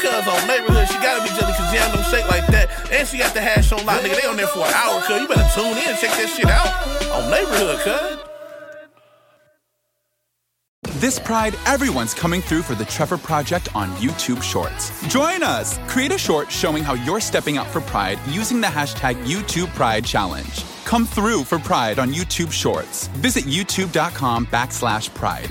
Cuz 0.00 0.26
on 0.26 0.48
neighborhood, 0.48 0.88
she 0.88 0.94
gotta 0.94 1.22
be 1.22 1.28
jelly, 1.38 1.52
cause 1.52 1.72
jam 1.72 1.94
don't 1.94 2.04
shake 2.06 2.28
like 2.28 2.46
that. 2.48 2.68
And 2.90 3.06
she 3.06 3.18
got 3.18 3.34
the 3.34 3.40
hash 3.40 3.70
on 3.72 3.84
lock, 3.84 4.00
nigga. 4.00 4.20
They 4.20 4.28
on 4.28 4.36
there 4.36 4.46
for 4.46 4.66
an 4.66 4.72
hour, 4.72 5.00
cuz. 5.02 5.20
You 5.20 5.28
better 5.28 5.48
tune 5.54 5.76
in, 5.76 5.96
check 6.00 6.12
that 6.16 6.28
shit 6.34 6.46
out 6.46 6.70
on 7.12 7.30
neighborhood, 7.30 7.80
cuz. 7.84 8.30
This 11.00 11.18
Pride, 11.18 11.54
everyone's 11.66 12.12
coming 12.12 12.42
through 12.42 12.60
for 12.60 12.74
the 12.74 12.84
Trevor 12.84 13.16
Project 13.16 13.74
on 13.74 13.88
YouTube 13.92 14.42
Shorts. 14.42 14.90
Join 15.08 15.42
us! 15.42 15.78
Create 15.88 16.12
a 16.12 16.18
short 16.18 16.50
showing 16.52 16.84
how 16.84 16.92
you're 16.92 17.20
stepping 17.20 17.56
out 17.56 17.66
for 17.68 17.80
Pride 17.80 18.18
using 18.28 18.60
the 18.60 18.66
hashtag 18.66 19.14
YouTube 19.24 19.68
Pride 19.68 20.04
Challenge. 20.04 20.62
Come 20.84 21.06
through 21.06 21.44
for 21.44 21.58
Pride 21.58 21.98
on 21.98 22.12
YouTube 22.12 22.52
Shorts. 22.52 23.06
Visit 23.08 23.44
youtube.com 23.44 24.46
backslash 24.48 25.12
pride. 25.14 25.50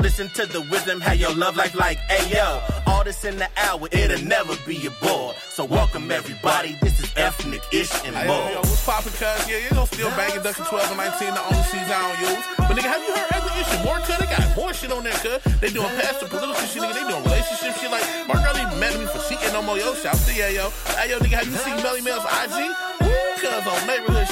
Listen 0.00 0.28
to 0.30 0.46
the 0.46 0.60
wisdom, 0.72 1.00
how 1.00 1.12
your 1.12 1.34
love 1.34 1.56
life 1.56 1.74
like, 1.74 1.98
ayo. 2.08 2.60
All 2.86 3.04
this 3.04 3.24
in 3.24 3.36
the 3.36 3.48
hour, 3.56 3.86
it'll 3.92 4.24
never 4.26 4.54
be 4.66 4.86
a 4.86 4.90
bore. 5.02 5.34
So 5.50 5.64
welcome 5.64 6.10
everybody, 6.10 6.76
this 6.80 6.98
is 7.00 7.10
ethnic 7.16 7.60
ish 7.72 7.92
and 8.04 8.16
Hey, 8.16 8.26
yo, 8.26 8.32
yo, 8.32 8.54
more. 8.54 8.54
what's 8.64 8.84
poppin', 8.84 9.12
cuz? 9.12 9.44
Yeah, 9.48 9.58
you 9.60 9.70
know, 9.76 9.84
still 9.84 10.08
banging 10.16 10.42
Ducky 10.42 10.62
12 10.64 10.88
and 10.88 10.96
19, 10.96 11.34
the 11.34 11.42
only 11.44 11.64
season 11.68 11.92
I 11.92 12.00
don't 12.00 12.20
use. 12.32 12.44
But 12.56 12.72
nigga, 12.80 12.88
have 12.88 13.02
you 13.04 13.12
heard 13.12 13.30
other 13.36 13.52
issue? 13.60 13.80
More 13.84 14.00
cuz, 14.00 14.16
they 14.16 14.26
got 14.26 14.56
more 14.56 14.72
shit 14.72 14.90
on 14.92 15.04
there, 15.04 15.12
cuz. 15.20 15.38
They 15.60 15.68
doing 15.70 15.92
past 16.00 16.20
the 16.20 16.26
political 16.26 16.64
shit, 16.64 16.80
nigga. 16.82 16.94
They 16.96 17.04
doing 17.04 17.24
relationship 17.24 17.76
shit. 17.76 17.90
Like, 17.92 18.04
Mark 18.26 18.40
Early 18.48 18.64
mad 18.80 18.96
at 18.96 19.00
me 19.00 19.06
for 19.06 19.20
cheating 19.28 19.52
no 19.52 19.60
more. 19.62 19.76
Yo, 19.76 19.92
shout 19.94 20.16
to 20.16 20.32
yeah, 20.32 20.48
yo. 20.48 20.70
Hey, 20.96 21.10
yo, 21.12 21.18
nigga, 21.20 21.44
have 21.44 21.46
you 21.46 21.56
seen 21.60 21.76
Melly 21.84 22.00
Mel's 22.00 22.24
IG? 22.24 22.56
Woo, 23.04 23.12
cuz 23.36 23.64
on 23.68 23.80
neighborhood, 23.86 24.26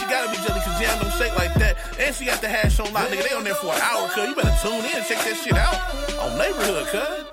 shake 1.19 1.37
like 1.37 1.55
that. 1.55 1.77
And 1.99 2.15
she 2.15 2.25
got 2.25 2.41
the 2.41 2.49
hash 2.49 2.79
on 2.79 2.93
lock, 2.93 3.09
nigga. 3.09 3.29
They 3.29 3.35
on 3.35 3.45
there 3.45 3.55
for 3.55 3.75
an 3.75 3.81
hour, 3.83 4.09
cuz. 4.09 4.29
You 4.29 4.35
better 4.35 4.57
tune 4.63 4.85
in, 4.85 5.05
check 5.05 5.19
that 5.27 5.37
shit 5.37 5.55
out 5.55 5.79
on 6.23 6.39
neighborhood, 6.39 6.87
cuz. 6.89 7.25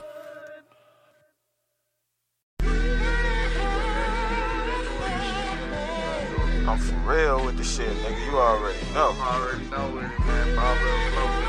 I'm 6.68 6.80
for 6.80 6.96
real 7.06 7.46
with 7.46 7.58
the 7.58 7.64
shit, 7.64 7.88
nigga. 7.88 8.26
You 8.26 8.38
already 8.38 8.80
know. 8.94 9.16
already 9.22 9.66
know 9.66 10.00
it, 10.00 10.20
man. 10.26 10.56
Bob 10.56 11.45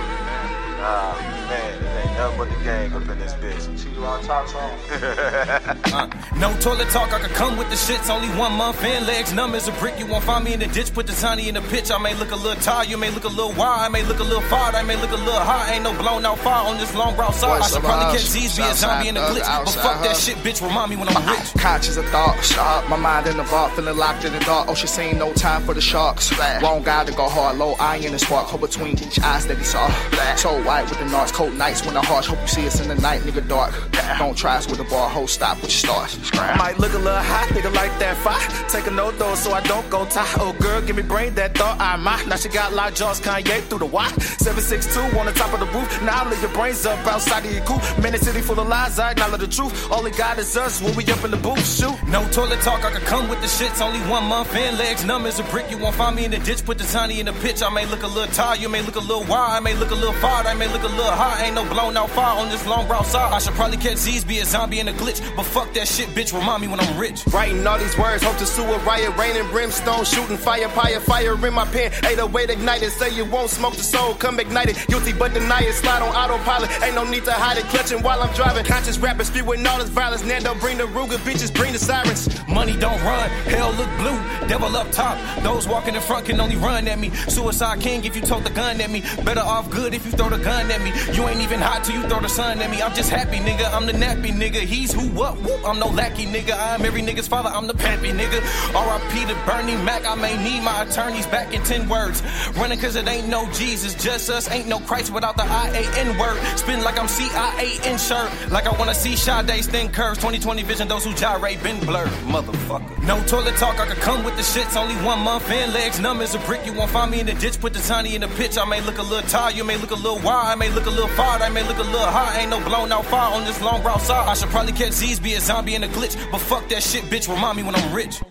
Nah, 0.77 1.15
man, 1.49 1.83
it 1.83 2.07
ain't 2.07 2.17
nothing 2.19 2.39
but 2.39 2.49
the 2.51 2.65
gang 2.65 2.93
up 2.93 3.09
in 3.09 3.19
this 3.19 3.33
bitch. 3.35 3.79
See 3.79 3.91
you 3.91 4.05
on 4.05 4.23
top. 4.23 4.47
Uh, 4.55 6.07
no 6.39 6.55
toilet 6.61 6.89
talk, 6.91 7.13
I 7.13 7.19
could 7.21 7.35
come 7.35 7.57
with 7.57 7.69
the 7.71 7.77
shits. 7.77 8.11
Only 8.11 8.29
one 8.39 8.53
month 8.53 8.85
in, 8.85 9.07
legs 9.07 9.33
numb 9.33 9.55
as 9.55 9.69
a 9.69 9.73
brick. 9.73 9.99
You 9.99 10.07
won't 10.07 10.25
find 10.25 10.45
me 10.45 10.53
in 10.53 10.61
the 10.61 10.67
ditch, 10.67 10.93
put 10.93 11.07
the 11.07 11.15
tiny 11.15 11.49
in 11.49 11.55
the 11.55 11.63
pitch. 11.63 11.91
I 11.91 11.99
may 11.99 12.15
look 12.15 12.31
a 12.31 12.37
little 12.37 12.61
tired, 12.63 12.89
you 12.89 12.99
may 12.99 13.11
look 13.11 13.25
a 13.25 13.29
little 13.29 13.53
wild, 13.53 13.81
I 13.81 13.89
may 13.89 14.05
look 14.05 14.21
a 14.21 14.23
little 14.23 14.43
fired, 14.43 14.75
I 14.75 14.83
may 14.83 14.97
look 14.97 15.11
a 15.11 15.17
little 15.17 15.41
high. 15.41 15.73
Ain't 15.73 15.85
no 15.85 15.97
blown 15.97 16.27
out 16.27 16.39
fire 16.39 16.67
on 16.69 16.77
this 16.77 16.95
long 16.95 17.17
route 17.17 17.35
side. 17.35 17.63
I 17.63 17.67
should 17.67 17.83
probably 17.83 18.13
catch 18.13 18.23
house. 18.23 18.31
Z's, 18.31 18.57
be 18.57 18.63
a 18.63 18.75
zombie 18.75 19.09
in 19.09 19.17
a 19.17 19.21
glitch. 19.21 19.65
But 19.65 19.71
fuck 19.71 20.03
that 20.03 20.17
shit, 20.17 20.37
bitch, 20.39 20.61
remind 20.63 20.91
me 20.91 20.97
when 20.97 21.09
I'm 21.09 21.27
rich. 21.27 21.55
Conscious 21.59 21.97
of 21.97 22.05
thought, 22.07 22.39
sharp. 22.45 22.89
My 22.91 22.97
mind 22.97 23.27
in 23.27 23.39
the 23.39 23.45
vault, 23.45 23.73
feeling 23.73 23.97
locked 23.97 24.25
in 24.25 24.33
the 24.33 24.41
dark. 24.41 24.69
Oh, 24.69 24.75
she 24.75 24.87
seen 24.87 25.19
no 25.19 25.33
time 25.33 25.63
for 25.63 25.73
the 25.73 25.81
sharks. 25.81 26.31
Wrong 26.63 26.83
guy 26.83 27.05
to 27.05 27.13
go 27.13 27.29
hard, 27.29 27.57
low 27.57 27.75
iron 27.81 28.05
and 28.05 28.21
spark. 28.21 28.47
Hold 28.49 28.61
between 28.61 28.99
each 28.99 29.19
eyes 29.21 29.47
that 29.47 29.57
he 29.57 29.65
saw. 29.65 29.89
So 30.37 30.66
white 30.67 30.89
with 30.91 30.99
the 30.99 31.05
narcs, 31.07 31.33
cold 31.33 31.55
nights 31.55 31.85
when 31.85 31.95
the 31.95 32.03
harsh. 32.03 32.27
Hope 32.27 32.41
you 32.43 32.49
see 32.49 32.67
us 32.67 32.81
in 32.81 32.89
the 32.89 32.97
night, 32.97 33.23
nigga 33.23 33.47
dark. 33.49 33.73
Don't 34.19 34.37
try 34.37 34.57
us 34.57 34.67
with 34.69 34.79
the 34.79 34.85
bar, 34.85 35.09
hold 35.09 35.31
stop 35.31 35.57
with 35.63 35.71
your 35.71 35.71
stars. 35.71 36.33
Might 36.35 36.79
look 36.79 36.93
a 36.93 36.99
little 36.99 37.23
hot, 37.33 37.49
nigga 37.51 37.73
like 37.75 37.97
that 37.99 38.17
fire. 38.19 38.69
Take 38.69 38.87
a 38.87 38.91
no 38.91 39.13
dose 39.13 39.41
so 39.45 39.53
I 39.53 39.61
don't 39.63 39.89
go 39.91 40.05
tie. 40.07 40.27
Oh 40.39 40.55
girl, 40.61 40.81
give 40.83 40.97
me 40.97 41.03
brain 41.03 41.35
that 41.35 41.57
thought 41.57 41.81
I 41.81 41.97
might. 41.97 42.27
Now 42.27 42.37
she 42.37 42.49
got 42.49 42.73
locked 42.73 42.97
jaws, 42.97 43.21
Kanye 43.21 43.63
through 43.63 43.79
the 43.79 43.87
Y. 43.87 44.09
762 44.47 45.19
on 45.19 45.27
the 45.27 45.33
top 45.33 45.53
of 45.55 45.61
the 45.61 45.67
roof. 45.67 46.03
Now 46.03 46.25
I 46.25 46.31
leave 46.31 46.43
your 46.43 46.53
brains 46.53 46.85
up 46.85 46.99
outside 47.07 47.45
of 47.47 47.53
your 47.53 47.65
coop. 47.65 47.81
Man, 48.03 48.13
the 48.13 48.19
city 48.19 48.41
full 48.41 48.59
of 48.59 48.69
lies, 48.69 48.99
I 48.99 49.13
acknowledge 49.13 49.41
the 49.41 49.49
truth. 49.49 49.91
Only 49.91 50.11
got 50.11 50.39
is 50.39 50.57
us 50.57 50.83
when 50.83 50.95
we 50.97 51.05
up 51.07 51.25
in 51.25 51.31
the 51.31 51.37
booth. 51.37 51.65
Shoot. 51.79 51.97
No 52.09 52.27
toilet 52.31 52.61
talk, 52.61 52.85
I 52.85 52.91
could 52.91 53.07
come 53.07 53.29
with 53.29 53.41
the 53.41 53.47
shits. 53.47 53.81
Only 53.81 54.01
one 54.11 54.25
month 54.25 54.55
in, 54.55 54.77
legs 54.79 55.05
numb 55.05 55.27
as 55.27 55.39
a 55.39 55.45
brick. 55.45 55.71
You 55.71 55.79
won't 55.79 55.95
find 55.95 56.17
me 56.17 56.25
in 56.25 56.31
the 56.31 56.39
ditch, 56.39 56.65
put 56.65 56.79
the 56.79 56.85
tiny 56.85 57.21
in 57.21 57.27
the 57.27 57.33
pitch. 57.35 57.63
I 57.63 57.71
may 57.71 57.87
look 57.87 58.03
a 58.03 58.07
little 58.07 58.33
tired, 58.35 58.61
you 58.61 58.69
may 58.69 58.83
look 58.83 58.97
a 58.97 59.01
little 59.01 59.25
wild, 59.25 59.53
I 59.53 59.61
may 59.61 59.75
look 59.75 59.91
a 59.91 59.95
little 59.95 60.15
fired, 60.15 60.47
I 60.47 60.55
may 60.57 60.69
look 60.73 60.83
a 60.83 60.89
little 60.89 61.13
high. 61.13 61.45
Ain't 61.45 61.55
no 61.55 61.65
blown 61.69 61.97
out 61.97 62.11
fire 62.11 62.39
on 62.39 62.49
this 62.49 62.67
long 62.67 62.89
route 62.89 63.07
side. 63.07 63.33
I 63.33 63.39
should 63.39 63.55
probably 63.55 63.77
catch 63.77 63.99
Z's, 63.99 64.25
be 64.25 64.39
a 64.39 64.45
zombie 64.45 64.81
in 64.81 64.89
a 64.89 64.93
glitch. 64.93 65.21
But 65.37 65.45
fuck 65.45 65.73
that 65.75 65.87
shit, 65.87 66.09
bitch, 66.11 66.33
remind 66.33 66.63
me 66.63 66.69
when 66.69 66.81
I'm 66.81 66.99
rich. 66.99 67.27
Writing 67.27 67.67
all 67.67 67.79
these 67.79 67.97
words, 67.99 68.23
hope 68.23 68.37
to 68.39 68.47
sue 68.47 68.65
a 68.65 68.79
riot, 68.79 69.17
rain 69.17 69.37
and 69.37 69.49
brimstone, 69.51 70.05
shooting 70.05 70.37
fire, 70.37 70.69
fire, 70.69 71.01
fire 71.01 71.35
in 71.47 71.55
my 71.55 71.65
pen. 71.67 71.93
808 72.05 72.51
ignited, 72.51 72.93
say 72.93 73.15
you 73.15 73.25
won't 73.25 73.51
smoke 73.51 73.75
the 73.75 73.83
soul, 73.83 74.15
come 74.15 74.41
ignite 74.41 74.69
it. 74.71 74.87
Guilty 74.89 75.13
but 75.13 75.35
deny 75.35 75.61
it, 75.61 75.75
slide 75.75 76.03
on 76.03 76.15
autopilot. 76.15 76.71
Ain't 76.83 76.95
no 76.95 77.05
need 77.05 77.25
to 77.25 77.33
hide 77.33 77.59
it, 77.59 77.65
clutching 77.65 78.03
while 78.03 78.23
I'm 78.23 78.35
driving. 78.35 78.65
Conscious 78.65 78.99
rappers 78.99 79.29
spewing 79.29 79.67
all 79.67 79.79
this 79.79 79.89
violence. 79.89 80.25
Nando 80.25 80.55
bring 80.55 80.79
the 80.79 80.85
Ruger, 80.85 81.19
bitches 81.19 81.55
bring 81.55 81.73
the 81.73 81.79
sirens. 81.79 82.29
Money 82.49 82.77
don't 82.77 83.01
run, 83.03 83.29
hell 83.51 83.73
look 83.73 83.91
blue, 83.99 84.49
devil 84.49 84.75
up 84.77 84.91
top. 84.91 85.17
Those 85.43 85.69
walking 85.69 85.95
in 85.95 86.01
front 86.01 86.27
can 86.27 86.41
only 86.41 86.57
run 86.57 86.89
at 86.89 86.99
me. 86.99 87.11
Suicide 87.29 87.81
king 87.81 88.05
if 88.05 88.17
you 88.17 88.23
tote 88.23 88.45
the 88.45 88.51
gun 88.51 88.81
at 88.81 88.91
me. 88.91 89.03
Better 89.25 89.41
off 89.41 89.71
good 89.71 89.95
if 89.95 90.05
you 90.05 90.13
throw 90.13 90.31
the 90.31 90.39
gun 90.47 90.71
at 90.71 90.81
me. 90.81 90.93
You 91.13 91.29
ain't 91.29 91.43
even 91.43 91.61
hot 91.61 91.83
till 91.85 91.97
you 91.97 92.09
throw 92.09 92.21
the 92.21 92.29
sun 92.29 92.61
at 92.63 92.71
me. 92.71 92.81
I'm 92.81 92.95
just 92.95 93.11
happy, 93.11 93.39
nigga. 93.39 93.67
I'm 93.75 93.85
the 93.85 93.93
nappy 93.93 94.31
nigga. 94.31 94.61
He's 94.61 94.93
who 94.93 95.09
what? 95.09 95.35
Whoop. 95.43 95.61
I'm 95.67 95.79
no 95.81 95.89
lackey, 95.89 96.25
nigga. 96.25 96.55
I'm 96.57 96.85
every 96.87 97.03
nigga's 97.03 97.27
father. 97.27 97.51
I'm 97.51 97.67
the 97.67 97.75
pappy, 97.75 98.11
nigga. 98.13 98.39
R.I.P. 98.75 99.27
to 99.27 99.35
Bernie 99.45 99.77
Mac. 99.83 100.07
I 100.07 100.15
may 100.15 100.35
need 100.47 100.63
my 100.63 100.85
attorneys 100.85 101.27
back 101.27 101.53
in 101.53 101.63
10 101.65 101.89
words. 101.89 102.23
Running 102.57 102.79
cause 102.79 102.95
it 102.95 103.09
ain't 103.09 103.29
no 103.29 103.51
Jesus, 103.53 103.95
just 103.95 104.31
us. 104.31 104.49
Ain't 104.51 104.69
no 104.69 104.79
Christ 104.79 105.13
without 105.13 105.37
the 105.37 105.43
I-A-N 105.43 106.17
word. 106.17 106.39
Spin 106.57 106.85
like 106.85 106.99
I'm 106.99 107.09
CIA 107.09 107.77
in 107.85 107.97
insured. 107.97 108.31
Like 108.51 108.67
I 108.67 108.79
wanna 108.79 108.95
see 108.95 109.17
Sade's 109.17 109.67
thin 109.67 109.89
curves. 109.91 110.19
2020 110.19 110.63
vision, 110.63 110.87
those 110.87 111.05
who 111.05 111.13
gyrate 111.15 111.63
been 111.63 111.81
blurred. 111.81 112.15
Motherfucker. 112.35 113.03
No 113.03 113.21
toilet 113.25 113.57
talk, 113.57 113.81
I 113.81 113.87
could 113.87 114.03
come 114.09 114.23
with 114.23 114.37
the 114.37 114.43
shits. 114.43 114.77
Only 114.77 114.95
one 115.05 115.21
month 115.21 115.51
in, 115.51 115.73
legs 115.73 115.99
numb 115.99 116.21
as 116.21 116.35
a 116.35 116.39
brick. 116.41 116.65
You 116.67 116.75
won't 116.75 116.91
find 116.91 117.11
me 117.11 117.21
in 117.21 117.27
the 117.27 117.35
ditch, 117.35 117.59
put 117.61 117.73
the 117.73 117.81
tiny 117.81 118.15
in 118.15 118.21
the 118.21 118.29
pitch. 118.41 118.59
I 118.59 118.65
may 118.65 118.81
look 118.83 118.99
a 118.99 119.03
little 119.03 119.29
tired, 119.29 119.57
you 119.57 119.65
may 119.65 119.77
look 119.79 119.91
a 119.91 120.01
little 120.07 120.21
wild. 120.21 120.36
I 120.45 120.55
may 120.55 120.71
look 120.71 120.87
a 120.87 120.91
little 120.91 121.09
fired, 121.09 121.43
I 121.43 121.49
may 121.49 121.63
look 121.67 121.79
a 121.79 121.83
little 121.83 122.01
high. 122.01 122.41
Ain't 122.41 122.51
no 122.51 122.61
blown 122.65 122.93
out 122.93 123.05
fire 123.07 123.35
on 123.35 123.45
this 123.45 123.61
long 123.63 123.83
route 123.83 124.01
side. 124.01 124.29
I 124.29 124.35
should 124.35 124.51
probably 124.51 124.73
catch 124.73 124.93
Z's, 124.93 125.21
be 125.21 125.35
a 125.35 125.41
zombie 125.41 125.75
in 125.75 125.85
a 125.85 125.89
glitch. 125.89 126.17
But 126.31 126.39
fuck 126.41 126.69
that 126.69 126.83
shit, 126.83 127.05
bitch, 127.05 127.29
remind 127.33 127.57
me 127.57 127.63
when 127.63 127.75
I'm 127.75 127.95
rich. 127.95 128.23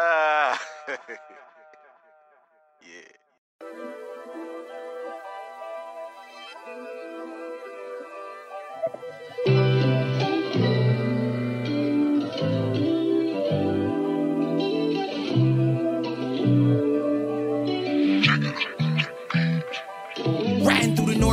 Ah. 0.00 0.60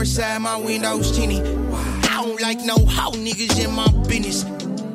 side, 0.05 0.41
my 0.41 0.57
windows 0.57 1.11
tinted. 1.15 1.45
I 2.09 2.21
don't 2.23 2.39
like 2.41 2.59
no 2.59 2.75
hoe 2.75 3.11
niggas 3.11 3.63
in 3.63 3.71
my 3.71 3.87
business. 4.07 4.43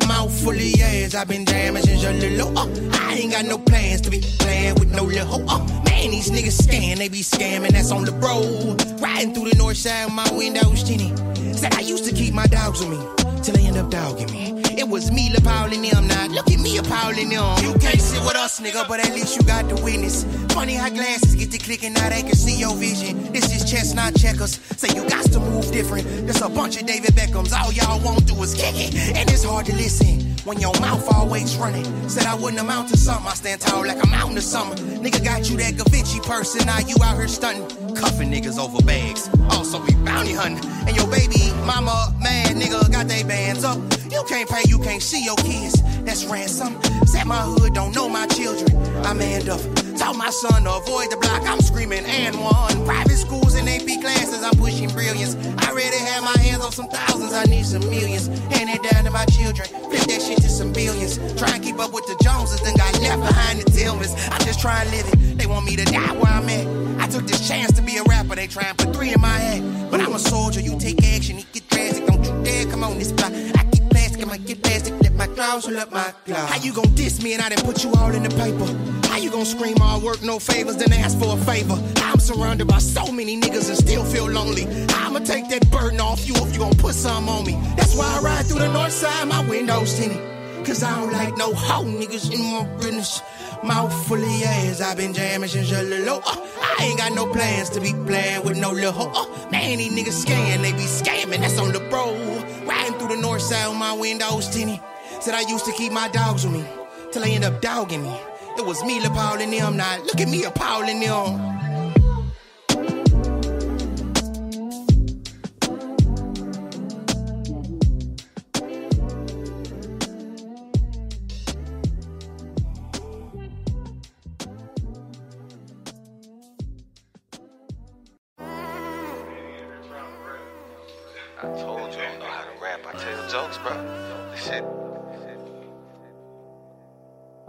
Mouth 0.06 0.32
full 0.42 0.50
of 0.50 0.80
ass, 0.80 1.14
i 1.14 1.24
been 1.24 1.46
since 1.46 2.04
a 2.04 2.12
little. 2.12 2.52
Oh, 2.56 2.90
I 2.92 3.14
ain't 3.14 3.32
got 3.32 3.44
no 3.44 3.58
plans 3.58 4.00
to 4.02 4.10
be 4.10 4.20
playing 4.38 4.74
with 4.76 4.94
no 4.94 5.04
little 5.04 5.26
hoe. 5.26 5.44
Oh, 5.48 5.82
man, 5.84 6.10
these 6.10 6.30
niggas 6.30 6.60
scam, 6.66 6.98
they 6.98 7.08
be 7.08 7.20
scamming, 7.20 7.70
that's 7.70 7.90
on 7.90 8.04
the 8.04 8.12
road. 8.12 9.00
Riding 9.00 9.34
through 9.34 9.50
the 9.50 9.56
north 9.56 9.76
side 9.76 10.12
my 10.12 10.28
windows 10.32 10.82
tinted. 10.82 11.18
Said 11.56 11.74
I 11.74 11.80
used 11.80 12.04
to 12.04 12.12
keep 12.12 12.34
my 12.34 12.46
dogs 12.46 12.80
with 12.80 12.90
me, 12.90 12.98
till 13.42 13.54
they 13.54 13.66
end 13.66 13.76
up 13.76 13.90
dogging 13.90 14.30
me. 14.30 14.60
It 14.78 14.88
was 14.88 15.10
me 15.10 15.30
appalling 15.36 15.82
them, 15.82 16.06
now 16.06 16.26
look 16.28 16.50
at 16.50 16.58
me 16.60 16.78
appalling 16.78 17.28
them. 17.28 17.64
You 17.64 17.72
can't 17.78 18.00
sit 18.00 18.22
with 18.24 18.36
us, 18.36 18.60
nigga, 18.60 18.86
but 18.88 19.00
at 19.00 19.12
least 19.14 19.36
you 19.36 19.42
got 19.42 19.68
the 19.68 19.74
witness. 19.82 20.24
Funny 20.54 20.74
how 20.74 20.88
glasses 20.88 21.34
get 21.34 21.50
to 21.52 21.58
clicking, 21.58 21.92
now 21.92 22.08
they 22.08 22.22
can 22.22 22.34
see 22.34 22.58
your 22.58 22.74
vision. 22.76 23.32
This 23.32 23.54
is 23.54 23.70
chestnut 23.70 24.16
checkers, 24.16 24.60
say 24.76 24.88
you 24.94 25.08
got 25.08 25.24
to 25.32 25.40
move 25.40 25.70
different. 25.72 26.06
There's 26.26 26.42
a 26.42 26.48
bunch 26.48 26.80
of 26.80 26.86
David 26.86 27.14
Beckhams, 27.14 27.52
all 27.52 27.72
y'all 27.72 28.00
won't 28.04 28.26
do 28.26 28.34
is 28.42 28.54
kick 28.54 28.74
it. 28.76 29.16
And 29.16 29.30
it's 29.30 29.44
hard 29.44 29.66
to 29.66 29.74
listen 29.74 30.20
when 30.44 30.58
your 30.58 30.72
mouth 30.80 31.06
always 31.12 31.56
running. 31.56 31.84
Said 32.08 32.24
I 32.24 32.34
wouldn't 32.34 32.60
amount 32.60 32.88
to 32.90 32.96
something, 32.96 33.26
I 33.26 33.34
stand 33.34 33.60
tall 33.60 33.86
like 33.86 34.02
a 34.02 34.06
mountain 34.06 34.38
of 34.38 34.44
summer. 34.44 34.74
Nigga 34.74 35.24
got 35.24 35.50
you 35.50 35.56
that 35.58 35.74
Gavinci 35.74 36.22
person, 36.26 36.66
now 36.66 36.78
you 36.80 36.96
out 37.02 37.16
here 37.16 37.28
stunting. 37.28 37.79
Cuffing 37.94 38.30
niggas 38.30 38.58
over 38.58 38.82
bags, 38.84 39.28
also 39.50 39.84
be 39.84 39.94
bounty 40.04 40.32
hunting. 40.32 40.68
And 40.86 40.96
your 40.96 41.06
baby 41.08 41.52
mama, 41.64 42.14
mad 42.20 42.56
nigga, 42.56 42.90
got 42.90 43.08
they 43.08 43.22
bands 43.22 43.64
up. 43.64 43.78
You 44.10 44.24
can't 44.28 44.48
pay, 44.48 44.62
you 44.68 44.78
can't 44.78 45.02
see 45.02 45.24
your 45.24 45.36
kids. 45.36 45.80
That's 46.02 46.24
ransom. 46.24 46.80
Said 47.06 47.26
my 47.26 47.38
hood 47.38 47.74
don't 47.74 47.94
know 47.94 48.08
my 48.08 48.26
children. 48.26 48.70
I 49.04 49.12
manned 49.12 49.48
up. 49.48 49.60
Taught 49.96 50.16
my 50.16 50.30
son 50.30 50.64
to 50.64 50.72
avoid 50.74 51.10
the 51.10 51.16
block. 51.16 51.42
I'm 51.44 51.60
screaming 51.60 52.04
and 52.04 52.34
one. 52.40 52.84
Private 52.84 53.16
schools 53.16 53.54
and 53.54 53.68
AP 53.68 54.00
classes. 54.00 54.42
I'm 54.42 54.56
pushing 54.56 54.88
brilliance. 54.88 55.36
I 55.58 55.70
already 55.70 55.98
have 55.98 56.24
my 56.24 56.36
hands 56.42 56.64
on 56.64 56.72
some 56.72 56.88
thousands. 56.88 57.32
I 57.32 57.44
need 57.44 57.66
some 57.66 57.82
millions. 57.88 58.28
Hand 58.52 58.70
it 58.70 58.82
down 58.82 59.04
to 59.04 59.10
my 59.10 59.24
children. 59.26 59.68
Flip 59.68 60.02
that 60.10 60.22
shit 60.22 60.40
to 60.42 60.48
some 60.48 60.72
billions. 60.72 61.18
Try 61.38 61.54
and 61.54 61.62
keep 61.62 61.78
up 61.78 61.92
with 61.92 62.06
the 62.06 62.16
Joneses. 62.22 62.60
Then 62.62 62.74
got 62.76 62.98
left 63.00 63.20
behind 63.20 63.60
the 63.60 63.70
Tillmans. 63.70 64.14
I'm 64.32 64.44
just 64.44 64.60
trying 64.60 64.88
to 64.88 64.96
live 64.96 65.06
it. 65.12 65.29
Want 65.50 65.66
me 65.66 65.74
to 65.74 65.84
die 65.84 66.12
where 66.14 66.32
I'm 66.32 66.48
at. 66.48 67.02
I 67.02 67.08
took 67.08 67.26
this 67.26 67.46
chance 67.48 67.72
to 67.72 67.82
be 67.82 67.96
a 67.96 68.04
rapper. 68.04 68.36
They 68.36 68.46
try 68.46 68.64
and 68.68 68.78
put 68.78 68.94
three 68.94 69.12
in 69.12 69.20
my 69.20 69.36
head. 69.36 69.90
But 69.90 70.00
I'm 70.00 70.14
a 70.14 70.18
soldier. 70.18 70.60
You 70.60 70.78
take 70.78 71.02
action. 71.04 71.38
You 71.38 71.44
get 71.52 71.68
drastic. 71.68 72.06
Don't 72.06 72.24
you 72.24 72.44
dare 72.44 72.66
come 72.66 72.84
on 72.84 72.98
this 72.98 73.10
block. 73.10 73.32
I 73.32 73.64
keep 73.72 73.90
plastic. 73.90 74.22
I 74.22 74.26
might 74.26 74.46
get 74.46 74.62
plastic. 74.62 74.94
Let 75.02 75.14
my 75.14 75.26
clouds 75.26 75.66
fill 75.66 75.76
up 75.78 75.90
my 75.90 76.14
cloud. 76.24 76.48
How 76.48 76.62
you 76.62 76.72
gon' 76.72 76.94
diss 76.94 77.20
me 77.20 77.34
and 77.34 77.42
I 77.42 77.48
didn't 77.48 77.64
put 77.64 77.82
you 77.82 77.92
all 77.94 78.14
in 78.14 78.22
the 78.22 78.30
paper? 78.30 78.64
How 79.08 79.16
you 79.18 79.30
gon' 79.30 79.44
scream 79.44 79.76
all 79.82 80.00
work, 80.00 80.22
no 80.22 80.38
favors, 80.38 80.76
then 80.76 80.92
ask 80.92 81.18
for 81.18 81.34
a 81.36 81.40
favor? 81.44 81.76
I'm 81.96 82.20
surrounded 82.20 82.68
by 82.68 82.78
so 82.78 83.10
many 83.10 83.38
niggas 83.40 83.68
and 83.68 83.76
still 83.76 84.04
feel 84.04 84.30
lonely. 84.30 84.68
I'ma 84.90 85.18
take 85.18 85.48
that 85.50 85.68
burden 85.70 86.00
off 86.00 86.28
you 86.28 86.34
if 86.36 86.52
you 86.52 86.60
gon' 86.60 86.76
put 86.76 86.94
some 86.94 87.28
on 87.28 87.44
me. 87.44 87.58
That's 87.76 87.96
why 87.96 88.06
I 88.06 88.20
ride 88.22 88.46
through 88.46 88.60
the 88.60 88.72
north 88.72 88.92
side, 88.92 89.26
my 89.26 89.44
windows 89.48 89.98
tinted. 89.98 90.30
Cause 90.64 90.84
I 90.84 90.94
don't 91.00 91.12
like 91.12 91.36
no 91.36 91.52
hoe 91.54 91.84
niggas 91.84 92.32
in 92.32 92.40
my 92.52 92.62
business. 92.76 93.20
Mouth 93.62 93.92
full 94.06 94.16
of 94.16 94.42
ass, 94.42 94.80
i 94.80 94.94
been 94.94 95.12
jamming 95.12 95.48
since 95.48 95.70
a 95.72 95.82
little. 95.82 96.22
Uh, 96.24 96.36
I 96.62 96.86
ain't 96.86 96.98
got 96.98 97.12
no 97.12 97.30
plans 97.30 97.68
to 97.70 97.80
be 97.80 97.92
playing 97.92 98.42
with 98.42 98.56
no 98.56 98.70
little 98.70 98.92
hoe. 98.92 99.12
Uh, 99.14 99.50
man, 99.50 99.76
these 99.76 99.92
niggas 99.92 100.24
scam, 100.24 100.62
they 100.62 100.72
be 100.72 100.84
scamming, 100.84 101.40
that's 101.40 101.58
on 101.58 101.72
the 101.72 101.80
road. 101.90 102.66
Riding 102.66 102.98
through 102.98 103.16
the 103.16 103.20
north 103.20 103.42
side 103.42 103.68
with 103.68 103.76
my 103.76 103.92
windows 103.92 104.48
tinted. 104.48 104.80
Said 105.20 105.34
I 105.34 105.42
used 105.42 105.66
to 105.66 105.72
keep 105.72 105.92
my 105.92 106.08
dogs 106.08 106.46
with 106.46 106.54
me, 106.54 106.64
till 107.12 107.20
they 107.20 107.34
end 107.34 107.44
up 107.44 107.60
dogging 107.60 108.02
me. 108.02 108.20
It 108.56 108.64
was 108.64 108.82
me 108.82 109.04
appalling 109.04 109.50
them, 109.50 109.76
now 109.76 109.98
look 110.04 110.20
at 110.20 110.28
me 110.28 110.44
appalling 110.44 111.00
them. 111.00 111.49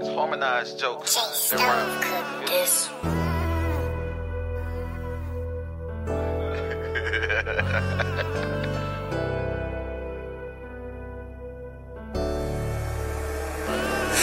It's 0.02 0.10
harmonized 0.16 0.80
jokes. 0.80 1.14
That 1.52 1.60
rhyme. 1.60 2.46
This. 2.48 2.90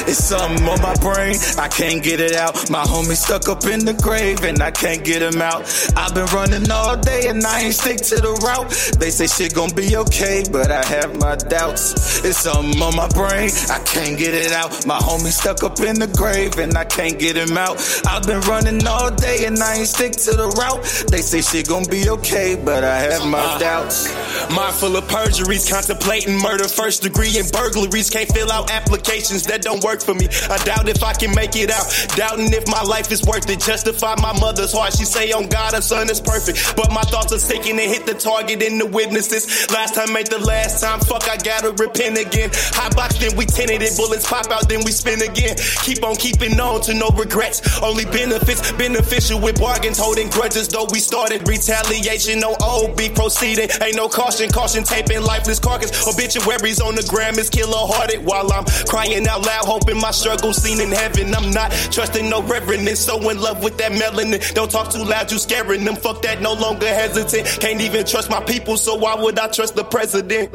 It's 0.08 0.24
something 0.24 0.66
on 0.66 0.80
my 0.80 0.94
brain, 1.04 1.36
I 1.58 1.68
can't 1.68 2.02
get 2.02 2.18
it 2.18 2.34
out. 2.34 2.70
My 2.70 2.82
homie 2.82 3.14
stuck 3.14 3.46
up 3.46 3.66
in 3.66 3.84
the 3.84 3.92
grave 3.92 4.42
and 4.42 4.62
I 4.62 4.70
can't 4.70 5.04
get 5.04 5.20
him 5.20 5.42
out. 5.42 5.68
I've 5.96 6.14
been 6.14 6.24
running 6.32 6.70
all 6.70 6.96
day 6.96 7.28
and 7.28 7.44
I 7.44 7.60
ain't 7.68 7.74
stick 7.74 7.98
to 8.08 8.16
the 8.16 8.32
route. 8.40 8.70
They 8.98 9.10
say 9.10 9.26
shit 9.26 9.54
gon' 9.54 9.74
be 9.74 9.96
okay, 9.96 10.44
but 10.50 10.70
I 10.70 10.82
have 10.82 11.20
my 11.20 11.36
doubts. 11.36 12.24
It's 12.24 12.38
something 12.38 12.80
on 12.80 12.96
my 12.96 13.08
brain, 13.08 13.50
I 13.68 13.84
can't 13.84 14.16
get 14.16 14.32
it 14.32 14.50
out. 14.50 14.86
My 14.86 14.96
homie 14.96 15.28
stuck 15.28 15.62
up 15.62 15.78
in 15.80 15.98
the 15.98 16.06
grave 16.16 16.56
and 16.56 16.74
I 16.78 16.86
can't 16.86 17.18
get 17.18 17.36
him 17.36 17.58
out. 17.58 17.76
I've 18.08 18.26
been 18.26 18.40
running 18.48 18.86
all 18.86 19.10
day 19.10 19.44
and 19.44 19.58
I 19.58 19.76
ain't 19.76 19.88
stick 19.88 20.12
to 20.24 20.32
the 20.32 20.48
route. 20.56 21.10
They 21.12 21.20
say 21.20 21.42
shit 21.42 21.68
gon' 21.68 21.84
be 21.84 22.08
okay, 22.08 22.56
but 22.56 22.82
I 22.82 22.96
have 23.12 23.26
my 23.26 23.44
uh-huh. 23.44 23.58
doubts. 23.58 24.08
Mind 24.56 24.74
full 24.74 24.96
of 24.96 25.06
perjuries, 25.06 25.68
contemplating 25.68 26.40
murder, 26.40 26.66
first 26.66 27.02
degree, 27.02 27.36
and 27.36 27.52
burglaries. 27.52 28.08
Can't 28.08 28.32
fill 28.32 28.50
out 28.50 28.70
applications 28.70 29.44
that 29.44 29.60
don't 29.60 29.84
work 29.84 29.97
for 30.02 30.14
me. 30.14 30.28
I 30.50 30.58
doubt 30.64 30.88
if 30.88 31.02
I 31.02 31.12
can 31.12 31.34
make 31.34 31.56
it 31.56 31.70
out. 31.70 31.86
Doubting 32.16 32.52
if 32.52 32.66
my 32.68 32.82
life 32.82 33.10
is 33.12 33.22
worth 33.24 33.48
it. 33.50 33.60
Justify 33.60 34.14
my 34.20 34.32
mother's 34.38 34.72
heart. 34.72 34.92
She 34.92 35.04
say 35.04 35.32
on 35.32 35.48
God, 35.48 35.74
her 35.74 35.80
son 35.80 36.10
is 36.10 36.20
perfect. 36.20 36.76
But 36.76 36.92
my 36.92 37.02
thoughts 37.02 37.32
are 37.32 37.38
sinking 37.38 37.78
and 37.78 37.90
hit 37.90 38.06
the 38.06 38.14
target 38.14 38.62
in 38.62 38.78
the 38.78 38.86
witnesses. 38.86 39.70
Last 39.70 39.94
time 39.94 40.16
ain't 40.16 40.30
the 40.30 40.38
last 40.38 40.80
time. 40.82 41.00
Fuck, 41.00 41.28
I 41.28 41.36
gotta 41.36 41.72
repent 41.72 42.18
again. 42.18 42.50
High 42.52 42.90
box, 42.90 43.18
then 43.18 43.36
we 43.36 43.46
tinted 43.46 43.82
it. 43.82 43.96
Bullets 43.96 44.28
pop 44.28 44.50
out, 44.50 44.68
then 44.68 44.84
we 44.84 44.92
spin 44.92 45.22
again. 45.22 45.56
Keep 45.82 46.04
on 46.04 46.16
keeping 46.16 46.58
on 46.60 46.80
to 46.82 46.94
no 46.94 47.08
regrets. 47.10 47.62
Only 47.82 48.04
benefits, 48.04 48.72
beneficial 48.72 49.40
with 49.40 49.58
bargains. 49.58 49.98
Holding 49.98 50.28
grudges, 50.28 50.68
though 50.68 50.86
we 50.92 51.00
started 51.00 51.48
retaliation. 51.48 52.40
No 52.40 52.54
beef 52.96 53.14
proceeding. 53.14 53.70
Ain't 53.80 53.96
no 53.96 54.08
caution, 54.08 54.50
caution 54.50 54.84
taping 54.84 55.22
lifeless 55.22 55.58
carcass. 55.58 56.06
Obituaries 56.06 56.80
on 56.80 56.94
the 56.94 57.02
gram 57.08 57.38
is 57.38 57.48
killer 57.48 57.86
hearted 57.88 58.24
while 58.24 58.52
I'm 58.52 58.64
crying 58.86 59.26
out 59.26 59.46
loud, 59.46 59.64
hoping 59.64 59.87
my 59.96 60.10
struggle 60.10 60.52
seen 60.52 60.80
in 60.80 60.90
heaven. 60.90 61.34
I'm 61.34 61.50
not 61.50 61.70
trusting 61.90 62.28
no 62.28 62.42
reverence, 62.42 63.00
so 63.00 63.30
in 63.30 63.40
love 63.40 63.62
with 63.62 63.78
that 63.78 63.92
melanin. 63.92 64.54
Don't 64.54 64.70
talk 64.70 64.92
too 64.92 65.04
loud, 65.04 65.30
you 65.32 65.38
scaring 65.38 65.84
them. 65.84 65.96
Fuck 65.96 66.22
that, 66.22 66.40
no 66.40 66.52
longer 66.52 66.86
hesitant. 66.86 67.46
Can't 67.60 67.80
even 67.80 68.04
trust 68.04 68.30
my 68.30 68.42
people, 68.42 68.76
so 68.76 68.94
why 68.94 69.14
would 69.14 69.38
I 69.38 69.48
trust 69.48 69.74
the 69.74 69.84
president? 69.84 70.52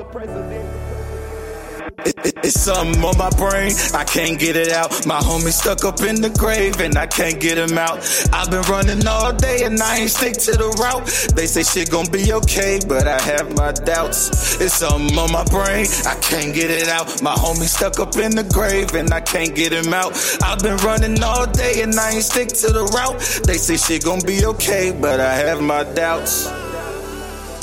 It, 1.99 2.17
it, 2.25 2.33
it's 2.43 2.59
something 2.59 3.03
on 3.03 3.17
my 3.17 3.29
brain, 3.31 3.71
I 3.93 4.03
can't 4.03 4.39
get 4.39 4.55
it 4.55 4.69
out. 4.71 5.05
My 5.05 5.19
homie 5.19 5.51
stuck 5.51 5.85
up 5.85 6.01
in 6.01 6.21
the 6.21 6.29
grave 6.29 6.79
and 6.81 6.97
I 6.97 7.07
can't 7.07 7.39
get 7.39 7.57
him 7.57 7.77
out. 7.77 7.99
I've 8.33 8.49
been 8.49 8.63
running 8.63 9.05
all 9.07 9.33
day 9.33 9.63
and 9.63 9.79
I 9.81 9.97
ain't 9.99 10.09
stick 10.09 10.33
to 10.47 10.51
the 10.51 10.69
route. 10.81 11.05
They 11.35 11.45
say 11.45 11.63
shit 11.63 11.91
gon' 11.91 12.09
be 12.11 12.33
okay, 12.33 12.79
but 12.87 13.07
I 13.07 13.21
have 13.21 13.55
my 13.55 13.71
doubts. 13.71 14.59
It's 14.59 14.73
something 14.75 15.17
on 15.17 15.31
my 15.31 15.43
brain, 15.45 15.85
I 16.05 16.15
can't 16.21 16.53
get 16.53 16.71
it 16.71 16.89
out. 16.89 17.21
My 17.21 17.35
homie 17.35 17.69
stuck 17.69 17.99
up 17.99 18.15
in 18.17 18.35
the 18.35 18.43
grave 18.43 18.93
and 18.95 19.13
I 19.13 19.21
can't 19.21 19.55
get 19.55 19.71
him 19.71 19.93
out. 19.93 20.13
I've 20.43 20.59
been 20.59 20.77
running 20.77 21.21
all 21.23 21.45
day 21.45 21.81
and 21.81 21.93
I 21.95 22.11
ain't 22.11 22.23
stick 22.23 22.49
to 22.49 22.71
the 22.71 22.83
route. 22.85 23.19
They 23.45 23.57
say 23.57 23.77
shit 23.77 24.03
gon' 24.03 24.21
be 24.25 24.45
okay, 24.45 24.91
but 24.91 25.19
I 25.19 25.33
have 25.35 25.61
my 25.61 25.83
doubts. 25.83 26.62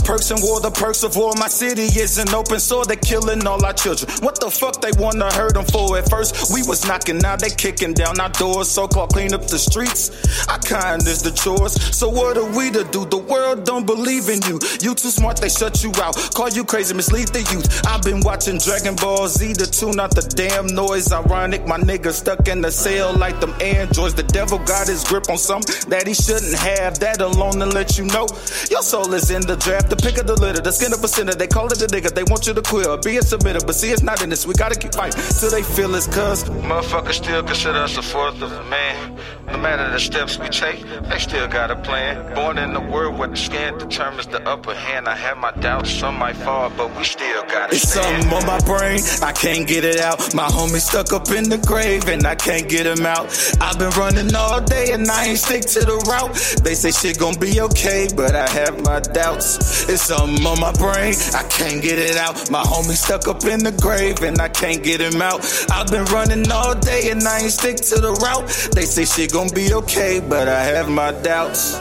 Perks 0.05 0.31
and 0.31 0.43
war, 0.43 0.61
the 0.61 0.71
perks 0.71 1.03
of 1.03 1.17
war. 1.17 1.33
My 1.37 1.49
city 1.49 1.85
is 2.01 2.19
an 2.19 2.35
open 2.35 2.59
sore. 2.61 2.85
They 2.85 2.97
killing 2.97 3.47
all 3.47 3.65
our 3.65 3.73
children. 3.73 4.11
What 4.21 4.41
the 4.41 4.51
fuck 4.51 4.81
they 4.81 4.93
wanna 4.99 5.33
hurt 5.33 5.55
them 5.55 5.65
for? 5.65 5.97
At 5.99 6.09
first, 6.11 6.53
we 6.53 6.63
was 6.63 6.87
knocking, 6.87 7.19
now 7.19 7.37
they 7.37 7.51
kicking 7.51 7.95
down 7.95 8.19
our 8.21 8.31
doors. 8.31 8.69
So 8.71 8.89
called 8.89 9.13
clean 9.13 9.35
up 9.35 9.47
the 9.47 9.59
streets. 9.59 10.11
Our 10.49 10.59
kind 10.59 11.07
is 11.07 11.23
the 11.23 11.31
chores. 11.31 11.75
So 11.95 12.09
what 12.09 12.37
are 12.37 12.51
we 12.57 12.71
to 12.71 12.85
do? 12.85 13.05
The 13.05 13.19
world 13.19 13.65
don't 13.65 13.87
believe 13.87 14.29
in 14.29 14.41
you. 14.43 14.59
You 14.81 14.95
too 14.95 15.11
smart, 15.11 15.37
they 15.39 15.49
shut 15.49 15.83
you 15.83 15.93
out. 16.03 16.17
Call 16.35 16.49
you 16.49 16.65
crazy, 16.65 16.95
mislead 16.95 17.29
the 17.29 17.43
youth. 17.53 17.87
I've 17.87 18.03
been 18.03 18.21
watching 18.21 18.59
Dragon 18.59 18.97
Ball 18.97 19.29
Z 19.29 19.55
to 19.55 19.71
tune 19.71 20.01
out 20.01 20.15
the 20.15 20.23
damn 20.23 20.67
noise. 20.67 21.13
Ironic, 21.13 21.67
my 21.67 21.79
nigga 21.79 22.13
stuck 22.13 22.49
in 22.49 22.61
the 22.61 22.71
cell 22.71 23.13
like 23.15 23.41
them 23.41 23.55
androids. 23.61 24.15
The 24.15 24.23
devil 24.23 24.59
got 24.59 24.89
his 24.89 25.05
grip 25.05 25.29
on 25.29 25.39
something 25.39 25.91
that 25.91 26.07
he 26.07 26.15
shouldn't 26.15 26.55
have. 26.55 26.99
That 27.01 27.21
alone 27.21 27.59
to 27.61 27.67
let 27.67 27.99
you 27.99 28.05
know 28.07 28.27
your 28.71 28.83
soul 28.83 29.13
is 29.15 29.31
in 29.31 29.43
the 29.43 29.57
draft. 29.57 29.90
The 29.91 29.97
pick 29.97 30.19
of 30.19 30.27
the 30.29 30.37
litter, 30.37 30.61
the 30.61 30.71
skin 30.71 30.93
of 30.93 31.03
a 31.03 31.09
sinner. 31.09 31.33
They 31.33 31.49
call 31.49 31.67
it 31.67 31.81
the 31.81 31.87
nigga. 31.87 32.15
They 32.15 32.23
want 32.23 32.47
you 32.47 32.55
to 32.55 32.63
quit 32.63 32.87
or 32.87 32.97
be 32.99 33.17
a 33.17 33.23
submitter. 33.23 33.67
But 33.67 33.75
see, 33.75 33.91
it's 33.91 34.03
not 34.03 34.23
in 34.23 34.31
this. 34.31 34.47
We 34.47 34.55
gotta 34.55 34.79
keep 34.79 34.95
fighting 34.95 35.21
till 35.41 35.51
they 35.51 35.65
feel 35.65 35.93
it's 35.97 36.07
cuz. 36.07 36.45
Motherfuckers 36.45 37.15
still 37.15 37.43
consider 37.43 37.79
us 37.79 37.97
a 37.97 38.03
fourth 38.03 38.41
of 38.41 38.53
a 38.53 38.65
man. 38.71 39.19
No 39.47 39.59
matter 39.59 39.91
the 39.91 39.99
steps 39.99 40.39
we 40.39 40.49
take, 40.49 40.81
they 41.09 41.19
still 41.19 41.49
got 41.49 41.73
a 41.73 41.77
plan. 41.77 42.35
Born 42.37 42.57
in 42.57 42.77
a 42.77 42.91
world 42.91 43.19
where 43.19 43.27
the 43.27 43.37
skin 43.37 43.77
determines 43.79 44.29
the 44.29 44.41
upper 44.49 44.75
hand. 44.75 45.09
I 45.09 45.17
have 45.17 45.39
my 45.39 45.51
doubts, 45.53 45.91
some 45.91 46.17
might 46.19 46.37
fall, 46.37 46.71
but 46.77 46.97
we 46.97 47.03
still 47.03 47.43
got 47.47 47.73
it. 47.73 47.77
It's 47.77 47.89
something 47.89 48.33
on 48.33 48.47
my 48.47 48.61
brain, 48.61 49.01
I 49.23 49.33
can't 49.33 49.67
get 49.67 49.85
it 49.85 49.99
out. 49.99 50.35
My 50.35 50.47
homie 50.47 50.79
stuck 50.79 51.13
up 51.13 51.29
in 51.31 51.49
the 51.49 51.59
grave 51.59 52.09
and 52.09 52.25
I 52.27 52.37
can't 52.37 52.69
get 52.69 52.87
him 52.87 53.05
out. 53.05 53.27
I've 53.61 53.79
been 53.79 53.91
running 53.99 54.33
all 54.37 54.61
day 54.61 54.93
and 54.93 55.11
I 55.11 55.27
ain't 55.27 55.39
stick 55.39 55.63
to 55.63 55.81
the 55.81 55.97
route. 56.07 56.33
They 56.63 56.75
say 56.75 56.93
shit 56.93 57.19
gon' 57.19 57.39
be 57.41 57.61
okay, 57.61 58.09
but 58.15 58.37
I 58.37 58.49
have 58.51 58.81
my 58.85 59.01
doubts. 59.01 59.80
It's 59.89 60.03
something 60.03 60.45
on 60.47 60.61
my 60.61 60.73
brain, 60.73 61.15
I 61.35 61.43
can't 61.49 61.83
get 61.83 61.99
it 61.99 62.17
out. 62.17 62.51
My 62.51 62.63
homie 62.63 62.97
stuck 62.97 63.29
up 63.29 63.45
in 63.45 63.65
the 63.65 63.73
grave 63.73 64.23
and 64.23 64.41
I 64.41 64.49
can't 64.49 64.83
get 64.83 65.01
him 65.01 65.21
out. 65.23 65.41
I've 65.71 65.89
been 65.89 66.05
running 66.07 66.51
all 66.51 66.75
day 66.75 67.11
and 67.11 67.23
I 67.27 67.41
ain't 67.41 67.53
stick 67.53 67.77
to 67.77 68.01
the 68.01 68.13
route. 68.13 68.47
They 68.75 68.83
say 68.83 69.05
shit 69.05 69.33
gon' 69.33 69.49
be 69.55 69.73
okay, 69.75 70.21
but 70.21 70.49
I 70.49 70.63
have 70.63 70.89
my 70.89 71.13
doubts. 71.23 71.81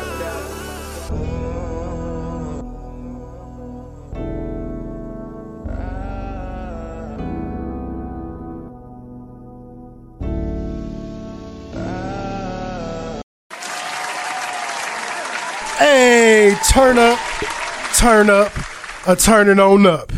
Hey, 15.80 16.56
turn 16.70 16.98
up, 16.98 17.18
turn 18.00 18.30
up, 18.30 18.54
a 19.08 19.14
turning 19.14 19.60
on 19.60 19.86
up. 19.86 20.14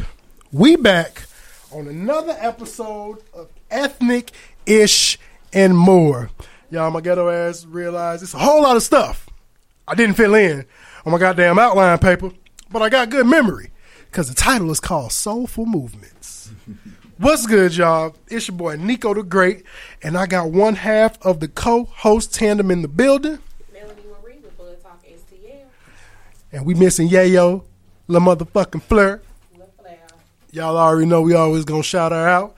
We 0.51 0.75
back 0.75 1.23
on 1.71 1.87
another 1.87 2.37
episode 2.39 3.23
of 3.33 3.49
Ethnic 3.71 4.29
Ish 4.67 5.17
and 5.51 5.75
More. 5.75 6.29
Y'all, 6.69 6.91
my 6.91 7.01
ghetto 7.01 7.27
ass 7.27 7.65
realized 7.65 8.21
it's 8.21 8.35
a 8.35 8.37
whole 8.37 8.61
lot 8.61 8.75
of 8.75 8.83
stuff 8.83 9.27
I 9.87 9.95
didn't 9.95 10.13
fill 10.13 10.35
in 10.35 10.67
on 11.07 11.11
my 11.11 11.17
goddamn 11.17 11.57
outline 11.57 11.97
paper, 11.97 12.29
but 12.71 12.83
I 12.83 12.89
got 12.89 13.09
good 13.09 13.25
memory 13.25 13.71
because 14.11 14.29
the 14.29 14.35
title 14.35 14.69
is 14.69 14.79
called 14.79 15.11
Soulful 15.11 15.65
Movements. 15.65 16.51
What's 17.17 17.47
good, 17.47 17.75
y'all? 17.75 18.15
It's 18.27 18.47
your 18.47 18.57
boy 18.57 18.75
Nico 18.75 19.15
the 19.15 19.23
Great, 19.23 19.63
and 20.03 20.19
I 20.19 20.27
got 20.27 20.51
one 20.51 20.75
half 20.75 21.19
of 21.25 21.39
the 21.39 21.47
co-host 21.47 22.31
tandem 22.31 22.69
in 22.69 22.83
the 22.83 22.87
building. 22.87 23.39
Melanie 23.73 24.03
Marie 24.21 24.37
with 24.37 24.55
Blood 24.55 24.79
Talk 24.83 25.03
STL. 25.03 25.63
And 26.51 26.63
we 26.67 26.75
missing 26.75 27.09
Yayo, 27.09 27.63
la 28.07 28.19
motherfucking 28.19 28.81
Fleur. 28.83 29.21
Y'all 30.51 30.77
already 30.77 31.05
know 31.05 31.21
we 31.21 31.33
always 31.33 31.63
gonna 31.63 31.81
shout 31.83 32.11
her 32.11 32.27
out. 32.27 32.55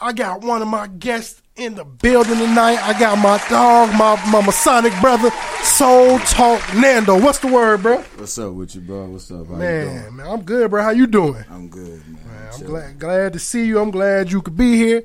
I 0.00 0.12
got 0.12 0.42
one 0.42 0.62
of 0.62 0.68
my 0.68 0.88
guests 0.88 1.40
in 1.54 1.74
the 1.76 1.84
building 1.84 2.34
tonight. 2.38 2.76
I 2.82 2.98
got 2.98 3.16
my 3.18 3.38
dog, 3.48 3.90
my, 3.96 4.20
my 4.30 4.44
Masonic 4.44 4.92
brother, 5.00 5.30
Soul 5.62 6.18
Talk 6.20 6.60
Nando. 6.74 7.18
What's 7.18 7.38
the 7.38 7.46
word, 7.46 7.82
bro? 7.82 7.98
What's 8.16 8.36
up 8.38 8.52
with 8.52 8.74
you, 8.74 8.80
bro? 8.80 9.06
What's 9.06 9.30
up? 9.30 9.46
How 9.46 9.52
you 9.52 9.58
Man, 9.58 10.02
doing? 10.02 10.16
man, 10.16 10.26
I'm 10.26 10.42
good, 10.42 10.70
bro. 10.70 10.82
How 10.82 10.90
you 10.90 11.06
doing? 11.06 11.44
I'm 11.48 11.68
good, 11.68 12.02
man. 12.08 12.50
I'm 12.52 12.66
glad 12.66 12.98
glad 12.98 13.32
to 13.34 13.38
see 13.38 13.64
you. 13.64 13.78
I'm 13.78 13.90
glad 13.92 14.32
you 14.32 14.42
could 14.42 14.56
be 14.56 14.76
here. 14.76 15.04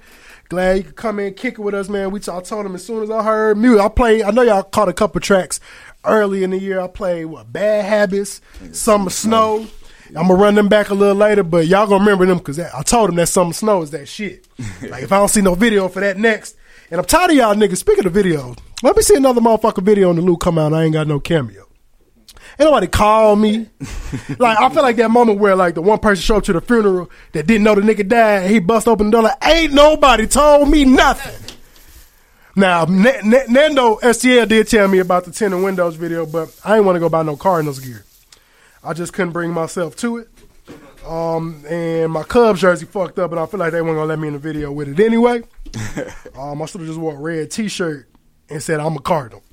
Glad 0.49 0.77
you 0.77 0.83
could 0.85 0.95
come 0.95 1.19
in 1.19 1.27
and 1.27 1.37
kick 1.37 1.53
it 1.53 1.61
with 1.61 1.75
us, 1.75 1.87
man. 1.89 2.09
We 2.11 2.19
t- 2.19 2.31
I 2.31 2.41
told 2.41 2.65
him 2.65 2.73
as 2.75 2.83
soon 2.83 3.03
as 3.03 3.09
I 3.11 3.23
heard 3.23 3.57
music, 3.57 3.79
I 3.85 3.87
played. 3.87 4.23
I 4.23 4.31
know 4.31 4.41
y'all 4.41 4.63
caught 4.63 4.89
a 4.89 4.93
couple 4.93 5.21
tracks 5.21 5.59
early 6.03 6.43
in 6.43 6.49
the 6.49 6.59
year. 6.59 6.81
I 6.81 6.87
played 6.87 7.25
what 7.25 7.53
Bad 7.53 7.85
Habits, 7.85 8.41
Summer 8.73 9.11
Snow. 9.11 9.67
I'm 10.15 10.27
gonna 10.27 10.35
run 10.35 10.55
them 10.55 10.67
back 10.67 10.89
a 10.89 10.93
little 10.93 11.15
later, 11.15 11.43
but 11.43 11.67
y'all 11.67 11.87
gonna 11.87 12.03
remember 12.03 12.25
them 12.25 12.37
because 12.37 12.59
I 12.59 12.81
told 12.83 13.09
them 13.09 13.15
that 13.15 13.27
Summer 13.27 13.53
Snow 13.53 13.81
is 13.81 13.91
that 13.91 14.07
shit. 14.07 14.47
like 14.89 15.03
if 15.03 15.11
I 15.11 15.17
don't 15.17 15.29
see 15.29 15.41
no 15.41 15.55
video 15.55 15.87
for 15.87 16.01
that 16.01 16.17
next, 16.17 16.57
and 16.89 16.99
I'm 16.99 17.05
tired 17.05 17.31
of 17.31 17.37
y'all 17.37 17.55
niggas. 17.55 17.77
Speaking 17.77 18.05
of 18.05 18.13
videos, 18.13 18.57
let 18.83 18.95
me 18.95 19.01
see 19.03 19.15
another 19.15 19.41
motherfucking 19.41 19.83
video 19.83 20.09
on 20.09 20.17
the 20.17 20.21
Luke 20.21 20.41
come 20.41 20.57
out. 20.57 20.73
I 20.73 20.83
ain't 20.83 20.93
got 20.93 21.07
no 21.07 21.19
cameo. 21.19 21.67
Ain't 22.59 22.67
nobody 22.69 22.87
call 22.87 23.35
me. 23.37 23.69
like 24.39 24.59
I 24.59 24.69
feel 24.69 24.83
like 24.83 24.97
that 24.97 25.09
moment 25.09 25.39
where 25.39 25.55
like 25.55 25.75
the 25.75 25.81
one 25.81 25.99
person 25.99 26.21
showed 26.21 26.37
up 26.37 26.43
to 26.45 26.53
the 26.53 26.61
funeral 26.61 27.09
that 27.31 27.47
didn't 27.47 27.63
know 27.63 27.75
the 27.75 27.81
nigga 27.81 28.07
died. 28.07 28.43
And 28.43 28.51
he 28.51 28.59
bust 28.59 28.87
open 28.87 29.07
the 29.07 29.11
door 29.11 29.23
like, 29.23 29.37
ain't 29.47 29.73
nobody 29.73 30.27
told 30.27 30.69
me 30.69 30.83
nothing. 30.83 31.57
Now 32.55 32.83
N- 32.83 33.07
N- 33.07 33.45
Nando 33.47 33.95
STL 33.97 34.47
did 34.47 34.67
tell 34.67 34.87
me 34.89 34.99
about 34.99 35.23
the 35.23 35.31
Tinted 35.31 35.63
Windows 35.63 35.95
video, 35.95 36.25
but 36.25 36.53
I 36.65 36.75
ain't 36.75 36.85
want 36.85 36.97
to 36.97 36.99
go 36.99 37.07
buy 37.07 37.23
no 37.23 37.37
Cardinals 37.37 37.79
gear. 37.79 38.03
I 38.83 38.93
just 38.93 39.13
couldn't 39.13 39.31
bring 39.31 39.51
myself 39.51 39.95
to 39.97 40.17
it. 40.17 40.29
Um, 41.05 41.63
and 41.67 42.11
my 42.11 42.23
Cubs 42.23 42.61
jersey 42.61 42.85
fucked 42.85 43.19
up, 43.19 43.31
and 43.31 43.39
I 43.39 43.45
feel 43.45 43.59
like 43.59 43.71
they 43.71 43.81
weren't 43.81 43.97
gonna 43.97 44.05
let 44.05 44.19
me 44.19 44.27
in 44.27 44.33
the 44.33 44.39
video 44.39 44.71
with 44.71 44.87
it 44.87 45.03
anyway. 45.03 45.41
um, 46.37 46.61
I 46.61 46.65
should 46.65 46.81
have 46.81 46.87
just 46.87 46.99
wore 46.99 47.15
a 47.15 47.19
red 47.19 47.51
T-shirt 47.51 48.07
and 48.49 48.61
said 48.61 48.79
I'm 48.79 48.95
a 48.95 48.99
Cardinal. 48.99 49.43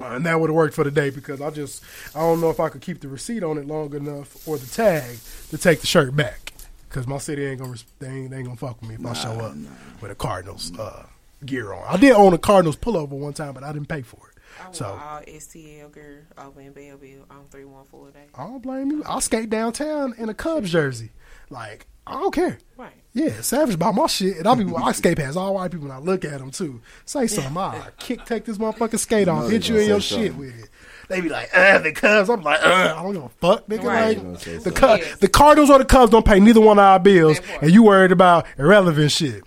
Uh, 0.00 0.16
and 0.16 0.26
that 0.26 0.38
would 0.38 0.50
have 0.50 0.54
worked 0.54 0.74
for 0.74 0.84
the 0.84 0.90
day 0.90 1.10
because 1.10 1.40
I 1.40 1.50
just 1.50 1.82
I 2.14 2.20
don't 2.20 2.40
know 2.40 2.50
if 2.50 2.60
I 2.60 2.68
could 2.68 2.82
keep 2.82 3.00
the 3.00 3.08
receipt 3.08 3.42
on 3.42 3.56
it 3.58 3.66
long 3.66 3.94
enough 3.94 4.46
or 4.46 4.58
the 4.58 4.66
tag 4.66 5.18
to 5.50 5.58
take 5.58 5.80
the 5.80 5.86
shirt 5.86 6.14
back 6.14 6.52
because 6.88 7.06
my 7.06 7.18
city 7.18 7.46
ain't 7.46 7.60
gonna 7.60 7.76
they 7.98 8.08
ain't, 8.08 8.30
they 8.30 8.36
ain't 8.38 8.46
gonna 8.46 8.56
fuck 8.56 8.80
with 8.80 8.90
me 8.90 8.96
if 8.96 9.06
I 9.06 9.14
show 9.14 9.32
up 9.40 9.54
with 10.00 10.10
a 10.10 10.14
Cardinals 10.14 10.78
uh, 10.78 11.04
gear 11.44 11.72
on. 11.72 11.82
I 11.88 11.96
did 11.96 12.12
own 12.12 12.34
a 12.34 12.38
Cardinals 12.38 12.76
pullover 12.76 13.10
one 13.10 13.32
time, 13.32 13.54
but 13.54 13.64
I 13.64 13.72
didn't 13.72 13.88
pay 13.88 14.02
for 14.02 14.18
it. 14.28 14.35
I 14.60 14.72
So 14.72 14.86
wore 14.90 15.00
all 15.00 15.20
STL 15.22 15.92
gear 15.94 16.26
over 16.38 16.60
in 16.60 16.72
Belleville 16.72 17.24
on 17.30 17.44
314 17.50 18.12
day. 18.12 18.26
I 18.34 18.44
don't 18.46 18.62
blame 18.62 18.90
you. 18.90 19.02
I'll 19.04 19.20
skate 19.20 19.50
downtown 19.50 20.14
in 20.18 20.28
a 20.28 20.34
Cubs 20.34 20.70
jersey. 20.70 21.10
Like 21.50 21.86
I 22.06 22.12
don't 22.12 22.32
care. 22.32 22.58
Right. 22.76 22.92
Yeah, 23.14 23.40
savage 23.40 23.74
about 23.74 23.94
my 23.94 24.06
shit, 24.06 24.36
and 24.36 24.46
I'll 24.46 24.56
be 24.56 24.64
I 24.76 24.92
skate 24.92 25.16
past 25.16 25.36
all 25.36 25.54
white 25.54 25.70
people, 25.70 25.86
and 25.86 25.92
I 25.94 25.98
look 25.98 26.24
at 26.24 26.38
them 26.38 26.50
too. 26.50 26.82
Say 27.04 27.26
something, 27.26 27.56
I 27.56 27.88
kick, 27.98 28.24
take 28.26 28.44
this 28.44 28.58
motherfucking 28.58 28.98
skate 28.98 29.26
off, 29.26 29.44
know 29.44 29.48
hit 29.48 29.68
you 29.68 29.76
in 29.76 29.80
gonna 29.82 29.88
your 29.88 30.00
say 30.00 30.16
shit 30.16 30.32
something. 30.32 30.38
with 30.38 30.64
it. 30.64 30.70
They 31.08 31.20
be 31.20 31.28
like, 31.28 31.48
uh, 31.56 31.78
the 31.78 31.92
Cubs. 31.92 32.28
I'm 32.28 32.42
like, 32.42 32.60
uh, 32.62 32.94
I 32.96 33.02
don't 33.02 33.14
give 33.14 33.22
a 33.24 33.28
fuck, 33.28 33.66
nigga. 33.68 33.82
Right. 33.84 34.22
Like, 34.22 34.40
the 34.62 34.70
gonna 34.70 34.98
Cubs, 34.98 35.18
the 35.18 35.28
Cardinals 35.28 35.70
or 35.70 35.78
the 35.78 35.84
Cubs 35.84 36.10
don't 36.12 36.26
pay 36.26 36.38
neither 36.40 36.60
one 36.60 36.78
of 36.78 36.84
our 36.84 36.98
bills, 37.00 37.40
and 37.62 37.70
you 37.70 37.82
worried 37.84 38.12
about 38.12 38.46
irrelevant 38.58 39.10
shit. 39.12 39.42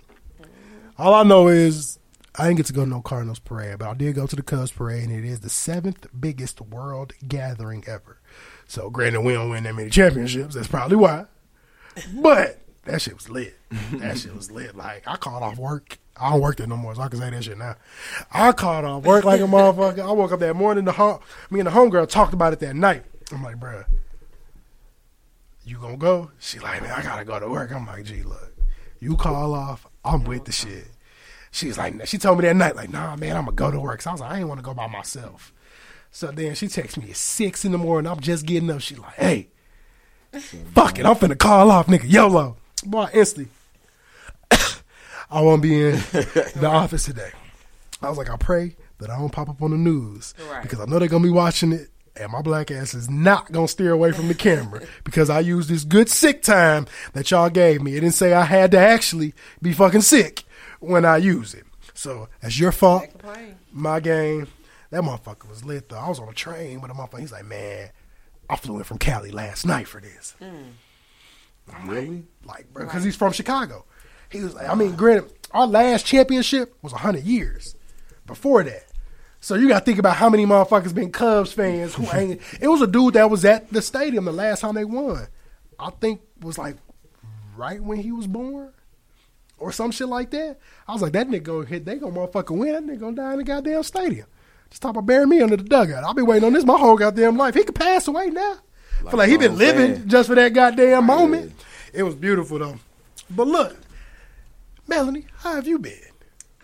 All 0.98 1.14
I 1.14 1.22
know 1.22 1.46
is 1.48 1.98
I 2.40 2.44
didn't 2.44 2.56
get 2.56 2.66
to 2.66 2.72
go 2.72 2.84
to 2.84 2.90
no 2.90 3.02
Cardinals 3.02 3.38
parade, 3.38 3.80
but 3.80 3.88
I 3.88 3.92
did 3.92 4.14
go 4.14 4.26
to 4.26 4.34
the 4.34 4.42
Cubs 4.42 4.72
parade, 4.72 5.04
and 5.04 5.12
it 5.12 5.28
is 5.28 5.40
the 5.40 5.50
seventh 5.50 6.06
biggest 6.18 6.58
world 6.62 7.12
gathering 7.28 7.84
ever. 7.86 8.18
So, 8.66 8.88
granted, 8.88 9.20
we 9.20 9.34
don't 9.34 9.50
win 9.50 9.64
that 9.64 9.74
many 9.74 9.90
championships. 9.90 10.54
That's 10.54 10.66
probably 10.66 10.96
why. 10.96 11.26
But 12.14 12.60
that 12.84 13.02
shit 13.02 13.14
was 13.14 13.28
lit. 13.28 13.58
That 13.92 14.16
shit 14.16 14.34
was 14.34 14.50
lit. 14.50 14.74
Like 14.74 15.02
I 15.06 15.16
called 15.16 15.42
off 15.42 15.58
work. 15.58 15.98
I 16.16 16.30
don't 16.30 16.40
work 16.40 16.56
there 16.56 16.66
no 16.66 16.78
more, 16.78 16.94
so 16.94 17.02
I 17.02 17.08
can 17.08 17.18
say 17.18 17.28
that 17.28 17.44
shit 17.44 17.58
now. 17.58 17.76
I 18.32 18.52
called 18.52 18.86
off 18.86 19.04
work 19.04 19.24
like 19.24 19.40
a 19.40 19.44
motherfucker. 19.44 20.00
I 20.00 20.12
woke 20.12 20.32
up 20.32 20.40
that 20.40 20.56
morning. 20.56 20.86
The 20.86 20.92
home, 20.92 21.20
me 21.50 21.60
and 21.60 21.66
the 21.66 21.72
homegirl 21.72 22.08
talked 22.08 22.32
about 22.32 22.54
it 22.54 22.60
that 22.60 22.74
night. 22.74 23.04
I'm 23.32 23.42
like, 23.42 23.56
bruh, 23.56 23.84
you 25.64 25.76
gonna 25.76 25.98
go? 25.98 26.30
She 26.38 26.58
like, 26.58 26.80
man, 26.80 26.92
I 26.92 27.02
gotta 27.02 27.24
go 27.26 27.38
to 27.38 27.48
work. 27.48 27.70
I'm 27.70 27.86
like, 27.86 28.04
gee, 28.04 28.22
look, 28.22 28.54
you 28.98 29.16
call 29.16 29.52
off. 29.52 29.86
I'm 30.06 30.24
with 30.24 30.46
the 30.46 30.52
shit. 30.52 30.86
She's 31.50 31.76
like, 31.76 32.06
she 32.06 32.16
told 32.18 32.38
me 32.38 32.46
that 32.46 32.54
night, 32.56 32.76
like, 32.76 32.90
nah, 32.90 33.16
man, 33.16 33.36
I'm 33.36 33.44
gonna 33.44 33.56
go 33.56 33.70
to 33.70 33.80
work. 33.80 34.02
So 34.02 34.10
I 34.10 34.12
was 34.14 34.20
like, 34.20 34.30
I 34.32 34.38
ain't 34.38 34.48
want 34.48 34.58
to 34.60 34.64
go 34.64 34.72
by 34.74 34.86
myself. 34.86 35.52
So 36.12 36.28
then 36.28 36.54
she 36.54 36.68
texts 36.68 36.96
me 36.98 37.10
at 37.10 37.16
six 37.16 37.64
in 37.64 37.72
the 37.72 37.78
morning. 37.78 38.10
I'm 38.10 38.20
just 38.20 38.46
getting 38.46 38.70
up. 38.70 38.80
She 38.80 38.94
like, 38.96 39.14
hey, 39.14 39.48
fuck 40.74 40.98
it, 40.98 41.06
I'm 41.06 41.16
finna 41.16 41.38
call 41.38 41.70
off, 41.70 41.86
nigga. 41.86 42.04
YOLO. 42.10 42.56
Boy, 42.84 43.08
instantly. 43.12 43.50
I 45.30 45.40
won't 45.40 45.62
be 45.62 45.74
in 45.88 45.92
the 45.92 46.66
office 46.70 47.04
today. 47.04 47.30
I 48.02 48.08
was 48.08 48.18
like, 48.18 48.30
I 48.30 48.36
pray 48.36 48.76
that 48.98 49.10
I 49.10 49.18
don't 49.18 49.30
pop 49.30 49.48
up 49.48 49.62
on 49.62 49.70
the 49.70 49.76
news 49.76 50.34
Right. 50.50 50.62
because 50.62 50.80
I 50.80 50.84
know 50.86 50.98
they're 50.98 51.08
gonna 51.08 51.22
be 51.24 51.30
watching 51.30 51.72
it, 51.72 51.88
and 52.16 52.32
my 52.32 52.42
black 52.42 52.70
ass 52.70 52.94
is 52.94 53.08
not 53.10 53.52
gonna 53.52 53.68
steer 53.68 53.92
away 53.92 54.12
from 54.12 54.28
the 54.28 54.34
camera 54.34 54.82
because 55.04 55.30
I 55.30 55.40
used 55.40 55.68
this 55.68 55.84
good 55.84 56.08
sick 56.08 56.42
time 56.42 56.86
that 57.12 57.30
y'all 57.30 57.50
gave 57.50 57.82
me. 57.82 57.92
It 57.96 58.00
didn't 58.00 58.14
say 58.14 58.32
I 58.32 58.44
had 58.44 58.70
to 58.72 58.78
actually 58.78 59.34
be 59.62 59.72
fucking 59.72 60.00
sick 60.02 60.44
when 60.80 61.04
I 61.04 61.18
use 61.18 61.54
it. 61.54 61.64
So 61.94 62.28
that's 62.40 62.58
your 62.58 62.72
fault. 62.72 63.06
My 63.72 64.00
game. 64.00 64.48
That 64.90 65.02
motherfucker 65.02 65.48
was 65.48 65.64
lit 65.64 65.88
though. 65.88 65.98
I 65.98 66.08
was 66.08 66.18
on 66.18 66.28
a 66.28 66.32
train 66.32 66.80
with 66.80 66.90
a 66.90 66.94
motherfucker. 66.94 67.20
He's 67.20 67.32
like, 67.32 67.44
man, 67.44 67.90
I 68.48 68.56
flew 68.56 68.78
in 68.78 68.84
from 68.84 68.98
Cali 68.98 69.30
last 69.30 69.64
night 69.64 69.86
for 69.86 70.00
this. 70.00 70.34
Hmm. 70.40 71.88
Really? 71.88 72.24
Like, 72.44 72.72
bro, 72.72 72.84
because 72.84 73.04
he's 73.04 73.14
from 73.14 73.32
Chicago. 73.32 73.84
He 74.30 74.40
was 74.42 74.54
like, 74.54 74.68
I 74.68 74.74
mean, 74.74 74.96
granted, 74.96 75.32
our 75.52 75.66
last 75.66 76.04
championship 76.06 76.76
was 76.82 76.92
100 76.92 77.22
years 77.22 77.76
before 78.26 78.64
that. 78.64 78.86
So 79.40 79.54
you 79.54 79.68
got 79.68 79.80
to 79.80 79.84
think 79.84 79.98
about 79.98 80.16
how 80.16 80.28
many 80.28 80.44
motherfuckers 80.44 80.94
been 80.94 81.12
Cubs 81.12 81.52
fans 81.52 81.94
who 81.94 82.06
ain't. 82.12 82.40
It 82.60 82.68
was 82.68 82.82
a 82.82 82.86
dude 82.86 83.14
that 83.14 83.30
was 83.30 83.44
at 83.44 83.72
the 83.72 83.82
stadium 83.82 84.24
the 84.24 84.32
last 84.32 84.60
time 84.60 84.74
they 84.74 84.84
won. 84.84 85.28
I 85.78 85.90
think 85.90 86.20
was 86.40 86.58
like 86.58 86.76
right 87.56 87.82
when 87.82 87.98
he 87.98 88.12
was 88.12 88.26
born 88.26 88.72
or 89.60 89.70
some 89.70 89.90
shit 89.90 90.08
like 90.08 90.30
that. 90.30 90.58
I 90.88 90.92
was 90.92 91.02
like, 91.02 91.12
that 91.12 91.28
nigga 91.28 91.44
gonna 91.44 91.66
hit, 91.66 91.84
they 91.84 91.96
gonna 91.96 92.12
motherfucking 92.14 92.58
win. 92.58 92.72
That 92.72 92.84
nigga 92.84 93.00
gonna 93.00 93.16
die 93.16 93.32
in 93.32 93.38
the 93.38 93.44
goddamn 93.44 93.82
stadium. 93.84 94.26
Just 94.70 94.82
talk 94.82 94.90
about 94.90 95.06
burying 95.06 95.28
me 95.28 95.40
under 95.40 95.56
the 95.56 95.64
dugout. 95.64 96.02
I'll 96.04 96.14
be 96.14 96.22
waiting 96.22 96.44
on 96.46 96.52
this 96.52 96.64
my 96.64 96.78
whole 96.78 96.96
goddamn 96.96 97.36
life. 97.36 97.54
He 97.54 97.64
could 97.64 97.74
pass 97.74 98.08
away 98.08 98.28
now. 98.28 98.58
feel 99.02 99.18
like 99.18 99.28
he 99.28 99.36
been 99.36 99.56
living 99.56 99.96
fan. 99.96 100.08
just 100.08 100.28
for 100.28 100.34
that 100.34 100.52
goddamn 100.52 101.04
moment. 101.04 101.52
It 101.92 102.02
was 102.02 102.14
beautiful 102.14 102.58
though. 102.58 102.78
But 103.28 103.46
look, 103.46 103.76
Melanie, 104.86 105.26
how 105.38 105.54
have 105.54 105.66
you 105.66 105.78
been? 105.78 105.92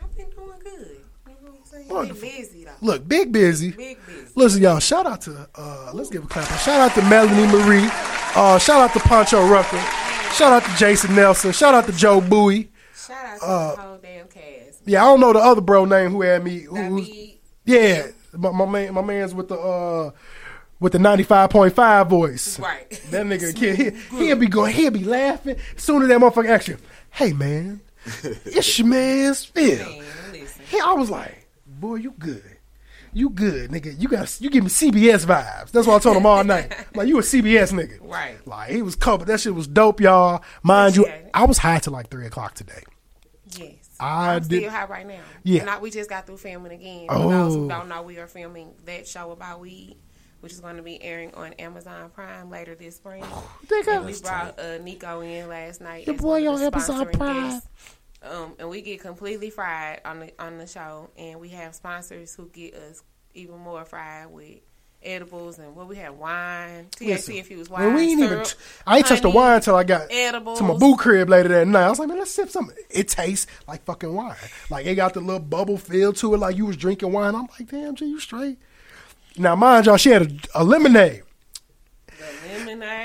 I've 0.02 0.16
been 0.16 0.30
doing 0.30 0.58
good. 0.62 1.00
You 1.26 1.32
know 1.44 1.50
what 1.50 1.58
I'm 1.58 1.64
saying? 1.64 1.88
Wonderful. 1.88 2.20
Been 2.22 2.36
busy 2.38 2.64
though. 2.64 2.72
Look, 2.80 3.08
big 3.08 3.32
busy. 3.32 3.70
Big 3.72 3.98
busy. 4.06 4.32
Listen, 4.36 4.62
y'all, 4.62 4.78
shout 4.78 5.06
out 5.06 5.20
to 5.22 5.48
uh 5.54 5.90
let's 5.92 6.08
give 6.10 6.24
a 6.24 6.26
clap. 6.28 6.48
Shout 6.60 6.80
out 6.80 6.94
to 6.94 7.02
Melanie 7.08 7.46
Marie. 7.52 7.88
Uh 8.36 8.58
shout 8.58 8.80
out 8.88 8.92
to 8.94 9.00
Poncho 9.00 9.46
Rucker. 9.46 9.80
Shout 10.32 10.52
out 10.52 10.64
to 10.70 10.76
Jason 10.76 11.14
Nelson. 11.14 11.52
Shout 11.52 11.74
out 11.74 11.86
to 11.86 11.92
Joe 11.92 12.20
Bowie. 12.20 12.70
Shout 12.96 13.24
out 13.26 13.38
to 13.40 13.44
Uh, 13.46 13.74
the 13.76 13.82
whole 13.82 13.98
damn 13.98 14.26
cast. 14.28 14.80
Yeah, 14.86 15.02
I 15.04 15.06
don't 15.08 15.20
know 15.20 15.32
the 15.32 15.38
other 15.40 15.60
bro 15.60 15.84
name 15.84 16.10
who 16.12 16.22
had 16.22 16.42
me. 16.44 16.60
Who, 16.60 16.74
Got 16.76 16.84
who's- 16.88 17.08
yeah, 17.64 18.06
my, 18.32 18.50
my 18.52 18.64
man, 18.66 18.94
my 18.94 19.02
man's 19.02 19.34
with 19.34 19.48
the 19.48 19.58
uh 19.58 20.10
with 20.80 20.92
the 20.92 20.98
ninety 20.98 21.22
five 21.24 21.50
point 21.50 21.74
five 21.74 22.08
voice. 22.08 22.58
Right. 22.58 22.90
That 23.10 23.26
nigga, 23.26 23.56
he, 23.56 24.16
he'll 24.24 24.36
be 24.36 24.46
going, 24.46 24.74
he'll 24.74 24.90
be 24.90 25.04
laughing. 25.04 25.56
Sooner 25.76 26.04
as 26.04 26.08
that 26.10 26.20
motherfucker 26.20 26.48
asks 26.48 26.68
you, 26.68 26.78
"Hey 27.10 27.32
man, 27.32 27.80
it's 28.22 28.78
your 28.78 28.88
man's 28.88 29.44
Phil." 29.44 29.78
Man. 29.78 30.04
He, 30.68 30.78
I 30.80 30.92
was 30.94 31.10
like, 31.10 31.46
"Boy, 31.66 31.96
you 31.96 32.12
good." 32.18 32.55
You 33.16 33.30
good, 33.30 33.70
nigga. 33.70 33.98
You 33.98 34.08
got 34.08 34.38
you 34.42 34.50
give 34.50 34.62
me 34.64 34.68
CBS 34.68 35.24
vibes. 35.24 35.70
That's 35.70 35.86
what 35.86 35.96
I 35.96 35.98
told 36.00 36.18
him 36.18 36.26
all 36.26 36.44
night. 36.44 36.70
Like 36.94 37.08
you 37.08 37.18
a 37.18 37.22
CBS 37.22 37.72
nigga. 37.72 37.96
Right. 38.02 38.46
Like 38.46 38.70
he 38.70 38.82
was 38.82 38.94
covered. 38.94 39.26
That 39.28 39.40
shit 39.40 39.54
was 39.54 39.66
dope, 39.66 40.00
y'all. 40.02 40.42
Mind 40.62 40.96
you. 40.96 41.06
I 41.32 41.44
was 41.46 41.56
high 41.58 41.78
till 41.78 41.94
like 41.94 42.10
three 42.10 42.26
o'clock 42.26 42.52
today. 42.54 42.82
Yes. 43.58 43.88
I 43.98 44.34
I'm 44.34 44.42
did- 44.42 44.60
still 44.60 44.70
high 44.70 44.84
right 44.84 45.06
now. 45.06 45.20
Yeah. 45.44 45.62
And 45.62 45.70
I, 45.70 45.78
we 45.78 45.90
just 45.90 46.10
got 46.10 46.26
through 46.26 46.36
filming 46.36 46.72
again. 46.72 47.08
For 47.08 47.14
those 47.18 47.56
Oh. 47.56 47.60
who 47.60 47.68
don't 47.68 47.88
know, 47.88 48.02
we 48.02 48.18
are 48.18 48.26
filming 48.26 48.72
that 48.84 49.08
show 49.08 49.30
about 49.30 49.60
weed, 49.60 49.96
which 50.40 50.52
is 50.52 50.60
going 50.60 50.76
to 50.76 50.82
be 50.82 51.02
airing 51.02 51.32
on 51.34 51.54
Amazon 51.54 52.10
Prime 52.10 52.50
later 52.50 52.74
this 52.74 52.96
spring. 52.96 53.24
And 53.88 54.04
we 54.04 54.20
brought 54.20 54.58
uh, 54.58 54.76
Nico 54.78 55.20
in 55.22 55.48
last 55.48 55.80
night. 55.80 56.06
Your 56.06 56.16
boy 56.16 56.46
on 56.52 56.60
Amazon 56.60 57.08
Prime. 57.12 57.50
guests. 57.50 57.68
Um, 58.22 58.54
and 58.58 58.68
we 58.68 58.80
get 58.82 59.00
completely 59.00 59.50
fried 59.50 60.00
on 60.04 60.20
the 60.20 60.32
on 60.38 60.58
the 60.58 60.66
show, 60.66 61.10
and 61.16 61.38
we 61.38 61.50
have 61.50 61.74
sponsors 61.74 62.34
who 62.34 62.48
get 62.48 62.74
us 62.74 63.02
even 63.34 63.58
more 63.58 63.84
fried 63.84 64.30
with 64.30 64.60
edibles 65.02 65.58
and 65.58 65.76
what 65.76 65.86
we 65.86 65.96
have 65.96 66.14
wine, 66.14 66.86
THC 66.96 67.36
infused 67.38 67.70
wine. 67.70 67.94
we 67.94 68.02
ain't 68.02 68.20
even. 68.20 68.28
syrup, 68.28 68.46
T- 68.46 68.54
I 68.86 68.96
ain't 68.98 69.06
touched 69.06 69.22
the 69.22 69.30
wine 69.30 69.56
until 69.56 69.76
I 69.76 69.84
got 69.84 70.10
edibles. 70.10 70.58
to 70.58 70.64
my 70.64 70.74
boo 70.74 70.96
crib 70.96 71.28
later 71.28 71.50
that 71.50 71.68
night. 71.68 71.84
I 71.84 71.90
was 71.90 71.98
like, 71.98 72.08
man, 72.08 72.18
let's 72.18 72.30
sip 72.32 72.48
something. 72.48 72.76
It 72.90 73.08
tastes 73.08 73.46
like 73.68 73.84
fucking 73.84 74.12
wine. 74.12 74.34
Like 74.70 74.86
it 74.86 74.94
got 74.96 75.14
the 75.14 75.20
little 75.20 75.38
bubble 75.38 75.78
feel 75.78 76.12
to 76.14 76.34
it, 76.34 76.38
like 76.38 76.56
you 76.56 76.66
was 76.66 76.76
drinking 76.76 77.12
wine. 77.12 77.34
I'm 77.34 77.46
like, 77.58 77.70
damn, 77.70 77.94
G, 77.94 78.06
you 78.06 78.18
straight. 78.18 78.58
Now, 79.38 79.54
mind 79.54 79.86
y'all, 79.86 79.98
she 79.98 80.10
had 80.10 80.22
a, 80.54 80.62
a 80.62 80.64
lemonade. 80.64 81.22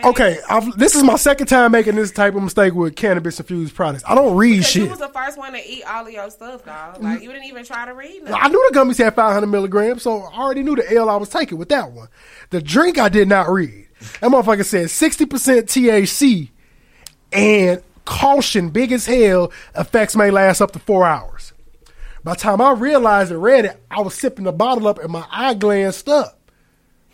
Okay, 0.05 0.39
I've, 0.49 0.77
this 0.77 0.95
is 0.95 1.03
my 1.03 1.15
second 1.15 1.47
time 1.47 1.71
making 1.71 1.95
this 1.95 2.11
type 2.11 2.35
of 2.35 2.43
mistake 2.43 2.73
with 2.73 2.95
cannabis 2.95 3.39
infused 3.39 3.75
products. 3.75 4.03
I 4.07 4.15
don't 4.15 4.35
read 4.35 4.57
Because 4.57 4.67
shit. 4.71 4.83
you 4.83 4.89
was 4.89 4.99
the 4.99 5.09
first 5.09 5.37
one 5.37 5.53
to 5.53 5.69
eat 5.69 5.83
all 5.83 6.05
of 6.05 6.11
your 6.11 6.29
stuff, 6.29 6.65
dog. 6.65 7.01
Like 7.01 7.21
you 7.21 7.31
didn't 7.31 7.45
even 7.47 7.65
try 7.65 7.85
to 7.85 7.93
read. 7.93 8.23
I 8.27 8.47
knew 8.47 8.69
the 8.71 8.77
gummies 8.79 8.97
had 8.97 9.15
500 9.15 9.47
milligrams, 9.47 10.03
so 10.03 10.21
I 10.21 10.37
already 10.37 10.63
knew 10.63 10.75
the 10.75 10.93
L 10.93 11.09
I 11.09 11.15
was 11.17 11.29
taking 11.29 11.57
with 11.57 11.69
that 11.69 11.91
one. 11.91 12.07
The 12.49 12.61
drink 12.61 12.97
I 12.97 13.09
did 13.09 13.27
not 13.27 13.49
read. 13.49 13.87
That 14.19 14.31
motherfucker 14.31 14.65
said 14.65 14.87
60% 14.87 15.27
THC 15.63 16.49
and 17.31 17.83
caution, 18.05 18.69
big 18.69 18.91
as 18.91 19.05
hell, 19.05 19.51
effects 19.75 20.15
may 20.15 20.31
last 20.31 20.61
up 20.61 20.71
to 20.71 20.79
four 20.79 21.05
hours. 21.05 21.53
By 22.23 22.33
the 22.33 22.39
time 22.39 22.61
I 22.61 22.71
realized 22.73 23.31
and 23.31 23.41
read 23.41 23.65
it, 23.65 23.81
I 23.89 24.01
was 24.01 24.13
sipping 24.15 24.45
the 24.45 24.51
bottle 24.51 24.87
up 24.87 24.99
and 24.99 25.11
my 25.11 25.25
eye 25.31 25.53
glanced 25.53 26.07
up. 26.07 26.39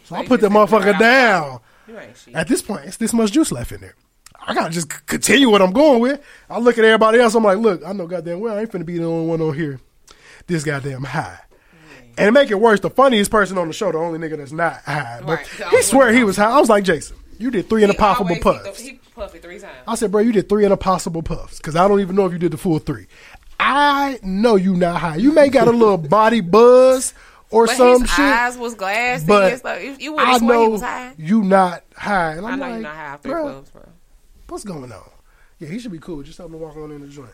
So 0.06 0.16
I 0.16 0.26
put 0.26 0.42
the 0.42 0.50
motherfucker 0.50 0.98
down. 0.98 1.60
You 1.88 1.98
ain't 2.00 2.18
shit. 2.18 2.36
At 2.36 2.48
this 2.48 2.62
point, 2.62 2.86
it's 2.86 2.98
this 2.98 3.14
much 3.14 3.32
juice 3.32 3.52
left 3.52 3.72
in 3.72 3.82
there. 3.82 3.96
I 4.46 4.54
gotta 4.54 4.72
just 4.74 4.92
c- 4.92 5.00
continue 5.08 5.50
what 5.50 5.62
I'm 5.62 5.72
going 5.72 6.00
with. 6.00 6.22
I 6.50 6.60
look 6.60 6.78
at 6.78 6.86
everybody 6.86 7.20
else. 7.20 7.34
I'm 7.36 7.44
like, 7.44 7.58
look, 7.58 7.84
I 7.86 7.92
know 7.94 8.08
goddamn 8.08 8.40
well 8.40 8.56
I 8.58 8.62
ain't 8.62 8.72
finna 8.72 8.86
be 8.86 8.98
the 8.98 9.06
only 9.06 9.28
one 9.28 9.42
on 9.42 9.54
here. 9.56 9.80
This 10.48 10.64
goddamn 10.64 11.04
high. 11.04 11.40
And 12.18 12.28
to 12.28 12.32
make 12.32 12.50
it 12.52 12.60
worse, 12.60 12.80
the 12.80 12.90
funniest 12.90 13.30
person 13.32 13.58
on 13.58 13.68
the 13.68 13.74
show, 13.74 13.92
the 13.92 13.98
only 13.98 14.18
nigga 14.20 14.38
that's 14.38 14.52
not 14.52 14.82
high. 14.84 15.20
But 15.22 15.28
Right, 15.60 15.72
he 15.72 15.82
swear 15.82 16.12
he 16.14 16.24
was 16.24 16.36
high. 16.38 16.52
I 16.52 16.60
was 16.60 16.70
like, 16.70 16.84
Jason, 16.84 17.18
you 17.38 17.52
did 17.52 17.70
three 17.70 17.84
and 17.84 17.92
a 17.92 17.96
possible 17.96 18.36
puffs. 18.42 18.78
the- 18.78 18.84
He 18.84 19.00
puffed 19.16 19.36
it 19.36 19.42
three 19.42 19.60
times. 19.60 19.78
I 19.88 19.96
said, 19.96 20.12
bro, 20.12 20.22
you 20.22 20.32
did 20.32 20.50
three 20.50 20.64
and 20.66 20.74
a 20.74 20.78
possible 20.78 21.22
puffs 21.22 21.58
because 21.58 21.76
I 21.76 21.88
don't 21.88 22.00
even 22.00 22.16
know 22.16 22.26
if 22.26 22.32
you 22.34 22.40
did 22.40 22.52
the 22.52 22.58
full 22.58 22.80
three. 22.80 23.08
I 23.60 24.20
know 24.24 24.56
you 24.56 24.76
not 24.76 25.00
high. 25.00 25.16
You 25.18 25.32
may 25.32 25.50
got 25.50 25.68
a 25.68 25.72
little 25.72 25.98
body 25.98 26.42
buzz 26.42 27.14
or 27.52 27.66
but 27.68 27.76
some 27.78 28.02
his 28.02 28.10
shit. 28.10 28.20
eyes 28.20 28.58
was 28.58 28.76
glassy 28.76 29.26
but 29.26 29.52
and 29.52 29.60
stuff. 29.60 29.82
You, 29.82 29.96
you 30.00 30.14
would 30.14 30.22
I 30.22 30.32
have 30.32 30.40
sworn 30.40 30.58
he 30.58 30.64
know 30.66 30.70
was 30.70 30.82
high. 30.82 31.14
you 31.18 31.44
not 31.44 31.84
high. 31.96 32.34
And 32.34 32.46
I 32.46 32.52
I'm 32.52 32.60
know 32.60 32.66
like, 32.66 32.74
you're 32.74 32.82
not 32.84 32.96
high 32.96 33.02
after 33.04 33.30
bro, 33.30 33.54
puffs, 33.54 33.70
bro. 33.72 33.90
what's 34.50 34.64
going 34.64 34.92
on? 34.92 35.10
Yeah, 35.60 35.70
he 35.70 35.80
should 35.80 35.92
be 35.92 36.00
cool. 36.00 36.22
Just 36.24 36.38
tell 36.38 36.46
him 36.48 36.52
to 36.54 36.58
walk 36.60 36.76
on 36.78 36.92
in 36.92 37.02
the 37.02 37.08
joint. 37.08 37.30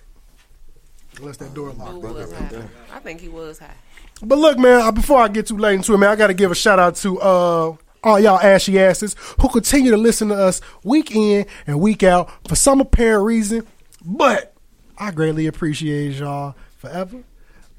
Unless 1.20 1.38
that 1.38 1.54
door 1.54 1.70
Who 1.72 1.84
locked. 1.84 2.16
was 2.16 2.32
high? 2.32 2.64
I 2.94 3.00
think 3.00 3.22
he 3.22 3.30
was 3.30 3.60
high. 3.60 3.76
But 4.22 4.38
look, 4.38 4.58
man, 4.58 4.82
uh, 4.82 4.92
before 4.92 5.20
I 5.20 5.28
get 5.28 5.48
too 5.48 5.58
late 5.58 5.76
into 5.76 5.94
it, 5.94 5.98
man, 5.98 6.10
I 6.10 6.16
got 6.16 6.28
to 6.28 6.34
give 6.34 6.50
a 6.52 6.56
shout 6.56 6.80
out 6.80 6.96
to 6.98 7.20
uh, 7.20 7.76
all 8.04 8.20
y'all 8.20 8.40
ashy 8.40 8.80
asses 8.80 9.16
who 9.40 9.50
continue 9.50 9.92
to 9.92 9.98
listen 9.98 10.30
to 10.30 10.36
us 10.36 10.62
week 10.84 11.12
in 11.16 11.46
and 11.68 11.80
week 11.80 12.04
out 12.04 12.30
for 12.48 12.56
some 12.56 12.80
apparent 12.82 13.26
reason. 13.26 13.68
But 14.04 14.54
I 14.98 15.12
greatly 15.12 15.46
appreciate 15.48 16.14
y'all 16.14 16.56
forever. 16.78 17.24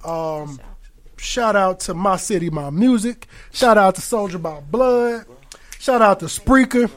Um, 0.05 0.61
shout 1.25 1.57
out 1.57 1.81
to 1.81 1.95
My 1.95 2.17
City, 2.17 2.51
My 2.51 2.71
Music. 2.71 3.27
Shout 3.53 3.79
out 3.79 3.95
to 3.97 4.01
Soldier 4.01 4.39
by 4.39 4.61
Blood. 4.61 5.27
Shout 5.79 6.03
out 6.03 6.21
to 6.21 6.27
Spreaker. 6.27 6.91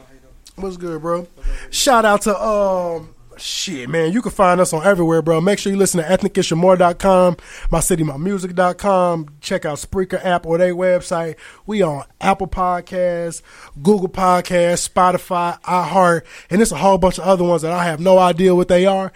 What's 0.56 0.76
good, 0.76 1.00
bro? 1.00 1.26
Shout 1.70 2.04
out 2.04 2.22
to 2.22 2.40
um 2.40 3.14
shit, 3.36 3.88
man. 3.88 4.12
You 4.12 4.20
can 4.20 4.32
find 4.32 4.60
us 4.60 4.72
on 4.72 4.84
everywhere, 4.84 5.22
bro. 5.22 5.40
Make 5.40 5.58
sure 5.58 5.72
you 5.72 5.78
listen 5.78 6.02
to 6.02 6.08
ethnicishmore.com, 6.08 7.36
mycitymymusic.com. 7.70 9.28
Check 9.40 9.64
out 9.64 9.78
Spreaker 9.78 10.24
app 10.24 10.46
or 10.46 10.58
their 10.58 10.74
website. 10.74 11.36
We 11.64 11.82
on 11.82 12.04
Apple 12.20 12.48
Podcasts, 12.48 13.42
Google 13.82 14.08
Podcasts, 14.08 14.88
Spotify, 14.88 15.60
iHeart, 15.62 16.22
and 16.50 16.60
it's 16.60 16.72
a 16.72 16.76
whole 16.76 16.98
bunch 16.98 17.18
of 17.18 17.24
other 17.24 17.44
ones 17.44 17.62
that 17.62 17.72
I 17.72 17.84
have 17.84 18.00
no 18.00 18.18
idea 18.18 18.54
what 18.54 18.68
they 18.68 18.86
are. 18.86 19.12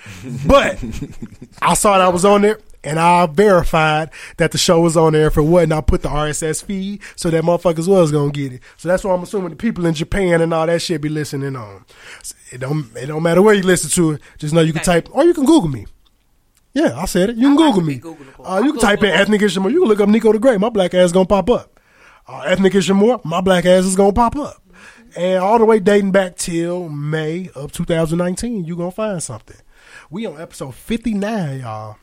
But 0.46 0.82
I 1.62 1.74
saw 1.74 1.98
that 1.98 2.06
I 2.06 2.08
was 2.08 2.24
on 2.24 2.42
there. 2.42 2.58
And 2.84 2.98
I 2.98 3.26
verified 3.26 4.10
that 4.38 4.50
the 4.50 4.58
show 4.58 4.80
was 4.80 4.96
on 4.96 5.12
there. 5.12 5.28
If 5.28 5.36
it 5.36 5.42
wasn't, 5.42 5.72
I 5.72 5.80
put 5.80 6.02
the 6.02 6.08
RSS 6.08 6.64
feed 6.64 7.00
so 7.14 7.30
that 7.30 7.44
motherfuckers 7.44 7.86
was 7.86 8.10
gonna 8.10 8.32
get 8.32 8.54
it. 8.54 8.62
So 8.76 8.88
that's 8.88 9.04
why 9.04 9.14
I'm 9.14 9.22
assuming 9.22 9.50
the 9.50 9.56
people 9.56 9.86
in 9.86 9.94
Japan 9.94 10.40
and 10.40 10.52
all 10.52 10.66
that 10.66 10.82
shit 10.82 11.00
be 11.00 11.08
listening 11.08 11.54
on. 11.54 11.84
It 12.50 12.58
don't 12.58 12.90
it 12.96 13.06
don't 13.06 13.22
matter 13.22 13.40
where 13.40 13.54
you 13.54 13.62
listen 13.62 13.90
to 13.90 14.12
it. 14.12 14.22
Just 14.38 14.52
know 14.52 14.62
you 14.62 14.72
can 14.72 14.82
type 14.82 15.08
or 15.12 15.24
you 15.24 15.32
can 15.34 15.44
Google 15.44 15.68
me. 15.68 15.86
Yeah, 16.74 16.98
I 16.98 17.04
said 17.04 17.30
it. 17.30 17.36
You 17.36 17.54
can 17.54 17.56
Google 17.56 17.82
me. 17.82 18.00
Uh, 18.42 18.62
you 18.64 18.72
can 18.72 18.80
type 18.80 19.02
in 19.02 19.10
ethnic 19.10 19.42
Ishimore. 19.42 19.70
You 19.70 19.80
can 19.80 19.88
look 19.88 20.00
up 20.00 20.08
Nico 20.08 20.32
the 20.32 20.38
Great. 20.38 20.58
My 20.58 20.70
black 20.70 20.94
ass 20.94 21.06
is 21.06 21.12
gonna 21.12 21.26
pop 21.26 21.50
up. 21.50 21.78
Uh, 22.26 22.40
ethnic 22.40 22.72
Ishimore. 22.72 23.24
My 23.24 23.40
black 23.40 23.64
ass 23.66 23.84
is 23.84 23.94
gonna 23.94 24.12
pop 24.12 24.36
up. 24.36 24.62
And 25.14 25.38
all 25.38 25.58
the 25.58 25.66
way 25.66 25.78
dating 25.78 26.12
back 26.12 26.36
till 26.36 26.88
May 26.88 27.50
of 27.54 27.72
2019, 27.72 28.64
you 28.64 28.74
gonna 28.74 28.90
find 28.90 29.22
something. 29.22 29.58
We 30.10 30.24
on 30.26 30.40
episode 30.40 30.74
59, 30.74 31.60
y'all. 31.60 31.96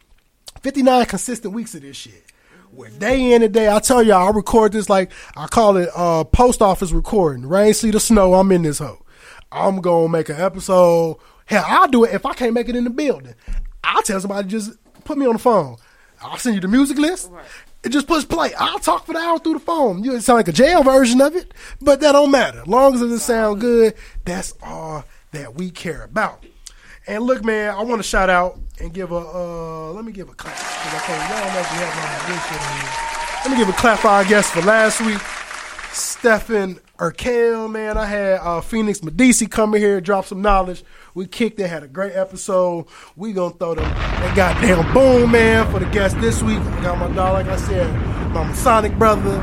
59 0.62 1.06
consistent 1.06 1.54
weeks 1.54 1.76
of 1.76 1.82
this 1.82 1.98
shit. 1.98 2.24
Where 2.72 2.90
day 2.92 3.34
in 3.34 3.42
and 3.42 3.54
day, 3.54 3.68
I 3.68 3.80
tell 3.80 4.04
y'all, 4.04 4.28
I 4.28 4.32
record 4.32 4.74
this 4.74 4.90
like 4.90 5.12
I 5.36 5.48
call 5.48 5.78
it 5.78 5.90
uh 5.96 6.24
post 6.24 6.62
office 6.62 6.92
recording. 6.92 7.48
Rain, 7.48 7.74
sleet, 7.74 7.96
or 7.96 8.00
snow, 8.00 8.36
I'm 8.36 8.52
in 8.52 8.62
this 8.62 8.78
hoe. 8.80 9.04
I'm 9.52 9.82
gonna 9.82 10.10
make 10.10 10.30
an 10.30 10.40
episode. 10.40 11.18
Hell, 11.46 11.66
I'll 11.66 11.88
do 11.88 12.04
it 12.04 12.14
if 12.14 12.26
I 12.28 12.34
can't 12.34 12.54
make 12.54 12.70
it 12.70 12.76
in 12.76 12.84
the 12.84 12.92
building. 12.92 13.34
I'll 13.84 14.04
tell 14.04 14.20
somebody 14.20 14.48
just 14.48 14.72
put 15.04 15.18
me 15.18 15.26
on 15.26 15.34
the 15.34 15.40
phone. 15.40 15.78
I'll 16.22 16.38
send 16.38 16.56
you 16.56 16.62
the 16.62 16.68
music 16.68 16.98
list. 16.98 17.32
It 17.84 17.90
just 17.90 18.08
push 18.08 18.28
play. 18.28 18.54
I'll 18.54 18.78
talk 18.80 19.06
for 19.06 19.14
the 19.14 19.20
hour 19.20 19.40
through 19.40 19.54
the 19.54 19.60
phone. 19.60 20.04
You 20.04 20.14
it 20.16 20.22
sound 20.22 20.38
like 20.38 20.50
a 20.50 20.52
jail 20.52 20.84
version 20.84 21.22
of 21.22 21.36
it, 21.36 21.54
but 21.82 22.02
that 22.02 22.12
don't 22.12 22.30
matter. 22.30 22.60
As 22.62 22.68
long 22.68 22.94
as 22.94 23.02
it 23.02 23.20
sound 23.20 23.62
good, 23.62 23.96
that's 24.26 24.54
all 24.62 25.06
that 25.32 25.56
we 25.56 25.72
care 25.72 26.04
about. 26.04 26.46
And 27.10 27.24
look, 27.24 27.44
man, 27.44 27.74
I 27.74 27.82
want 27.82 27.98
to 27.98 28.08
shout 28.08 28.30
out 28.30 28.60
and 28.80 28.94
give 28.94 29.12
a 29.12 29.16
uh 29.16 29.92
let 29.94 30.06
me 30.06 30.12
give 30.12 30.30
a 30.30 30.34
clap. 30.34 30.56
Let 33.44 33.50
me 33.50 33.58
give 33.58 33.68
a 33.68 33.74
clap 33.74 33.98
for 33.98 34.10
our 34.10 34.24
guest 34.24 34.52
for 34.52 34.62
last 34.62 35.02
week, 35.02 35.18
Stephen 35.92 36.80
Urkel. 37.00 37.68
Man, 37.72 37.98
I 37.98 38.06
had 38.06 38.40
uh, 38.42 38.62
Phoenix 38.62 39.02
Medici 39.02 39.48
come 39.48 39.74
in 39.74 39.82
here, 39.82 40.00
drop 40.00 40.26
some 40.26 40.44
knowledge. 40.44 40.84
We 41.16 41.26
kicked 41.26 41.60
it, 41.60 41.68
had 41.68 41.82
a 41.82 41.88
great 41.88 42.14
episode. 42.14 42.86
We 43.16 43.34
gonna 43.34 43.56
throw 43.56 43.74
them 43.74 43.90
that 43.90 44.36
goddamn 44.36 44.94
boom, 44.94 45.32
man, 45.32 45.72
for 45.72 45.80
the 45.80 45.88
guest 45.88 46.22
this 46.22 46.44
week. 46.44 46.60
I 46.60 46.84
got 46.84 47.00
my 47.00 47.08
dog, 47.16 47.34
like 47.34 47.48
I 47.48 47.56
said, 47.56 47.92
my 48.34 48.44
Masonic 48.44 48.96
brother. 49.00 49.40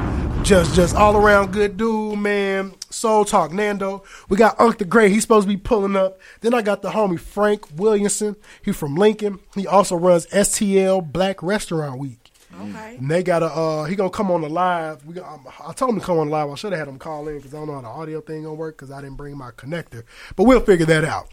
Just, 0.47 0.77
just 0.77 0.95
all 0.95 1.17
around 1.17 1.53
good 1.53 1.77
dude, 1.77 2.21
man. 2.21 2.73
Soul 2.89 3.25
Talk 3.25 3.51
Nando. 3.51 4.05
We 4.29 4.37
got 4.37 4.61
Unc 4.61 4.79
the 4.79 4.85
Great. 4.85 5.11
He's 5.11 5.23
supposed 5.23 5.49
to 5.49 5.53
be 5.53 5.57
pulling 5.57 5.97
up. 5.97 6.21
Then 6.41 6.55
I 6.55 6.63
got 6.63 6.83
the 6.83 6.91
homie 6.91 7.19
Frank 7.19 7.67
Williamson. 7.75 8.37
He 8.65 8.71
from 8.71 8.95
Lincoln. 8.95 9.41
He 9.57 9.67
also 9.67 9.97
runs 9.97 10.25
STL 10.29 11.13
Black 11.13 11.43
Restaurant 11.43 11.99
Week. 11.99 12.31
Okay. 12.61 12.95
And 12.97 13.11
they 13.11 13.25
got 13.25 13.43
a 13.43 13.47
uh, 13.47 13.85
he 13.87 13.97
gonna 13.97 14.09
come 14.09 14.31
on 14.31 14.43
the 14.43 14.49
live. 14.49 15.05
We 15.05 15.15
got, 15.15 15.35
um, 15.35 15.49
I 15.67 15.73
told 15.73 15.95
him 15.95 15.99
to 15.99 16.07
come 16.07 16.19
on 16.19 16.29
the 16.29 16.33
live. 16.33 16.49
I 16.49 16.55
should 16.55 16.71
have 16.71 16.79
had 16.79 16.87
him 16.87 17.01
call 17.01 17.27
in 17.27 17.39
because 17.39 17.53
I 17.53 17.57
don't 17.57 17.67
know 17.67 17.75
how 17.75 17.81
the 17.81 17.89
audio 17.89 18.21
thing 18.21 18.45
gonna 18.45 18.55
work 18.55 18.77
because 18.77 18.93
I 18.93 19.01
didn't 19.01 19.17
bring 19.17 19.37
my 19.37 19.51
connector. 19.51 20.05
But 20.37 20.45
we'll 20.45 20.61
figure 20.61 20.87
that 20.87 21.03
out. 21.03 21.29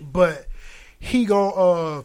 But 0.00 0.48
he 0.98 1.26
gonna 1.26 1.50
uh 1.50 2.02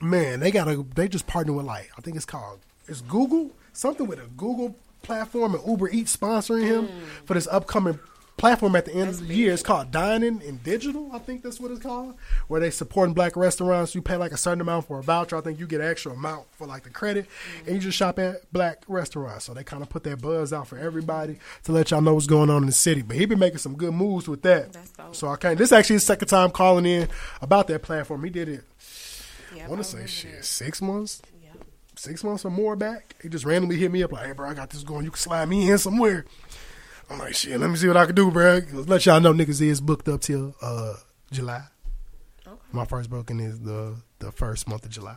man, 0.00 0.38
they 0.38 0.52
got 0.52 0.68
a 0.68 0.86
they 0.94 1.08
just 1.08 1.26
partnered 1.26 1.56
with 1.56 1.66
like 1.66 1.90
I 1.98 2.00
think 2.00 2.14
it's 2.14 2.24
called 2.24 2.60
it's 2.86 3.00
Google 3.00 3.50
something 3.72 4.06
with 4.06 4.20
a 4.20 4.28
Google 4.36 4.76
platform 5.02 5.54
and 5.54 5.66
Uber 5.66 5.90
Eats 5.90 6.16
sponsoring 6.16 6.64
him 6.64 6.88
for 7.24 7.34
this 7.34 7.48
upcoming 7.48 7.98
platform 8.36 8.74
at 8.74 8.86
the 8.86 8.94
end 8.94 9.10
of 9.10 9.28
the 9.28 9.34
year. 9.34 9.52
It's 9.52 9.62
called 9.62 9.90
Dining 9.90 10.40
in 10.40 10.56
Digital. 10.64 11.10
I 11.12 11.18
think 11.18 11.42
that's 11.42 11.60
what 11.60 11.70
it's 11.70 11.82
called. 11.82 12.14
Where 12.48 12.58
they 12.58 12.70
supporting 12.70 13.12
black 13.12 13.36
restaurants. 13.36 13.94
You 13.94 14.00
pay 14.00 14.16
like 14.16 14.32
a 14.32 14.38
certain 14.38 14.62
amount 14.62 14.86
for 14.86 14.98
a 14.98 15.02
voucher. 15.02 15.36
I 15.36 15.42
think 15.42 15.60
you 15.60 15.66
get 15.66 15.82
an 15.82 15.90
extra 15.90 16.12
amount 16.12 16.46
for 16.52 16.66
like 16.66 16.84
the 16.84 16.90
credit, 16.90 17.26
and 17.66 17.74
you 17.74 17.80
just 17.80 17.98
shop 17.98 18.18
at 18.18 18.50
black 18.50 18.82
restaurants. 18.88 19.44
So 19.44 19.52
they 19.52 19.62
kind 19.62 19.82
of 19.82 19.90
put 19.90 20.04
that 20.04 20.22
buzz 20.22 20.54
out 20.54 20.68
for 20.68 20.78
everybody 20.78 21.38
to 21.64 21.72
let 21.72 21.90
y'all 21.90 22.00
know 22.00 22.14
what's 22.14 22.26
going 22.26 22.48
on 22.48 22.62
in 22.62 22.66
the 22.66 22.72
city. 22.72 23.02
But 23.02 23.16
he 23.16 23.26
been 23.26 23.38
making 23.38 23.58
some 23.58 23.76
good 23.76 23.92
moves 23.92 24.26
with 24.26 24.40
that. 24.42 24.74
So 25.12 25.28
I 25.28 25.36
can't. 25.36 25.58
This 25.58 25.68
is 25.68 25.72
actually 25.72 25.96
his 25.96 26.04
second 26.04 26.28
time 26.28 26.50
calling 26.50 26.86
in 26.86 27.08
about 27.42 27.66
that 27.66 27.82
platform. 27.82 28.24
He 28.24 28.30
did 28.30 28.48
it. 28.48 28.64
I 29.62 29.68
want 29.68 29.82
to 29.82 29.84
say 29.84 30.06
shit 30.06 30.44
six 30.44 30.80
months. 30.80 31.20
Six 31.96 32.24
months 32.24 32.44
or 32.44 32.50
more 32.50 32.76
back, 32.76 33.16
he 33.22 33.28
just 33.28 33.44
randomly 33.44 33.76
hit 33.76 33.90
me 33.90 34.02
up 34.02 34.12
like, 34.12 34.26
"Hey, 34.26 34.32
bro, 34.32 34.48
I 34.48 34.54
got 34.54 34.70
this 34.70 34.82
going. 34.82 35.04
You 35.04 35.10
can 35.10 35.18
slide 35.18 35.48
me 35.48 35.70
in 35.70 35.78
somewhere." 35.78 36.24
I'm 37.10 37.18
like, 37.18 37.34
"Shit, 37.34 37.58
let 37.58 37.68
me 37.68 37.76
see 37.76 37.88
what 37.88 37.96
I 37.96 38.06
can 38.06 38.14
do, 38.14 38.30
bro." 38.30 38.60
Let 38.72 39.04
y'all 39.06 39.20
know 39.20 39.32
niggas 39.32 39.60
is 39.60 39.80
booked 39.80 40.08
up 40.08 40.20
till 40.20 40.54
uh, 40.62 40.94
July. 41.30 41.64
My 42.72 42.84
first 42.84 43.10
booking 43.10 43.40
is 43.40 43.60
the 43.60 43.96
the 44.20 44.30
first 44.32 44.68
month 44.68 44.84
of 44.84 44.90
July. 44.90 45.16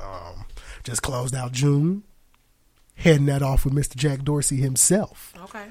Um, 0.00 0.44
just 0.84 1.02
closed 1.02 1.34
out 1.34 1.52
June. 1.52 2.02
Heading 2.96 3.26
that 3.26 3.42
off 3.42 3.64
with 3.64 3.74
Mr. 3.74 3.94
Jack 3.96 4.22
Dorsey 4.22 4.56
himself. 4.56 5.34
Okay. 5.44 5.66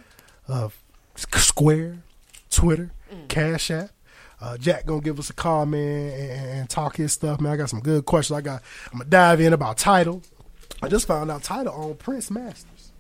Uh, 0.48 0.70
Square, 1.16 2.00
Twitter, 2.52 2.92
Cash 3.30 3.72
App. 3.72 3.90
Uh, 4.42 4.58
Jack 4.58 4.86
gonna 4.86 5.02
give 5.02 5.18
us 5.20 5.30
a 5.30 5.34
call, 5.34 5.66
man, 5.66 6.12
and, 6.12 6.50
and 6.60 6.70
talk 6.70 6.98
his 6.98 7.14
stuff, 7.14 7.40
man. 7.40 7.54
I 7.54 7.58
got 7.58 7.70
some 7.70 7.80
good 7.80 8.06
questions. 8.06 8.38
I 8.38 8.42
got. 8.42 8.62
I'm 8.92 9.00
gonna 9.00 9.10
dive 9.10 9.42
in 9.42 9.54
about 9.54 9.78
Tidal. 9.78 10.22
I 10.82 10.90
just 10.90 11.08
found 11.08 11.32
out 11.32 11.44
Tidal 11.44 11.74
on 11.74 11.96
Prince 11.96 12.30
Masters. 12.30 12.92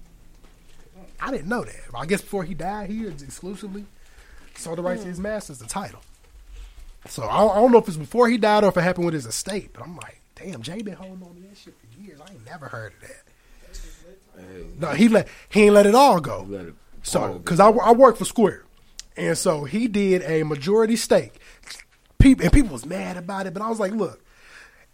I 1.19 1.31
didn't 1.31 1.47
know 1.47 1.63
that. 1.63 1.75
I 1.93 2.05
guess 2.05 2.21
before 2.21 2.43
he 2.43 2.53
died, 2.53 2.89
he 2.89 3.07
exclusively 3.07 3.85
sold 4.55 4.77
the 4.77 4.81
rights 4.81 5.01
to 5.01 5.07
his 5.07 5.19
masters, 5.19 5.59
the 5.59 5.65
Tidal. 5.65 6.01
So 7.07 7.23
I 7.23 7.37
don't, 7.39 7.51
I 7.51 7.55
don't 7.55 7.71
know 7.71 7.77
if 7.77 7.87
it's 7.87 7.97
before 7.97 8.29
he 8.29 8.37
died 8.37 8.63
or 8.63 8.69
if 8.69 8.77
it 8.77 8.81
happened 8.81 9.05
with 9.05 9.13
his 9.13 9.25
estate. 9.25 9.71
But 9.73 9.83
I'm 9.83 9.95
like, 9.97 10.21
damn, 10.35 10.61
Jay 10.61 10.81
been 10.81 10.95
holding 10.95 11.23
on 11.23 11.35
to 11.35 11.41
that 11.41 11.57
shit 11.57 11.75
for 11.79 12.01
years. 12.01 12.19
I 12.19 12.31
ain't 12.31 12.45
never 12.45 12.67
heard 12.67 12.93
of 12.93 13.01
that. 13.01 13.21
No, 14.79 14.89
he 14.89 15.07
let 15.07 15.27
he 15.49 15.63
ain't 15.63 15.73
let 15.73 15.85
it 15.85 15.95
all 15.95 16.19
go. 16.19 16.73
So 17.03 17.33
because 17.39 17.59
I, 17.59 17.69
I 17.69 17.91
work 17.93 18.17
for 18.17 18.25
Square, 18.25 18.63
and 19.17 19.37
so 19.37 19.63
he 19.63 19.87
did 19.87 20.21
a 20.23 20.43
majority 20.43 20.95
stake. 20.95 21.33
People 22.19 22.43
and 22.43 22.53
people 22.53 22.71
was 22.71 22.85
mad 22.85 23.17
about 23.17 23.47
it, 23.47 23.53
but 23.53 23.61
I 23.61 23.69
was 23.69 23.79
like, 23.79 23.91
look, 23.93 24.23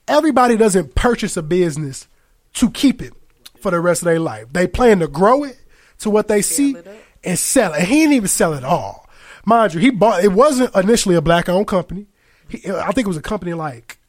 everybody 0.08 0.58
doesn't 0.58 0.96
purchase 0.96 1.38
a 1.38 1.44
business 1.44 2.08
to 2.56 2.70
keep 2.70 3.02
it 3.02 3.14
for 3.60 3.72
the 3.72 3.80
rest 3.80 4.02
of 4.02 4.06
their 4.06 4.20
life. 4.20 4.52
They 4.52 4.68
plan 4.68 5.00
to 5.00 5.08
grow 5.08 5.44
it 5.44 5.60
to 6.00 6.10
what 6.10 6.28
they 6.28 6.42
see 6.42 6.76
and 7.24 7.38
sell 7.40 7.74
it. 7.74 7.80
And 7.80 7.88
he 7.88 7.96
didn't 8.02 8.14
even 8.14 8.28
sell 8.28 8.54
it 8.54 8.64
all, 8.64 9.10
mind 9.46 9.74
you. 9.74 9.80
He 9.80 9.90
bought. 9.90 10.24
It 10.24 10.32
wasn't 10.32 10.76
initially 10.76 11.16
a 11.16 11.22
black 11.22 11.48
owned 11.48 11.68
company. 11.68 12.08
He, 12.50 12.70
I 12.70 12.92
think 12.92 13.06
it 13.06 13.08
was 13.08 13.18
a 13.18 13.22
company 13.22 13.54
like 13.54 14.00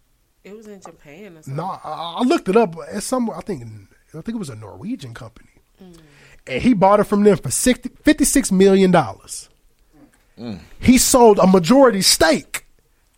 It 0.42 0.56
was 0.56 0.66
in 0.66 0.80
Japan 0.80 1.36
or 1.36 1.42
something. 1.42 1.56
no, 1.56 1.64
I, 1.64 2.16
I 2.18 2.22
looked 2.22 2.48
it 2.48 2.56
up. 2.56 2.74
It's 2.90 3.06
somewhere. 3.06 3.36
I 3.36 3.40
think 3.40 3.62
I 4.14 4.20
think 4.20 4.34
it 4.34 4.38
was 4.38 4.50
a 4.50 4.56
Norwegian 4.56 5.14
company, 5.14 5.50
mm. 5.82 5.96
and 6.46 6.62
he 6.62 6.74
bought 6.74 7.00
it 7.00 7.04
from 7.04 7.22
them 7.22 7.36
for 7.36 7.50
60, 7.50 7.90
56 8.02 8.52
million 8.52 8.90
dollars. 8.90 9.48
He 10.80 10.98
sold 10.98 11.38
a 11.38 11.46
majority 11.46 12.02
stake, 12.02 12.66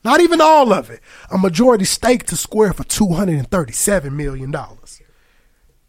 not 0.05 0.21
even 0.21 0.41
all 0.41 0.73
of 0.73 0.91
it, 0.91 1.01
a 1.31 1.39
majority 1.39 1.85
stake 1.85 2.25
to 2.27 2.37
Square 2.37 2.75
for 2.75 2.85
two 2.85 3.09
hundred 3.09 3.39
and 3.39 3.51
thirty-seven 3.51 4.17
million 4.17 4.51
dollars. 4.51 5.01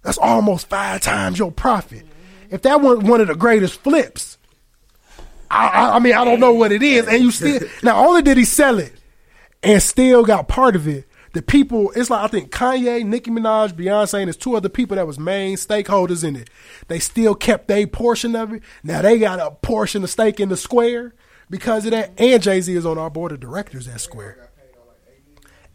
That's 0.04 0.18
almost 0.18 0.68
five 0.68 1.02
times 1.02 1.40
your 1.40 1.52
profit. 1.52 2.06
If 2.50 2.62
that 2.62 2.80
wasn't 2.80 3.08
one 3.08 3.22
of 3.22 3.28
the 3.28 3.36
greatest 3.36 3.82
flips, 3.82 4.38
I, 5.50 5.68
I, 5.68 5.96
I 5.96 6.00
mean, 6.00 6.14
I 6.14 6.24
don't 6.24 6.40
know 6.40 6.54
what 6.54 6.72
it 6.72 6.84
is. 6.84 7.08
And 7.08 7.24
you 7.24 7.32
still 7.32 7.60
now 7.84 8.06
only 8.08 8.22
did 8.22 8.38
he 8.38 8.46
sell 8.46 8.80
it 8.80 8.94
and 9.64 9.82
still 9.82 10.24
got 10.24 10.48
part 10.48 10.76
of 10.76 10.88
it. 10.88 11.08
The 11.34 11.42
people, 11.42 11.92
it's 11.98 12.10
like 12.10 12.24
I 12.24 12.28
think 12.28 12.50
Kanye, 12.50 13.04
Nicki 13.04 13.30
Minaj, 13.30 13.74
Beyonce, 13.74 14.20
and 14.20 14.28
there's 14.28 14.38
two 14.38 14.56
other 14.56 14.70
people 14.70 14.96
that 14.96 15.06
was 15.06 15.20
main 15.20 15.58
stakeholders 15.58 16.24
in 16.24 16.38
it. 16.38 16.50
They 16.88 17.00
still 17.00 17.36
kept 17.36 17.68
their 17.68 17.88
portion 17.88 18.38
of 18.38 18.54
it. 18.54 18.64
Now 18.84 19.02
they 19.02 19.20
got 19.20 19.42
a 19.42 19.52
portion 19.52 20.04
of 20.04 20.10
stake 20.10 20.40
in 20.40 20.48
the 20.48 20.56
Square 20.56 21.14
because 21.50 21.86
of 21.86 21.92
that. 21.92 22.12
And 22.18 22.42
Jay 22.42 22.62
Z 22.62 22.74
is 22.76 22.86
on 22.86 22.98
our 22.98 23.10
board 23.10 23.32
of 23.32 23.40
directors 23.40 23.88
at 23.88 24.02
Square. 24.02 24.50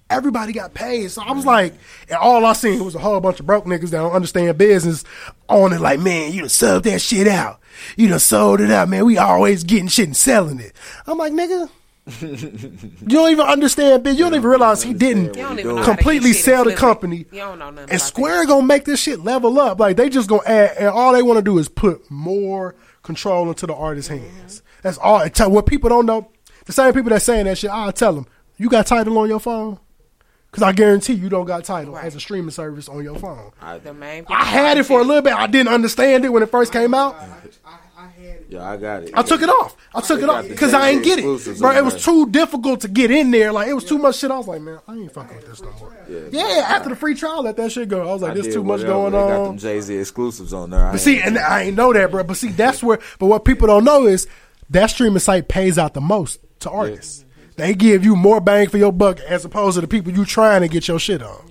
Everybody 0.08 0.52
got 0.52 0.74
paid. 0.74 1.08
So 1.12 1.22
I 1.22 1.30
was 1.30 1.46
like, 1.46 1.72
and 2.08 2.18
all 2.18 2.44
I 2.44 2.52
seen 2.54 2.84
was 2.84 2.96
a 2.96 2.98
whole 2.98 3.20
bunch 3.20 3.38
of 3.38 3.46
broke 3.46 3.64
niggas 3.64 3.90
that 3.90 3.98
don't 3.98 4.10
understand 4.12 4.58
business 4.58 5.04
on 5.48 5.72
it. 5.72 5.80
Like, 5.80 6.00
man, 6.00 6.32
you 6.32 6.40
done 6.40 6.48
subbed 6.48 6.82
that 6.82 7.00
shit 7.00 7.28
out. 7.28 7.60
You 7.96 8.08
done 8.08 8.18
sold 8.18 8.60
it 8.60 8.72
out, 8.72 8.88
man. 8.88 9.04
We 9.06 9.18
always 9.18 9.62
getting 9.62 9.86
shit 9.86 10.06
and 10.06 10.16
selling 10.16 10.58
it. 10.58 10.72
I'm 11.06 11.16
like, 11.16 11.32
nigga, 11.32 11.70
you 12.20 13.06
don't 13.06 13.30
even 13.30 13.46
understand, 13.46 14.02
bitch. 14.04 14.14
You 14.14 14.24
don't 14.24 14.34
even 14.34 14.50
realize 14.50 14.82
he 14.82 14.94
didn't 14.94 15.36
You 15.36 15.42
don't 15.44 15.58
even 15.60 15.76
know 15.76 15.82
how 15.82 15.86
to 15.90 15.94
completely 15.94 16.32
sell 16.32 16.64
the 16.64 16.70
and 16.70 16.78
flip 16.78 16.88
it. 16.88 16.92
company. 16.92 17.16
You 17.30 17.38
don't 17.38 17.58
know 17.60 17.70
nothing 17.70 17.82
And 17.82 17.90
about 17.90 18.00
Square 18.00 18.46
gonna 18.46 18.66
make 18.66 18.84
this 18.86 18.98
shit 19.00 19.20
level 19.20 19.60
up. 19.60 19.78
Like 19.78 19.96
they 19.96 20.08
just 20.08 20.28
gonna 20.28 20.42
add, 20.44 20.76
and 20.76 20.88
all 20.88 21.12
they 21.12 21.22
want 21.22 21.38
to 21.38 21.42
do 21.44 21.56
is 21.58 21.68
put 21.68 22.10
more 22.10 22.74
control 23.04 23.48
into 23.48 23.64
the 23.68 23.74
artist's 23.76 24.10
Mm-hmm. 24.10 24.38
hands. 24.38 24.62
That's 24.82 24.98
all. 24.98 25.20
And 25.20 25.34
tell 25.34 25.50
what 25.50 25.66
people 25.66 25.88
don't 25.88 26.06
know. 26.06 26.30
The 26.66 26.72
same 26.72 26.92
people 26.92 27.10
that 27.10 27.22
saying 27.22 27.46
that 27.46 27.58
shit, 27.58 27.70
I'll 27.70 27.92
tell 27.92 28.12
them, 28.12 28.26
you 28.56 28.68
got 28.68 28.86
Tidal 28.86 29.16
on 29.18 29.28
your 29.28 29.40
phone, 29.40 29.78
because 30.50 30.62
I 30.62 30.72
guarantee 30.72 31.14
you 31.14 31.28
don't 31.28 31.46
got 31.46 31.64
Tidal 31.64 31.96
as 31.96 32.14
a 32.14 32.20
streaming 32.20 32.50
service 32.50 32.88
on 32.88 33.02
your 33.02 33.18
phone. 33.18 33.50
Uh, 33.60 33.78
the 33.78 33.94
main 33.94 34.24
I 34.28 34.44
had 34.44 34.78
it 34.78 34.84
for 34.84 35.00
a 35.00 35.04
little 35.04 35.22
bit. 35.22 35.32
I 35.34 35.46
didn't 35.46 35.72
understand 35.72 36.24
it 36.24 36.28
when 36.28 36.42
it 36.42 36.50
first 36.50 36.72
came 36.72 36.94
out. 36.94 37.14
I 37.16 37.22
had 37.24 37.44
it. 37.44 38.46
Yeah, 38.48 38.68
I 38.68 38.76
got 38.76 39.04
it. 39.04 39.10
I 39.14 39.22
took 39.22 39.42
it 39.42 39.48
off. 39.48 39.76
I 39.94 40.00
took 40.00 40.20
it 40.22 40.28
off 40.28 40.46
because 40.48 40.74
I 40.74 40.90
ain't 40.90 41.04
get 41.04 41.18
it, 41.20 41.58
bro. 41.58 41.70
It 41.70 41.84
was 41.84 42.02
too 42.04 42.28
difficult 42.30 42.80
to 42.82 42.88
get 42.88 43.10
in 43.10 43.30
there. 43.30 43.52
Like 43.52 43.68
it 43.68 43.74
was 43.74 43.84
too 43.84 43.98
much 43.98 44.16
shit. 44.16 44.30
I 44.30 44.36
was 44.38 44.48
like, 44.48 44.60
man, 44.60 44.80
I 44.88 44.94
ain't 44.94 45.12
fucking 45.12 45.36
with 45.36 45.46
this 45.46 45.62
no 45.62 45.70
more. 45.78 45.96
Yeah, 46.08 46.20
yeah 46.30 46.64
after 46.68 46.88
the 46.88 46.96
free 46.96 47.14
trial, 47.14 47.42
let 47.44 47.56
that 47.58 47.70
shit 47.72 47.88
go. 47.88 48.02
I 48.08 48.12
was 48.12 48.22
like, 48.22 48.32
I 48.32 48.34
there's 48.34 48.52
too 48.52 48.64
much 48.64 48.80
whatever. 48.80 48.92
going 48.92 49.12
They 49.12 49.18
got 49.18 49.40
on. 49.40 49.44
them 49.48 49.58
Jay 49.58 49.80
Z 49.80 49.96
exclusives 49.96 50.52
on 50.52 50.70
there. 50.70 50.84
I 50.86 50.92
But 50.92 51.00
see, 51.00 51.16
ain't- 51.18 51.26
and 51.26 51.38
I 51.38 51.62
ain't 51.64 51.76
know 51.76 51.92
that, 51.92 52.10
bro. 52.10 52.24
But 52.24 52.36
see, 52.38 52.48
that's 52.48 52.82
where. 52.82 52.98
But 53.18 53.26
what 53.26 53.44
people 53.44 53.66
don't 53.68 53.84
know 53.84 54.06
is 54.06 54.26
that 54.70 54.90
streaming 54.90 55.18
site 55.18 55.48
pays 55.48 55.78
out 55.78 55.94
the 55.94 56.00
most 56.00 56.40
to 56.60 56.70
artists. 56.70 57.24
They 57.56 57.74
give 57.74 58.04
you 58.04 58.16
more 58.16 58.40
bang 58.40 58.68
for 58.68 58.78
your 58.78 58.92
buck 58.92 59.20
as 59.20 59.44
opposed 59.44 59.74
to 59.74 59.80
the 59.80 59.88
people 59.88 60.12
you 60.12 60.24
trying 60.24 60.62
to 60.62 60.68
get 60.68 60.88
your 60.88 60.98
shit 60.98 61.22
on. 61.22 61.50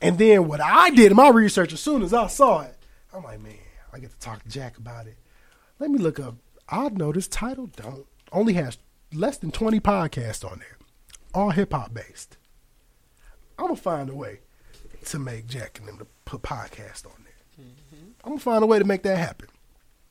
And 0.00 0.18
then 0.18 0.48
what 0.48 0.60
I 0.60 0.90
did 0.90 1.10
in 1.10 1.16
my 1.16 1.28
research, 1.28 1.72
as 1.72 1.80
soon 1.80 2.02
as 2.02 2.12
I 2.14 2.26
saw 2.26 2.62
it, 2.62 2.76
I'm 3.12 3.22
like, 3.22 3.40
man, 3.40 3.54
I 3.92 3.98
get 3.98 4.10
to 4.10 4.18
talk 4.18 4.42
to 4.42 4.48
Jack 4.48 4.78
about 4.78 5.06
it. 5.06 5.16
Let 5.78 5.90
me 5.90 5.98
look 5.98 6.18
up. 6.18 6.36
I 6.68 6.88
noticed 6.88 7.32
Tidal 7.32 7.66
don't 7.68 8.06
only 8.32 8.54
has 8.54 8.78
less 9.12 9.38
than 9.38 9.50
20 9.50 9.80
podcasts 9.80 10.44
on 10.44 10.58
there, 10.58 10.76
all 11.32 11.50
hip 11.50 11.72
hop 11.72 11.94
based. 11.94 12.36
I'm 13.58 13.66
gonna 13.66 13.76
find 13.76 14.10
a 14.10 14.14
way 14.14 14.40
to 15.06 15.18
make 15.18 15.46
Jack 15.46 15.78
and 15.78 15.88
them 15.88 15.98
to 15.98 16.06
put 16.24 16.42
podcasts 16.42 17.06
on 17.06 17.24
there. 17.24 17.64
Mm-hmm. 17.66 18.10
I'm 18.24 18.30
gonna 18.32 18.40
find 18.40 18.62
a 18.62 18.66
way 18.66 18.78
to 18.78 18.84
make 18.84 19.02
that 19.04 19.18
happen. 19.18 19.48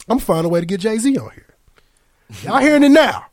I'm 0.10 0.17
gonna 0.17 0.26
find 0.26 0.45
a 0.45 0.50
way 0.50 0.60
to 0.60 0.65
get 0.65 0.80
Jay 0.82 0.97
Z 0.97 1.17
on 1.17 1.32
here. 1.32 1.47
Y'all 2.44 2.60
hearing 2.60 2.84
it 2.84 2.90
now. 2.90 3.26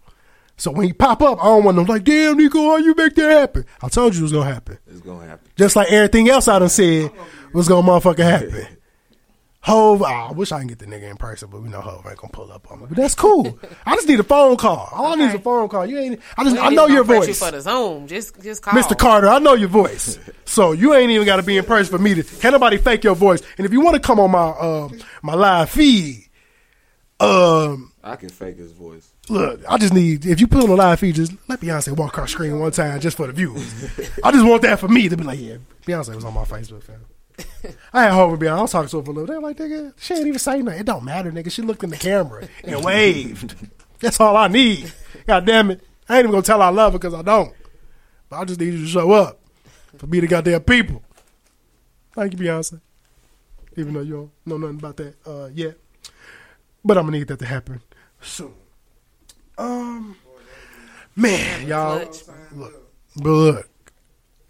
So 0.57 0.70
when 0.70 0.87
he 0.87 0.92
pop 0.92 1.20
up, 1.20 1.40
I 1.40 1.46
don't 1.46 1.64
want 1.64 1.76
them 1.76 1.87
like, 1.87 2.04
damn, 2.04 2.37
Nico, 2.37 2.59
how 2.61 2.76
you 2.76 2.94
make 2.94 3.14
that 3.16 3.30
happen? 3.30 3.64
I 3.83 3.88
told 3.88 4.14
you 4.14 4.20
it 4.20 4.22
was 4.22 4.33
gonna 4.33 4.52
happen. 4.52 4.78
It's 4.87 5.00
gonna 5.00 5.26
happen. 5.26 5.48
Just 5.57 5.74
like 5.74 5.90
everything 5.90 6.28
else 6.28 6.46
I 6.46 6.59
done 6.61 6.68
said 6.68 7.11
was 7.52 7.68
gonna 7.68 7.87
motherfucking 7.87 8.18
happen. 8.24 8.66
Hove, 9.62 10.02
ah, 10.02 10.28
I 10.28 10.33
wish 10.33 10.52
I 10.52 10.59
can 10.59 10.66
get 10.66 10.78
the 10.78 10.85
nigga 10.85 11.11
in 11.11 11.16
person, 11.16 11.48
but 11.50 11.62
we 11.62 11.70
know 11.70 11.80
Hove 11.80 12.04
ain't 12.07 12.18
gonna 12.18 12.30
pull 12.30 12.52
up 12.52 12.70
on 12.70 12.80
me. 12.80 12.87
But 12.87 12.98
that's 12.98 13.14
cool. 13.14 13.59
I 13.87 13.94
just 13.94 14.07
need 14.07 14.20
a 14.20 14.22
phone 14.22 14.59
call. 14.59 14.90
All 14.92 15.07
I 15.07 15.14
need 15.14 15.28
is 15.30 15.35
a 15.35 15.38
phone 15.38 15.70
call. 15.70 15.87
You 15.87 15.98
ain't. 15.98 16.20
I 16.37 16.44
just. 16.44 16.57
I 16.59 16.68
know 16.68 16.87
your 16.87 17.02
gonna 17.02 17.20
You 17.20 17.26
voice. 17.28 17.38
for 17.38 17.50
the 17.50 17.62
Zoom, 17.62 18.07
just 18.07 18.40
just 18.42 18.62
call. 18.62 18.74
Mr. 18.74 18.96
Carter, 18.96 19.26
I 19.28 19.38
know 19.38 19.54
your 19.54 19.68
voice. 19.68 20.18
So 20.46 20.70
you 20.72 20.94
ain't 20.94 21.11
even 21.11 21.26
got 21.26 21.37
to 21.37 21.42
be 21.42 21.57
in 21.57 21.64
person 21.64 21.90
for 21.90 22.00
me 22.00 22.14
to. 22.14 22.22
Can't 22.22 22.52
nobody 22.52 22.76
fake 22.76 23.02
your 23.02 23.16
voice. 23.16 23.40
And 23.57 23.64
if 23.66 23.72
you 23.72 23.80
want 23.80 23.94
to 23.94 24.00
come 24.00 24.20
on 24.20 24.30
my 24.30 24.50
um 24.50 25.00
my 25.22 25.35
live 25.35 25.70
feed, 25.70 26.28
um, 27.18 27.90
I 28.06 28.16
can 28.16 28.28
fake 28.28 28.58
his 28.58 28.72
voice. 28.72 29.10
look, 29.30 29.62
I 29.66 29.78
just 29.78 29.94
need 29.94 30.26
if 30.26 30.38
you 30.38 30.46
put 30.46 30.62
on 30.62 30.68
a 30.68 30.74
live 30.74 31.00
feed, 31.00 31.14
just 31.14 31.32
let 31.48 31.60
Beyonce 31.60 31.96
walk 31.96 32.10
across 32.10 32.32
screen 32.32 32.58
one 32.58 32.70
time 32.70 33.00
just 33.00 33.16
for 33.16 33.26
the 33.26 33.32
viewers. 33.32 33.72
I 34.22 34.30
just 34.30 34.44
want 34.44 34.60
that 34.60 34.78
for 34.78 34.88
me 34.88 35.08
to 35.08 35.16
be 35.16 35.24
like, 35.24 35.40
yeah, 35.40 35.56
Beyonce 35.86 36.14
was 36.14 36.24
on 36.24 36.34
my 36.34 36.44
Facebook, 36.44 36.82
fam. 36.82 37.00
I 37.94 38.02
had 38.04 38.12
Hove 38.12 38.32
with 38.32 38.40
Beyonce. 38.40 38.58
I 38.58 38.60
was 38.60 38.72
talking 38.72 38.90
to 38.90 38.96
her 38.98 39.02
for 39.04 39.10
a 39.10 39.14
little. 39.14 39.26
They're 39.26 39.40
like, 39.40 39.56
nigga, 39.56 39.94
she 39.98 40.14
ain't 40.14 40.26
even 40.26 40.38
say 40.38 40.60
nothing. 40.60 40.80
It 40.80 40.86
don't 40.86 41.02
matter, 41.02 41.32
nigga. 41.32 41.50
She 41.50 41.62
looked 41.62 41.82
in 41.82 41.88
the 41.88 41.96
camera 41.96 42.46
and 42.62 42.84
waved. 42.84 43.56
That's 44.00 44.20
all 44.20 44.36
I 44.36 44.48
need. 44.48 44.92
God 45.26 45.46
damn 45.46 45.70
it. 45.70 45.80
I 46.06 46.16
ain't 46.16 46.24
even 46.24 46.32
gonna 46.32 46.42
tell 46.42 46.60
I 46.60 46.68
love 46.68 46.92
her 46.92 46.98
because 46.98 47.14
I 47.14 47.22
don't. 47.22 47.54
But 48.28 48.36
I 48.36 48.44
just 48.44 48.60
need 48.60 48.74
you 48.74 48.82
to 48.82 48.86
show 48.86 49.12
up 49.12 49.40
for 49.96 50.06
me 50.06 50.20
the 50.20 50.26
goddamn 50.26 50.60
people. 50.60 51.02
Thank 52.12 52.34
you, 52.34 52.38
Beyonce. 52.38 52.82
even 53.78 53.94
though 53.94 54.00
you 54.00 54.12
don't 54.12 54.30
know 54.44 54.58
nothing 54.58 54.78
about 54.78 54.98
that 54.98 55.14
uh, 55.26 55.48
yet. 55.54 55.78
But 56.84 56.98
I'm 56.98 57.06
gonna 57.06 57.16
need 57.16 57.28
that 57.28 57.38
to 57.38 57.46
happen 57.46 57.80
soon. 58.24 58.54
Um, 59.56 60.16
man, 61.14 61.66
y'all, 61.66 61.98
look, 62.52 62.90
but 63.16 63.30
look, 63.30 63.68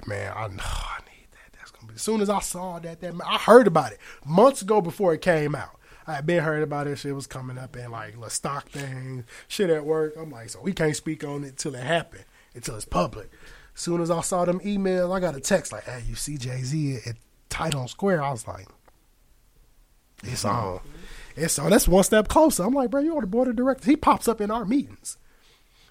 man, 0.06 0.32
I 0.34 0.48
know 0.48 0.62
I 0.64 0.98
need 1.06 1.26
that. 1.32 1.58
That's 1.58 1.70
gonna 1.70 1.88
be 1.88 1.94
as 1.94 2.02
soon 2.02 2.20
as 2.20 2.30
I 2.30 2.40
saw 2.40 2.78
that. 2.78 3.00
That 3.00 3.14
I 3.24 3.36
heard 3.38 3.66
about 3.66 3.92
it 3.92 3.98
months 4.24 4.62
ago 4.62 4.80
before 4.80 5.12
it 5.12 5.20
came 5.20 5.54
out. 5.54 5.78
I 6.06 6.14
had 6.14 6.26
been 6.26 6.42
heard 6.42 6.62
about 6.62 6.86
it. 6.86 6.96
Shit 6.96 7.14
was 7.14 7.26
coming 7.26 7.58
up 7.58 7.76
in 7.76 7.90
like 7.90 8.14
little 8.14 8.30
stock 8.30 8.68
things, 8.68 9.24
shit 9.48 9.70
at 9.70 9.84
work. 9.84 10.14
I'm 10.18 10.30
like, 10.30 10.50
so 10.50 10.60
we 10.60 10.72
can't 10.72 10.96
speak 10.96 11.24
on 11.24 11.44
it 11.44 11.56
till 11.56 11.74
it 11.74 11.82
happened, 11.82 12.24
until 12.54 12.76
it's 12.76 12.84
public. 12.84 13.30
As 13.74 13.80
soon 13.80 14.00
as 14.00 14.10
I 14.10 14.20
saw 14.20 14.44
them 14.44 14.60
emails, 14.60 15.14
I 15.14 15.20
got 15.20 15.34
a 15.36 15.40
text 15.40 15.72
like, 15.72 15.84
"Hey, 15.84 16.02
you 16.06 16.14
see 16.14 16.38
Jay 16.38 16.62
Z 16.62 16.98
at 17.06 17.16
Tidal 17.48 17.88
Square?" 17.88 18.22
I 18.22 18.30
was 18.30 18.46
like, 18.46 18.68
"It's 20.22 20.44
on." 20.44 20.80
It's 21.36 21.54
so 21.54 21.68
That's 21.68 21.88
one 21.88 22.04
step 22.04 22.28
closer. 22.28 22.62
I'm 22.62 22.74
like, 22.74 22.90
bro, 22.90 23.00
you're 23.00 23.16
on 23.16 23.22
the 23.22 23.26
board 23.26 23.48
of 23.48 23.56
directors. 23.56 23.86
He 23.86 23.96
pops 23.96 24.28
up 24.28 24.40
in 24.40 24.50
our 24.50 24.64
meetings. 24.64 25.16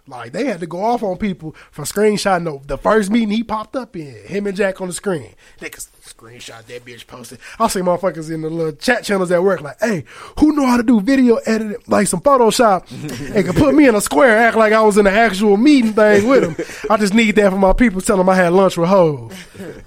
Like 0.06 0.34
they 0.34 0.46
had 0.46 0.60
to 0.60 0.68
go 0.68 0.84
off 0.84 1.02
on 1.02 1.16
people 1.18 1.56
for 1.72 1.84
screenshotting 1.84 2.44
the, 2.44 2.68
the 2.68 2.78
first 2.78 3.10
meeting 3.10 3.30
he 3.30 3.42
popped 3.42 3.74
up 3.76 3.96
in. 3.96 4.26
Him 4.26 4.48
and 4.48 4.58
Jack 4.58 4.82
on 4.82 4.88
the 4.88 4.94
screen. 4.94 5.34
They 5.60 5.70
could 5.70 5.84
screenshot 6.04 6.66
that 6.66 6.84
bitch 6.84 7.08
posted. 7.08 7.40
I 7.58 7.70
see 7.70 7.80
motherfuckers 7.80 8.30
in 8.30 8.42
the 8.42 8.50
little 8.50 8.74
chat 8.74 9.06
channels 9.06 9.32
at 9.32 9.42
work 9.42 9.62
like, 9.62 9.80
hey, 9.80 10.04
who 10.40 10.54
know 10.54 10.66
how 10.66 10.76
to 10.76 10.84
do 10.84 11.00
video 11.00 11.38
editing 11.46 11.82
like 11.88 12.08
some 12.08 12.20
Photoshop 12.20 12.92
and 13.36 13.46
can 13.46 13.54
put 13.54 13.76
me 13.76 13.88
in 13.88 13.96
a 13.96 14.02
square, 14.02 14.38
act 14.38 14.58
like 14.58 14.74
I 14.74 14.82
was 14.82 14.98
in 14.98 15.08
an 15.08 15.14
actual 15.14 15.56
meeting 15.56 15.94
thing 15.94 16.28
with 16.28 16.44
him. 16.44 16.66
I 16.90 16.98
just 16.98 17.14
need 17.14 17.38
that 17.38 17.52
for 17.52 17.58
my 17.58 17.72
people. 17.72 18.02
Tell 18.02 18.18
them 18.18 18.28
I 18.28 18.36
had 18.36 18.52
lunch 18.52 18.76
with 18.76 18.90
Hove. 18.90 19.32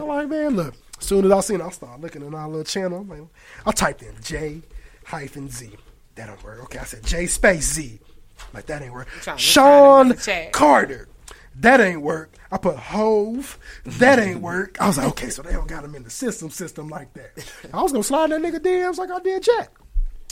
I'm 0.00 0.06
like, 0.06 0.28
man, 0.28 0.56
look. 0.56 0.74
As 0.98 1.04
soon 1.04 1.26
as 1.26 1.30
I 1.30 1.40
seen, 1.40 1.60
it, 1.60 1.64
I 1.64 1.68
started 1.68 2.00
looking 2.00 2.26
at 2.26 2.32
our 2.32 2.48
little 2.48 2.64
channel. 2.64 3.00
I'm 3.00 3.08
like, 3.08 3.20
I 3.66 3.72
typed 3.72 4.02
in 4.02 4.14
J 4.22 4.62
hyphen 5.06 5.48
Z. 5.48 5.70
That 6.16 6.26
don't 6.26 6.42
work. 6.42 6.64
Okay, 6.64 6.78
I 6.78 6.84
said 6.84 7.04
J 7.04 7.26
space 7.26 7.72
Z. 7.72 8.00
Like 8.52 8.66
that 8.66 8.82
ain't 8.82 8.92
work. 8.92 9.08
Sean 9.36 10.08
look 10.08 10.18
at 10.18 10.24
the 10.24 10.32
chat. 10.32 10.52
Carter. 10.52 11.08
That 11.60 11.80
ain't 11.80 12.02
work. 12.02 12.34
I 12.50 12.58
put 12.58 12.76
Hove. 12.76 13.58
That 13.84 14.18
ain't 14.18 14.40
work. 14.40 14.76
I 14.80 14.86
was 14.86 14.98
like, 14.98 15.08
okay, 15.08 15.30
so 15.30 15.42
they 15.42 15.52
don't 15.52 15.68
got 15.68 15.84
him 15.84 15.94
in 15.94 16.02
the 16.02 16.10
system 16.10 16.50
system 16.50 16.88
like 16.88 17.14
that. 17.14 17.32
I 17.72 17.82
was 17.82 17.92
gonna 17.92 18.04
slide 18.04 18.30
that 18.30 18.40
nigga 18.40 18.58
DMs 18.58 18.98
like 18.98 19.10
I 19.10 19.20
did 19.20 19.42
Jack. 19.42 19.70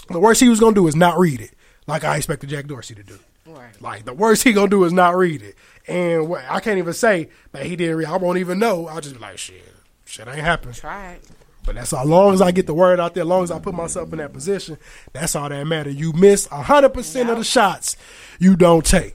The 0.08 0.20
worst 0.20 0.40
he 0.40 0.48
was 0.48 0.60
gonna 0.60 0.74
do 0.74 0.86
is 0.86 0.94
not 0.94 1.18
read 1.18 1.40
it, 1.40 1.52
like 1.86 2.04
I 2.04 2.16
expected 2.16 2.50
Jack 2.50 2.66
Dorsey 2.66 2.94
to 2.94 3.02
do. 3.02 3.18
Right. 3.46 3.80
Like 3.80 4.04
the 4.04 4.12
worst 4.12 4.42
he 4.42 4.52
gonna 4.52 4.68
do 4.68 4.84
is 4.84 4.92
not 4.92 5.16
read 5.16 5.42
it. 5.42 5.56
And 5.86 6.28
what, 6.28 6.44
I 6.48 6.60
can't 6.60 6.78
even 6.78 6.92
say 6.92 7.30
that 7.52 7.64
he 7.64 7.76
didn't 7.76 7.96
read. 7.96 8.08
I 8.08 8.16
won't 8.16 8.38
even 8.38 8.58
know. 8.58 8.86
I'll 8.86 9.00
just 9.00 9.14
be 9.14 9.20
like, 9.20 9.38
shit, 9.38 9.62
shit 10.04 10.28
ain't 10.28 10.38
happened. 10.38 10.74
Try 10.74 11.12
it. 11.12 11.24
But 11.64 11.76
that's 11.76 11.92
as 11.92 12.06
long 12.06 12.34
as 12.34 12.42
I 12.42 12.50
get 12.50 12.66
the 12.66 12.74
word 12.74 13.00
out 13.00 13.14
there, 13.14 13.22
as 13.22 13.28
long 13.28 13.42
as 13.42 13.50
I 13.50 13.58
put 13.58 13.74
myself 13.74 14.12
in 14.12 14.18
that 14.18 14.32
position, 14.32 14.76
that's 15.12 15.34
all 15.34 15.48
that 15.48 15.64
matters. 15.66 15.94
You 15.94 16.12
miss 16.12 16.46
hundred 16.46 16.90
percent 16.90 17.30
of 17.30 17.38
the 17.38 17.44
shots 17.44 17.96
you 18.38 18.54
don't 18.54 18.84
take. 18.84 19.14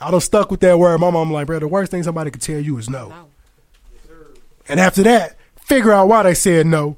I 0.00 0.10
done 0.10 0.20
stuck 0.20 0.50
with 0.50 0.60
that 0.60 0.78
word. 0.78 0.98
My 1.00 1.10
mom 1.10 1.32
like, 1.32 1.46
bro, 1.46 1.58
the 1.58 1.68
worst 1.68 1.90
thing 1.90 2.02
somebody 2.02 2.30
could 2.30 2.42
tell 2.42 2.60
you 2.60 2.78
is 2.78 2.88
no. 2.88 3.12
And 4.68 4.78
after 4.78 5.02
that, 5.02 5.36
figure 5.56 5.92
out 5.92 6.08
why 6.08 6.22
they 6.22 6.34
said 6.34 6.66
no, 6.66 6.96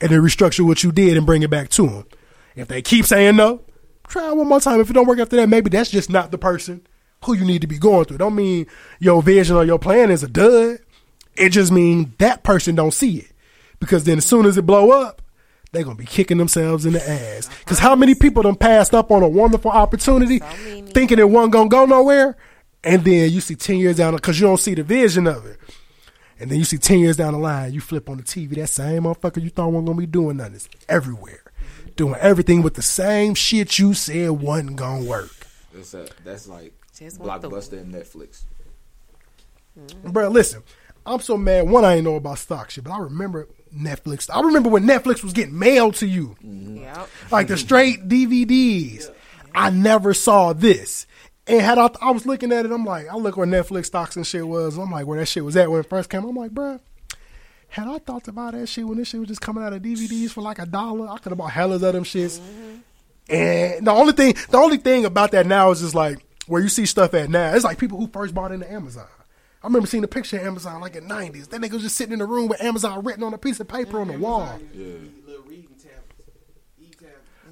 and 0.00 0.10
then 0.10 0.20
restructure 0.20 0.64
what 0.64 0.82
you 0.82 0.90
did 0.90 1.16
and 1.16 1.26
bring 1.26 1.42
it 1.42 1.50
back 1.50 1.68
to 1.70 1.86
them. 1.86 2.06
If 2.56 2.68
they 2.68 2.82
keep 2.82 3.04
saying 3.04 3.36
no, 3.36 3.60
try 4.08 4.32
one 4.32 4.48
more 4.48 4.60
time. 4.60 4.80
If 4.80 4.90
it 4.90 4.94
don't 4.94 5.06
work 5.06 5.18
after 5.18 5.36
that, 5.36 5.48
maybe 5.48 5.70
that's 5.70 5.90
just 5.90 6.10
not 6.10 6.30
the 6.30 6.38
person 6.38 6.86
who 7.24 7.34
you 7.34 7.44
need 7.44 7.60
to 7.60 7.66
be 7.66 7.78
going 7.78 8.06
through. 8.06 8.18
Don't 8.18 8.34
mean 8.34 8.66
your 9.00 9.22
vision 9.22 9.56
or 9.56 9.64
your 9.64 9.78
plan 9.78 10.10
is 10.10 10.22
a 10.22 10.28
dud. 10.28 10.78
It 11.36 11.50
just 11.50 11.70
mean 11.70 12.14
that 12.18 12.42
person 12.42 12.74
don't 12.74 12.92
see 12.92 13.18
it. 13.18 13.32
Because 13.80 14.04
then 14.04 14.18
as 14.18 14.24
soon 14.26 14.46
as 14.46 14.56
it 14.56 14.62
blow 14.66 14.90
up, 14.90 15.22
they're 15.72 15.84
gonna 15.84 15.96
be 15.96 16.04
kicking 16.06 16.38
themselves 16.38 16.86
in 16.86 16.94
the 16.94 17.10
ass. 17.10 17.48
Because 17.60 17.78
how 17.78 17.94
many 17.94 18.14
people 18.14 18.42
done 18.42 18.56
passed 18.56 18.94
up 18.94 19.10
on 19.10 19.22
a 19.22 19.28
wonderful 19.28 19.70
opportunity, 19.70 20.38
thinking 20.92 21.18
it 21.18 21.28
wasn't 21.28 21.52
gonna 21.52 21.68
go 21.68 21.84
nowhere, 21.84 22.36
and 22.82 23.04
then 23.04 23.30
you 23.30 23.40
see 23.40 23.54
ten 23.54 23.76
years 23.76 23.96
down 23.96 24.14
because 24.14 24.40
you 24.40 24.46
don't 24.46 24.56
see 24.60 24.74
the 24.74 24.82
vision 24.82 25.26
of 25.26 25.44
it. 25.46 25.58
And 26.40 26.50
then 26.50 26.58
you 26.58 26.64
see 26.64 26.78
ten 26.78 27.00
years 27.00 27.16
down 27.16 27.34
the 27.34 27.38
line, 27.38 27.72
you 27.72 27.80
flip 27.80 28.08
on 28.08 28.16
the 28.16 28.22
TV, 28.22 28.54
that 28.56 28.68
same 28.68 29.02
motherfucker 29.02 29.42
you 29.42 29.50
thought 29.50 29.68
wasn't 29.68 29.86
gonna 29.86 29.98
be 29.98 30.06
doing 30.06 30.38
nothing 30.38 30.54
is 30.54 30.68
everywhere. 30.88 31.42
Doing 31.96 32.14
everything 32.20 32.62
with 32.62 32.74
the 32.74 32.82
same 32.82 33.34
shit 33.34 33.78
you 33.78 33.92
said 33.92 34.30
wasn't 34.30 34.76
gonna 34.76 35.04
work. 35.04 35.30
That's, 35.74 35.92
a, 35.94 36.06
that's 36.24 36.48
like 36.48 36.72
Just 36.96 37.20
want 37.20 37.42
the- 37.42 37.50
Blockbuster 37.50 37.80
and 37.80 37.92
Netflix. 37.92 38.44
Bro, 40.04 40.28
listen, 40.30 40.62
I'm 41.06 41.20
so 41.20 41.36
mad. 41.36 41.68
One, 41.68 41.84
I 41.84 41.96
ain't 41.96 42.04
know 42.04 42.16
about 42.16 42.38
stock 42.38 42.70
shit, 42.70 42.84
but 42.84 42.92
I 42.92 42.98
remember 42.98 43.48
Netflix. 43.74 44.28
I 44.32 44.40
remember 44.40 44.68
when 44.68 44.84
Netflix 44.84 45.22
was 45.22 45.32
getting 45.32 45.58
mailed 45.58 45.94
to 45.96 46.06
you, 46.06 46.36
Yep. 46.42 47.08
like 47.30 47.48
the 47.48 47.56
straight 47.56 48.08
DVDs. 48.08 49.10
I 49.54 49.70
never 49.70 50.14
saw 50.14 50.52
this. 50.52 51.06
And 51.46 51.60
had 51.62 51.78
I, 51.78 51.90
I 52.02 52.10
was 52.10 52.26
looking 52.26 52.52
at 52.52 52.66
it, 52.66 52.72
I'm 52.72 52.84
like, 52.84 53.08
I 53.08 53.16
look 53.16 53.36
where 53.36 53.46
Netflix 53.46 53.86
stocks 53.86 54.16
and 54.16 54.26
shit 54.26 54.46
was. 54.46 54.76
I'm 54.76 54.90
like, 54.90 55.06
where 55.06 55.18
that 55.18 55.26
shit 55.26 55.44
was 55.44 55.56
at 55.56 55.70
when 55.70 55.80
it 55.80 55.88
first 55.88 56.10
came. 56.10 56.24
I'm 56.24 56.36
like, 56.36 56.50
bruh, 56.50 56.78
had 57.68 57.88
I 57.88 57.98
thought 57.98 58.28
about 58.28 58.52
that 58.52 58.66
shit 58.68 58.86
when 58.86 58.98
this 58.98 59.08
shit 59.08 59.20
was 59.20 59.28
just 59.28 59.40
coming 59.40 59.64
out 59.64 59.72
of 59.72 59.82
DVDs 59.82 60.30
for 60.30 60.42
like 60.42 60.58
a 60.58 60.66
dollar, 60.66 61.08
I 61.08 61.16
could 61.18 61.30
have 61.30 61.38
bought 61.38 61.50
hellas 61.52 61.82
of 61.82 61.94
them 61.94 62.04
shits. 62.04 62.38
And 63.30 63.86
the 63.86 63.90
only 63.90 64.12
thing, 64.12 64.34
the 64.50 64.56
only 64.58 64.76
thing 64.78 65.04
about 65.04 65.32
that 65.32 65.46
now 65.46 65.70
is 65.70 65.80
just 65.80 65.94
like 65.94 66.18
where 66.46 66.62
you 66.62 66.68
see 66.68 66.86
stuff 66.86 67.12
at 67.14 67.28
now. 67.30 67.54
It's 67.54 67.64
like 67.64 67.78
people 67.78 67.98
who 67.98 68.06
first 68.08 68.34
bought 68.34 68.52
into 68.52 68.70
Amazon. 68.70 69.06
I 69.62 69.66
remember 69.66 69.86
seeing 69.86 70.04
a 70.04 70.08
picture 70.08 70.38
of 70.38 70.46
Amazon 70.46 70.80
like 70.80 70.96
in 70.96 71.08
'90s. 71.08 71.48
That 71.48 71.60
nigga 71.60 71.72
was 71.72 71.82
just 71.82 71.96
sitting 71.96 72.12
in 72.12 72.18
the 72.20 72.26
room 72.26 72.48
with 72.48 72.62
Amazon 72.62 73.04
written 73.04 73.24
on 73.24 73.34
a 73.34 73.38
piece 73.38 73.60
of 73.60 73.68
paper 73.68 74.00
on 74.00 74.08
the 74.08 74.18
wall. 74.18 74.58
Yeah. 74.74 74.86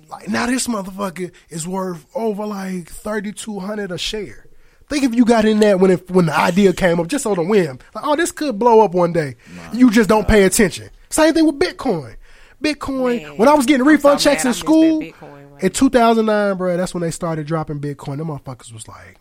Like 0.08 0.28
now, 0.28 0.46
this 0.46 0.68
motherfucker 0.68 1.32
is 1.48 1.66
worth 1.66 2.06
over 2.14 2.46
like 2.46 2.88
thirty 2.88 3.32
two 3.32 3.58
hundred 3.58 3.90
a 3.90 3.98
share. 3.98 4.46
Think 4.88 5.02
if 5.02 5.14
you 5.16 5.24
got 5.24 5.44
in 5.44 5.58
that 5.60 5.80
when 5.80 5.90
it, 5.90 6.08
when 6.08 6.26
the 6.26 6.38
idea 6.38 6.72
came 6.72 7.00
up, 7.00 7.08
just 7.08 7.26
on 7.26 7.38
a 7.38 7.42
whim, 7.42 7.80
like 7.92 8.04
oh, 8.06 8.14
this 8.14 8.30
could 8.30 8.56
blow 8.56 8.82
up 8.82 8.94
one 8.94 9.12
day. 9.12 9.34
you 9.72 9.90
just 9.90 10.08
don't 10.08 10.28
pay 10.28 10.44
attention. 10.44 10.90
Same 11.10 11.34
thing 11.34 11.44
with 11.44 11.58
Bitcoin. 11.58 12.14
Bitcoin. 12.62 13.36
when 13.36 13.48
I 13.48 13.54
was 13.54 13.66
getting 13.66 13.82
I'm 13.82 13.88
refund 13.88 14.20
so 14.20 14.30
checks 14.30 14.44
mad 14.44 14.48
in 14.48 14.50
missed 14.50 14.60
school 14.60 15.00
Bitcoin 15.00 15.46
in 15.60 15.70
2009, 15.70 16.56
bro, 16.56 16.76
that's 16.76 16.94
when 16.94 17.02
they 17.02 17.10
started 17.10 17.46
dropping 17.46 17.80
Bitcoin. 17.80 18.18
Them 18.18 18.28
motherfuckers 18.28 18.72
was 18.72 18.86
like, 18.88 19.18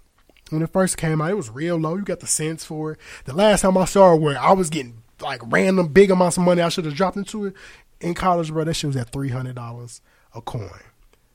when 0.50 0.62
it 0.62 0.72
first 0.72 0.98
came 0.98 1.22
out, 1.22 1.32
it 1.32 1.38
was 1.38 1.50
real 1.50 1.76
low. 1.76 1.96
You 1.96 2.04
got 2.04 2.20
the 2.20 2.28
sense 2.28 2.64
for 2.64 2.94
it. 2.94 3.00
The 3.26 3.34
last 3.34 3.62
time 3.62 3.78
I 3.78 3.86
saw 3.86 4.14
it, 4.14 4.22
where 4.22 4.38
I 4.38 4.54
was 4.54 4.70
getting 4.70 5.02
like 5.22 5.42
random 5.46 5.88
big 5.88 6.12
amounts 6.12 6.38
of 6.38 6.44
money 6.44 6.62
I 6.62 6.70
should 6.70 6.86
have 6.86 6.96
dropped 6.96 7.18
into 7.18 7.46
it 7.46 7.56
in 8.02 8.14
college, 8.14 8.52
bro, 8.52 8.64
that 8.64 8.74
shit 8.74 8.88
was 8.88 8.96
at 8.98 9.12
three 9.12 9.30
hundred 9.30 9.56
dollars 9.56 10.02
a 10.34 10.42
coin. 10.42 10.70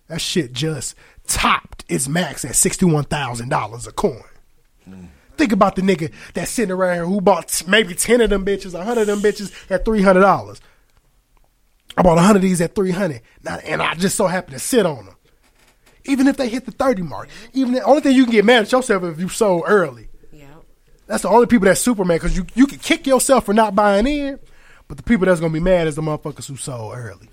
That 0.09 0.21
shit 0.21 0.53
just 0.53 0.95
topped 1.27 1.85
its 1.89 2.09
max 2.09 2.45
at 2.45 2.57
sixty 2.57 2.85
one 2.85 3.05
thousand 3.05 3.49
dollars 3.49 3.87
a 3.87 3.93
coin. 3.93 4.23
Mm. 4.89 5.09
Think 5.37 5.53
about 5.53 5.77
the 5.77 5.83
nigga 5.83 6.13
that's 6.35 6.51
sitting 6.51 6.73
around 6.73 6.95
here 6.95 7.07
who 7.07 7.21
bought 7.21 7.63
maybe 7.67 7.95
ten 7.95 8.21
of 8.21 8.31
them 8.31 8.45
bitches, 8.45 8.75
a 8.75 8.85
hundred 8.85 9.09
of 9.09 9.21
them 9.21 9.21
bitches 9.21 9.53
at 9.71 9.85
three 9.85 10.03
hundred 10.03 10.21
dollars. 10.21 10.61
I 11.97 12.03
bought 12.03 12.19
a 12.19 12.23
hundred 12.23 12.39
of 12.39 12.43
these 12.43 12.61
at 12.61 12.75
three 12.75 12.93
hundred, 12.93 13.23
and 13.47 13.83
I 13.83 13.95
just 13.95 14.17
so 14.17 14.27
happened 14.27 14.55
to 14.55 14.61
sit 14.61 14.87
on 14.87 15.07
them. 15.07 15.17
Even 16.11 16.27
if 16.27 16.37
they 16.37 16.49
hit 16.49 16.67
the 16.67 16.73
thirty 16.73 17.03
mark, 17.03 17.29
even 17.53 17.73
the 17.73 17.83
only 17.83 18.01
thing 18.01 18.15
you 18.17 18.25
can 18.25 18.33
get 18.33 18.45
mad 18.45 18.63
at 18.63 18.73
yourself 18.73 19.03
if 19.05 19.21
you 19.21 19.29
sold 19.29 19.65
early. 19.67 20.11
That's 21.11 21.23
the 21.23 21.29
only 21.29 21.47
people 21.47 21.65
that's 21.65 21.81
Superman 21.81 22.19
because 22.19 22.37
you 22.37 22.47
you 22.55 22.69
can 22.69 22.79
kick 22.79 23.05
yourself 23.05 23.47
for 23.47 23.53
not 23.53 23.75
buying 23.75 24.07
in, 24.07 24.39
but 24.87 24.97
the 24.97 25.03
people 25.03 25.27
that's 25.27 25.41
gonna 25.41 25.53
be 25.53 25.59
mad 25.59 25.89
is 25.89 25.97
the 25.97 26.03
motherfuckers 26.03 26.47
who 26.47 26.55
sold 26.55 26.95
early, 26.97 27.29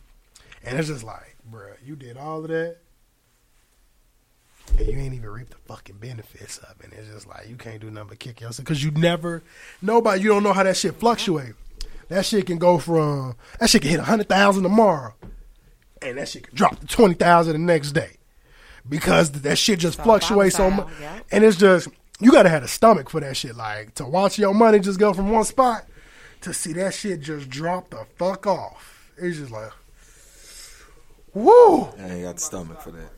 and 0.63 0.79
it's 0.79 0.87
just 0.87 1.03
like, 1.03 1.37
bruh, 1.47 1.75
you 1.85 1.95
did 1.95 2.17
all 2.17 2.41
of 2.43 2.47
that, 2.47 2.77
and 4.79 4.87
you 4.87 4.97
ain't 4.97 5.13
even 5.13 5.29
reap 5.29 5.51
the 5.51 5.57
fucking 5.67 5.97
benefits 5.97 6.57
of 6.57 6.73
it. 6.81 6.91
It's 6.91 7.07
just 7.07 7.27
like 7.27 7.47
you 7.49 7.55
can't 7.55 7.79
do 7.79 7.91
nothing 7.91 8.09
but 8.09 8.17
kick 8.17 8.41
yourself 8.41 8.65
because 8.65 8.83
you 8.83 8.89
never 8.89 9.43
nobody 9.79 10.23
you 10.23 10.29
don't 10.29 10.41
know 10.41 10.53
how 10.53 10.63
that 10.63 10.75
shit 10.75 10.99
fluctuate. 10.99 11.53
That 12.09 12.25
shit 12.25 12.47
can 12.47 12.57
go 12.57 12.79
from 12.79 13.35
that 13.59 13.69
shit 13.69 13.83
can 13.83 13.91
hit 13.91 13.99
a 13.99 14.03
hundred 14.05 14.27
thousand 14.27 14.63
tomorrow, 14.63 15.13
and 16.01 16.17
that 16.17 16.29
shit 16.29 16.47
can 16.47 16.55
drop 16.55 16.79
to 16.79 16.87
twenty 16.87 17.13
thousand 17.13 17.53
the 17.53 17.59
next 17.59 17.91
day 17.91 18.16
because 18.89 19.31
that 19.31 19.57
shit 19.57 19.79
just 19.79 20.01
fluctuates 20.01 20.55
so 20.55 20.69
much, 20.71 20.87
and 21.31 21.43
it's 21.43 21.57
just 21.57 21.87
you 22.19 22.31
gotta 22.31 22.49
have 22.49 22.63
a 22.63 22.67
stomach 22.67 23.09
for 23.09 23.19
that 23.19 23.37
shit. 23.37 23.55
Like 23.55 23.95
to 23.95 24.05
watch 24.05 24.39
your 24.39 24.53
money 24.53 24.79
just 24.79 24.99
go 24.99 25.13
from 25.13 25.29
one 25.31 25.43
spot 25.43 25.85
to 26.41 26.53
see 26.53 26.73
that 26.73 26.93
shit 26.93 27.21
just 27.21 27.49
drop 27.49 27.89
the 27.89 28.05
fuck 28.17 28.47
off. 28.47 29.11
It's 29.17 29.37
just 29.37 29.51
like, 29.51 29.71
woo. 31.33 31.83
I 31.83 32.09
ain't 32.09 32.23
got 32.23 32.35
the 32.35 32.41
stomach 32.41 32.81
for 32.81 32.91
that. 32.91 33.11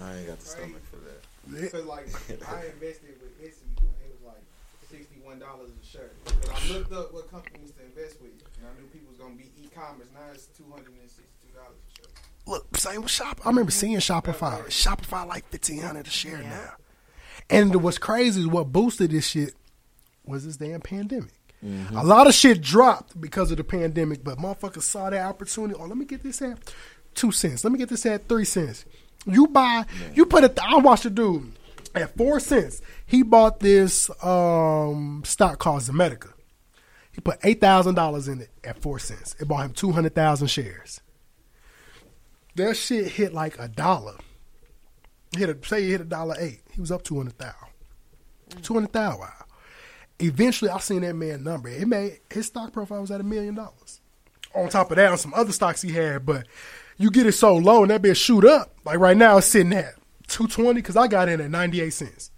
I 0.00 0.18
ain't 0.18 0.26
got 0.28 0.38
the 0.40 0.46
stomach 0.46 0.82
for 0.90 0.96
that. 0.96 1.22
Because 1.48 1.86
like 1.86 2.06
I 2.48 2.66
invested 2.66 3.16
with 3.22 3.32
Etsy 3.40 3.64
when 3.78 3.94
it 4.02 4.10
was 4.12 4.34
like 4.34 4.44
sixty 4.90 5.20
one 5.22 5.38
dollars 5.38 5.70
a 5.70 5.86
shirt. 5.86 6.12
But 6.24 6.50
I 6.50 6.72
looked 6.72 6.92
up 6.92 7.14
what 7.14 7.30
companies 7.30 7.72
to 7.78 7.84
invest 7.84 8.20
with, 8.20 8.32
and 8.58 8.66
I 8.66 8.72
knew 8.80 8.86
people 8.88 9.08
was 9.10 9.18
gonna 9.18 9.34
be 9.34 9.50
e-commerce. 9.62 10.08
Now 10.14 10.26
it's 10.34 10.46
two 10.56 10.66
hundred 10.70 10.94
and 11.00 11.10
sixty 11.10 11.34
two 11.46 11.54
dollars 11.54 11.78
a 11.78 11.90
shirt. 11.96 12.12
Look, 12.46 12.76
same 12.76 13.02
with 13.02 13.10
Shop. 13.10 13.40
I 13.44 13.48
remember 13.48 13.72
seeing 13.72 13.96
Shopify. 13.96 14.64
Shopify 14.66 15.26
like 15.26 15.48
fifteen 15.48 15.82
hundred 15.82 16.06
a 16.06 16.10
share 16.10 16.38
now. 16.38 16.74
And 17.50 17.82
what's 17.82 17.98
crazy 17.98 18.40
is 18.40 18.46
what 18.46 18.72
boosted 18.72 19.10
this 19.10 19.26
shit 19.26 19.54
was 20.24 20.44
this 20.44 20.56
damn 20.56 20.80
pandemic. 20.80 21.32
A 21.94 22.04
lot 22.04 22.28
of 22.28 22.34
shit 22.34 22.60
dropped 22.60 23.20
because 23.20 23.50
of 23.50 23.56
the 23.56 23.64
pandemic, 23.64 24.22
but 24.22 24.38
motherfuckers 24.38 24.82
saw 24.82 25.10
that 25.10 25.26
opportunity. 25.26 25.74
Oh, 25.76 25.86
let 25.86 25.96
me 25.96 26.04
get 26.04 26.22
this 26.22 26.40
at 26.40 26.58
two 27.14 27.32
cents. 27.32 27.64
Let 27.64 27.72
me 27.72 27.78
get 27.78 27.88
this 27.88 28.06
at 28.06 28.28
three 28.28 28.44
cents. 28.44 28.84
You 29.26 29.48
buy, 29.48 29.84
you 30.14 30.26
put 30.26 30.44
it. 30.44 30.56
I 30.62 30.76
watched 30.76 31.02
the 31.04 31.10
dude 31.10 31.52
at 31.94 32.16
four 32.16 32.38
cents. 32.38 32.82
He 33.04 33.24
bought 33.24 33.58
this 33.58 34.08
um, 34.22 35.22
stock 35.24 35.58
called 35.58 35.82
Zomedica. 35.82 36.32
He 37.10 37.20
put 37.20 37.38
eight 37.42 37.60
thousand 37.60 37.96
dollars 37.96 38.28
in 38.28 38.42
it 38.42 38.50
at 38.62 38.80
four 38.80 39.00
cents. 39.00 39.34
It 39.40 39.48
bought 39.48 39.64
him 39.64 39.72
two 39.72 39.90
hundred 39.90 40.14
thousand 40.14 40.46
shares. 40.46 41.00
That 42.56 42.76
shit 42.76 43.06
hit 43.08 43.32
like 43.32 43.58
a 43.58 43.68
dollar. 43.68 44.14
Hit 45.36 45.50
a 45.50 45.66
say 45.66 45.82
he 45.82 45.90
hit 45.90 46.00
a 46.00 46.04
dollar 46.04 46.36
eight. 46.38 46.62
He 46.72 46.80
was 46.80 46.90
up 46.90 47.02
two 47.02 47.16
hundred 47.16 47.38
thousand. 47.38 47.68
Two 48.62 48.74
hundred 48.74 48.92
thousand. 48.92 49.28
Eventually, 50.18 50.70
I 50.70 50.78
seen 50.78 51.02
that 51.02 51.14
man 51.14 51.44
number. 51.44 51.68
It 51.68 51.86
made 51.86 52.20
his 52.30 52.46
stock 52.46 52.72
profile 52.72 53.02
was 53.02 53.10
at 53.10 53.20
a 53.20 53.24
million 53.24 53.54
dollars. 53.54 54.00
On 54.54 54.68
top 54.70 54.90
of 54.90 54.96
that, 54.96 55.12
on 55.12 55.18
some 55.18 55.34
other 55.34 55.52
stocks 55.52 55.82
he 55.82 55.92
had, 55.92 56.24
but 56.24 56.46
you 56.96 57.10
get 57.10 57.26
it 57.26 57.32
so 57.32 57.56
low 57.56 57.82
and 57.82 57.90
that 57.90 58.00
bitch 58.00 58.16
shoot 58.16 58.46
up. 58.46 58.74
Like 58.84 58.98
right 58.98 59.16
now, 59.16 59.36
it's 59.36 59.46
sitting 59.46 59.74
at 59.74 59.94
two 60.26 60.46
twenty 60.46 60.80
because 60.80 60.96
I 60.96 61.08
got 61.08 61.28
in 61.28 61.42
at 61.42 61.50
ninety 61.50 61.82
eight 61.82 61.92
cents. 61.92 62.30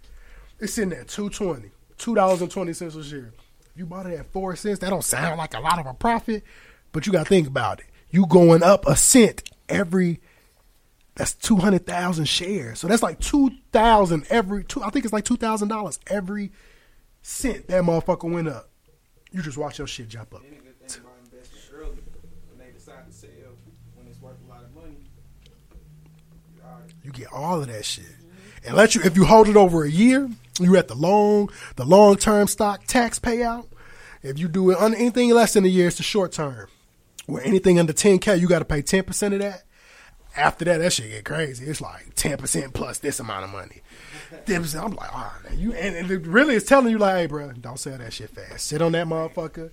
It's 0.59 0.73
sitting 0.73 0.91
at 0.91 1.07
two 1.07 1.29
twenty, 1.29 1.71
two 1.97 2.15
dollars 2.15 2.41
and 2.41 2.51
twenty 2.51 2.73
cents 2.73 2.95
a 2.95 3.03
share. 3.05 3.31
You 3.73 3.85
bought 3.85 4.07
it 4.07 4.19
at 4.19 4.33
four 4.33 4.53
cents, 4.57 4.79
that 4.79 4.89
don't 4.89 5.05
sound 5.05 5.37
like 5.37 5.53
a 5.53 5.61
lot 5.61 5.79
of 5.79 5.85
a 5.85 5.93
profit, 5.93 6.43
but 6.91 7.07
you 7.07 7.13
got 7.13 7.23
to 7.23 7.29
think 7.29 7.47
about 7.47 7.79
it. 7.79 7.85
You 8.09 8.25
going 8.25 8.63
up 8.63 8.85
a 8.85 8.97
cent 8.97 9.49
every. 9.69 10.19
That's 11.15 11.33
two 11.33 11.57
hundred 11.57 11.85
thousand 11.85 12.25
shares. 12.25 12.79
So 12.79 12.87
that's 12.87 13.03
like 13.03 13.19
two 13.19 13.51
thousand 13.71 14.25
every 14.29 14.63
two. 14.63 14.81
I 14.81 14.89
think 14.89 15.05
it's 15.05 15.13
like 15.13 15.25
two 15.25 15.35
thousand 15.37 15.67
dollars 15.67 15.99
every 16.07 16.51
cent 17.21 17.67
that 17.67 17.83
motherfucker 17.83 18.31
went 18.31 18.47
up. 18.47 18.69
You 19.31 19.41
just 19.41 19.57
watch 19.57 19.77
your 19.77 19.87
shit 19.87 20.07
jump 20.07 20.33
up. 20.33 20.41
Then 20.41 20.53
a 20.53 20.63
good 20.63 20.79
thing 20.79 21.01
about 21.01 21.13
investing 21.25 21.59
early 21.73 21.97
when 22.49 22.65
they 22.65 22.71
decide 22.73 23.05
to 23.05 23.11
sell 23.13 23.29
when 23.95 24.07
it's 24.07 24.21
worth 24.21 24.37
a 24.45 24.49
lot 24.49 24.63
of 24.63 24.73
money. 24.73 24.95
you 27.03 27.11
get 27.11 27.31
all 27.31 27.61
of 27.61 27.67
that 27.67 27.85
shit. 27.85 28.05
And 28.65 28.75
let 28.75 28.95
you 28.95 29.01
if 29.03 29.15
you 29.15 29.25
hold 29.25 29.47
it 29.47 29.55
over 29.55 29.83
a 29.83 29.89
year, 29.89 30.29
you 30.59 30.75
at 30.77 30.87
the 30.87 30.95
long 30.95 31.49
the 31.75 31.85
long 31.85 32.17
term 32.17 32.47
stock 32.47 32.85
tax 32.85 33.19
payout. 33.19 33.67
If 34.21 34.37
you 34.37 34.47
do 34.47 34.71
it 34.71 34.77
on 34.77 34.93
anything 34.95 35.29
less 35.31 35.53
than 35.53 35.63
a 35.63 35.69
year, 35.69 35.87
it's 35.87 35.97
the 35.97 36.03
short 36.03 36.31
term. 36.31 36.67
Where 37.29 37.43
anything 37.43 37.79
under 37.79 37.93
ten 37.93 38.19
k, 38.19 38.35
you 38.37 38.47
got 38.47 38.59
to 38.59 38.65
pay 38.65 38.81
ten 38.81 39.03
percent 39.03 39.33
of 39.33 39.39
that. 39.41 39.63
After 40.35 40.63
that, 40.65 40.77
that 40.77 40.93
shit 40.93 41.09
get 41.09 41.25
crazy. 41.25 41.65
It's 41.65 41.81
like 41.81 42.15
ten 42.15 42.37
percent 42.37 42.73
plus 42.73 42.99
this 42.99 43.19
amount 43.19 43.45
of 43.45 43.51
money. 43.51 43.81
10%, 44.45 44.83
I'm 44.83 44.91
like, 44.91 45.11
man, 45.13 45.59
you 45.59 45.73
and 45.73 45.95
it 46.11 46.27
really 46.27 46.55
is 46.55 46.63
telling 46.63 46.91
you 46.91 46.99
like, 46.99 47.15
hey, 47.15 47.25
bro, 47.25 47.51
don't 47.53 47.79
sell 47.79 47.97
that 47.97 48.13
shit 48.13 48.29
fast. 48.29 48.67
Sit 48.67 48.81
on 48.81 48.91
that 48.91 49.07
motherfucker 49.07 49.71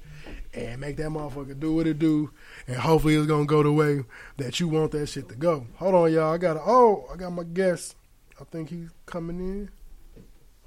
and 0.55 0.81
make 0.81 0.97
that 0.97 1.09
motherfucker 1.09 1.59
do 1.59 1.75
what 1.75 1.87
it 1.87 1.99
do, 1.99 2.31
and 2.67 2.77
hopefully 2.77 3.17
it's 3.17 3.27
gonna 3.27 3.45
go 3.45 3.63
the 3.63 3.73
way 3.73 4.03
that 4.39 4.59
you 4.59 4.69
want 4.69 4.93
that 4.93 5.09
shit 5.09 5.29
to 5.29 5.35
go. 5.35 5.67
Hold 5.77 5.95
on, 5.95 6.13
y'all. 6.13 6.33
I 6.33 6.39
got 6.39 6.57
a, 6.57 6.63
oh, 6.65 7.07
I 7.13 7.17
got 7.17 7.31
my 7.31 7.45
guest. 7.45 7.97
I 8.41 8.45
think 8.45 8.71
he's 8.71 8.91
coming 9.05 9.39
in. 9.39 9.71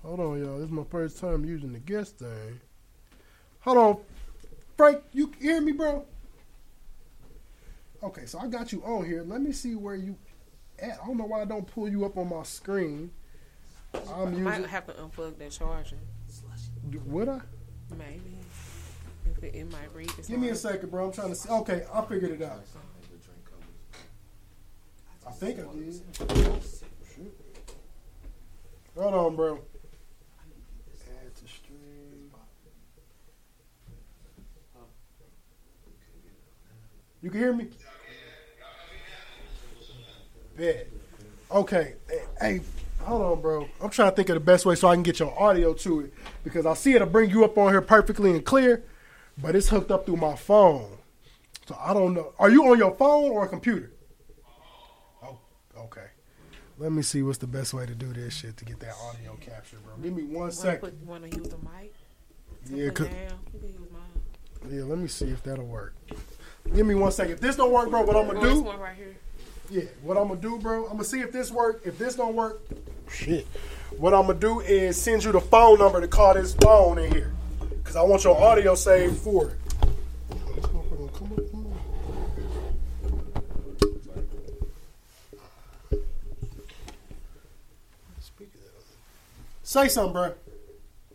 Hold 0.04 0.20
on, 0.20 0.44
y'all. 0.44 0.58
This 0.58 0.68
is 0.68 0.72
my 0.72 0.86
first 0.90 1.20
time 1.20 1.46
using 1.46 1.74
the 1.74 1.80
guest 1.80 2.20
thing. 2.20 2.62
Hold 3.62 3.78
on, 3.78 3.98
Frank. 4.78 5.02
You 5.14 5.32
hear 5.40 5.62
me, 5.62 5.72
bro? 5.72 6.06
Okay, 8.02 8.26
so 8.26 8.40
I 8.40 8.48
got 8.48 8.72
you 8.72 8.82
on 8.84 9.06
here. 9.06 9.24
Let 9.24 9.42
me 9.42 9.52
see 9.52 9.76
where 9.76 9.96
you 9.96 10.16
at. 10.80 11.00
I 11.04 11.06
don't 11.06 11.18
know 11.18 11.26
why 11.26 11.42
I 11.42 11.46
don't 11.46 11.68
pull 11.68 11.90
you 11.90 12.06
up 12.06 12.18
on 12.18 12.30
my 12.30 12.44
screen. 12.44 13.12
I'm 13.94 14.48
I 14.48 14.58
might 14.58 14.66
have 14.68 14.86
to 14.88 14.94
unplug 14.94 15.38
that 15.40 15.52
charger. 15.52 15.98
Would 17.06 17.28
I? 17.28 17.42
Maybe. 17.98 18.38
If 19.30 19.44
it, 19.44 19.56
it 19.56 19.72
might 19.72 19.94
read. 19.94 20.12
Give 20.28 20.40
me 20.40 20.50
a 20.50 20.56
second, 20.56 20.92
bro. 20.92 21.08
I'm 21.08 21.12
trying 21.12 21.30
to 21.30 21.36
see. 21.36 21.50
Okay, 21.50 21.86
I 21.94 22.02
figured 22.06 22.32
it 22.32 22.42
out. 22.42 22.64
I 25.28 25.32
think 25.32 25.60
I 25.60 25.64
did. 25.74 26.02
Hold 28.96 29.14
on, 29.14 29.36
bro. 29.36 29.60
Add 31.22 31.36
to 31.36 31.48
stream. 31.48 32.32
You 37.22 37.30
can 37.30 37.40
hear 37.40 37.54
me? 37.54 37.68
Bet. 40.60 40.88
Okay. 41.50 41.94
Eh, 42.12 42.16
hey, 42.42 42.62
hold 43.00 43.22
on, 43.22 43.42
bro. 43.42 43.68
I'm 43.82 43.90
trying 43.90 44.10
to 44.12 44.16
think 44.16 44.28
of 44.28 44.34
the 44.36 44.42
best 44.42 44.66
way 44.66 44.76
so 44.76 44.90
I 44.90 44.94
can 44.94 45.04
get 45.04 45.18
your 45.20 45.34
audio 45.42 45.74
to 45.74 46.02
it 46.02 46.14
because 46.44 46.66
I 46.66 46.74
see 46.74 46.94
it'll 46.96 47.08
bring 47.08 47.30
you 47.30 47.46
up 47.46 47.58
on 47.58 47.72
here 47.72 47.82
perfectly 47.82 48.32
and 48.32 48.44
clear, 48.46 48.84
but 49.42 49.56
it's 49.56 49.70
hooked 49.70 49.90
up 49.90 50.06
through 50.06 50.18
my 50.18 50.36
phone. 50.36 50.98
So 51.66 51.78
I 51.80 51.94
don't 51.94 52.14
know. 52.14 52.34
Are 52.38 52.50
you 52.50 52.66
on 52.70 52.78
your 52.78 52.94
phone 52.94 53.32
or 53.32 53.46
a 53.46 53.48
computer? 53.48 53.92
Oh, 55.24 55.40
okay. 55.78 56.08
Let 56.78 56.92
me 56.92 57.04
see 57.04 57.22
what's 57.24 57.38
the 57.38 57.48
best 57.48 57.74
way 57.74 57.86
to 57.86 57.96
do 57.96 58.12
this 58.12 58.34
shit 58.34 58.58
to 58.58 58.66
get 58.66 58.82
that 58.82 58.96
audio 59.02 59.38
captured, 59.40 59.84
bro. 59.86 59.96
Give 59.96 60.14
me 60.14 60.24
one 60.24 60.52
Wanna 60.52 60.92
Wanna 61.06 61.28
use 61.28 61.48
the 61.48 61.58
mic? 61.58 61.94
Yeah, 62.70 62.88
Put 62.88 62.96
cause, 62.96 63.08
down. 63.08 63.40
You 63.54 63.60
can 63.60 63.70
use 63.70 63.92
mine. 63.94 64.78
yeah. 64.78 64.84
Let 64.84 64.98
me 64.98 65.08
see 65.08 65.30
if 65.30 65.42
that'll 65.44 65.66
work. 65.66 65.96
Give 66.76 66.86
me 66.86 66.96
one 66.96 67.14
second. 67.14 67.34
If 67.34 67.40
this 67.40 67.56
don't 67.56 67.72
work, 67.72 67.90
bro, 67.90 68.02
what 68.02 68.18
I'm 68.18 68.28
gonna 68.28 68.40
Oh, 68.40 68.44
this 68.44 68.54
do? 68.56 68.62
one 68.62 68.80
right 68.80 68.96
here. 68.98 69.16
Yeah, 69.72 69.84
what 70.02 70.18
I'm 70.18 70.30
gonna 70.30 70.42
do, 70.42 70.58
bro? 70.58 70.86
I'm 70.86 70.94
gonna 70.94 71.04
see 71.04 71.22
if 71.22 71.32
this 71.32 71.52
work. 71.52 71.82
If 71.86 72.00
this 72.00 72.16
don't 72.16 72.36
work, 72.36 72.62
shit. 73.08 73.46
What 73.98 74.16
I'm 74.16 74.26
gonna 74.26 74.40
do 74.40 74.62
is 74.62 75.00
send 75.00 75.24
you 75.24 75.32
the 75.32 75.40
phone 75.40 75.78
number 75.78 76.02
to 76.02 76.08
call 76.08 76.34
this 76.34 76.56
phone 76.56 76.98
in 76.98 77.12
here, 77.12 77.32
cause 77.84 77.96
I 77.96 78.02
want 78.02 78.24
your 78.24 78.36
audio 78.36 78.74
saved 78.74 79.18
for 79.18 79.52
it. 79.52 79.56
Say 89.62 89.88
something, 89.88 90.14
bro. 90.14 90.34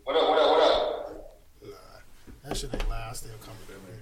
What 0.05 0.15
up, 0.15 0.29
what 0.29 0.39
up, 0.39 0.49
what 0.49 0.61
up? 0.61 2.03
That 2.45 2.55
shit 2.55 2.73
ain't 2.73 2.89
loud. 2.89 3.13
Still 3.17 3.31
coming 3.41 3.59
in 3.67 3.75
there. 3.85 3.99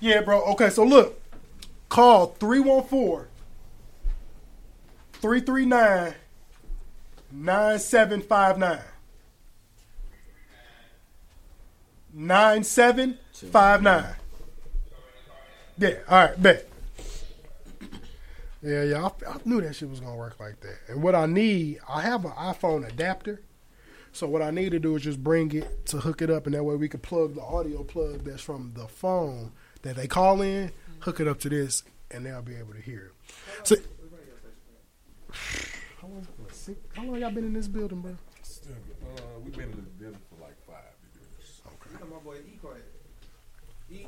Yeah, 0.00 0.22
bro. 0.22 0.42
Okay, 0.46 0.68
so 0.70 0.82
look. 0.82 1.20
Call 1.88 2.26
314 2.40 3.26
339 5.20 6.14
9759. 7.30 8.80
9759. 12.14 14.14
Yeah, 15.78 15.94
all 16.08 16.24
right, 16.24 16.42
bet. 16.42 16.68
Yeah, 18.62 18.82
yeah, 18.82 19.04
I, 19.04 19.30
I 19.30 19.36
knew 19.44 19.60
that 19.60 19.76
shit 19.76 19.88
was 19.88 20.00
gonna 20.00 20.16
work 20.16 20.40
like 20.40 20.58
that. 20.60 20.78
And 20.88 21.02
what 21.02 21.14
I 21.14 21.26
need, 21.26 21.78
I 21.88 22.02
have 22.02 22.24
an 22.24 22.32
iPhone 22.32 22.88
adapter. 22.88 23.40
So 24.12 24.26
what 24.26 24.42
I 24.42 24.50
need 24.50 24.70
to 24.70 24.80
do 24.80 24.96
is 24.96 25.02
just 25.02 25.22
bring 25.22 25.52
it 25.52 25.86
to 25.86 25.98
hook 25.98 26.22
it 26.22 26.30
up, 26.30 26.46
and 26.46 26.54
that 26.54 26.64
way 26.64 26.74
we 26.74 26.88
can 26.88 27.00
plug 27.00 27.34
the 27.34 27.42
audio 27.42 27.84
plug 27.84 28.24
that's 28.24 28.42
from 28.42 28.72
the 28.74 28.88
phone 28.88 29.52
that 29.82 29.96
they 29.96 30.08
call 30.08 30.42
in, 30.42 30.72
hook 31.00 31.20
it 31.20 31.28
up 31.28 31.38
to 31.40 31.48
this, 31.48 31.84
and 32.10 32.26
they'll 32.26 32.42
be 32.42 32.56
able 32.56 32.72
to 32.72 32.80
hear 32.80 33.12
it. 33.12 33.34
So, 33.62 33.76
how 36.00 36.08
long, 36.08 36.26
six, 36.50 36.78
how 36.94 37.04
long 37.04 37.18
y'all 37.20 37.30
been 37.30 37.44
in 37.44 37.52
this 37.52 37.68
building, 37.68 38.00
bro? 38.00 38.12
Uh, 38.12 38.14
we've 39.44 39.52
been 39.56 39.70
in 39.70 39.76
this 39.76 39.88
building 39.98 40.20
for 40.30 40.42
like 40.42 40.56
five 40.66 40.84
years. 41.14 41.60
You 41.92 41.98
know 42.00 42.14
my 42.16 42.20
boy 42.22 42.36
E 42.46 42.56
class. 42.60 42.78
E 43.90 44.06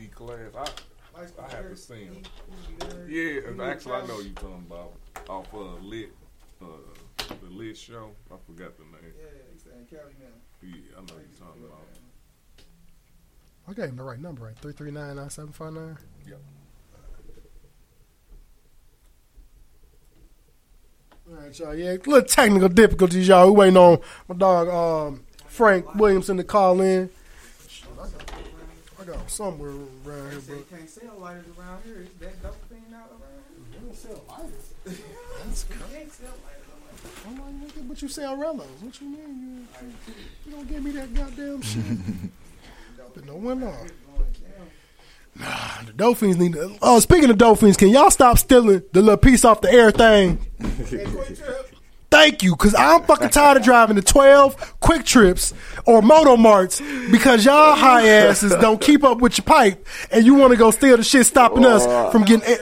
E 0.00 0.06
class, 0.08 0.38
I, 0.56 1.20
I 1.20 1.20
have 1.48 1.50
to 1.50 1.62
Bird, 1.68 1.78
see 1.78 2.04
him. 2.04 2.14
he- 2.14 3.04
he. 3.06 3.34
Yeah, 3.34 3.40
He 3.54 3.62
actually, 3.62 3.92
I 3.92 4.06
know 4.06 4.20
you're 4.20 4.32
talking 4.34 4.64
about 4.68 4.92
off 5.28 5.52
uh, 5.54 5.74
lit, 5.82 6.10
uh, 6.62 6.66
the 7.18 7.46
lit 7.50 7.76
show. 7.76 8.10
I 8.30 8.36
forgot 8.46 8.76
the 8.76 8.84
name. 8.84 9.12
Yeah, 9.16 9.24
he's 9.52 9.66
in 9.66 9.84
Cali 9.86 10.14
now. 10.20 10.26
Yeah, 10.62 10.96
I 10.96 11.00
know 11.00 11.14
you're 11.20 11.38
talking 11.38 11.64
about. 11.64 11.80
I 13.66 13.72
gave 13.72 13.86
him 13.90 13.96
the 13.96 14.02
right 14.02 14.20
number, 14.20 14.44
right? 14.44 14.56
Three 14.58 14.72
three 14.74 14.90
nine 14.90 15.16
nine 15.16 15.30
seven 15.30 15.52
five 15.52 15.72
nine. 15.72 15.96
Yep. 16.28 16.40
All 21.26 21.36
right, 21.36 21.58
y'all. 21.58 21.74
Yeah, 21.74 21.92
little 21.92 22.22
technical 22.22 22.68
difficulties, 22.68 23.28
y'all. 23.28 23.46
We 23.46 23.52
waiting 23.52 23.78
on 23.78 23.98
my 24.28 24.34
dog 24.34 24.68
um, 24.68 25.22
Frank 25.46 25.94
Williamson 25.94 26.36
to 26.36 26.44
call 26.44 26.82
in. 26.82 27.08
I 27.82 27.96
got, 27.96 28.32
I 29.00 29.04
got 29.04 29.30
somewhere 29.30 29.70
around 29.70 30.32
here, 30.32 30.40
bro. 30.40 30.56
you 30.56 30.66
can't 30.70 30.90
sell 30.90 31.14
lighters 31.18 31.46
around 31.58 31.82
here. 31.84 32.02
Is 32.02 32.08
that 32.20 32.42
dope 32.42 32.56
thing 32.68 32.82
out 32.94 33.10
around 33.10 33.40
here? 33.48 33.80
You 33.80 33.86
don't 33.86 33.96
sell 33.96 34.22
lighters. 34.28 34.74
That's 35.46 35.66
You 35.70 35.76
can't 35.96 36.12
sell 36.12 36.34
lighters. 36.44 36.64
I'm 37.26 37.38
like, 37.38 37.72
nigga, 37.72 37.88
but 37.88 38.02
you 38.02 38.08
sell 38.08 38.36
Rellos. 38.36 38.82
What 38.82 39.00
you 39.00 39.08
mean? 39.08 39.66
You, 39.82 40.14
you 40.44 40.52
don't 40.52 40.68
give 40.68 40.82
me 40.82 40.90
that 40.92 41.14
goddamn 41.14 41.62
shit. 41.62 41.82
but 43.14 43.24
no 43.26 43.36
one 43.36 43.62
off. 43.62 43.90
Nah, 45.36 45.82
the 45.86 45.92
Dolphins 45.92 46.36
need 46.36 46.52
to. 46.52 46.76
Oh, 46.80 47.00
speaking 47.00 47.28
of 47.30 47.38
Dolphins, 47.38 47.76
can 47.76 47.88
y'all 47.88 48.10
stop 48.10 48.38
stealing 48.38 48.82
the 48.92 49.02
little 49.02 49.16
piece 49.16 49.44
off 49.44 49.60
the 49.60 49.70
air 49.72 49.90
thing? 49.90 50.38
Thank 50.60 51.08
thank 52.10 52.42
you, 52.44 52.54
cause 52.54 52.74
I'm 52.78 53.02
fucking 53.02 53.30
tired 53.30 53.56
of 53.56 53.64
driving 53.64 53.96
the 53.96 54.02
12 54.02 54.78
QuikTrips 54.80 55.52
or 55.86 56.00
MotoMarts 56.00 57.10
because 57.10 57.44
y'all 57.44 57.74
high 57.74 58.06
asses 58.06 58.52
don't 58.52 58.80
keep 58.80 59.02
up 59.02 59.18
with 59.18 59.38
your 59.38 59.44
pipe 59.44 59.84
and 60.12 60.24
you 60.24 60.34
want 60.34 60.52
to 60.52 60.56
go 60.56 60.70
steal 60.70 60.96
the 60.96 61.02
shit, 61.02 61.26
stopping 61.26 61.64
us 61.64 61.84
from 62.12 62.22
getting. 62.22 62.56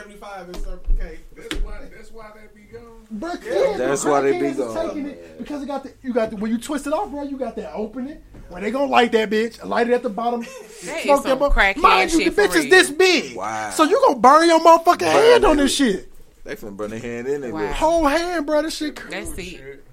Bruh, 3.14 3.44
yeah, 3.44 3.76
That's 3.76 4.04
why 4.04 4.22
they 4.22 4.32
be 4.32 4.38
crackheads 4.38 4.50
is 4.50 4.56
gone, 4.56 4.88
taking 4.88 5.06
it 5.06 5.38
because 5.38 5.62
it 5.62 5.66
got 5.66 5.82
the 5.82 5.92
you 6.02 6.12
got 6.14 6.30
the 6.30 6.36
when 6.36 6.50
you 6.50 6.58
twist 6.58 6.86
it 6.86 6.92
off, 6.92 7.10
bro. 7.10 7.22
You 7.24 7.36
got 7.36 7.56
that 7.56 7.74
opening 7.74 8.22
where 8.52 8.60
they 8.60 8.70
gonna 8.70 8.90
light 8.90 9.12
that 9.12 9.30
bitch, 9.30 9.64
light 9.64 9.88
it 9.88 9.94
at 9.94 10.02
the 10.02 10.10
bottom, 10.10 10.40
That 10.42 10.48
is 10.50 11.02
smoke 11.04 11.22
some 11.26 11.38
that 11.38 11.50
crackhead 11.52 11.76
Mind 11.78 12.12
you, 12.12 12.30
the 12.30 12.42
bitch 12.42 12.54
is 12.54 12.68
this 12.68 12.90
big, 12.90 13.34
Wow. 13.36 13.70
so 13.70 13.84
you 13.84 13.98
gonna 14.06 14.18
burn 14.20 14.48
your 14.48 14.60
motherfucking 14.60 14.98
Burn 15.00 15.08
hand 15.32 15.44
on 15.44 15.58
it. 15.58 15.62
this 15.62 15.74
shit. 15.74 16.12
They 16.44 16.56
finna 16.56 16.76
burn 16.76 16.90
their 16.90 16.98
hand 16.98 17.28
in 17.28 17.40
there. 17.40 17.52
Wow. 17.52 17.72
Whole 17.72 18.06
hand, 18.06 18.46
bro. 18.46 18.62
This 18.62 18.76
shit. 18.76 19.00
That's 19.10 19.30
it. 19.38 19.84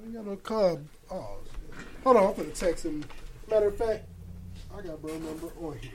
I 0.00 0.04
ain't 0.04 0.14
got 0.14 0.26
no 0.26 0.36
cub. 0.36 0.84
Oh, 1.10 1.38
hold 2.04 2.16
on. 2.16 2.26
I'm 2.30 2.34
gonna 2.34 2.48
text 2.50 2.84
him. 2.84 3.04
Matter 3.48 3.68
of 3.68 3.76
fact, 3.76 4.04
I 4.76 4.80
got 4.82 5.00
bro 5.02 5.12
number 5.18 5.48
on 5.60 5.78
here. 5.78 5.90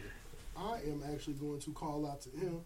I 0.56 0.80
am 0.88 1.04
actually 1.14 1.34
going 1.36 1.60
to 1.62 1.72
call 1.72 2.06
out 2.08 2.22
to 2.22 2.30
him. 2.30 2.62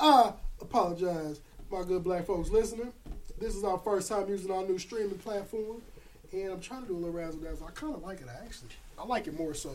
I 0.00 0.32
apologize, 0.60 1.40
my 1.70 1.82
good 1.82 2.04
black 2.04 2.26
folks 2.26 2.50
listening. 2.50 2.92
This 3.38 3.54
is 3.54 3.64
our 3.64 3.78
first 3.78 4.08
time 4.08 4.28
using 4.28 4.50
our 4.50 4.64
new 4.64 4.78
streaming 4.78 5.18
platform, 5.18 5.82
and 6.32 6.52
I'm 6.52 6.60
trying 6.60 6.82
to 6.82 6.88
do 6.88 6.94
a 6.94 6.98
little 6.98 7.12
razzle 7.12 7.40
dazzle. 7.40 7.66
I 7.66 7.70
kind 7.72 7.94
of 7.94 8.02
like 8.02 8.20
it 8.20 8.28
actually. 8.44 8.70
I 8.98 9.04
like 9.04 9.26
it 9.26 9.38
more 9.38 9.54
so 9.54 9.70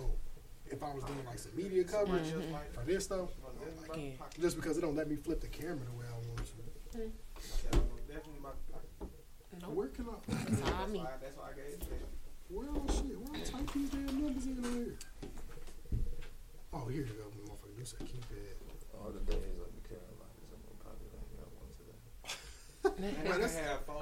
if 0.70 0.84
I 0.84 0.94
was 0.94 1.04
doing 1.04 1.26
like 1.26 1.40
some 1.40 1.56
media 1.56 1.84
coverage 1.84 2.30
for 2.74 2.86
this 2.86 3.06
stuff. 3.06 3.30
Like 3.88 3.98
it. 3.98 4.20
Just 4.40 4.56
because 4.58 4.78
it 4.78 4.82
don't 4.82 4.96
let 4.96 5.10
me 5.10 5.16
flip 5.16 5.42
the 5.42 5.48
camera 5.48 5.80
the 5.86 5.98
way 5.98 6.06
I 6.08 6.14
want 6.28 6.46
to. 6.92 7.12
Where 9.70 9.88
can 9.88 10.06
I? 10.06 10.16
That's 10.28 10.62
all 10.72 10.88
me. 10.88 11.04
Where 12.50 12.68
oh 12.70 12.86
shit? 12.88 13.20
Where 13.20 13.42
I 13.42 13.44
type 13.44 13.74
these 13.74 13.90
damn 13.90 14.06
numbers 14.22 14.46
in 14.46 14.64
here? 14.64 14.98
Oh, 16.74 16.88
here 16.88 17.02
you 17.02 17.14
go, 17.14 17.26
motherfucker. 17.42 17.78
You 17.78 17.86
said 17.86 18.00
keypad. 18.02 18.56
All 19.02 19.12
the 19.12 19.20
days 19.20 19.58
of 19.60 19.68
the 19.74 19.82
Carolinas, 19.88 20.52
I'm 20.54 20.62
gonna 20.64 20.80
probably 20.80 21.08
Man, 22.84 22.84
that's- 22.84 22.93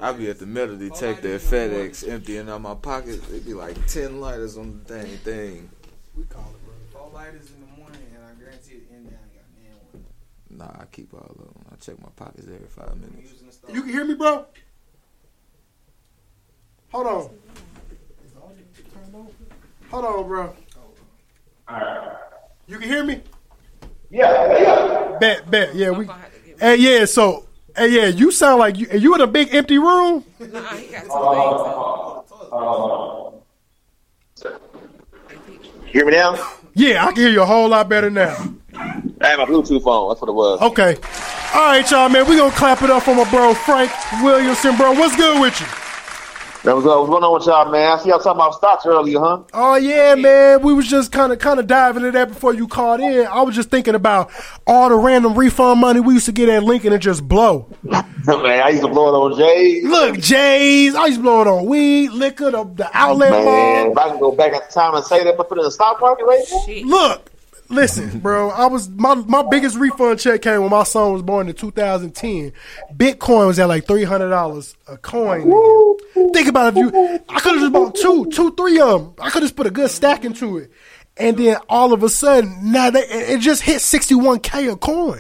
I 0.02 0.12
be 0.14 0.30
at 0.30 0.40
the 0.40 0.46
metal 0.46 0.78
detector 0.78 1.36
at 1.36 1.42
FedEx 1.42 2.08
emptying 2.08 2.50
out 2.50 2.62
my 2.62 2.76
pockets. 2.76 3.28
It'd 3.30 3.46
be 3.46 3.54
like 3.54 3.86
ten 3.88 4.22
lighters 4.22 4.58
on 4.58 4.84
the 4.86 4.94
dang 4.94 5.18
thing. 5.18 5.70
We 6.16 6.24
call 6.26 6.54
it, 6.54 6.66
bro. 6.66 6.74
Four 7.02 7.12
lighters 7.14 7.50
in 7.52 7.62
the 7.62 7.82
morning, 7.82 8.02
and 8.16 8.24
I 8.26 8.34
guarantee 8.40 8.76
it 8.76 8.84
in 8.92 9.06
there 9.06 9.20
I 9.20 9.28
got 9.36 9.46
man 9.58 9.78
one. 9.92 10.06
Nah, 10.58 10.82
I 10.82 10.86
keep 10.92 11.14
all 11.14 11.20
of 11.20 11.38
them. 11.38 11.66
I 11.72 11.76
check 11.78 12.00
my 12.02 12.10
pockets 12.16 12.48
every 12.48 12.68
five 12.68 12.96
minutes. 12.96 13.34
You 13.72 13.82
can 13.82 13.92
hear 13.92 14.06
me, 14.06 14.16
bro? 14.16 14.46
Hold 16.92 17.08
on. 17.08 17.30
Hold 19.90 20.06
on, 20.06 20.28
bro. 20.28 20.56
You 22.68 22.78
can 22.78 22.88
hear 22.90 23.04
me? 23.04 23.22
Yeah, 24.10 24.58
yeah. 24.58 25.18
Bet, 25.20 25.50
bet. 25.50 25.76
Yeah, 25.76 25.92
we. 25.92 26.08
Hey, 26.60 26.76
yeah. 26.78 27.06
So, 27.06 27.46
hey, 27.76 27.88
yeah. 27.90 28.08
You 28.08 28.32
sound 28.32 28.60
like 28.60 28.78
you. 28.78 28.88
You 28.92 29.16
in 29.16 29.22
a 29.22 29.28
big 29.28 29.54
empty 29.54 29.78
room? 29.78 30.24
Nah, 30.40 30.62
he 30.76 30.88
got 30.88 31.04
two 31.04 31.10
things. 34.42 34.62
Hear 35.86 36.06
me 36.06 36.12
now? 36.14 36.36
Yeah, 36.74 37.06
I 37.06 37.12
can 37.12 37.22
hear 37.24 37.30
you 37.30 37.42
a 37.42 37.46
whole 37.46 37.68
lot 37.68 37.90
better 37.90 38.10
now. 38.10 38.36
I 38.74 39.28
had 39.28 39.38
my 39.38 39.46
Bluetooth 39.46 39.84
phone. 39.84 40.10
That's 40.10 40.22
what 40.22 40.30
it 40.30 40.34
was. 40.34 40.62
Okay. 40.62 40.96
All 41.54 41.68
right, 41.68 41.92
y'all, 41.92 42.08
man. 42.08 42.28
We 42.28 42.38
gonna 42.38 42.56
clap 42.56 42.82
it 42.82 42.90
up 42.90 43.04
for 43.04 43.14
my 43.14 43.30
bro 43.30 43.54
Frank 43.54 43.92
Williamson, 44.24 44.78
bro. 44.78 44.94
What's 44.94 45.16
good 45.18 45.42
with 45.42 45.60
you? 45.60 45.68
That 46.64 46.76
was 46.76 46.86
uh, 46.86 46.90
what's 46.90 47.10
going 47.10 47.24
on 47.24 47.34
with 47.34 47.48
y'all, 47.48 47.72
man? 47.72 47.92
I 47.92 47.98
see 47.98 48.10
y'all 48.10 48.20
talking 48.20 48.40
about 48.40 48.54
stocks 48.54 48.86
earlier, 48.86 49.20
huh? 49.20 49.42
Oh 49.52 49.76
yeah, 49.78 50.14
man. 50.14 50.62
We 50.62 50.76
was 50.76 50.88
just 50.88 51.12
kind 51.12 51.34
of 51.34 51.40
kind 51.40 51.60
of 51.60 51.66
diving 51.66 52.04
into 52.06 52.12
that 52.12 52.28
before 52.28 52.54
you 52.54 52.68
called 52.68 53.00
in. 53.00 53.26
I 53.26 53.42
was 53.42 53.56
just 53.56 53.72
thinking 53.72 53.96
about 53.96 54.30
all 54.68 54.90
the 54.90 54.96
random 54.96 55.34
refund 55.34 55.82
money 55.82 56.00
we 56.02 56.14
used 56.14 56.28
to 56.28 56.32
get 56.32 56.50
at 56.50 56.62
Lincoln 56.62 56.94
and 56.94 57.02
just 57.02 57.28
blow. 57.28 57.68
man, 57.84 58.06
I 58.28 58.70
used 58.70 58.84
to 58.84 58.90
blow 58.90 59.08
it 59.08 59.34
on 59.34 59.40
J's. 59.40 59.84
Look, 59.86 60.20
J's. 60.20 60.94
I 60.94 61.08
used 61.08 61.18
to 61.18 61.24
blow 61.24 61.42
it 61.42 61.48
on 61.48 61.66
weed, 61.66 62.12
liquor, 62.12 62.52
the, 62.52 62.64
the 62.64 62.90
outlet 62.94 63.32
Man, 63.32 63.44
mall. 63.46 63.92
if 63.94 63.98
I 63.98 64.10
can 64.10 64.20
go 64.20 64.32
back 64.32 64.54
in 64.54 64.62
time 64.70 64.94
and 64.94 65.04
say 65.04 65.24
that, 65.24 65.38
but 65.38 65.50
put 65.50 65.58
it 65.58 65.62
in 65.62 65.66
the 65.66 65.72
stock 65.72 66.00
market 66.00 66.26
right 66.26 66.44
now. 66.52 66.74
Look, 66.86 67.31
listen, 67.72 68.20
bro. 68.20 68.50
I 68.50 68.68
was 68.68 68.90
my 68.90 69.16
my 69.16 69.44
biggest 69.50 69.78
refund 69.78 70.20
check 70.20 70.42
came 70.42 70.62
when 70.62 70.70
my 70.70 70.84
son 70.84 71.14
was 71.14 71.22
born 71.22 71.50
in 71.50 71.56
2010. 71.56 72.52
Bitcoin 72.96 73.48
was 73.48 73.60
at 73.60 73.68
like 73.68 73.88
three 73.88 74.04
hundred 74.04 74.30
dollars 74.30 74.76
a 74.88 74.98
coin. 74.98 75.44
Think 76.34 76.48
about 76.48 76.76
if 76.76 76.78
you, 76.78 76.90
I 77.30 77.40
could 77.40 77.54
have 77.54 77.62
just 77.62 77.74
bought 77.74 77.96
two, 77.96 78.30
two, 78.32 78.54
three 78.56 78.80
of 78.80 79.02
them. 79.02 79.14
I 79.20 79.30
could 79.30 79.44
have 79.44 79.56
put 79.56 79.68
a 79.68 79.72
good 79.72 79.90
stack 79.90 80.26
into 80.26 80.58
it, 80.58 80.72
and 81.18 81.38
then 81.38 81.58
all 81.70 81.94
of 81.94 82.04
a 82.04 82.10
sudden, 82.10 82.72
now 82.72 82.90
they 82.90 83.02
it 83.02 83.30
it 83.30 83.40
just 83.40 83.64
hit 83.64 83.78
61k 83.78 84.72
a 84.72 84.76
coin. 84.76 85.20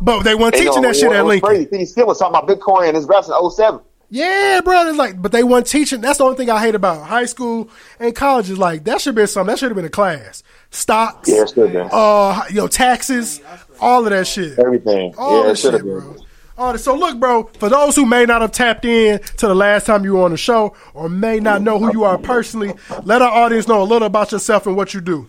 But 0.00 0.22
they 0.22 0.34
weren't 0.34 0.54
And, 0.54 0.64
you 0.64 0.70
teaching 0.70 0.82
know, 0.82 0.88
that 0.88 0.96
shit 0.96 1.10
it 1.10 1.16
at 1.16 1.24
Lincoln. 1.24 1.48
Crazy. 1.48 1.78
He 1.78 1.86
still 1.86 2.06
was 2.06 2.18
talking 2.18 2.36
about 2.36 2.48
Bitcoin 2.48 2.88
and 2.88 2.96
his 2.96 3.06
raps 3.06 3.28
in 3.28 3.50
07. 3.50 3.80
Yeah, 4.08 4.60
bro. 4.62 4.86
It's 4.86 4.98
like, 4.98 5.20
but 5.20 5.32
they 5.32 5.42
weren't 5.42 5.66
teaching. 5.66 6.00
That's 6.00 6.18
the 6.18 6.24
only 6.24 6.36
thing 6.36 6.50
I 6.50 6.60
hate 6.60 6.74
about 6.74 7.06
high 7.06 7.24
school 7.24 7.68
and 7.98 8.14
college 8.14 8.50
is 8.50 8.58
like 8.58 8.84
that 8.84 9.00
should 9.00 9.10
have 9.10 9.14
been 9.16 9.26
something. 9.26 9.52
That 9.52 9.58
should 9.58 9.70
have 9.70 9.76
been 9.76 9.84
a 9.84 9.90
class. 9.90 10.42
Stocks, 10.76 11.26
Yeah, 11.26 11.42
it 11.42 11.48
should 11.48 11.74
have 11.74 11.90
uh, 11.90 12.44
know, 12.52 12.68
taxes, 12.68 13.40
all 13.80 14.04
of 14.04 14.10
that 14.10 14.26
shit. 14.26 14.58
Everything. 14.58 15.14
All 15.16 15.38
yeah, 15.38 15.46
that 15.46 15.52
it 15.52 15.56
should 15.56 15.72
have 15.72 15.84
been. 15.84 16.18
All 16.58 16.72
that. 16.74 16.78
So 16.80 16.94
look, 16.94 17.18
bro. 17.18 17.44
For 17.44 17.70
those 17.70 17.96
who 17.96 18.04
may 18.04 18.26
not 18.26 18.42
have 18.42 18.52
tapped 18.52 18.84
in 18.84 19.18
to 19.38 19.48
the 19.48 19.54
last 19.54 19.86
time 19.86 20.04
you 20.04 20.12
were 20.12 20.24
on 20.24 20.32
the 20.32 20.36
show, 20.36 20.76
or 20.92 21.08
may 21.08 21.40
not 21.40 21.62
know 21.62 21.78
who 21.78 21.92
you 21.92 22.04
are 22.04 22.18
personally, 22.18 22.74
let 23.04 23.22
our 23.22 23.30
audience 23.30 23.66
know 23.66 23.82
a 23.82 23.84
little 23.84 24.06
about 24.06 24.32
yourself 24.32 24.66
and 24.66 24.76
what 24.76 24.92
you 24.92 25.00
do. 25.00 25.26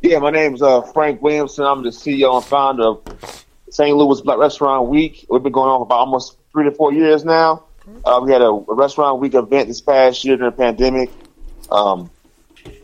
Yeah, 0.00 0.18
my 0.18 0.30
name's 0.30 0.60
uh, 0.60 0.82
Frank 0.82 1.22
Williamson. 1.22 1.64
I'm 1.64 1.84
the 1.84 1.90
CEO 1.90 2.34
and 2.34 2.44
founder 2.44 2.82
of 2.82 3.44
St. 3.70 3.96
Louis 3.96 4.20
Black 4.22 4.38
Restaurant 4.38 4.88
Week. 4.88 5.24
We've 5.30 5.44
been 5.44 5.52
going 5.52 5.70
on 5.70 5.78
for 5.78 5.84
about 5.84 6.00
almost 6.00 6.38
three 6.50 6.64
to 6.64 6.72
four 6.72 6.92
years 6.92 7.24
now. 7.24 7.62
Uh, 8.04 8.20
we 8.24 8.32
had 8.32 8.42
a, 8.42 8.46
a 8.46 8.74
restaurant 8.74 9.20
week 9.20 9.34
event 9.34 9.68
this 9.68 9.80
past 9.80 10.24
year 10.24 10.36
during 10.36 10.50
the 10.50 10.56
pandemic. 10.56 11.08
Um, 11.70 12.10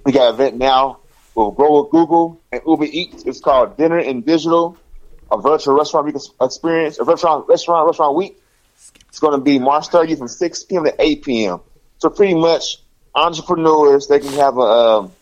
we 0.09 0.12
got 0.12 0.28
an 0.28 0.34
event 0.36 0.56
now 0.56 1.00
with 1.34 1.54
Grow 1.56 1.82
with 1.82 1.90
Google 1.90 2.40
and 2.50 2.62
Uber 2.66 2.86
Eats. 2.86 3.24
It's 3.24 3.40
called 3.40 3.76
Dinner 3.76 3.98
in 3.98 4.22
Digital, 4.22 4.78
a 5.30 5.38
virtual 5.38 5.74
restaurant 5.74 6.16
experience, 6.40 6.98
a 6.98 7.04
virtual 7.04 7.44
restaurant 7.46 7.86
restaurant 7.86 8.16
week. 8.16 8.42
It's 9.11 9.18
going 9.18 9.38
to 9.38 9.44
be 9.44 9.59
March 9.59 9.88
30th 9.88 10.16
from 10.16 10.28
6 10.28 10.64
p.m. 10.64 10.84
to 10.84 10.94
8 10.98 11.22
p.m. 11.24 11.61
So 11.98 12.09
pretty 12.09 12.32
much 12.32 12.78
entrepreneurs 13.14 14.06
they 14.06 14.18
can 14.18 14.32
have 14.32 14.56
a 14.56 14.61
um, 14.61 15.12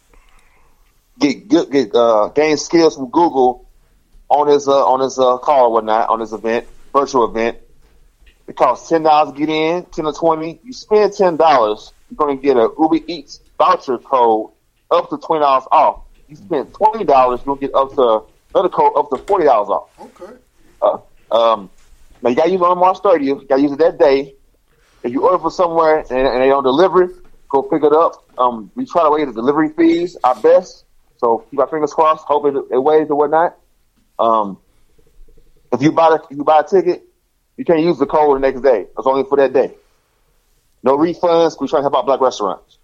get 1.19 1.49
get, 1.49 1.69
get 1.73 1.93
uh, 1.93 2.29
gain 2.29 2.57
skills 2.57 2.95
from 2.95 3.11
Google 3.11 3.69
on 4.29 4.47
his 4.47 4.69
uh, 4.69 4.87
on 4.87 5.01
his 5.01 5.19
uh, 5.19 5.39
call 5.39 5.65
or 5.67 5.73
whatnot 5.73 6.11
on 6.11 6.21
this 6.21 6.31
event, 6.31 6.65
virtual 6.93 7.29
event. 7.29 7.59
It 8.47 8.55
costs 8.55 8.89
ten 8.89 9.03
dollars 9.03 9.33
to 9.33 9.39
get 9.41 9.49
in, 9.49 9.85
ten 9.87 10.07
or 10.07 10.13
twenty. 10.13 10.61
You 10.63 10.73
spend 10.73 11.13
ten 11.13 11.37
dollars, 11.37 11.93
you're 12.09 12.17
gonna 12.17 12.41
get 12.41 12.57
a 12.57 12.71
Uber 12.79 13.01
Eats 13.09 13.41
voucher 13.59 13.99
code 13.99 14.53
up 14.91 15.11
to 15.11 15.19
twenty 15.19 15.41
dollars 15.41 15.65
off. 15.73 16.03
You 16.29 16.37
spend 16.37 16.73
twenty 16.75 17.05
dollars, 17.05 17.41
you'll 17.47 17.57
get 17.57 17.75
up 17.75 17.95
to 17.95 18.23
another 18.55 18.69
code 18.69 18.93
up 18.97 19.11
to 19.11 19.17
forty 19.19 19.45
dollars 19.45 19.69
off. 19.69 19.91
Okay. 20.01 20.33
Uh, 20.83 20.99
um, 21.31 21.71
now 22.23 22.31
you 22.31 22.37
gotta 22.37 22.51
use 22.51 22.61
it 22.61 22.65
on 22.65 22.79
March 22.79 22.99
30th. 22.99 23.25
You 23.25 23.47
gotta 23.49 23.63
use 23.63 23.73
it 23.73 23.79
that 23.79 23.99
day. 23.99 24.35
If 25.03 25.13
you 25.13 25.25
order 25.25 25.39
for 25.39 25.51
somewhere 25.51 25.99
and, 25.99 26.11
and 26.11 26.43
they 26.43 26.49
don't 26.49 26.65
deliver, 26.65 27.13
go 27.49 27.63
pick 27.63 27.83
it 27.83 27.93
up. 27.93 28.25
Um, 28.39 28.71
we 28.75 28.87
try 28.87 29.03
to 29.05 29.11
waive 29.11 29.27
the 29.27 29.33
delivery 29.33 29.71
fees 29.71 30.17
our 30.25 30.35
best. 30.41 30.85
So 31.19 31.47
keep 31.51 31.61
our 31.61 31.69
fingers 31.69 31.93
crossed. 31.93 32.25
Hope 32.25 32.47
it, 32.47 32.75
it 32.75 32.79
waives 32.79 33.11
or 33.11 33.17
whatnot. 33.17 33.57
Um, 34.19 34.59
if 35.73 35.83
you 35.83 35.93
buy 35.93 36.11
the, 36.11 36.23
if 36.31 36.37
you 36.37 36.45
buy 36.45 36.61
a 36.61 36.65
ticket, 36.65 37.05
you 37.57 37.65
can't 37.65 37.81
use 37.81 37.99
the 37.99 38.07
code 38.07 38.37
the 38.37 38.41
next 38.41 38.61
day. 38.61 38.87
It's 38.99 39.07
only 39.07 39.25
for 39.25 39.37
that 39.37 39.53
day. 39.53 39.73
No 40.83 40.97
refunds. 40.97 41.61
We 41.61 41.69
try 41.69 41.79
to 41.79 41.83
help 41.83 41.97
out 41.97 42.07
black 42.07 42.21
restaurants. 42.21 42.79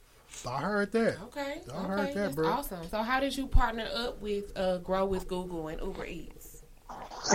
I 0.48 0.60
heard 0.60 0.92
that. 0.92 1.16
Okay. 1.24 1.60
I 1.72 1.76
okay. 1.78 1.86
heard 1.86 1.98
that, 2.08 2.14
That's 2.14 2.34
bro. 2.34 2.48
awesome. 2.48 2.88
So 2.90 3.02
how 3.02 3.20
did 3.20 3.36
you 3.36 3.46
partner 3.46 3.86
up 3.94 4.20
with 4.20 4.52
uh, 4.56 4.78
Grow 4.78 5.04
with 5.06 5.28
Google 5.28 5.68
and 5.68 5.80
Uber 5.80 6.04
Eats? 6.06 6.62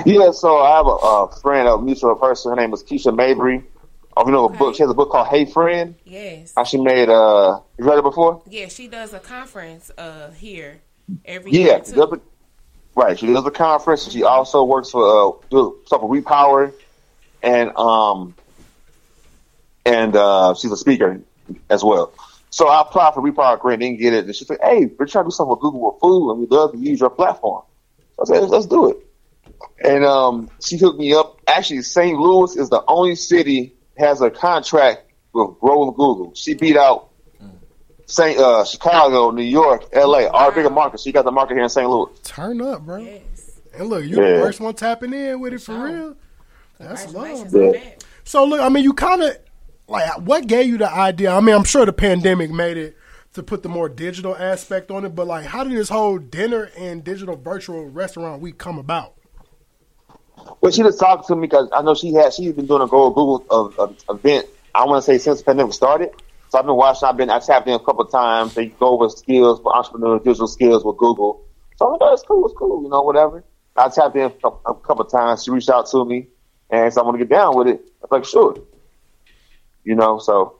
Yeah, 0.06 0.32
so 0.32 0.58
I 0.60 0.76
have 0.78 0.86
a, 0.86 0.89
a 0.89 1.36
friend, 1.41 1.68
a 1.68 1.78
mutual 1.78 2.16
person. 2.16 2.52
Her 2.52 2.56
name 2.58 2.74
is 2.74 2.84
Keisha 2.84 3.16
Mabry. 3.16 3.64
Oh, 4.16 4.26
you 4.26 4.32
know 4.32 4.45
a 4.45 4.50
book. 4.50 4.76
She 4.76 4.84
has 4.84 4.89
a 4.91 4.93
book 4.95 5.12
called 5.12 5.28
Hey 5.28 5.45
Friend. 5.45 5.95
Yes. 6.04 6.54
How 6.56 6.64
she 6.64 6.78
made. 6.82 7.08
Uh, 7.08 7.60
you 7.78 7.86
read 7.86 7.98
it 8.00 8.04
before? 8.04 8.41
Yeah, 8.50 8.68
she 8.68 8.88
does 8.88 9.14
a 9.14 9.20
conference 9.20 9.91
uh, 9.98 10.32
here 10.32 10.82
every 11.24 11.52
Yeah, 11.52 11.60
year 11.60 11.82
she 11.86 11.91
too. 11.91 11.98
does 11.98 12.12
a- 12.14 12.22
right. 12.95 13.18
She 13.18 13.28
does 13.28 13.45
a 13.45 13.52
conference. 13.52 14.10
She 14.12 14.24
also 14.24 14.64
works 14.64 14.89
for 14.89 15.04
uh, 15.04 15.32
do 15.50 15.78
stuff 15.86 16.02
for 16.02 16.10
Repower, 16.10 16.74
and 17.43 17.76
um, 17.78 18.34
and 19.86 20.16
uh, 20.16 20.56
she's 20.56 20.72
a 20.72 20.78
speaker 20.78 21.22
as 21.70 21.84
well. 21.84 22.12
So 22.50 22.68
I 22.70 22.82
applied 22.82 23.14
for 23.14 23.22
repower 23.22 23.60
grant, 23.60 23.82
didn't 23.82 24.00
get 24.00 24.14
it. 24.14 24.26
And 24.26 24.36
she's 24.36 24.50
like, 24.50 24.62
"Hey, 24.62 24.86
we're 24.98 25.06
trying 25.06 25.26
to 25.26 25.28
do 25.28 25.32
something 25.32 25.52
with 25.52 25.60
Google 25.60 25.91
with 25.91 26.00
food, 26.02 26.32
and 26.32 26.39
we'd 26.39 26.52
love 26.52 26.72
to 26.72 26.78
use 26.78 27.00
your 27.00 27.10
platform." 27.10 27.64
So 28.16 28.24
I 28.24 28.26
said, 28.26 28.39
"Let's, 28.41 28.52
let's 28.52 28.66
do 28.66 28.89
it." 28.89 28.98
And 29.84 30.06
um, 30.06 30.50
she 30.64 30.78
hooked 30.78 31.00
me 31.00 31.14
up. 31.14 31.39
Actually, 31.48 31.82
St. 31.82 32.18
Louis 32.18 32.56
is 32.56 32.70
the 32.70 32.84
only 32.88 33.16
city 33.16 33.76
has 33.98 34.22
a 34.22 34.30
contract 34.30 35.04
with 35.34 35.60
Grow 35.60 35.86
with 35.88 35.95
Google. 35.95 36.34
She 36.36 36.54
beat 36.54 36.78
out 36.78 37.10
St. 38.06 38.39
Uh, 38.39 38.64
Chicago, 38.64 39.32
New 39.32 39.43
York, 39.43 39.84
L.A. 39.91 40.28
All 40.30 40.50
the 40.50 40.56
bigger 40.56 40.70
markets. 40.70 41.04
She 41.04 41.12
got 41.12 41.26
the 41.26 41.32
market 41.32 41.56
here 41.56 41.64
in 41.64 41.70
St. 41.70 41.89
Louis. 41.89 42.10
Turn 42.24 42.62
up, 42.62 42.84
bro. 42.84 43.06
And 43.74 43.89
look, 43.89 44.04
you 44.06 44.16
the 44.16 44.22
Yeah. 44.22 44.41
first 44.41 44.60
one 44.62 44.74
tapping 44.76 45.14
in 45.14 45.39
with 45.39 45.54
it 45.54 45.62
for 45.62 45.84
real. 45.84 46.16
That's 46.80 47.12
love, 47.14 47.41
on 47.41 47.50
bro. 47.50 47.74
So 48.24 48.45
look, 48.45 48.62
I 48.62 48.70
mean, 48.70 48.84
you 48.84 48.93
kind 48.93 49.22
of 49.24 49.38
like 49.88 50.21
what 50.21 50.47
gave 50.47 50.67
you 50.67 50.77
the 50.77 50.91
idea? 50.91 51.31
I 51.31 51.39
mean, 51.39 51.55
I'm 51.55 51.63
sure 51.63 51.85
the 51.85 51.93
pandemic 51.93 52.51
made 52.51 52.77
it 52.77 52.97
to 53.33 53.43
put 53.43 53.63
the 53.63 53.69
more 53.69 53.88
digital 53.89 54.35
aspect 54.35 54.91
on 54.91 55.05
it, 55.05 55.15
but 55.15 55.27
like, 55.27 55.45
how 55.45 55.63
did 55.63 55.73
this 55.73 55.89
whole 55.89 56.17
dinner 56.17 56.71
and 56.77 57.03
digital 57.03 57.35
virtual 57.35 57.85
restaurant 57.85 58.41
week 58.41 58.57
come 58.57 58.79
about? 58.79 59.13
Well, 60.61 60.71
she 60.71 60.81
just 60.81 60.99
talked 60.99 61.27
to 61.27 61.35
me 61.35 61.41
because 61.41 61.69
I 61.73 61.81
know 61.81 61.93
she 61.93 62.13
had 62.13 62.33
she's 62.33 62.53
been 62.53 62.67
doing 62.67 62.81
a 62.81 62.88
Go 62.88 63.09
Google 63.09 63.45
uh, 63.77 63.83
uh, 63.83 64.13
event. 64.13 64.47
I 64.73 64.85
want 64.85 65.03
to 65.03 65.05
say 65.05 65.17
since 65.17 65.39
the 65.39 65.45
pandemic 65.45 65.73
started. 65.73 66.11
So 66.49 66.59
I've 66.59 66.65
been 66.65 66.75
watching. 66.75 67.07
I've 67.07 67.17
been 67.17 67.29
I 67.29 67.39
tapped 67.39 67.67
in 67.67 67.73
a 67.73 67.79
couple 67.79 68.01
of 68.01 68.11
times. 68.11 68.53
They 68.53 68.67
go 68.67 68.88
over 68.89 69.09
skills 69.09 69.59
for 69.61 69.75
entrepreneur 69.75 70.19
digital 70.19 70.47
skills 70.47 70.85
with 70.85 70.97
Google. 70.97 71.45
So 71.75 71.85
I'm 71.85 71.91
like, 71.93 72.01
oh, 72.01 72.13
it's 72.13 72.23
cool, 72.23 72.45
it's 72.45 72.55
cool, 72.57 72.83
you 72.83 72.89
know, 72.89 73.01
whatever. 73.01 73.43
I 73.75 73.89
tapped 73.89 74.15
in 74.15 74.23
a 74.23 74.29
couple, 74.31 75.01
of 75.01 75.11
times. 75.11 75.43
She 75.43 75.51
reached 75.51 75.69
out 75.69 75.88
to 75.91 76.03
me, 76.05 76.27
and 76.71 76.91
so 76.91 77.01
I 77.01 77.05
want 77.05 77.19
to 77.19 77.25
get 77.25 77.29
down 77.29 77.55
with 77.55 77.67
it. 77.67 77.81
I 78.01 78.07
was 78.09 78.11
like, 78.11 78.25
sure, 78.25 78.57
you 79.88 79.95
know. 79.95 80.19
So, 80.19 80.59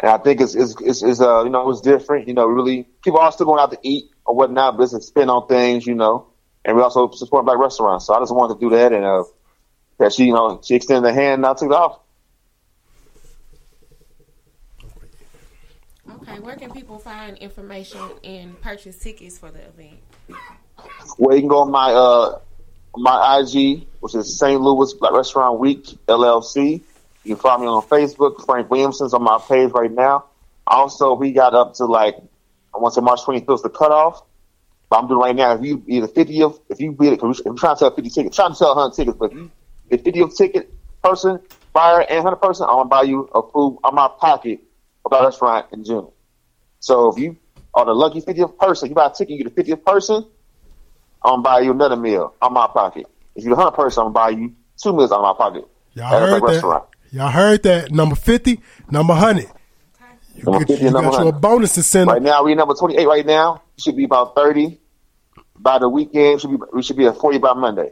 and 0.00 0.10
I 0.10 0.18
think 0.18 0.40
it's 0.40 0.54
it's 0.54 0.80
it's, 0.80 1.02
it's 1.02 1.20
uh 1.20 1.42
you 1.42 1.50
know 1.50 1.68
it's 1.70 1.80
different. 1.80 2.28
You 2.28 2.34
know, 2.34 2.46
really 2.46 2.84
people 3.02 3.18
are 3.18 3.32
still 3.32 3.46
going 3.46 3.60
out 3.60 3.72
to 3.72 3.78
eat 3.82 4.10
or 4.24 4.36
whatnot, 4.36 4.76
but 4.76 4.84
it's 4.84 4.92
a 4.92 5.02
spin 5.02 5.28
on 5.28 5.48
things, 5.48 5.86
you 5.86 5.94
know. 5.94 6.28
And 6.64 6.76
we 6.76 6.82
also 6.82 7.10
support 7.10 7.44
black 7.44 7.58
restaurants. 7.58 8.06
So 8.06 8.14
I 8.14 8.20
just 8.20 8.34
wanted 8.34 8.54
to 8.54 8.60
do 8.60 8.70
that, 8.76 8.92
and 8.92 9.04
uh, 9.04 9.24
that 9.98 10.12
she 10.12 10.26
you 10.26 10.34
know 10.34 10.60
she 10.64 10.76
extended 10.76 11.08
the 11.08 11.12
hand, 11.12 11.44
and 11.44 11.46
I 11.46 11.54
took 11.54 11.70
it 11.70 11.72
off. 11.72 12.00
Okay, 16.10 16.38
where 16.38 16.56
can 16.56 16.70
people 16.70 16.98
find 16.98 17.36
information 17.38 18.00
and 18.22 18.60
purchase 18.60 18.98
tickets 18.98 19.36
for 19.36 19.50
the 19.50 19.60
event? 19.66 19.98
Well, 21.18 21.34
you 21.34 21.42
can 21.42 21.48
go 21.48 21.58
on 21.58 21.72
my 21.72 21.92
uh 21.92 22.38
my 22.96 23.40
IG, 23.40 23.86
which 24.00 24.14
is 24.14 24.38
St. 24.38 24.60
Louis 24.60 24.92
Black 24.94 25.12
Restaurant 25.12 25.58
Week 25.58 25.84
LLC. 26.06 26.82
You 27.28 27.34
can 27.34 27.42
find 27.42 27.60
me 27.60 27.68
on 27.68 27.82
Facebook. 27.82 28.42
Frank 28.46 28.70
Williamson's 28.70 29.12
on 29.12 29.22
my 29.22 29.38
page 29.46 29.70
right 29.72 29.92
now. 29.92 30.24
Also, 30.66 31.12
we 31.12 31.32
got 31.32 31.54
up 31.54 31.74
to 31.74 31.84
like 31.84 32.16
I 32.74 32.78
want 32.78 32.94
to 32.94 33.00
say 33.00 33.04
March 33.04 33.20
25th 33.20 33.56
is 33.56 33.62
the 33.62 33.68
cutoff. 33.68 34.22
But 34.88 35.00
I'm 35.00 35.08
doing 35.08 35.20
right 35.20 35.36
now. 35.36 35.54
If 35.54 35.62
you 35.62 35.76
be 35.76 36.00
the 36.00 36.08
50th, 36.08 36.58
if 36.70 36.80
you 36.80 36.92
be 36.92 37.10
the, 37.10 37.22
I'm 37.22 37.56
trying 37.56 37.74
to 37.74 37.78
sell 37.78 37.94
50 37.94 38.08
tickets, 38.08 38.34
trying 38.34 38.50
to 38.50 38.54
sell 38.54 38.74
100 38.74 38.96
tickets, 38.96 39.18
but 39.18 39.32
if 39.32 39.36
you 39.36 39.50
the 39.90 39.98
50th 39.98 40.36
ticket 40.36 40.70
person, 41.04 41.38
buyer, 41.74 42.00
and 42.00 42.24
100 42.24 42.36
person, 42.36 42.66
I'm 42.66 42.76
gonna 42.76 42.88
buy 42.88 43.02
you 43.02 43.28
a 43.34 43.42
food 43.42 43.78
on 43.84 43.94
my 43.94 44.08
pocket 44.18 44.60
about 45.04 45.24
restaurant 45.24 45.66
in 45.72 45.84
June. 45.84 46.08
So 46.80 47.12
if 47.12 47.18
you 47.18 47.36
are 47.74 47.84
the 47.84 47.92
lucky 47.92 48.22
50th 48.22 48.56
person, 48.56 48.88
you 48.88 48.94
buy 48.94 49.08
a 49.08 49.10
ticket, 49.10 49.36
you 49.36 49.44
get 49.44 49.54
the 49.54 49.62
50th 49.62 49.84
person, 49.84 50.24
I'm 51.22 51.32
gonna 51.32 51.42
buy 51.42 51.60
you 51.60 51.72
another 51.72 51.96
meal 51.96 52.32
on 52.40 52.54
my 52.54 52.68
pocket. 52.68 53.06
If 53.34 53.44
you're 53.44 53.54
the 53.54 53.60
100 53.60 53.76
person, 53.76 54.00
I'm 54.00 54.12
gonna 54.12 54.14
buy 54.14 54.30
you 54.30 54.54
two 54.82 54.96
meals 54.96 55.12
on 55.12 55.20
my 55.20 55.34
pocket. 55.34 55.68
Y'all 55.92 56.06
at 56.06 56.22
a 56.22 56.26
heard 56.26 56.42
restaurant. 56.42 56.84
That? 57.12 57.16
Y'all 57.16 57.30
heard 57.30 57.62
that? 57.64 57.90
Number 57.92 58.14
fifty, 58.14 58.60
number 58.90 59.14
hundred. 59.14 59.46
You, 60.34 60.44
Number 60.44 60.60
get, 60.60 60.78
50 60.78 60.82
you 60.82 60.86
and 60.88 60.94
number 60.94 61.10
got 61.10 61.22
you 61.22 61.28
a 61.28 61.32
bonus 61.32 61.74
to 61.74 61.82
send. 61.82 62.08
Right 62.08 62.22
now, 62.22 62.44
we're 62.44 62.54
number 62.54 62.74
28 62.74 63.06
right 63.06 63.26
now. 63.26 63.60
Should 63.76 63.96
be 63.96 64.04
about 64.04 64.36
30. 64.36 64.78
By 65.56 65.80
the 65.80 65.88
weekend, 65.88 66.40
should 66.40 66.50
be 66.50 66.58
we 66.72 66.82
should 66.82 66.96
be 66.96 67.06
at 67.06 67.16
40 67.16 67.38
by 67.38 67.54
Monday. 67.54 67.90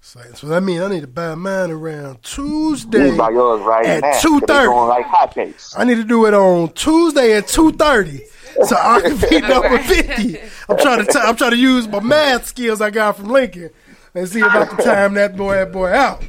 So, 0.00 0.20
so 0.34 0.46
that 0.48 0.62
means 0.62 0.80
I 0.80 0.88
need 0.88 1.00
to 1.02 1.06
buy 1.06 1.34
mine 1.34 1.70
around 1.70 2.22
Tuesday 2.22 3.16
buy 3.16 3.30
yours 3.30 3.60
right 3.62 3.84
at 3.84 4.02
now. 4.02 4.18
two 4.20 4.40
They 4.40 4.66
like 4.66 5.06
hotcakes. 5.06 5.74
I 5.76 5.84
need 5.84 5.96
to 5.96 6.04
do 6.04 6.26
it 6.26 6.34
on 6.34 6.72
Tuesday 6.72 7.36
at 7.36 7.48
two 7.48 7.72
thirty, 7.72 8.24
so 8.64 8.76
I 8.76 9.00
can 9.00 9.16
be 9.28 9.40
number 9.46 9.78
fifty. 9.80 10.38
I'm 10.68 10.78
trying 10.78 11.04
to 11.04 11.12
t- 11.12 11.18
I'm 11.18 11.36
trying 11.36 11.50
to 11.50 11.56
use 11.56 11.88
my 11.88 12.00
math 12.00 12.46
skills 12.46 12.80
I 12.80 12.90
got 12.90 13.16
from 13.16 13.28
Lincoln 13.28 13.70
and 14.14 14.28
see 14.28 14.40
about 14.40 14.76
the 14.76 14.82
time 14.82 15.14
that 15.14 15.36
boy 15.36 15.54
that 15.54 15.72
boy 15.72 15.92
out. 15.92 16.24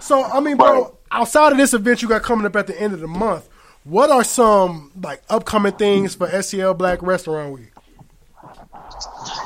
So 0.00 0.22
I 0.22 0.40
mean, 0.40 0.56
bro, 0.56 0.96
outside 1.12 1.52
of 1.52 1.58
this 1.58 1.74
event 1.74 2.02
you 2.02 2.08
got 2.08 2.22
coming 2.22 2.46
up 2.46 2.56
at 2.56 2.66
the 2.66 2.80
end 2.80 2.94
of 2.94 3.00
the 3.00 3.06
month, 3.06 3.48
what 3.84 4.10
are 4.10 4.24
some 4.24 4.90
like 5.00 5.22
upcoming 5.28 5.72
things 5.72 6.14
for 6.14 6.28
STL 6.28 6.76
Black 6.76 7.02
Restaurant 7.02 7.52
Week? 7.52 7.72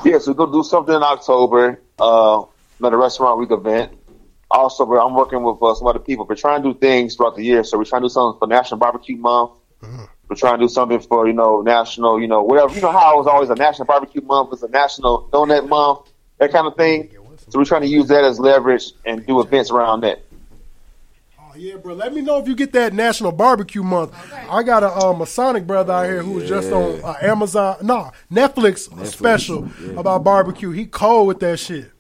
Yeah, 0.05 0.19
so 0.19 0.33
we're 0.33 0.35
gonna 0.35 0.53
do 0.53 0.63
something 0.63 0.95
in 0.95 1.03
October. 1.03 1.81
Uh, 1.99 2.45
another 2.79 2.99
restaurant 2.99 3.39
week 3.39 3.51
event. 3.51 3.93
Also, 4.51 4.85
I'm 4.85 5.15
working 5.15 5.43
with 5.43 5.61
uh, 5.63 5.75
some 5.75 5.89
other 5.89 5.99
people. 5.99 6.27
We're 6.29 6.37
trying 6.37 6.63
to 6.63 6.73
do 6.73 6.79
things 6.79 7.17
throughout 7.17 7.35
the 7.37 7.43
year. 7.43 7.65
So 7.65 7.79
we're 7.79 7.85
trying 7.85 8.03
to 8.03 8.07
do 8.09 8.13
something 8.13 8.39
for 8.39 8.47
National 8.47 8.79
Barbecue 8.79 9.17
Month. 9.17 9.53
We're 10.29 10.37
trying 10.37 10.59
to 10.59 10.65
do 10.65 10.69
something 10.69 11.01
for 11.01 11.27
you 11.27 11.33
know 11.33 11.63
national, 11.63 12.21
you 12.21 12.27
know 12.27 12.43
whatever. 12.43 12.75
You 12.75 12.81
know 12.81 12.93
how 12.93 13.15
it 13.15 13.19
was 13.19 13.27
always 13.27 13.51
a 13.51 13.55
National 13.55 13.87
Barbecue 13.87 14.21
Month, 14.23 14.53
it's 14.53 14.63
a 14.63 14.69
National 14.69 15.29
Donut 15.33 15.69
Month, 15.69 16.13
that 16.39 16.53
kind 16.53 16.67
of 16.67 16.77
thing. 16.77 17.11
So 17.49 17.59
we're 17.59 17.65
trying 17.65 17.83
to 17.83 17.89
use 17.89 18.09
that 18.09 18.25
as 18.25 18.41
leverage 18.41 18.93
and 19.05 19.25
do 19.25 19.41
events 19.41 19.71
around 19.71 20.01
that. 20.01 20.25
Yeah, 21.59 21.77
bro. 21.77 21.95
Let 21.95 22.13
me 22.15 22.21
know 22.21 22.39
if 22.39 22.49
you 22.49 22.55
get 22.55 22.73
that 22.73 22.93
National 22.93 23.33
Barbecue 23.33 23.83
Month. 23.83 24.15
I 24.49 24.63
got 24.63 24.83
a 24.83 24.93
uh, 24.93 25.13
Masonic 25.13 25.67
brother 25.67 25.93
out 25.93 26.05
here 26.07 26.23
who 26.23 26.33
was 26.33 26.49
just 26.49 26.71
on 26.73 27.01
uh, 27.03 27.15
Amazon, 27.23 27.79
no 27.83 28.11
Netflix, 28.31 29.07
special 29.07 29.69
about 29.99 30.25
barbecue. 30.25 30.71
He 30.71 30.87
cold 30.87 31.29
with 31.29 31.41
that 31.41 31.59
shit. 31.59 31.91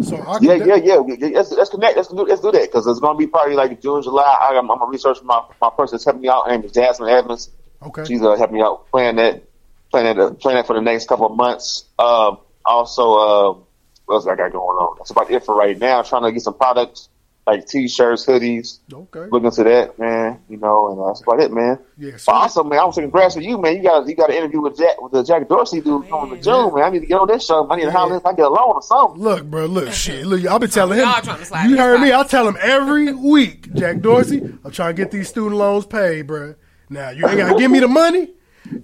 So 0.00 0.16
I 0.16 0.38
Yeah, 0.40 0.58
can 0.58 0.68
yeah, 0.68 0.76
yeah. 0.76 0.96
Let's, 1.34 1.52
let's 1.52 1.70
connect. 1.70 1.96
Let's 1.96 2.08
do, 2.08 2.16
let's 2.16 2.40
do 2.40 2.52
that 2.52 2.62
because 2.62 2.86
it's 2.86 3.00
going 3.00 3.16
to 3.16 3.18
be 3.18 3.26
probably 3.26 3.54
like 3.54 3.80
June, 3.80 4.02
July. 4.02 4.22
I, 4.40 4.56
I'm, 4.56 4.70
I'm 4.70 4.78
gonna 4.78 4.90
research 4.90 5.18
my 5.22 5.42
my 5.60 5.70
person 5.76 5.96
that's 5.96 6.04
helping 6.04 6.22
me 6.22 6.28
out. 6.28 6.46
Her 6.46 6.52
name 6.52 6.64
is 6.64 6.72
Jasmine 6.72 7.08
Evans. 7.08 7.50
Okay. 7.82 8.04
She's 8.04 8.22
uh, 8.22 8.36
helping 8.36 8.56
me 8.56 8.62
out 8.62 8.90
planning 8.90 9.16
that, 9.16 9.44
planning 9.90 10.16
that, 10.16 10.22
uh, 10.22 10.30
planning 10.34 10.60
that 10.60 10.66
for 10.66 10.74
the 10.74 10.82
next 10.82 11.08
couple 11.08 11.26
of 11.26 11.36
months. 11.36 11.84
Um, 11.98 12.38
also, 12.64 13.14
uh, 13.14 13.58
what 14.06 14.16
else 14.16 14.26
I 14.26 14.36
got 14.36 14.52
going 14.52 14.78
on? 14.78 14.96
That's 14.98 15.10
about 15.10 15.30
it 15.30 15.44
for 15.44 15.54
right 15.54 15.78
now. 15.78 16.02
trying 16.02 16.22
to 16.22 16.32
get 16.32 16.42
some 16.42 16.54
products 16.54 17.08
like 17.46 17.66
t-shirts, 17.66 18.26
hoodies. 18.26 18.80
Okay. 18.92 19.28
Looking 19.30 19.50
to 19.52 19.64
that, 19.64 19.98
man. 19.98 20.40
You 20.48 20.56
know, 20.56 20.90
and 20.90 21.00
uh, 21.00 21.06
that's 21.06 21.22
about 21.22 21.40
it, 21.40 21.52
man. 21.52 21.78
Yeah, 21.96 22.12
But 22.26 22.32
also, 22.32 22.64
man, 22.64 22.78
I 22.80 22.82
want 22.82 22.96
to 22.96 23.02
congrats 23.02 23.34
to 23.34 23.42
you, 23.44 23.56
man. 23.58 23.76
You 23.76 23.82
got 23.84 24.06
you 24.08 24.16
got 24.16 24.30
an 24.30 24.36
interview 24.36 24.60
with 24.60 24.76
Jack 24.76 25.00
with 25.00 25.12
the 25.12 25.22
Jack 25.22 25.48
Dorsey 25.48 25.80
dude 25.80 26.08
coming 26.08 26.36
to 26.36 26.42
June, 26.42 26.74
man. 26.74 26.84
I 26.84 26.90
need 26.90 27.00
to 27.00 27.06
get 27.06 27.20
on 27.20 27.28
this 27.28 27.46
show. 27.46 27.68
I 27.70 27.76
need 27.76 27.84
to 27.84 27.92
holler 27.92 28.14
this. 28.16 28.24
I 28.24 28.32
get 28.32 28.46
alone 28.46 28.74
or 28.74 28.82
something. 28.82 29.20
Look, 29.22 29.44
bro, 29.44 29.66
look, 29.66 29.92
shit. 29.92 30.26
Look, 30.26 30.44
I've 30.44 30.60
been 30.60 30.70
telling 30.78 30.98
him. 30.98 31.04
Y'all 31.06 31.22
trying 31.22 31.38
to 31.38 31.44
slide 31.44 31.64
You 31.64 31.70
this 31.70 31.78
heard 31.80 32.00
me. 32.00 32.12
I 32.12 32.22
tell 32.24 32.48
him 32.48 32.56
every 32.60 33.12
week, 33.12 33.72
Jack 33.74 34.00
Dorsey. 34.00 34.38
I'm 34.64 34.70
trying 34.72 34.96
to 34.96 35.02
get 35.02 35.10
these 35.12 35.28
student 35.28 35.56
loans 35.56 35.86
paid, 35.86 36.26
bro. 36.26 36.54
Now 36.90 37.10
you 37.10 37.26
ain't 37.26 37.38
gotta 37.38 37.58
give 37.58 37.70
me 37.70 37.80
the 37.80 37.88
money. 37.88 38.32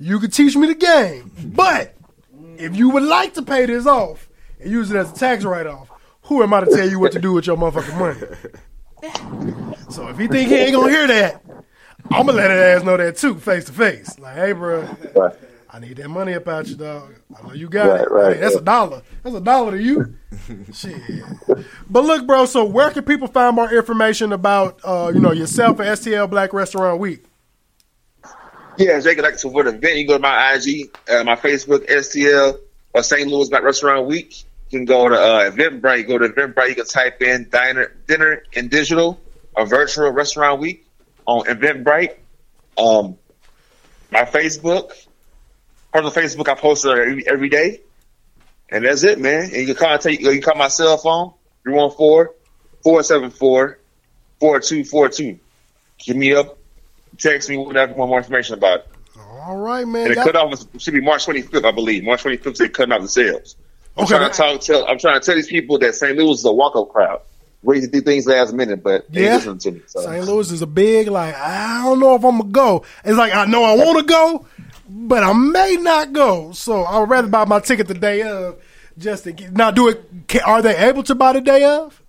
You 0.00 0.20
can 0.20 0.30
teach 0.30 0.54
me 0.56 0.68
the 0.68 0.74
game, 0.76 1.32
but 1.44 1.96
if 2.56 2.76
you 2.76 2.90
would 2.90 3.02
like 3.02 3.34
to 3.34 3.42
pay 3.42 3.66
this 3.66 3.86
off 3.86 4.28
and 4.60 4.70
use 4.70 4.90
it 4.92 4.96
as 4.96 5.10
a 5.10 5.14
tax 5.14 5.44
write-off, 5.44 5.90
who 6.22 6.42
am 6.42 6.54
I 6.54 6.60
to 6.60 6.66
tell 6.66 6.88
you 6.88 6.98
what 6.98 7.12
to 7.12 7.18
do 7.18 7.32
with 7.32 7.46
your 7.46 7.56
motherfucking 7.56 7.98
money? 7.98 8.20
So 9.90 10.08
if 10.08 10.18
he 10.18 10.28
think 10.28 10.48
he 10.48 10.56
ain't 10.56 10.72
gonna 10.74 10.90
hear 10.92 11.06
that, 11.08 11.42
I'm 12.10 12.26
gonna 12.26 12.32
let 12.32 12.50
his 12.50 12.60
ass 12.60 12.82
know 12.84 12.96
that 12.96 13.16
too, 13.16 13.36
face 13.38 13.64
to 13.66 13.72
face. 13.72 14.18
Like, 14.18 14.36
hey, 14.36 14.52
bro, 14.52 14.88
I 15.70 15.78
need 15.80 15.96
that 15.98 16.08
money 16.08 16.34
up 16.34 16.46
out 16.48 16.66
you, 16.68 16.76
dog. 16.76 17.14
I 17.36 17.46
know 17.46 17.52
you 17.54 17.68
got 17.68 17.86
Right, 17.88 18.00
it. 18.02 18.10
right, 18.10 18.34
Hey, 18.36 18.40
that's 18.40 18.54
a 18.56 18.60
dollar. 18.60 19.02
That's 19.22 19.34
a 19.36 19.40
dollar 19.40 19.72
to 19.72 19.82
you. 19.82 20.14
Shit. 20.72 21.00
But 21.90 22.04
look, 22.04 22.26
bro. 22.26 22.46
So 22.46 22.64
where 22.64 22.90
can 22.90 23.04
people 23.04 23.28
find 23.28 23.54
more 23.56 23.72
information 23.72 24.32
about 24.32 24.80
uh, 24.84 25.10
you 25.14 25.20
know 25.20 25.32
yourself 25.32 25.80
at 25.80 25.98
STL 25.98 26.28
Black 26.30 26.52
Restaurant 26.52 26.98
Week? 27.00 27.24
Yeah, 28.78 28.98
Jake, 29.00 29.20
like 29.20 29.38
so 29.38 29.50
for 29.50 29.64
the 29.64 29.70
event, 29.74 29.96
you 29.98 30.06
go 30.06 30.14
to 30.14 30.18
my 30.18 30.54
IG, 30.54 30.96
uh, 31.10 31.22
my 31.24 31.36
Facebook, 31.36 31.86
STL, 31.88 32.58
or 32.94 33.02
St. 33.02 33.28
Louis 33.28 33.48
Black 33.50 33.62
Restaurant 33.62 34.06
Week. 34.06 34.44
You 34.72 34.78
can 34.78 34.86
go 34.86 35.06
to 35.06 35.14
uh, 35.14 35.50
Eventbrite. 35.50 36.08
Go 36.08 36.16
to 36.16 36.30
Eventbrite. 36.30 36.70
You 36.70 36.74
can 36.76 36.86
type 36.86 37.20
in 37.20 37.50
diner, 37.50 37.94
dinner 38.06 38.42
and 38.56 38.70
digital, 38.70 39.20
a 39.54 39.66
virtual 39.66 40.10
restaurant 40.10 40.60
week 40.60 40.86
on 41.26 41.44
Eventbrite. 41.44 42.14
Um, 42.78 43.18
my 44.10 44.22
Facebook, 44.22 44.94
part 45.92 46.04
personal 46.04 46.12
Facebook, 46.12 46.48
I 46.48 46.54
post 46.54 46.86
it 46.86 46.88
every, 46.88 47.28
every 47.28 47.50
day, 47.50 47.82
and 48.70 48.86
that's 48.86 49.04
it, 49.04 49.20
man. 49.20 49.44
And 49.44 49.52
you 49.52 49.66
can 49.66 49.74
contact, 49.74 50.20
you 50.20 50.30
can 50.30 50.40
call 50.40 50.56
my 50.56 50.68
cell 50.68 50.96
phone 50.96 51.34
314-474-4242. 52.86 55.38
Give 55.98 56.16
me 56.16 56.34
up, 56.34 56.56
text 57.18 57.50
me 57.50 57.58
whatever 57.58 57.92
want 57.92 58.08
more 58.08 58.16
information 58.18 58.54
about 58.54 58.80
it. 58.80 58.88
All 59.18 59.58
right, 59.58 59.86
man. 59.86 60.06
And 60.06 60.16
the 60.16 60.24
cutoff 60.24 60.54
is, 60.54 60.66
should 60.78 60.94
be 60.94 61.02
March 61.02 61.26
25th, 61.26 61.66
I 61.66 61.72
believe. 61.72 62.04
March 62.04 62.24
25th, 62.24 62.56
they're 62.56 62.70
cutting 62.70 62.92
off 62.92 63.02
the 63.02 63.08
sales. 63.08 63.56
I'm 63.96 64.04
Okay. 64.04 64.16
trying 64.16 64.30
to 64.30 64.36
talk. 64.36 64.60
Tell, 64.60 64.86
I'm 64.86 64.98
trying 64.98 65.20
to 65.20 65.24
tell 65.26 65.34
these 65.34 65.46
people 65.48 65.78
that 65.80 65.94
St. 65.94 66.16
Louis 66.16 66.38
is 66.38 66.44
a 66.44 66.52
walk-up 66.52 66.88
crowd. 66.90 67.20
wait 67.64 67.80
to 67.80 67.86
do 67.86 68.00
things 68.00 68.26
last 68.26 68.52
minute, 68.52 68.82
but 68.82 69.06
they 69.12 69.22
Yeah. 69.22 69.36
listen 69.36 69.56
to 69.56 69.70
me. 69.70 69.80
So. 69.86 70.00
St. 70.00 70.24
Louis 70.24 70.50
is 70.50 70.62
a 70.62 70.66
big 70.66 71.06
like 71.06 71.36
I 71.36 71.82
don't 71.84 72.00
know 72.00 72.16
if 72.16 72.24
I'm 72.24 72.38
gonna 72.38 72.50
go. 72.50 72.82
It's 73.04 73.16
like 73.16 73.32
I 73.32 73.44
know 73.44 73.62
I 73.62 73.76
want 73.76 73.98
to 74.00 74.04
go, 74.04 74.44
but 74.88 75.22
I 75.22 75.32
may 75.32 75.76
not 75.80 76.12
go. 76.12 76.50
So 76.52 76.84
I'd 76.84 77.08
rather 77.08 77.28
buy 77.28 77.44
my 77.44 77.60
ticket 77.60 77.86
the 77.86 77.94
day 77.94 78.22
of 78.22 78.56
just 78.98 79.22
to 79.24 79.32
get. 79.32 79.52
Now, 79.52 79.70
do 79.70 79.88
it? 79.88 80.02
Are 80.44 80.60
they 80.60 80.76
able 80.76 81.04
to 81.04 81.14
buy 81.14 81.34
the 81.34 81.40
day 81.40 81.62
of? 81.62 82.02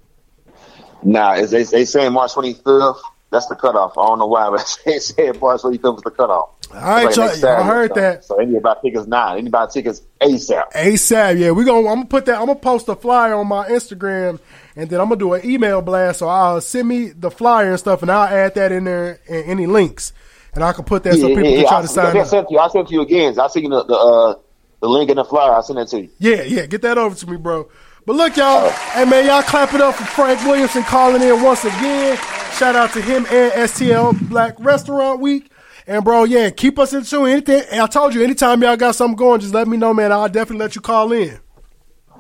Nah, 1.03 1.33
is 1.33 1.51
they 1.51 1.63
they 1.63 1.85
saying 1.85 2.13
March 2.13 2.33
25th? 2.33 2.99
That's 3.33 3.47
the 3.47 3.55
cutoff. 3.55 3.97
I 3.97 4.05
don't 4.07 4.19
know 4.19 4.27
why, 4.27 4.49
but 4.55 4.79
they 4.85 4.99
said 4.99 5.41
March 5.41 5.61
25th 5.61 5.97
is 5.97 6.03
the 6.03 6.11
cutoff. 6.11 6.49
All 6.73 6.79
right, 6.79 7.05
Like 7.05 7.15
y'all- 7.17 7.35
y'all 7.37 7.63
heard 7.63 7.93
that. 7.95 8.23
So 8.23 8.39
anybody 8.39 8.79
tickets 8.83 9.05
now, 9.07 9.35
anybody 9.35 9.71
tickets 9.73 10.01
ASAP. 10.21 10.71
ASAP, 10.73 11.39
yeah. 11.39 11.51
We 11.51 11.65
gonna 11.65 11.79
I'm 11.89 11.95
gonna 11.95 12.05
put 12.05 12.25
that. 12.27 12.39
I'm 12.39 12.45
gonna 12.47 12.55
post 12.59 12.87
a 12.89 12.95
flyer 12.95 13.35
on 13.35 13.47
my 13.47 13.67
Instagram, 13.67 14.39
and 14.75 14.89
then 14.89 14.99
I'm 15.01 15.07
gonna 15.09 15.17
do 15.19 15.33
an 15.33 15.45
email 15.45 15.81
blast. 15.81 16.19
So 16.19 16.27
I'll 16.29 16.61
send 16.61 16.87
me 16.87 17.09
the 17.09 17.29
flyer 17.29 17.71
and 17.71 17.79
stuff, 17.79 18.01
and 18.01 18.11
I'll 18.11 18.27
add 18.27 18.55
that 18.55 18.71
in 18.71 18.85
there 18.85 19.19
and 19.29 19.45
any 19.45 19.67
links, 19.67 20.13
and 20.55 20.63
I 20.63 20.73
can 20.73 20.83
put 20.85 21.03
that 21.03 21.13
so 21.15 21.27
people 21.27 21.43
can 21.43 21.67
try 21.67 21.79
I, 21.79 21.81
to 21.81 21.87
sign 21.87 22.17
I 22.17 22.21
up. 22.21 22.27
sent 22.27 22.47
to 22.47 22.53
you. 22.53 22.59
I 22.59 22.67
sent 22.69 22.87
to 22.87 22.93
you 22.93 23.01
again. 23.01 23.37
I 23.39 23.47
seen 23.47 23.69
the 23.69 23.83
the, 23.83 23.95
uh, 23.95 24.35
the 24.81 24.87
link 24.89 25.09
in 25.11 25.17
the 25.17 25.25
flyer. 25.25 25.53
I 25.53 25.61
sent 25.61 25.77
that 25.77 25.89
to 25.89 26.01
you. 26.01 26.09
Yeah, 26.17 26.41
yeah, 26.43 26.65
get 26.65 26.81
that 26.81 26.97
over 26.97 27.15
to 27.15 27.29
me, 27.29 27.37
bro. 27.37 27.69
But 28.05 28.15
look, 28.17 28.35
y'all, 28.35 28.69
hey 28.69 29.05
man, 29.05 29.25
y'all 29.25 29.41
clap 29.43 29.73
it 29.73 29.81
up 29.81 29.95
for 29.95 30.03
Frank 30.03 30.43
Williamson 30.45 30.83
calling 30.83 31.21
in 31.21 31.41
once 31.41 31.63
again. 31.63 32.17
Shout 32.57 32.75
out 32.75 32.91
to 32.93 33.01
him 33.01 33.25
and 33.31 33.51
STL 33.69 34.27
Black 34.29 34.55
Restaurant 34.59 35.21
Week. 35.21 35.49
And 35.87 36.03
bro, 36.03 36.25
yeah, 36.25 36.49
keep 36.49 36.77
us 36.79 36.93
in 36.93 37.03
tune. 37.03 37.27
Anything, 37.29 37.63
I 37.79 37.87
told 37.87 38.13
you, 38.13 38.23
anytime 38.23 38.61
y'all 38.61 38.75
got 38.77 38.95
something 38.95 39.15
going, 39.15 39.39
just 39.41 39.53
let 39.53 39.67
me 39.67 39.77
know, 39.77 39.93
man. 39.93 40.11
I'll 40.11 40.27
definitely 40.29 40.57
let 40.65 40.75
you 40.75 40.81
call 40.81 41.11
in. 41.13 41.39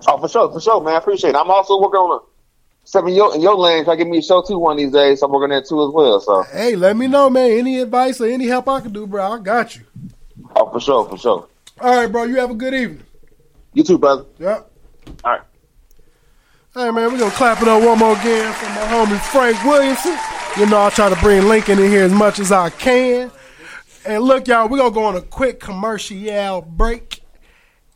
Oh, 0.07 0.17
for 0.19 0.27
sure, 0.27 0.51
for 0.51 0.59
sure, 0.61 0.81
man. 0.81 0.95
I 0.95 0.97
appreciate 0.97 1.31
it. 1.31 1.35
I'm 1.35 1.49
also 1.49 1.79
working 1.81 1.99
on 1.99 2.19
a 2.19 2.23
something 2.85 3.13
in 3.13 3.17
your, 3.17 3.35
in 3.35 3.41
your 3.41 3.55
lane. 3.55 3.83
Try 3.85 3.95
to 3.95 3.97
give 3.97 4.07
me 4.07 4.17
a 4.17 4.21
show 4.21 4.41
too 4.41 4.57
one 4.59 4.73
of 4.73 4.77
these 4.79 4.91
days. 4.91 5.19
So 5.19 5.27
I'm 5.27 5.31
working 5.33 5.49
that 5.49 5.65
too 5.67 5.81
as 5.85 5.93
well. 5.93 6.19
So, 6.19 6.43
Hey, 6.43 6.75
let 6.75 6.95
me 6.97 7.07
know, 7.07 7.29
man. 7.29 7.51
Any 7.51 7.79
advice 7.79 8.19
or 8.21 8.25
any 8.25 8.47
help 8.47 8.67
I 8.67 8.81
can 8.81 8.91
do, 8.93 9.05
bro, 9.07 9.33
I 9.33 9.39
got 9.39 9.75
you. 9.75 9.83
oh, 10.55 10.69
for 10.71 10.79
sure, 10.79 11.07
for 11.09 11.17
sure. 11.17 11.47
All 11.79 11.95
right, 11.95 12.07
bro, 12.11 12.23
you 12.23 12.35
have 12.37 12.51
a 12.51 12.55
good 12.55 12.73
evening. 12.73 13.03
You 13.73 13.83
too, 13.83 13.97
brother. 13.97 14.25
Yep. 14.39 14.71
All 15.23 15.31
right. 15.31 15.41
Hey 16.75 16.89
man, 16.89 17.11
we're 17.11 17.19
gonna 17.19 17.29
clap 17.29 17.61
it 17.61 17.67
up 17.67 17.83
one 17.83 17.99
more 17.99 18.13
again 18.19 18.51
for 18.51 18.65
my 18.65 18.81
homie 18.87 19.19
Frank 19.31 19.63
Williamson. 19.63 20.17
You 20.57 20.65
know, 20.65 20.81
I 20.81 20.89
try 20.89 21.07
to 21.07 21.15
bring 21.17 21.47
Lincoln 21.47 21.77
in 21.77 21.91
here 21.91 22.03
as 22.03 22.11
much 22.11 22.39
as 22.39 22.51
I 22.51 22.71
can. 22.71 23.31
And 24.07 24.23
look, 24.23 24.47
y'all, 24.47 24.67
we're 24.67 24.79
gonna 24.79 24.89
go 24.89 25.03
on 25.03 25.15
a 25.15 25.21
quick 25.21 25.59
commercial 25.59 26.63
break, 26.63 27.21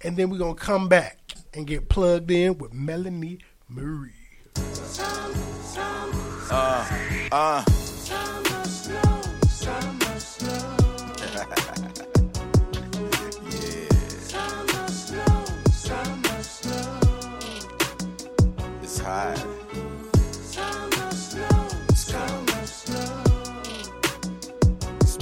and 0.01 0.15
then 0.15 0.30
we're 0.30 0.38
gonna 0.38 0.53
come 0.53 0.88
back 0.88 1.17
and 1.55 1.65
get 1.65 1.89
plugged 1.89 2.30
in 2.30 2.59
with 2.59 2.71
Melanie 2.71 3.39
Marie. 3.67 4.11
Uh, 6.51 6.88
uh. 7.32 7.86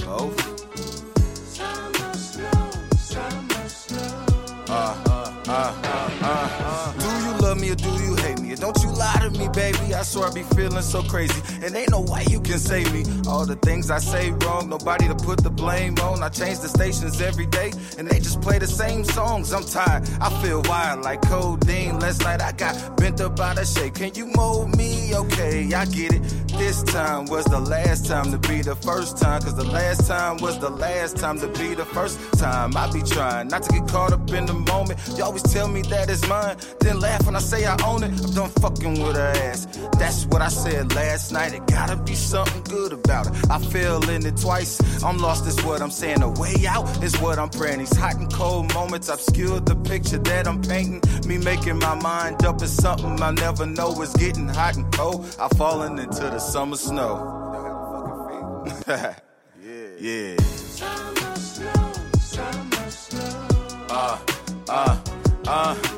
Both. 0.06 0.36
Uh, 4.68 4.94
uh, 5.08 5.42
uh, 5.48 5.74
uh, 6.22 6.48
uh. 6.62 6.92
Do 6.98 7.06
you 7.24 7.38
love 7.38 7.58
me 7.58 7.70
or 7.70 7.74
do 7.76 7.88
you 8.04 8.16
hate 8.16 8.40
me? 8.40 8.54
Don't 8.56 8.76
you 8.82 8.90
lie 8.90 9.18
to 9.20 9.25
me, 9.38 9.48
baby. 9.48 9.94
I 9.94 10.02
swear 10.02 10.28
I 10.28 10.32
be 10.32 10.42
feeling 10.42 10.82
so 10.82 11.02
crazy. 11.02 11.40
And 11.62 11.74
ain't 11.74 11.90
no 11.90 12.00
way 12.00 12.24
you 12.28 12.40
can 12.40 12.58
save 12.58 12.92
me. 12.92 13.04
All 13.28 13.46
the 13.46 13.56
things 13.56 13.90
I 13.90 13.98
say 13.98 14.30
wrong, 14.30 14.68
nobody 14.68 15.08
to 15.08 15.14
put 15.14 15.42
the 15.42 15.50
blame 15.50 15.98
on. 15.98 16.22
I 16.22 16.28
change 16.28 16.60
the 16.60 16.68
stations 16.68 17.20
every 17.20 17.46
day, 17.46 17.72
and 17.98 18.08
they 18.08 18.18
just 18.18 18.40
play 18.40 18.58
the 18.58 18.66
same 18.66 19.04
songs. 19.04 19.52
I'm 19.52 19.64
tired. 19.64 20.08
I 20.20 20.30
feel 20.42 20.62
wild 20.62 21.04
like 21.04 21.22
codeine. 21.22 21.98
Last 22.00 22.22
night 22.22 22.40
I 22.42 22.52
got 22.52 22.96
bent 22.96 23.20
up 23.20 23.38
out 23.40 23.58
of 23.58 23.66
shape. 23.66 23.94
Can 23.94 24.14
you 24.14 24.26
mold 24.26 24.76
me? 24.76 25.14
Okay, 25.14 25.72
I 25.74 25.84
get 25.86 26.12
it. 26.14 26.22
This 26.58 26.82
time 26.82 27.26
was 27.26 27.44
the 27.44 27.60
last 27.60 28.06
time 28.06 28.30
to 28.32 28.38
be 28.48 28.62
the 28.62 28.76
first 28.76 29.18
time. 29.18 29.42
Cause 29.42 29.54
the 29.54 29.64
last 29.64 30.06
time 30.06 30.38
was 30.38 30.58
the 30.58 30.70
last 30.70 31.16
time 31.18 31.38
to 31.40 31.48
be 31.48 31.74
the 31.74 31.84
first 31.84 32.18
time. 32.38 32.76
I 32.76 32.90
be 32.90 33.02
trying 33.02 33.48
not 33.48 33.62
to 33.64 33.72
get 33.72 33.88
caught 33.88 34.12
up 34.12 34.30
in 34.32 34.46
the 34.46 34.54
moment. 34.54 34.98
You 35.16 35.24
always 35.24 35.42
tell 35.42 35.68
me 35.68 35.82
that 35.82 36.08
it's 36.08 36.26
mine. 36.28 36.56
Then 36.80 37.00
laugh 37.00 37.26
when 37.26 37.36
I 37.36 37.40
say 37.40 37.66
I 37.66 37.76
own 37.84 38.02
it. 38.02 38.12
I'm 38.24 38.32
done 38.32 38.50
fucking 38.62 39.02
with 39.02 39.16
her 39.16 39.25
ass. 39.26 39.66
That's 39.98 40.26
what 40.26 40.42
I 40.42 40.48
said 40.48 40.94
last 40.94 41.32
night. 41.32 41.54
It 41.54 41.66
gotta 41.66 41.96
be 41.96 42.14
something 42.14 42.62
good 42.64 42.92
about 42.92 43.26
it. 43.26 43.50
I 43.50 43.58
fell 43.58 44.08
in 44.10 44.24
it 44.26 44.36
twice. 44.36 44.80
I'm 45.02 45.18
lost, 45.18 45.46
is 45.46 45.62
what 45.64 45.80
I'm 45.82 45.90
saying. 45.90 46.20
The 46.20 46.28
way 46.28 46.66
out 46.66 46.86
is 47.02 47.18
what 47.20 47.38
I'm 47.38 47.50
praying. 47.50 47.78
These 47.78 47.96
hot 47.96 48.16
and 48.16 48.32
cold 48.32 48.72
moments 48.74 49.08
obscure 49.08 49.60
the 49.60 49.76
picture 49.76 50.18
that 50.18 50.46
I'm 50.46 50.62
painting. 50.62 51.00
Me 51.26 51.38
making 51.38 51.78
my 51.78 51.94
mind 51.94 52.44
up 52.44 52.62
is 52.62 52.74
something 52.74 53.20
I 53.22 53.30
never 53.32 53.66
know 53.66 54.00
is 54.02 54.12
getting 54.14 54.48
hot 54.48 54.76
and 54.76 54.92
cold. 54.92 55.24
I've 55.40 55.56
fallen 55.56 55.98
into 55.98 56.22
the 56.22 56.38
summer 56.38 56.76
snow. 56.76 57.44
yeah. 58.88 59.14
yeah. 60.00 60.36
Uh, 63.88 64.18
uh, 64.68 65.00
uh. 65.46 65.95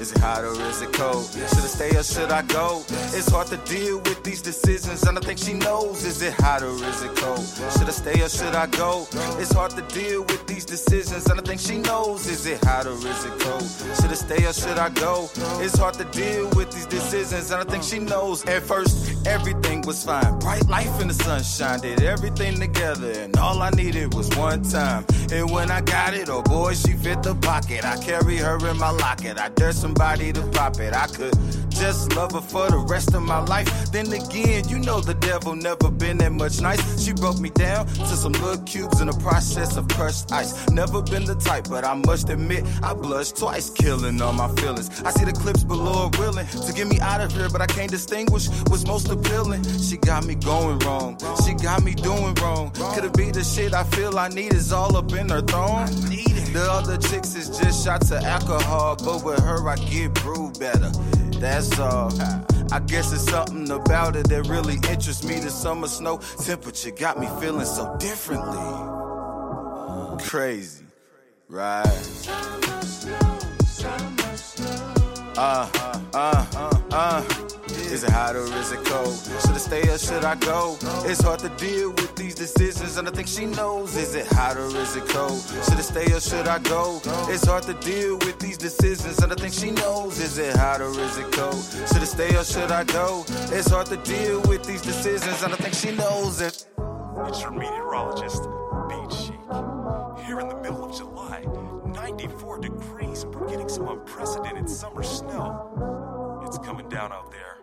Is 0.00 0.12
it 0.12 0.18
hot 0.18 0.44
or 0.44 0.52
is 0.62 0.80
it 0.80 0.94
cold? 0.94 1.26
Should 1.26 1.44
I 1.44 1.72
stay 1.76 1.90
or 1.94 2.02
should 2.02 2.30
I 2.30 2.40
go? 2.42 2.82
It's 3.12 3.30
hard 3.30 3.48
to 3.48 3.58
deal 3.58 3.98
with 3.98 4.22
these 4.24 4.40
decisions, 4.40 5.02
and 5.02 5.18
I 5.18 5.20
think 5.20 5.38
she 5.38 5.52
knows. 5.52 6.06
Is 6.06 6.22
it 6.22 6.32
hot 6.40 6.62
or 6.62 6.72
is 6.72 7.02
it 7.02 7.14
cold? 7.16 7.44
Should 7.76 7.86
I 7.86 7.90
stay 7.90 8.22
or 8.22 8.30
should 8.30 8.54
I 8.54 8.66
go? 8.66 9.06
It's 9.38 9.52
hard 9.52 9.72
to 9.72 9.82
deal 9.82 10.22
with 10.22 10.46
these 10.46 10.64
decisions, 10.64 11.26
and 11.26 11.38
I 11.38 11.42
think 11.42 11.60
she 11.60 11.76
knows. 11.76 12.26
Is 12.26 12.46
it 12.46 12.64
hot 12.64 12.86
or 12.86 12.94
is 12.94 13.24
it 13.26 13.38
cold? 13.40 13.68
Should 14.00 14.10
I 14.10 14.14
stay 14.14 14.46
or 14.46 14.54
should 14.54 14.78
I 14.78 14.88
go? 14.88 15.28
It's 15.60 15.76
hard 15.76 15.94
to 15.94 16.04
deal 16.04 16.48
with 16.56 16.70
these 16.70 16.86
decisions, 16.86 17.50
and 17.50 17.60
I 17.60 17.70
think 17.70 17.84
she 17.84 17.98
knows. 17.98 18.42
At 18.46 18.62
first, 18.62 19.26
everything 19.26 19.82
was 19.82 20.02
fine. 20.02 20.38
Bright 20.38 20.66
life 20.66 20.98
in 21.02 21.08
the 21.08 21.14
sunshine, 21.14 21.80
did 21.80 22.02
everything 22.02 22.58
together, 22.58 23.10
and 23.10 23.36
all 23.36 23.60
I 23.60 23.68
needed 23.70 24.14
was 24.14 24.30
one 24.36 24.62
time. 24.62 25.04
And 25.30 25.50
when 25.50 25.70
I 25.70 25.82
got 25.82 26.14
it, 26.14 26.30
oh 26.30 26.40
boy, 26.42 26.72
she 26.72 26.94
fit 26.94 27.22
the 27.22 27.34
pocket. 27.34 27.84
I 27.84 28.02
carry 28.02 28.38
her 28.38 28.56
in 28.66 28.78
my 28.78 28.90
locket. 28.90 29.38
I 29.38 29.50
dare 29.50 29.72
somebody 29.90 30.32
to 30.32 30.42
pop 30.52 30.78
it. 30.78 30.94
I 30.94 31.06
could 31.06 31.34
just 31.70 32.14
love 32.14 32.32
her 32.32 32.40
for 32.40 32.70
the 32.70 32.78
rest 32.78 33.14
of 33.14 33.22
my 33.22 33.40
life. 33.40 33.68
Then 33.90 34.12
again, 34.12 34.68
you 34.68 34.78
know 34.78 35.00
the 35.00 35.14
devil 35.14 35.54
never 35.56 35.90
been 35.90 36.18
that 36.18 36.32
much 36.32 36.60
nice. 36.60 36.80
She 37.02 37.12
broke 37.12 37.40
me 37.40 37.50
down 37.50 37.86
to 37.86 38.14
some 38.22 38.32
little 38.32 38.62
cubes 38.64 39.00
in 39.00 39.08
the 39.08 39.18
process 39.18 39.76
of 39.76 39.88
crushed 39.88 40.30
ice. 40.32 40.68
Never 40.70 41.02
been 41.02 41.24
the 41.24 41.34
type, 41.34 41.68
but 41.68 41.84
I 41.84 41.94
must 41.94 42.28
admit 42.28 42.64
I 42.82 42.94
blushed 42.94 43.36
twice, 43.36 43.70
killing 43.70 44.22
all 44.22 44.32
my 44.32 44.48
feelings. 44.60 45.02
I 45.02 45.10
see 45.10 45.24
the 45.24 45.32
clips 45.32 45.64
below 45.64 46.10
willing 46.18 46.46
to 46.46 46.72
get 46.72 46.86
me 46.86 47.00
out 47.00 47.20
of 47.20 47.32
here, 47.32 47.48
but 47.48 47.60
I 47.60 47.66
can't 47.66 47.90
distinguish 47.90 48.48
what's 48.68 48.86
most 48.86 49.08
appealing. 49.08 49.64
She 49.78 49.96
got 49.96 50.24
me 50.24 50.36
going 50.36 50.78
wrong. 50.80 51.18
She 51.44 51.54
got 51.54 51.82
me 51.82 51.94
doing 51.94 52.34
wrong. 52.34 52.70
Could 52.94 53.04
it 53.06 53.14
be 53.14 53.30
the 53.30 53.42
shit 53.42 53.74
I 53.74 53.84
feel 53.84 54.18
I 54.18 54.28
need 54.28 54.52
is 54.52 54.72
all 54.72 54.96
up 54.96 55.12
in 55.12 55.28
her 55.30 55.40
thong? 55.40 55.88
The 56.52 56.66
other 56.68 56.96
chicks 56.96 57.36
is 57.36 57.48
just 57.58 57.84
shots 57.84 58.10
of 58.10 58.24
alcohol, 58.24 58.96
but 58.96 59.22
with 59.24 59.38
her 59.40 59.68
I 59.68 59.76
get 59.76 60.14
brewed 60.14 60.58
better. 60.58 60.90
That's 61.38 61.78
all. 61.78 62.12
I 62.72 62.80
guess 62.80 63.12
it's 63.12 63.30
something 63.30 63.70
about 63.70 64.16
it 64.16 64.28
that 64.28 64.48
really 64.48 64.74
interests 64.88 65.24
me. 65.24 65.38
The 65.40 65.50
summer 65.50 65.88
snow 65.88 66.18
temperature 66.44 66.90
got 66.90 67.18
me 67.20 67.28
feeling 67.40 67.66
so 67.66 67.96
differently. 67.98 68.58
Crazy, 70.26 70.84
right? 71.48 71.86
Summer 71.86 72.82
snow, 72.82 73.38
summer 73.66 74.36
Uh, 75.36 75.68
uh, 76.14 76.46
uh, 76.54 76.80
uh. 76.92 77.49
Is 77.90 78.04
it 78.04 78.10
hot 78.10 78.36
or 78.36 78.44
is 78.44 78.70
it 78.70 78.84
cold? 78.84 79.18
Should 79.42 79.50
I 79.50 79.58
stay 79.58 79.82
or 79.88 79.98
should 79.98 80.24
I 80.24 80.36
go? 80.36 80.78
It's 81.04 81.20
hard 81.22 81.40
to 81.40 81.48
deal 81.50 81.90
with 81.90 82.14
these 82.14 82.36
decisions, 82.36 82.96
and 82.96 83.08
I 83.08 83.10
think 83.10 83.26
she 83.26 83.46
knows. 83.46 83.96
Is 83.96 84.14
it 84.14 84.26
hot 84.28 84.56
or 84.56 84.66
is 84.76 84.94
it 84.94 85.08
cold? 85.08 85.42
Should 85.64 85.78
I 85.78 85.80
stay 85.80 86.12
or 86.12 86.20
should 86.20 86.46
I 86.46 86.60
go? 86.60 87.00
It's 87.28 87.44
hard 87.44 87.64
to 87.64 87.74
deal 87.74 88.16
with 88.18 88.38
these 88.38 88.56
decisions, 88.56 89.18
and 89.18 89.32
I 89.32 89.34
think 89.34 89.54
she 89.54 89.72
knows. 89.72 90.20
Is 90.20 90.38
it 90.38 90.54
hot 90.56 90.80
or 90.80 90.90
is 91.00 91.18
it 91.18 91.32
cold? 91.32 91.62
Should 91.88 92.02
I 92.02 92.04
stay 92.04 92.36
or 92.36 92.44
should 92.44 92.70
I 92.70 92.84
go? 92.84 93.24
It's 93.50 93.70
hard 93.70 93.88
to 93.88 93.96
deal 93.96 94.40
with 94.42 94.62
these 94.62 94.82
decisions, 94.82 95.42
and 95.42 95.52
I 95.52 95.56
think 95.56 95.74
she 95.74 95.90
knows 95.90 96.40
it. 96.40 96.66
It's 97.26 97.42
your 97.42 97.50
meteorologist, 97.50 98.44
Beat 98.88 99.12
Chic. 99.12 99.40
Here 100.26 100.38
in 100.38 100.48
the 100.48 100.58
middle 100.62 100.84
of 100.84 100.96
July, 100.96 101.44
94 101.86 102.60
degrees, 102.60 103.24
and 103.24 103.34
we're 103.34 103.48
getting 103.48 103.68
some 103.68 103.88
unprecedented 103.88 104.70
summer 104.70 105.02
snow. 105.02 106.09
It's 106.50 106.58
coming 106.58 106.88
down 106.88 107.12
out 107.12 107.30
there. 107.30 107.58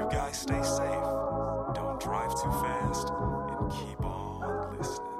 You 0.00 0.08
guys 0.10 0.40
stay 0.40 0.62
safe. 0.62 1.04
Don't 1.74 2.00
drive 2.00 2.30
too 2.30 2.50
fast, 2.50 3.10
and 3.10 3.70
keep 3.70 4.00
on 4.02 4.78
listening. 4.78 5.15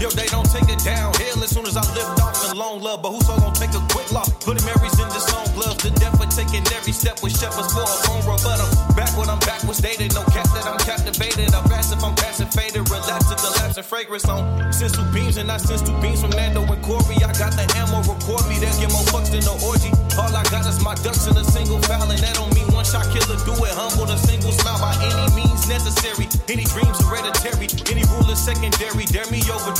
Yo, 0.00 0.08
they 0.16 0.24
don't 0.32 0.48
take 0.48 0.64
it 0.64 0.80
downhill 0.80 1.44
as 1.44 1.52
soon 1.52 1.66
as 1.68 1.76
I 1.76 1.84
lift 1.92 2.24
off 2.24 2.32
in 2.48 2.56
long 2.56 2.80
love. 2.80 3.02
But 3.02 3.12
who's 3.12 3.26
so 3.28 3.36
gonna 3.36 3.52
take 3.52 3.76
a 3.76 3.84
quick 3.92 4.08
loss? 4.10 4.32
Put 4.40 4.56
him 4.56 4.64
Marys 4.64 4.96
in 4.96 5.04
the 5.12 5.20
song 5.20 5.44
gloves. 5.52 5.76
The 5.84 5.92
death 6.00 6.16
for 6.16 6.24
taking 6.32 6.64
every 6.72 6.96
step 6.96 7.20
with 7.22 7.36
shepherds 7.36 7.68
for 7.76 7.84
a 7.84 7.96
phone 8.08 8.24
rebut. 8.24 8.64
I'm 8.64 8.96
backward, 8.96 9.28
I'm 9.28 9.38
backwards 9.44 9.84
dated. 9.84 10.16
No 10.16 10.24
cap 10.32 10.48
that 10.56 10.64
I'm 10.64 10.80
captivated. 10.88 11.52
I'm 11.52 11.68
passive, 11.68 12.00
I'm 12.00 12.16
passive 12.16 12.48
faded. 12.48 12.88
Relapse 12.88 13.28
to 13.28 13.36
the 13.36 13.52
lapse 13.60 13.76
of 13.76 13.84
fragrance 13.84 14.24
on 14.24 14.72
sensu 14.72 15.04
beams 15.12 15.36
and 15.36 15.52
I 15.52 15.58
sense 15.58 15.84
two 15.84 15.92
beams 16.00 16.24
from 16.24 16.32
Nando 16.32 16.64
and 16.64 16.80
Corey. 16.80 17.20
I 17.20 17.36
got 17.36 17.52
the 17.52 17.68
ammo, 17.76 18.00
record 18.00 18.48
me. 18.48 18.56
They'll 18.56 18.72
get 18.80 18.88
more 18.96 19.04
fucks 19.12 19.28
than 19.28 19.44
the 19.44 19.52
orgy. 19.68 19.92
All 20.16 20.32
I 20.32 20.40
got 20.48 20.64
is 20.64 20.80
my 20.80 20.96
ducks 21.04 21.28
in 21.28 21.36
a 21.36 21.44
single 21.44 21.76
foul, 21.84 22.08
and 22.08 22.20
that 22.24 22.40
don't 22.40 22.48
mean 22.56 22.72
one 22.72 22.88
shot 22.88 23.04
killer. 23.12 23.36
Do 23.44 23.52
it 23.52 23.76
humble, 23.76 24.08
a 24.08 24.16
single 24.16 24.52
smile 24.52 24.80
by 24.80 24.96
any 25.04 25.28
means 25.36 25.68
necessary. 25.68 26.24
Any 26.48 26.64
dreams 26.64 26.96
hereditary, 27.04 27.68
any 27.92 28.08
rule 28.08 28.28
is 28.32 28.40
secondary. 28.40 29.04
Dare 29.12 29.28
me 29.28 29.44
over 29.52 29.76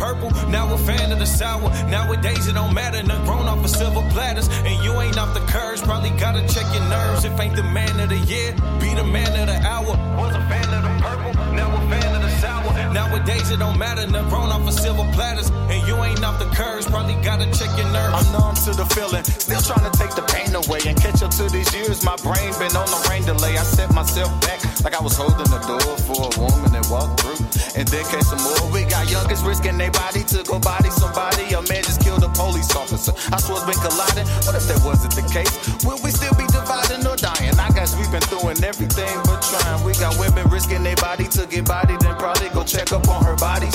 purple, 0.00 0.30
now 0.48 0.72
a 0.72 0.78
fan 0.78 1.12
of 1.12 1.18
the 1.18 1.26
sour. 1.26 1.68
Nowadays 1.90 2.48
it 2.48 2.54
don't 2.54 2.72
matter, 2.72 3.02
none 3.02 3.22
grown 3.26 3.46
off 3.46 3.62
of 3.62 3.70
silver 3.70 4.02
platters. 4.10 4.48
And 4.64 4.82
you 4.82 4.98
ain't 4.98 5.18
off 5.18 5.34
the 5.34 5.44
curves, 5.52 5.82
probably 5.82 6.10
gotta 6.16 6.40
check 6.48 6.66
your 6.74 6.86
nerves. 6.88 7.24
If 7.24 7.38
ain't 7.38 7.54
the 7.54 7.62
man 7.62 8.00
of 8.00 8.08
the 8.08 8.18
year, 8.32 8.52
be 8.80 8.94
the 8.94 9.04
man 9.04 9.30
of 9.38 9.46
the 9.52 9.58
hour. 9.60 9.92
Was 10.16 10.34
a 10.34 10.42
fan 10.48 10.68
of 10.72 10.82
the 10.88 10.92
purple, 11.04 11.32
now 11.52 11.68
a 11.76 11.80
fan 11.90 12.16
of 12.16 12.22
the 12.22 12.32
sour. 12.40 12.72
Nowadays 12.94 13.50
it 13.50 13.58
don't 13.58 13.78
matter, 13.78 14.06
none 14.06 14.28
grown 14.30 14.48
off 14.48 14.66
of 14.66 14.72
silver 14.72 15.06
platters. 15.12 15.50
And 15.68 15.86
you 15.86 15.94
ain't 16.02 16.24
off 16.24 16.38
the 16.38 16.48
curves, 16.56 16.86
probably 16.86 17.14
gotta 17.22 17.46
check 17.52 17.70
your 17.76 17.90
nerves. 17.92 18.16
I'm 18.16 18.32
numb 18.32 18.54
to 18.64 18.72
the 18.72 18.86
feeling, 18.96 19.24
still 19.24 19.60
trying 19.60 19.84
to 19.84 19.94
take 19.98 20.14
the 20.16 20.24
pain 20.32 20.50
away 20.56 20.80
and 20.88 20.96
catch 20.96 21.22
up 21.22 21.30
to 21.32 21.44
these 21.50 21.70
years. 21.74 22.02
My 22.02 22.16
brain 22.24 22.50
been 22.58 22.74
on 22.74 22.88
the 22.88 23.00
rain 23.10 23.22
delay. 23.24 23.58
I 23.58 23.64
set 23.64 23.92
myself 23.92 24.32
back 24.40 24.64
like 24.82 24.94
I 24.98 25.02
was 25.02 25.14
holding 25.14 25.50
the 25.52 25.60
door 25.68 25.92
for 26.08 26.18
a 26.24 26.32
woman 26.40 26.72
that 26.72 26.88
walked 26.88 27.20
through. 27.20 27.59
And 27.76 27.86
then 27.86 28.04
came 28.10 28.22
some 28.22 28.42
more. 28.42 28.72
We 28.72 28.84
got 28.84 29.10
youngest 29.10 29.44
risking 29.44 29.78
their 29.78 29.90
body 29.90 30.24
to 30.34 30.42
go 30.42 30.58
body 30.58 30.90
somebody. 30.90 31.54
A 31.54 31.62
man 31.70 31.82
just 31.86 32.02
killed 32.02 32.22
a 32.24 32.28
police 32.30 32.74
officer. 32.74 33.14
I 33.30 33.38
swear 33.38 33.62
it's 33.62 33.66
been 33.70 33.78
colliding. 33.78 34.26
What 34.46 34.54
if 34.58 34.66
that 34.66 34.82
wasn't 34.82 35.14
the 35.14 35.22
case? 35.30 35.52
Will 35.86 35.98
we 36.02 36.10
still 36.10 36.34
be 36.34 36.46
dividing 36.50 37.06
or 37.06 37.16
dying? 37.16 37.54
I 37.58 37.70
guess 37.70 37.94
we've 37.94 38.10
been 38.10 38.26
doing 38.26 38.58
everything 38.64 39.14
but 39.24 39.38
trying. 39.42 39.84
We 39.86 39.92
got 40.02 40.18
women 40.18 40.50
risking 40.50 40.82
their 40.82 40.98
body 40.98 41.28
to 41.38 41.46
get 41.46 41.66
body, 41.66 41.94
then 42.00 42.14
probably 42.18 42.50
go 42.50 42.64
check 42.64 42.92
up 42.92 43.06
on 43.08 43.24
her 43.24 43.36
bodies. 43.36 43.74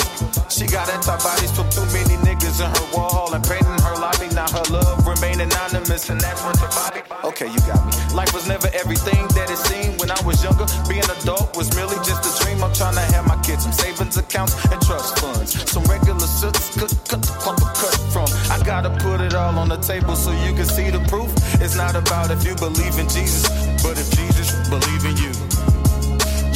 She 0.52 0.66
got 0.66 0.88
antibodies 0.88 1.52
from 1.52 1.68
too 1.72 1.84
many 1.92 2.16
niggas 2.24 2.60
in 2.60 2.68
her 2.68 2.86
wall 2.92 3.32
and 3.32 3.42
painting 3.44 3.80
her 3.80 3.96
lobby. 3.96 4.28
Now 4.34 4.48
her 4.52 4.66
love 4.72 5.06
remain 5.06 5.40
anonymous, 5.40 6.08
and 6.10 6.20
that's 6.20 6.40
what's 6.44 6.60
body. 6.76 7.00
Okay, 7.24 7.48
you 7.48 7.60
got 7.64 7.80
me. 7.84 7.92
Life 8.14 8.32
was 8.32 8.46
never 8.46 8.68
everything 8.72 9.26
that 9.36 9.48
it 9.50 9.58
seemed 9.68 10.00
when 10.00 10.10
I 10.10 10.20
was 10.24 10.42
younger. 10.44 10.66
Being 10.88 11.04
adult 11.04 11.56
was 11.56 11.74
merely 11.74 11.96
just 12.04 12.22
a 12.24 12.32
dream. 12.44 12.45
I'm 12.62 12.72
trying 12.72 12.94
to 12.94 13.06
have 13.14 13.26
my 13.26 13.36
kids 13.42 13.62
some 13.64 13.72
savings 13.72 14.16
accounts 14.16 14.54
and 14.70 14.80
trust 14.82 15.18
funds. 15.18 15.50
Some 15.70 15.84
regular 15.84 16.20
suits, 16.20 16.74
cut, 16.78 16.92
cut, 17.08 17.24
of 17.48 17.60
cut 17.80 17.96
from. 18.12 18.28
I 18.50 18.62
gotta 18.64 18.90
put 19.04 19.20
it 19.20 19.34
all 19.34 19.58
on 19.58 19.68
the 19.68 19.76
table 19.76 20.16
so 20.16 20.32
you 20.32 20.52
can 20.54 20.64
see 20.64 20.90
the 20.90 21.00
proof. 21.08 21.30
It's 21.60 21.76
not 21.76 21.94
about 21.94 22.30
if 22.30 22.44
you 22.44 22.54
believe 22.54 22.98
in 22.98 23.08
Jesus, 23.08 23.48
but 23.82 23.98
if 23.98 24.08
Jesus 24.16 24.48
believe 24.68 25.04
in 25.04 25.16
you. 25.24 25.32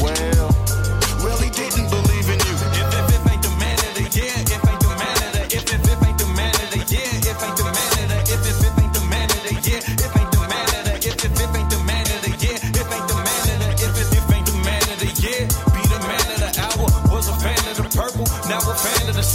Well, 0.02 0.39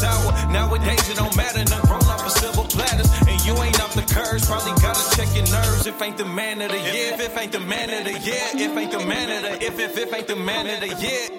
sour. 0.06 0.32
Nowadays 0.52 1.10
it 1.10 1.18
don't 1.18 1.36
matter, 1.36 1.64
none 1.66 1.82
grown 1.90 2.06
off 2.14 2.26
of 2.26 2.32
silver 2.32 2.68
platters, 2.70 3.10
and 3.28 3.38
you 3.46 3.54
ain't 3.62 3.76
the 3.96 4.14
curves. 4.14 4.46
Probably 4.46 4.74
gotta 4.82 5.16
check 5.16 5.30
your 5.36 5.48
nerves. 5.48 5.88
If 5.88 6.02
ain't 6.02 6.18
the 6.18 6.26
man 6.26 6.62
of 6.62 6.70
the 6.70 6.78
year, 6.78 7.14
if, 7.14 7.38
ain't 7.38 7.52
the 7.52 7.60
man 7.62 7.90
of 7.90 8.04
the 8.04 8.20
year, 8.20 8.44
if 8.54 8.78
ain't 8.78 8.92
the 8.92 9.06
man 9.06 9.30
of 9.32 9.42
the, 9.44 9.66
if, 9.66 9.80
if, 9.80 9.98
if 9.98 10.14
ain't 10.14 10.28
the 10.28 10.36
man 10.36 10.68
of 10.68 10.80
the 10.82 10.92
year. 11.02 11.30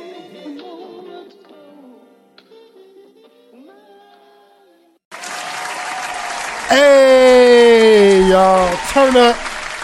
Hey, 6.68 8.28
y'all. 8.28 8.76
Turn 8.90 9.16
up, 9.16 9.36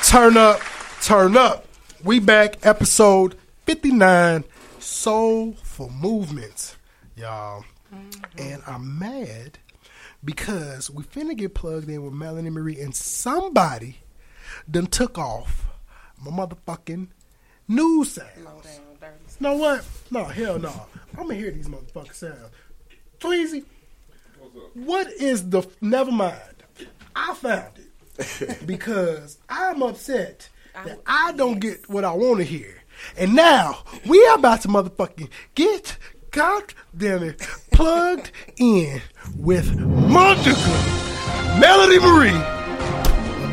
turn 0.05 0.37
up, 0.37 0.61
turn 1.03 1.37
up. 1.37 1.67
We 2.03 2.19
back, 2.19 2.67
episode 2.67 3.37
59, 3.67 4.45
Soulful 4.81 5.91
Movements, 5.91 6.77
y'all. 7.15 7.65
And 8.39 8.63
I'm 8.67 8.99
mad 8.99 9.59
because 10.25 10.91
we 10.91 11.03
finna 11.03 11.37
get 11.37 11.55
plugged 11.55 11.89
in 11.89 12.03
with 12.05 12.15
Melanie 12.15 12.51
Marie 12.51 12.81
and 12.81 12.95
somebody 12.95 13.99
done 14.71 14.87
took 14.87 15.19
off 15.19 15.67
my 16.25 16.31
motherfucking 16.31 17.09
news 17.69 18.13
sounds. 18.13 18.81
Know 19.41 19.57
what? 19.57 19.85
No, 20.11 20.25
hell 20.25 20.59
no. 20.59 20.87
I'm 21.17 21.25
gonna 21.25 21.35
hear 21.35 21.51
these 21.51 21.69
motherfucking 21.69 22.15
sounds. 22.15 22.51
Tweezy, 23.19 23.65
what 24.75 25.09
is 25.13 25.51
the 25.51 25.67
never 25.81 26.13
mind? 26.13 26.39
I 27.15 27.35
found 27.35 27.73
it 28.19 28.67
because 28.67 29.39
I'm 29.49 29.83
upset 29.83 30.49
that 30.75 31.01
I 31.07 31.33
don't 31.33 31.61
get 31.61 31.89
what 31.89 32.05
I 32.05 32.13
want 32.13 32.39
to 32.39 32.45
hear. 32.45 32.83
And 33.17 33.35
now 33.35 33.83
we 34.07 34.25
are 34.27 34.37
about 34.37 34.63
to 34.63 34.69
motherfucking 34.69 35.29
get 35.55 35.97
god 36.33 36.75
damn 36.97 37.23
it 37.23 37.39
plugged 37.73 38.31
in 38.57 39.01
with 39.37 39.79
Monica 39.79 40.55
Melody 41.61 41.99
Marie 41.99 42.33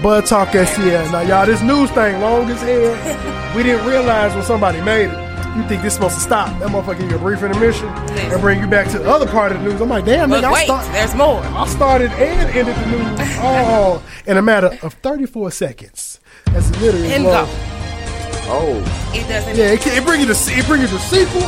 Bud 0.02 0.26
Talk 0.26 0.50
STL. 0.50 1.12
Now 1.12 1.20
y'all 1.22 1.46
this 1.46 1.62
news 1.62 1.92
thing 1.92 2.22
long 2.22 2.50
as 2.50 2.62
hell. 2.62 3.36
We 3.56 3.64
didn't 3.64 3.88
realize 3.88 4.36
when 4.36 4.44
somebody 4.44 4.80
made 4.82 5.10
it. 5.10 5.58
You 5.58 5.64
think 5.68 5.82
this 5.82 5.96
supposed 5.96 6.14
to 6.16 6.22
stop? 6.22 6.48
That 6.60 6.70
motherfucker 6.70 7.00
give 7.00 7.10
you 7.10 7.16
a 7.16 7.20
brief 7.20 7.42
intermission 7.42 7.88
and 7.90 8.40
bring 8.40 8.60
you 8.60 8.68
back 8.68 8.88
to 8.92 9.00
the 9.00 9.10
other 9.10 9.26
part 9.26 9.52
of 9.52 9.58
the 9.58 9.68
news. 9.68 9.82
I'm 9.82 9.90
like, 9.90 10.06
damn, 10.06 10.30
But 10.30 10.44
nigga, 10.44 10.48
I 10.50 10.54
wait, 10.54 10.66
start- 10.66 10.86
there's 10.94 11.16
more. 11.16 11.42
I 11.44 11.68
started 11.68 12.12
and 12.12 12.56
ended 12.56 12.76
the 12.76 12.86
news 12.86 13.38
all 13.40 14.04
in 14.28 14.38
a 14.38 14.42
matter 14.44 14.78
of 14.84 14.94
34 14.94 15.50
seconds. 15.50 16.20
That's 16.46 16.70
literally 16.80 17.12
And 17.12 17.24
long. 17.24 17.48
go. 17.48 17.79
Oh, 18.52 18.78
It 19.14 19.28
doesn't. 19.28 19.56
yeah, 19.56 19.72
it, 19.74 19.86
it 19.86 20.04
bring 20.06 20.22
you 20.22 20.26
the 20.26 20.54
it 20.58 20.66
bring 20.66 20.82
you 20.82 20.88
the 20.88 20.98
sequel. 21.00 21.42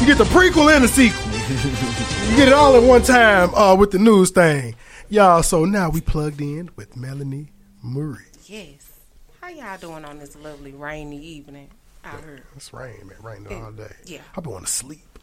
You 0.00 0.06
get 0.06 0.18
the 0.18 0.24
prequel 0.24 0.74
and 0.74 0.84
the 0.84 0.88
sequel. 0.88 1.30
you 2.30 2.36
get 2.36 2.48
it 2.48 2.54
all 2.54 2.76
at 2.76 2.82
one 2.82 3.02
time 3.02 3.52
uh, 3.54 3.74
with 3.74 3.90
the 3.90 3.98
news 3.98 4.30
thing, 4.30 4.76
y'all. 5.08 5.42
So 5.42 5.64
now 5.64 5.90
we 5.90 6.00
plugged 6.00 6.40
in 6.40 6.70
with 6.76 6.96
Melanie 6.96 7.48
Marie. 7.82 8.24
Yes. 8.46 8.92
How 9.40 9.48
y'all 9.48 9.78
doing 9.78 10.04
on 10.04 10.18
this 10.18 10.36
lovely 10.36 10.72
rainy 10.72 11.18
evening 11.18 11.70
out 12.04 12.20
here? 12.22 12.44
It's 12.56 12.72
rain, 12.72 13.06
man, 13.08 13.16
raining 13.22 13.62
all 13.62 13.72
day. 13.72 13.92
Yeah. 14.04 14.20
I've 14.36 14.44
been 14.44 14.52
wanting 14.52 14.66
to 14.66 14.72
sleep. 14.72 15.18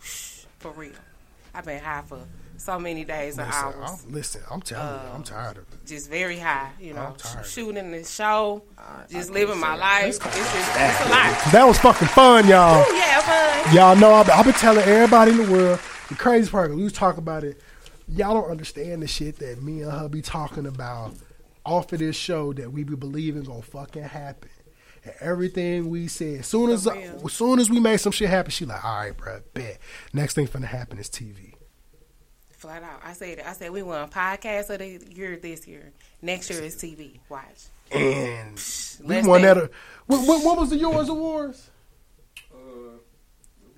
For 0.59 0.71
real. 0.71 0.91
I've 1.53 1.65
been 1.65 1.81
high 1.83 2.03
for 2.05 2.19
so 2.61 2.77
many 2.79 3.03
days 3.03 3.37
and 3.37 3.47
Listen, 3.47 3.63
hours. 3.65 4.03
I'm, 4.05 4.11
listen, 4.13 4.41
I'm 4.51 4.61
telling 4.61 4.87
you, 4.87 5.09
Uh, 5.09 5.15
I'm 5.15 5.23
tired 5.23 5.57
of 5.57 5.63
it. 5.63 5.85
Just 5.85 6.09
very 6.09 6.37
high, 6.37 6.69
you 6.79 6.93
know, 6.93 7.01
I'm 7.07 7.15
tired. 7.15 7.45
shooting 7.45 7.91
the 7.91 8.03
show, 8.03 8.61
just 9.09 9.31
living 9.31 9.59
my 9.59 9.75
life. 9.75 10.03
Let's 10.03 10.17
It's, 10.17 10.35
just, 10.35 10.69
it's 10.75 11.01
a 11.01 11.09
lot. 11.09 11.51
That 11.51 11.63
was 11.67 11.79
fucking 11.79 12.07
fun, 12.09 12.47
y'all. 12.47 12.81
Ooh, 12.81 12.95
yeah, 12.95 13.19
fun. 13.21 13.75
Y'all 13.75 13.95
know 13.95 14.13
I've, 14.13 14.29
I've 14.29 14.45
been 14.45 14.53
telling 14.53 14.83
everybody 14.85 15.31
in 15.31 15.37
the 15.37 15.51
world. 15.51 15.79
The 16.09 16.15
crazy 16.15 16.49
part, 16.51 16.73
we 16.75 16.83
was 16.83 16.93
talking 16.93 17.19
about 17.19 17.43
it. 17.43 17.59
Y'all 18.07 18.33
don't 18.33 18.51
understand 18.51 19.01
the 19.01 19.07
shit 19.07 19.37
that 19.39 19.61
me 19.63 19.81
and 19.81 19.91
her 19.91 20.07
be 20.09 20.21
talking 20.21 20.65
about 20.67 21.13
off 21.65 21.91
of 21.93 21.99
this 21.99 22.15
show 22.15 22.53
that 22.53 22.71
we 22.71 22.83
be 22.83 22.95
believing 22.95 23.43
gonna 23.43 23.61
fucking 23.61 24.03
happen. 24.03 24.49
And 25.03 25.13
everything 25.19 25.89
we 25.89 26.07
said, 26.07 26.41
as 26.41 26.47
soon 26.47 26.69
as 26.69 26.85
as 26.87 27.33
soon 27.33 27.57
as 27.59 27.69
we 27.71 27.79
made 27.79 27.97
some 27.97 28.11
shit 28.11 28.29
happen, 28.29 28.51
she 28.51 28.65
like, 28.65 28.83
all 28.85 28.97
right, 28.99 29.17
bro, 29.17 29.39
bet. 29.55 29.79
Next 30.13 30.35
thing 30.35 30.47
finna 30.47 30.65
happen 30.65 30.99
is 30.99 31.09
TV. 31.09 31.50
Flat 32.61 32.83
out. 32.83 33.01
I 33.03 33.13
said 33.13 33.39
it. 33.39 33.45
I 33.47 33.53
said 33.53 33.71
we 33.71 33.81
won 33.81 34.07
podcast 34.09 34.69
of 34.69 34.77
the 34.79 35.03
year 35.15 35.35
this 35.35 35.67
year. 35.67 35.91
Next 36.21 36.47
year 36.51 36.61
is 36.61 36.75
TV. 36.75 37.19
Watch. 37.27 37.45
And 37.91 38.53
we 39.03 39.15
Less 39.15 39.25
won 39.25 39.41
that. 39.41 39.57
uh, 39.57 39.67
What, 40.05 40.27
what, 40.27 40.45
what 40.45 40.57
was 40.59 40.69
the 40.69 40.77
yours 40.77 41.09
awards? 41.09 41.71
Uh, 42.53 42.57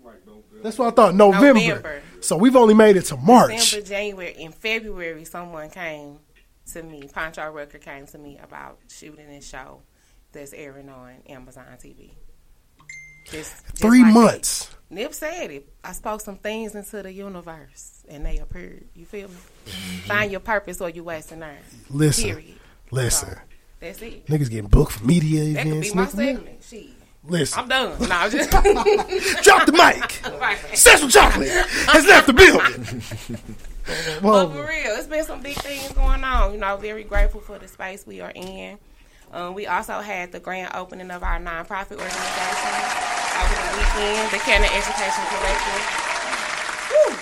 like 0.03 0.25
November. 0.27 0.43
That's 0.61 0.77
what 0.77 0.87
I 0.89 0.91
thought. 0.91 1.15
November. 1.15 1.59
November. 1.61 2.01
So 2.19 2.35
we've 2.35 2.57
only 2.57 2.73
made 2.73 2.97
it 2.97 3.03
to 3.03 3.15
March. 3.15 3.51
December, 3.71 3.87
January, 3.87 4.31
in 4.37 4.51
February, 4.51 5.23
someone 5.23 5.69
came 5.69 6.19
to 6.73 6.83
me. 6.83 7.07
Poncho 7.13 7.49
Rucker 7.51 7.77
came 7.79 8.05
to 8.07 8.17
me 8.17 8.37
about 8.43 8.79
shooting 8.89 9.27
this 9.27 9.47
show 9.47 9.81
that's 10.33 10.51
airing 10.51 10.89
on 10.89 11.13
Amazon 11.29 11.63
TV. 11.81 12.11
Just, 13.31 13.63
just 13.65 13.77
Three 13.77 14.03
like 14.03 14.13
months. 14.13 14.65
that. 14.65 14.75
Nip 14.93 15.13
said 15.13 15.51
it. 15.51 15.67
I 15.83 15.91
spoke 15.93 16.21
some 16.21 16.37
things 16.37 16.75
into 16.75 17.01
the 17.03 17.11
universe, 17.11 18.03
and 18.07 18.25
they 18.25 18.37
appeared. 18.37 18.85
You 18.95 19.05
feel 19.05 19.27
me? 19.29 19.35
Find 20.05 20.31
your 20.31 20.39
purpose, 20.39 20.79
or 20.81 20.89
you 20.89 21.03
wasting 21.03 21.39
time. 21.39 21.57
Mm-hmm. 21.57 21.97
Listen, 21.97 22.23
Period. 22.29 22.55
listen. 22.91 23.35
That's 23.79 24.01
it. 24.01 24.25
Niggas 24.27 24.49
getting 24.49 24.67
booked 24.67 24.93
for 24.93 25.03
media 25.05 25.53
That 25.53 25.63
could 25.63 25.71
events. 25.71 25.89
be 25.91 25.95
my 25.95 26.05
niggas, 26.05 26.15
man. 26.15 26.35
segment. 26.35 26.63
Shit. 26.63 26.85
Listen. 27.25 27.59
I'm 27.59 27.67
done. 27.69 27.99
No, 28.01 28.15
I'm 28.15 28.31
just 28.31 28.49
Drop 29.43 29.65
the 29.65 29.71
mic. 29.71 30.21
Right. 30.39 30.57
Central 30.77 31.09
Chocolate 31.09 31.47
has 31.49 32.05
left 32.05 32.27
the 32.27 32.33
building. 32.33 33.01
But 34.21 34.47
for 34.47 34.61
real, 34.67 34.95
it's 34.97 35.07
been 35.07 35.23
some 35.25 35.41
big 35.41 35.55
things 35.57 35.91
going 35.93 36.23
on. 36.23 36.53
You 36.53 36.59
know, 36.59 36.75
very 36.77 37.03
grateful 37.03 37.39
for 37.41 37.57
the 37.59 37.67
space 37.67 38.05
we 38.05 38.19
are 38.21 38.31
in. 38.35 38.77
Um, 39.33 39.55
we 39.55 39.65
also 39.65 39.99
had 39.99 40.31
the 40.31 40.39
grand 40.39 40.75
opening 40.75 41.09
of 41.09 41.23
our 41.23 41.39
nonprofit 41.39 41.97
organization 41.97 42.73
over 43.41 43.55
the 43.55 43.77
weekend, 43.79 44.29
the 44.29 44.37
Canna 44.37 44.67
Education 44.67 45.23
Collective. 45.27 46.13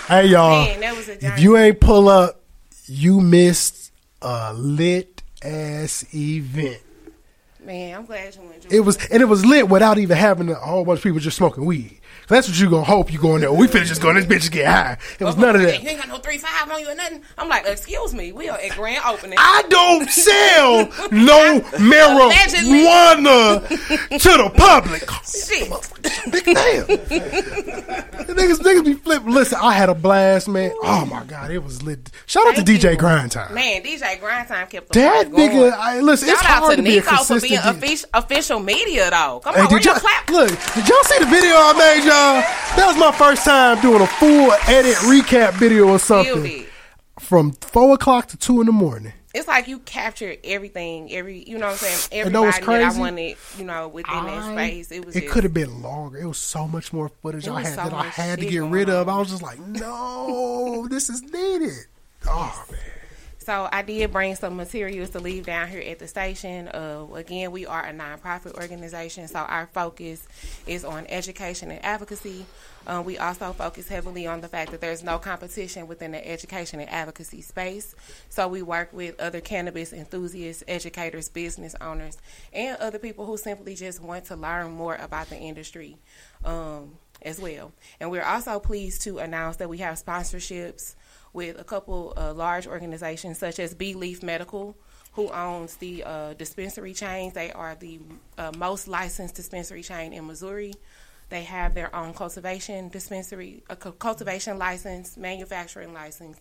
Hey 0.08 0.26
y'all, 0.26 0.66
Man, 0.66 0.80
that 0.80 0.94
was 0.94 1.08
a 1.08 1.26
if 1.26 1.40
you 1.40 1.56
ain't 1.56 1.80
pull 1.80 2.10
up, 2.10 2.42
you 2.84 3.22
missed 3.22 3.92
a 4.20 4.52
lit 4.52 5.22
ass 5.42 6.04
event. 6.14 6.82
Man, 7.64 7.96
I'm 7.96 8.04
glad 8.04 8.36
you 8.36 8.42
enjoyed 8.42 8.72
It 8.72 8.80
was 8.80 9.06
and 9.06 9.22
it 9.22 9.26
was 9.26 9.46
lit 9.46 9.70
without 9.70 9.96
even 9.96 10.18
having 10.18 10.50
a 10.50 10.56
whole 10.56 10.84
bunch 10.84 10.98
of 10.98 11.04
people 11.04 11.18
just 11.18 11.38
smoking 11.38 11.64
weed. 11.64 11.98
That's 12.28 12.48
what 12.48 12.58
you 12.58 12.70
gonna 12.70 12.84
hope 12.84 13.12
you 13.12 13.18
go 13.18 13.34
in 13.34 13.40
there. 13.42 13.52
We 13.52 13.66
finna 13.66 13.84
just 13.84 14.00
go 14.00 14.10
in 14.10 14.16
this 14.16 14.24
bitch 14.26 14.44
and 14.44 14.52
get 14.52 14.66
high. 14.66 14.96
It 15.18 15.24
was 15.24 15.36
none 15.36 15.56
of 15.56 15.62
that. 15.62 15.82
You 15.82 15.88
ain't 15.88 15.98
got 15.98 16.08
no 16.08 16.18
three 16.18 16.38
five 16.38 16.70
on 16.70 16.80
you 16.80 16.88
or 16.90 16.94
nothing. 16.94 17.22
I'm 17.36 17.48
like, 17.48 17.66
excuse 17.66 18.14
me, 18.14 18.32
we 18.32 18.48
are 18.48 18.58
at 18.58 18.70
grand 18.70 19.02
opening. 19.06 19.36
I 19.40 19.62
don't 19.68 20.08
sell 20.08 20.86
no 21.10 21.60
marijuana 21.78 23.68
to 23.68 24.42
the 24.42 24.50
public. 24.56 25.02
Shit. 25.24 25.68
niggas, 27.22 28.58
niggas 28.58 28.84
be 28.84 28.94
flipping. 28.94 29.30
Listen, 29.32 29.58
I 29.62 29.72
had 29.72 29.88
a 29.88 29.94
blast, 29.94 30.48
man. 30.48 30.72
Oh 30.82 31.04
my 31.06 31.24
god, 31.24 31.50
it 31.50 31.58
was 31.62 31.82
lit. 31.82 32.10
Shout 32.26 32.46
out 32.46 32.56
to 32.56 32.62
DJ 32.62 32.96
Grind 32.98 33.32
Time. 33.32 33.54
Man, 33.54 33.82
DJ 33.82 34.18
Grind 34.20 34.48
Time 34.48 34.66
kept 34.68 34.92
the 34.92 34.98
That 35.00 35.28
nigga, 35.28 35.72
I, 35.72 36.00
listen, 36.00 36.28
Shout 36.28 36.38
it's 36.38 36.46
out 36.46 36.58
hard 36.60 36.70
to 36.72 36.76
to 36.76 36.82
be 36.82 36.98
a 36.98 37.00
Nico 37.00 37.16
for 37.24 37.40
being 37.40 37.60
consistent. 37.60 38.10
official 38.14 38.60
media 38.60 39.10
though. 39.10 39.40
Come 39.44 39.54
Hey, 39.54 39.62
on, 39.62 39.68
did 39.68 39.84
y'all, 39.84 39.94
clap? 39.94 40.28
look, 40.30 40.48
did 40.50 40.88
y'all 40.88 41.02
see 41.04 41.18
the 41.18 41.26
video 41.26 41.54
I 41.56 41.72
made, 41.78 42.04
y'all? 42.12 42.42
That 42.76 42.84
was 42.86 42.98
my 42.98 43.12
first 43.12 43.44
time 43.44 43.80
doing 43.80 44.02
a 44.02 44.06
full 44.06 44.52
edit 44.66 44.96
recap 44.96 45.54
video 45.54 45.88
or 45.88 45.98
something 45.98 46.66
from 47.18 47.52
four 47.52 47.94
o'clock 47.94 48.28
to 48.28 48.36
two 48.36 48.60
in 48.60 48.66
the 48.66 48.72
morning. 48.72 49.12
It's 49.34 49.48
like 49.48 49.66
you 49.66 49.78
captured 49.78 50.38
everything, 50.44 51.10
every 51.10 51.42
you 51.48 51.56
know 51.56 51.66
what 51.66 51.72
I'm 51.72 51.78
saying. 51.78 52.24
And 52.24 52.32
know 52.34 52.42
what's 52.42 52.58
Everybody 52.58 52.84
that 52.84 52.96
I 52.96 53.00
wanted, 53.00 53.36
you 53.56 53.64
know, 53.64 53.88
within 53.88 54.26
that 54.26 54.52
space. 54.52 54.92
It 54.92 55.06
was 55.06 55.16
It 55.16 55.30
could 55.30 55.44
have 55.44 55.54
been 55.54 55.80
longer. 55.80 56.18
It 56.18 56.26
was 56.26 56.36
so 56.36 56.68
much 56.68 56.92
more 56.92 57.08
footage 57.08 57.48
I 57.48 57.62
had 57.62 57.74
so 57.74 57.84
that 57.84 57.94
I 57.94 58.04
had 58.04 58.40
to 58.40 58.46
get 58.46 58.62
rid 58.62 58.90
of. 58.90 59.08
I 59.08 59.18
was 59.18 59.30
just 59.30 59.42
like, 59.42 59.58
no, 59.58 60.86
this 60.88 61.08
is 61.08 61.22
needed. 61.22 61.72
Oh 62.24 62.64
man. 62.70 63.01
So 63.42 63.68
I 63.72 63.82
did 63.82 64.12
bring 64.12 64.36
some 64.36 64.56
materials 64.56 65.10
to 65.10 65.18
leave 65.20 65.46
down 65.46 65.68
here 65.68 65.80
at 65.80 65.98
the 65.98 66.06
station. 66.06 66.68
Uh, 66.68 67.06
again, 67.14 67.50
we 67.50 67.66
are 67.66 67.84
a 67.84 67.92
nonprofit 67.92 68.54
organization, 68.54 69.26
so 69.26 69.40
our 69.40 69.66
focus 69.66 70.26
is 70.66 70.84
on 70.84 71.06
education 71.08 71.72
and 71.72 71.84
advocacy. 71.84 72.46
Uh, 72.86 73.02
we 73.04 73.18
also 73.18 73.52
focus 73.52 73.88
heavily 73.88 74.28
on 74.28 74.40
the 74.40 74.48
fact 74.48 74.70
that 74.70 74.80
there's 74.80 75.02
no 75.02 75.18
competition 75.18 75.88
within 75.88 76.12
the 76.12 76.28
education 76.28 76.78
and 76.78 76.88
advocacy 76.90 77.42
space. 77.42 77.96
So 78.28 78.46
we 78.46 78.62
work 78.62 78.92
with 78.92 79.18
other 79.20 79.40
cannabis 79.40 79.92
enthusiasts, 79.92 80.62
educators, 80.68 81.28
business 81.28 81.74
owners, 81.80 82.18
and 82.52 82.76
other 82.78 82.98
people 82.98 83.26
who 83.26 83.36
simply 83.36 83.74
just 83.74 84.00
want 84.00 84.24
to 84.26 84.36
learn 84.36 84.70
more 84.70 84.94
about 84.96 85.30
the 85.30 85.36
industry 85.36 85.96
um, 86.44 86.92
as 87.22 87.40
well. 87.40 87.72
And 87.98 88.10
we're 88.10 88.24
also 88.24 88.60
pleased 88.60 89.02
to 89.02 89.18
announce 89.18 89.56
that 89.56 89.68
we 89.68 89.78
have 89.78 89.96
sponsorships 89.96 90.94
with 91.32 91.58
a 91.58 91.64
couple 91.64 92.12
uh, 92.16 92.32
large 92.32 92.66
organizations 92.66 93.38
such 93.38 93.58
as 93.58 93.74
BeLeaf 93.74 94.22
Medical, 94.22 94.76
who 95.12 95.30
owns 95.30 95.76
the 95.76 96.04
uh, 96.04 96.34
dispensary 96.34 96.94
chains. 96.94 97.32
They 97.34 97.52
are 97.52 97.74
the 97.74 98.00
uh, 98.38 98.52
most 98.56 98.88
licensed 98.88 99.34
dispensary 99.34 99.82
chain 99.82 100.12
in 100.12 100.26
Missouri. 100.26 100.74
They 101.28 101.44
have 101.44 101.74
their 101.74 101.94
own 101.94 102.12
cultivation 102.12 102.88
dispensary, 102.88 103.62
a 103.70 103.76
cu- 103.76 103.92
cultivation 103.92 104.58
license, 104.58 105.16
manufacturing 105.16 105.94
license, 105.94 106.38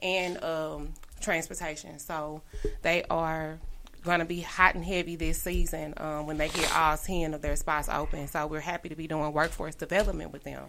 and 0.00 0.42
um, 0.44 0.94
transportation. 1.20 1.98
So 1.98 2.42
they 2.82 3.02
are 3.10 3.58
going 4.04 4.20
to 4.20 4.24
be 4.24 4.40
hot 4.40 4.74
and 4.74 4.84
heavy 4.84 5.16
this 5.16 5.42
season 5.42 5.94
um, 5.96 6.26
when 6.26 6.38
they 6.38 6.48
get 6.48 6.74
all 6.76 6.96
10 6.96 7.34
of 7.34 7.42
their 7.42 7.56
spots 7.56 7.88
open. 7.88 8.28
So 8.28 8.46
we're 8.46 8.60
happy 8.60 8.88
to 8.88 8.94
be 8.94 9.08
doing 9.08 9.32
workforce 9.32 9.74
development 9.74 10.32
with 10.32 10.44
them. 10.44 10.66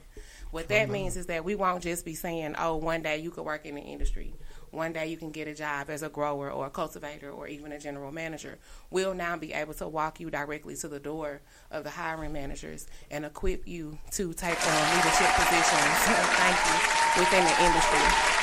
What 0.52 0.68
that 0.70 0.90
means 0.90 1.16
is 1.16 1.28
that 1.28 1.46
we 1.46 1.56
won't 1.56 1.84
just 1.84 2.06
be 2.06 2.16
saying, 2.16 2.56
oh, 2.58 2.76
one 2.76 3.04
day 3.04 3.18
you 3.18 3.30
could 3.30 3.46
work 3.46 3.66
in 3.66 3.76
the 3.76 3.82
industry. 3.82 4.34
One 4.72 4.94
day 4.94 5.08
you 5.08 5.18
can 5.18 5.32
get 5.32 5.48
a 5.48 5.54
job 5.54 5.90
as 5.90 6.04
a 6.04 6.10
grower 6.10 6.52
or 6.52 6.68
a 6.68 6.70
cultivator 6.70 7.30
or 7.30 7.48
even 7.48 7.72
a 7.72 7.80
general 7.80 8.12
manager. 8.12 8.58
We'll 8.90 9.14
now 9.14 9.36
be 9.38 9.54
able 9.54 9.74
to 9.76 9.88
walk 9.88 10.20
you 10.20 10.30
directly 10.30 10.76
to 10.78 10.88
the 10.88 11.00
door 11.00 11.42
of 11.72 11.84
the 11.84 11.90
hiring 11.90 12.34
managers 12.34 12.88
and 13.10 13.26
equip 13.26 13.68
you 13.68 13.98
to 14.12 14.34
take 14.34 14.68
on 14.68 14.96
leadership 14.96 15.30
positions, 15.36 15.98
thank 16.38 16.58
you, 16.66 17.22
within 17.22 17.44
the 17.46 17.64
industry. 17.64 18.40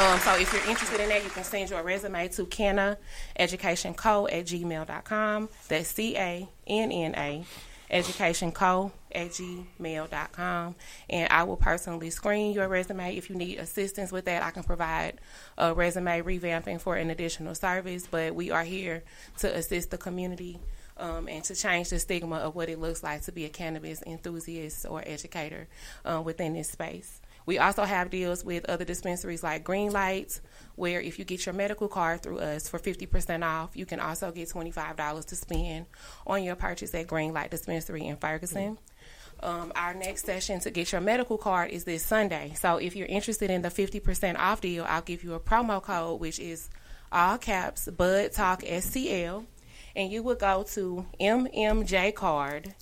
Um, 0.00 0.18
so 0.20 0.34
if 0.36 0.52
you're 0.52 0.64
interested 0.64 1.00
in 1.00 1.10
that, 1.10 1.22
you 1.22 1.30
can 1.30 1.44
send 1.44 1.70
your 1.70 1.82
resume 1.82 2.26
to 2.28 2.46
Canna 2.46 2.96
Education 3.38 3.94
Co 3.94 4.26
at 4.26 4.46
gmail.com. 4.46 5.48
That's 5.68 5.88
C 5.90 6.16
A 6.16 6.48
N 6.66 6.90
N 6.90 7.14
A 7.14 7.44
Education 7.90 8.52
Co 8.52 8.90
at 9.14 9.30
gmail.com. 9.30 10.74
And 11.10 11.32
I 11.32 11.42
will 11.44 11.56
personally 11.56 12.10
screen 12.10 12.52
your 12.52 12.68
resume. 12.68 13.16
If 13.16 13.30
you 13.30 13.36
need 13.36 13.58
assistance 13.58 14.12
with 14.12 14.24
that, 14.26 14.42
I 14.42 14.50
can 14.50 14.62
provide 14.62 15.20
a 15.58 15.74
resume 15.74 16.22
revamping 16.22 16.80
for 16.80 16.96
an 16.96 17.10
additional 17.10 17.54
service. 17.54 18.06
But 18.10 18.34
we 18.34 18.50
are 18.50 18.64
here 18.64 19.04
to 19.38 19.54
assist 19.54 19.90
the 19.90 19.98
community 19.98 20.58
um, 20.96 21.28
and 21.28 21.42
to 21.44 21.54
change 21.54 21.90
the 21.90 21.98
stigma 21.98 22.36
of 22.36 22.54
what 22.54 22.68
it 22.68 22.78
looks 22.78 23.02
like 23.02 23.22
to 23.22 23.32
be 23.32 23.44
a 23.44 23.48
cannabis 23.48 24.02
enthusiast 24.06 24.86
or 24.88 25.02
educator 25.04 25.68
uh, 26.04 26.22
within 26.24 26.54
this 26.54 26.70
space. 26.70 27.20
We 27.44 27.58
also 27.58 27.82
have 27.82 28.10
deals 28.10 28.44
with 28.44 28.68
other 28.68 28.84
dispensaries 28.84 29.42
like 29.42 29.64
Green 29.64 29.90
Lights, 29.90 30.40
where 30.76 31.00
if 31.00 31.18
you 31.18 31.24
get 31.24 31.44
your 31.44 31.54
medical 31.54 31.88
card 31.88 32.22
through 32.22 32.38
us 32.38 32.68
for 32.68 32.78
50% 32.78 33.44
off, 33.44 33.76
you 33.76 33.84
can 33.84 33.98
also 33.98 34.30
get 34.30 34.48
$25 34.48 35.24
to 35.26 35.36
spend 35.36 35.86
on 36.26 36.44
your 36.44 36.54
purchase 36.54 36.94
at 36.94 37.08
Green 37.08 37.32
Light 37.32 37.50
Dispensary 37.50 38.06
in 38.06 38.16
Ferguson. 38.16 38.78
Um, 39.42 39.72
our 39.74 39.92
next 39.92 40.24
session 40.24 40.60
to 40.60 40.70
get 40.70 40.92
your 40.92 41.00
medical 41.00 41.36
card 41.36 41.70
is 41.70 41.82
this 41.84 42.04
Sunday. 42.04 42.52
So 42.54 42.76
if 42.76 42.94
you're 42.94 43.08
interested 43.08 43.50
in 43.50 43.62
the 43.62 43.70
50% 43.70 44.38
off 44.38 44.60
deal, 44.60 44.84
I'll 44.88 45.02
give 45.02 45.24
you 45.24 45.34
a 45.34 45.40
promo 45.40 45.82
code, 45.82 46.20
which 46.20 46.38
is 46.38 46.70
all 47.10 47.38
caps 47.38 47.88
Bud 47.88 48.32
Talk 48.32 48.62
STL, 48.62 49.44
and 49.96 50.12
you 50.12 50.22
would 50.22 50.38
go 50.38 50.62
to 50.74 51.06
mmjcard.as.me 51.20 52.72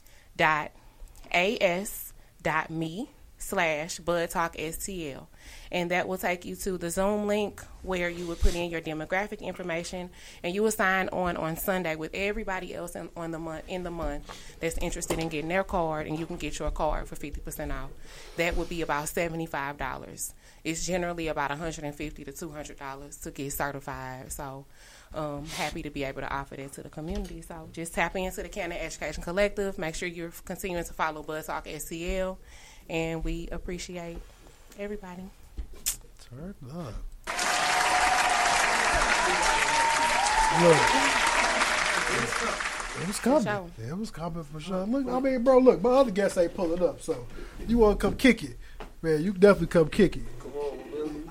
slash 3.41 3.99
Bud 3.99 4.31
Talk 4.31 4.57
STL. 4.57 5.27
And 5.73 5.91
that 5.91 6.07
will 6.07 6.19
take 6.19 6.45
you 6.45 6.57
to 6.57 6.79
the 6.79 6.91
Zoom 6.91 7.27
link 7.27 7.63
where 7.83 8.11
you 8.11 8.27
would 8.27 8.41
put 8.41 8.55
in 8.55 8.71
your 8.71 8.81
demographic 8.81 9.41
information 9.41 10.11
and 10.43 10.55
you 10.55 10.63
will 10.63 10.71
sign 10.71 11.09
on 11.09 11.37
on 11.37 11.57
Sunday 11.57 11.97
with 11.97 12.11
everybody 12.13 12.75
else 12.75 12.95
in, 12.95 13.09
on 13.17 13.31
the 13.31 13.39
month 13.39 13.65
in 13.69 13.83
the 13.83 13.91
month 13.91 14.57
that's 14.61 14.77
interested 14.79 15.19
in 15.19 15.29
getting 15.29 15.49
their 15.49 15.65
card 15.65 16.07
and 16.07 16.19
you 16.19 16.27
can 16.27 16.37
get 16.37 16.59
your 16.59 16.71
card 16.71 17.09
for 17.09 17.17
50% 17.17 17.73
off. 17.73 17.91
That 18.37 18.57
would 18.57 18.69
be 18.69 18.83
about 18.83 19.07
$75. 19.07 20.33
It's 20.63 20.87
generally 20.87 21.29
about 21.29 21.51
$150 21.51 21.97
to 21.97 22.47
$200 22.47 23.23
to 23.23 23.31
get 23.31 23.53
certified. 23.53 24.33
So 24.33 24.67
um, 25.15 25.47
happy 25.47 25.83
to 25.83 25.91
be 25.91 26.05
able 26.05 26.21
to 26.21 26.33
offer 26.33 26.57
that 26.57 26.73
to 26.75 26.83
the 26.83 26.89
community. 26.89 27.43
So 27.43 27.69
just 27.73 27.95
tap 27.95 28.17
into 28.17 28.43
the 28.43 28.49
Canna 28.49 28.77
Education 28.77 29.23
Collective. 29.23 29.79
Make 29.79 29.95
sure 29.95 30.09
you're 30.09 30.33
continuing 30.45 30.85
to 30.85 30.93
follow 30.93 31.23
Bud 31.23 31.45
Talk 31.45 31.67
STL, 31.67 32.37
and 32.89 33.23
we 33.25 33.49
appreciate 33.53 34.19
everybody. 34.79 35.23
Turn 36.29 36.55
up. 36.73 36.95
It 43.01 43.07
was 43.07 43.19
coming. 43.21 43.73
It 43.79 43.97
was 43.97 44.11
coming 44.11 44.45
for 44.45 44.61
sure. 44.61 44.85
Look, 44.85 45.07
I 45.09 45.21
mean, 45.21 45.43
bro, 45.45 45.59
look, 45.59 45.81
my 45.81 45.91
other 45.91 46.11
guests 46.11 46.37
ain't 46.37 46.55
pulling 46.55 46.83
up, 46.83 47.01
so 47.01 47.27
you 47.67 47.79
want 47.79 47.99
to 47.99 48.07
come 48.07 48.17
kick 48.17 48.43
it, 48.43 48.59
man? 49.01 49.23
You 49.23 49.33
definitely 49.33 49.69
come 49.69 49.89
kick 49.89 50.17
it. 50.17 50.23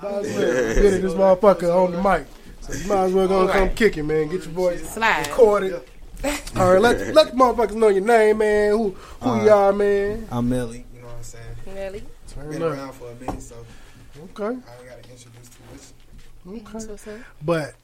Might 0.02 0.12
as 0.12 0.26
well 0.34 0.74
get 0.74 1.02
this 1.02 1.12
motherfucker 1.12 1.84
on 1.84 1.92
the 1.92 2.02
mic. 2.02 2.26
So 2.60 2.72
you 2.72 2.88
might 2.88 3.04
as 3.04 3.12
well 3.12 3.28
go 3.28 3.42
and 3.42 3.50
come 3.50 3.70
kick 3.70 3.98
it, 3.98 4.02
man. 4.02 4.28
Get 4.28 4.44
your 4.44 4.52
voice 4.52 4.88
Slide. 4.94 5.26
recorded. 5.26 5.74
All 6.56 6.72
right, 6.72 6.80
let 6.80 7.14
let 7.14 7.30
the 7.30 7.36
motherfuckers 7.36 7.74
know 7.74 7.88
your 7.88 8.04
name, 8.04 8.38
man. 8.38 8.72
Who 8.72 8.90
who 9.20 9.30
uh, 9.30 9.44
you 9.44 9.50
are, 9.50 9.72
man. 9.72 10.26
I'm 10.30 10.48
Melly. 10.48 10.86
You 11.70 11.76
know 11.76 11.90
what 11.90 11.94
I'm. 11.94 12.06
Turn 12.34 12.50
Been 12.50 12.62
up. 12.62 12.72
around 12.72 12.92
for 12.92 13.10
a 13.10 13.14
minute, 13.14 13.42
so 13.42 13.56
Okay. 14.24 14.44
I 14.44 14.48
ain't 14.48 14.64
got 14.64 15.02
to 15.02 15.10
introduce 15.10 15.48
too 15.48 15.62
much. 15.72 16.90
Okay. 16.90 17.18
But 17.42 17.74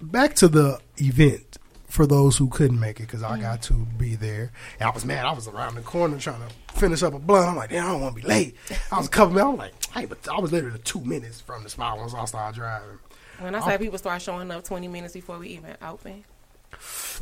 back 0.00 0.34
to 0.36 0.48
the 0.48 0.80
event 0.98 1.58
for 1.88 2.06
those 2.06 2.36
who 2.36 2.48
couldn't 2.48 2.78
make 2.80 2.98
it 2.98 3.04
because 3.04 3.22
I 3.22 3.38
got 3.38 3.62
to 3.62 3.74
be 3.98 4.16
there. 4.16 4.50
And 4.80 4.88
I 4.88 4.90
was 4.90 5.04
mad. 5.04 5.24
I 5.24 5.32
was 5.32 5.48
around 5.48 5.76
the 5.76 5.82
corner 5.82 6.18
trying 6.18 6.40
to 6.40 6.74
finish 6.74 7.02
up 7.02 7.14
a 7.14 7.18
blunt. 7.18 7.48
I'm 7.48 7.56
like, 7.56 7.70
damn, 7.70 7.86
I 7.86 7.92
don't 7.92 8.00
want 8.02 8.16
to 8.16 8.22
be 8.22 8.26
late. 8.26 8.56
I 8.90 8.98
was 8.98 9.06
a 9.06 9.10
couple. 9.10 9.38
I'm 9.38 9.56
like, 9.56 9.72
hey, 9.92 10.04
but 10.06 10.26
I 10.28 10.40
was 10.40 10.52
literally 10.52 10.78
two 10.80 11.00
minutes 11.00 11.40
from 11.40 11.62
the 11.62 11.68
spot 11.68 11.98
once 11.98 12.14
I 12.14 12.24
started 12.24 12.58
driving. 12.58 12.98
When 13.38 13.54
I 13.54 13.60
say 13.60 13.78
people 13.78 13.98
start 13.98 14.22
showing 14.22 14.50
up 14.50 14.64
20 14.64 14.88
minutes 14.88 15.14
before 15.14 15.38
we 15.38 15.48
even 15.50 15.76
open. 15.82 16.24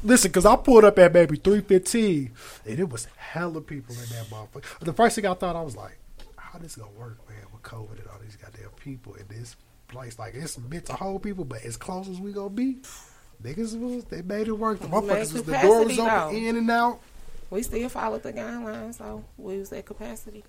Listen, 0.03 0.31
because 0.31 0.47
I 0.47 0.57
pulled 0.57 0.85
up 0.85 0.99
at 0.99 1.13
maybe 1.13 1.37
315 1.37 2.31
and 2.67 2.79
it 2.79 2.89
was 2.89 3.07
hella 3.17 3.61
people 3.61 3.95
in 3.95 4.09
that 4.11 4.27
motherfucker. 4.31 4.79
The 4.81 4.93
first 4.93 5.17
thing 5.17 5.27
I 5.27 5.35
thought, 5.35 5.55
I 5.57 5.63
was 5.63 5.77
like, 5.77 5.99
how 6.55 6.61
this 6.61 6.77
going 6.77 6.93
to 6.93 6.99
work, 6.99 7.19
man, 7.29 7.41
with 7.53 7.63
COVID 7.63 7.99
and 7.99 8.07
all 8.13 8.19
these 8.23 8.37
goddamn 8.37 8.71
people 8.77 9.15
in 9.15 9.27
this 9.29 9.57
place? 9.89 10.19
Like, 10.19 10.35
it's 10.35 10.57
meant 10.57 10.87
to 10.87 10.93
hold 10.93 11.23
people, 11.23 11.45
but 11.45 11.63
as 11.65 11.77
close 11.77 12.09
as 12.09 12.21
we 12.21 12.33
going 12.33 12.51
to 12.51 12.55
be, 12.55 12.79
niggas 13.43 13.79
was, 13.79 14.05
they 14.05 14.23
made 14.23 14.47
it 14.47 14.53
work. 14.53 14.79
The 14.79 14.87
motherfuckers 14.87 15.33
was, 15.33 15.43
the 15.43 15.59
door 15.59 15.85
was 15.85 15.99
open 15.99 16.07
though. 16.07 16.31
in 16.31 16.57
and 16.57 16.71
out. 16.71 17.01
We 17.51 17.63
still 17.63 17.89
followed 17.89 18.23
the 18.23 18.33
guidelines, 18.33 18.99
so 18.99 19.25
we 19.37 19.59
was 19.59 19.73
at 19.73 19.85
capacity. 19.85 20.45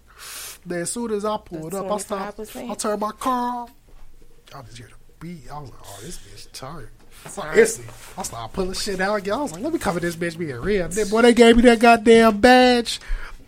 Then 0.66 0.82
as 0.82 0.92
soon 0.92 1.12
as 1.12 1.26
I 1.26 1.38
pulled 1.38 1.74
up, 1.74 1.92
I 1.92 1.98
stopped. 1.98 2.56
I 2.56 2.76
turned 2.76 3.02
my 3.02 3.12
car 3.12 3.64
off. 3.64 3.74
I 4.56 4.62
just 4.62 4.78
hear 4.78 4.88
the 4.88 4.96
beat. 5.20 5.52
I 5.52 5.60
was 5.60 5.72
like, 5.72 5.80
oh, 5.84 6.00
this 6.04 6.18
bitch 6.20 6.52
tired. 6.54 6.90
So 7.28 7.42
I 7.42 8.24
started 8.24 8.54
pulling 8.54 8.74
shit 8.74 9.02
out 9.02 9.16
again. 9.16 9.34
I 9.34 9.42
was 9.42 9.52
like, 9.52 9.64
let 9.64 9.74
me 9.74 9.80
cover 9.80 10.00
this 10.00 10.16
bitch 10.16 10.38
being 10.38 10.56
real. 10.56 10.88
Then 10.88 11.10
boy, 11.10 11.24
they 11.24 11.34
gave 11.34 11.56
me 11.58 11.64
that 11.64 11.80
goddamn 11.80 12.40
badge 12.40 13.00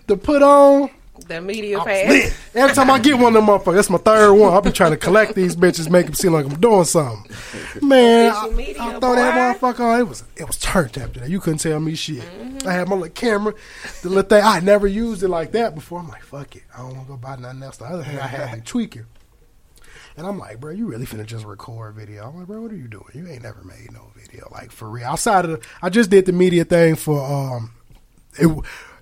to 0.07 0.17
put 0.17 0.41
on. 0.41 0.89
The 1.25 1.41
media 1.41 1.79
pass. 1.79 2.31
Every 2.53 2.75
time 2.75 2.91
I 2.91 2.99
get 2.99 3.17
one 3.17 3.35
of 3.35 3.45
them 3.45 3.45
motherfuckers, 3.45 3.75
that's 3.75 3.89
my 3.89 3.97
third 3.97 4.33
one. 4.33 4.53
I've 4.53 4.63
been 4.63 4.71
trying 4.71 4.91
to 4.91 4.97
collect 4.97 5.35
these 5.35 5.55
bitches, 5.55 5.89
make 5.89 6.05
them 6.05 6.15
seem 6.15 6.33
like 6.33 6.45
I'm 6.45 6.59
doing 6.59 6.83
something. 6.85 7.31
Man, 7.81 8.31
I, 8.31 8.33
Social 8.33 8.51
media, 8.51 8.81
I 8.81 8.99
throw 8.99 9.15
that 9.15 9.59
motherfucker 9.59 9.79
on. 9.79 9.99
It 9.99 10.07
was 10.07 10.23
it 10.35 10.47
was 10.47 10.57
turned 10.57 10.97
after 10.97 11.21
that. 11.21 11.29
You 11.29 11.39
couldn't 11.39 11.59
tell 11.59 11.79
me 11.79 11.95
shit. 11.95 12.23
I 12.65 12.73
had 12.73 12.87
my 12.87 12.95
little 12.95 13.09
camera, 13.09 13.53
the 14.03 14.09
little 14.09 14.23
thing. 14.23 14.43
I 14.43 14.59
never 14.59 14.87
used 14.87 15.23
it 15.23 15.29
like 15.29 15.51
that 15.53 15.75
before. 15.75 15.99
I'm 15.99 16.07
like, 16.07 16.23
fuck 16.23 16.55
it. 16.55 16.63
I 16.73 16.79
don't 16.79 16.95
want 16.95 17.07
to 17.07 17.13
go 17.13 17.17
buy 17.17 17.35
nothing 17.35 17.63
else. 17.63 17.77
The 17.77 17.85
other 17.85 18.03
thing 18.03 18.19
I 18.19 18.27
had 18.27 18.51
like 18.51 18.65
tweaking. 18.65 19.05
And 20.15 20.25
I'm 20.25 20.39
like, 20.39 20.59
bro, 20.59 20.71
you 20.71 20.87
really 20.87 21.05
finna 21.05 21.25
just 21.27 21.45
record 21.45 21.93
video? 21.93 22.27
I'm 22.27 22.37
like, 22.39 22.47
bro, 22.47 22.61
what 22.61 22.71
are 22.71 22.75
you 22.75 22.87
doing? 22.87 23.05
You 23.13 23.27
ain't 23.27 23.43
never 23.43 23.63
made 23.63 23.91
no 23.91 24.11
video, 24.15 24.49
like 24.51 24.71
for 24.71 24.89
real. 24.89 25.05
Outside 25.05 25.45
of, 25.45 25.51
the, 25.51 25.67
I 25.79 25.89
just 25.89 26.09
did 26.09 26.25
the 26.25 26.31
media 26.31 26.65
thing 26.65 26.95
for, 26.95 27.23
um, 27.23 27.71
it 28.39 28.49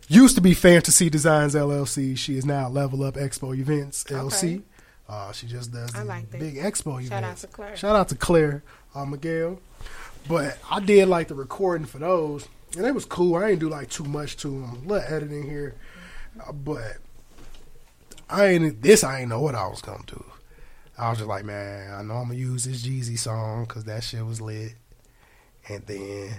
used 0.08 0.36
to 0.36 0.42
be 0.42 0.54
Fantasy 0.54 1.10
Designs 1.10 1.56
LLC. 1.56 2.18
She 2.18 2.38
is 2.38 2.46
now 2.46 2.70
Level 2.70 3.04
Up 3.04 3.16
Expo 3.16 3.58
Events 3.58 4.04
LLC. 4.06 4.56
Okay. 4.56 4.64
Uh, 5.08 5.32
she 5.32 5.46
just 5.46 5.72
does 5.72 5.92
the 5.92 6.04
like 6.04 6.30
big 6.32 6.56
expo 6.56 6.94
events. 7.04 7.10
Shout 7.10 7.24
out 7.24 7.38
to 7.38 7.48
Claire. 7.48 7.76
Shout 7.76 7.96
out 7.96 8.10
to 8.10 8.16
Claire, 8.16 8.64
uh, 8.96 9.06
Miguel. 9.06 9.60
But 10.28 10.58
I 10.70 10.80
did 10.80 11.08
like 11.08 11.28
the 11.28 11.36
recording 11.36 11.86
for 11.86 12.00
those, 12.00 12.48
and 12.76 12.86
it 12.88 12.94
was 12.94 13.06
cool. 13.06 13.36
I 13.36 13.50
didn't 13.50 13.60
do 13.60 13.70
like 13.70 13.90
too 13.90 14.04
much 14.04 14.38
to 14.38 14.48
them. 14.48 14.64
A 14.64 14.88
little 14.88 15.16
editing 15.16 15.44
here, 15.44 15.76
uh, 16.46 16.52
but 16.52 16.98
I 18.28 18.48
ain't 18.48 18.82
this. 18.82 19.04
I 19.04 19.22
ain't 19.22 19.30
know 19.30 19.42
what 19.42 19.54
I 19.54 19.68
was 19.68 19.82
gonna 19.82 20.04
do. 20.08 20.24
I 20.98 21.10
was 21.10 21.20
just 21.20 21.28
like, 21.28 21.46
man, 21.46 21.94
I 21.94 22.02
know 22.02 22.16
I'm 22.16 22.30
gonna 22.30 22.40
use 22.40 22.66
this 22.66 22.84
Jeezy 22.84 23.20
song 23.20 23.66
because 23.66 23.84
that 23.84 24.04
shit 24.04 24.26
was 24.26 24.42
lit, 24.42 24.74
and 25.70 25.86
then 25.86 26.34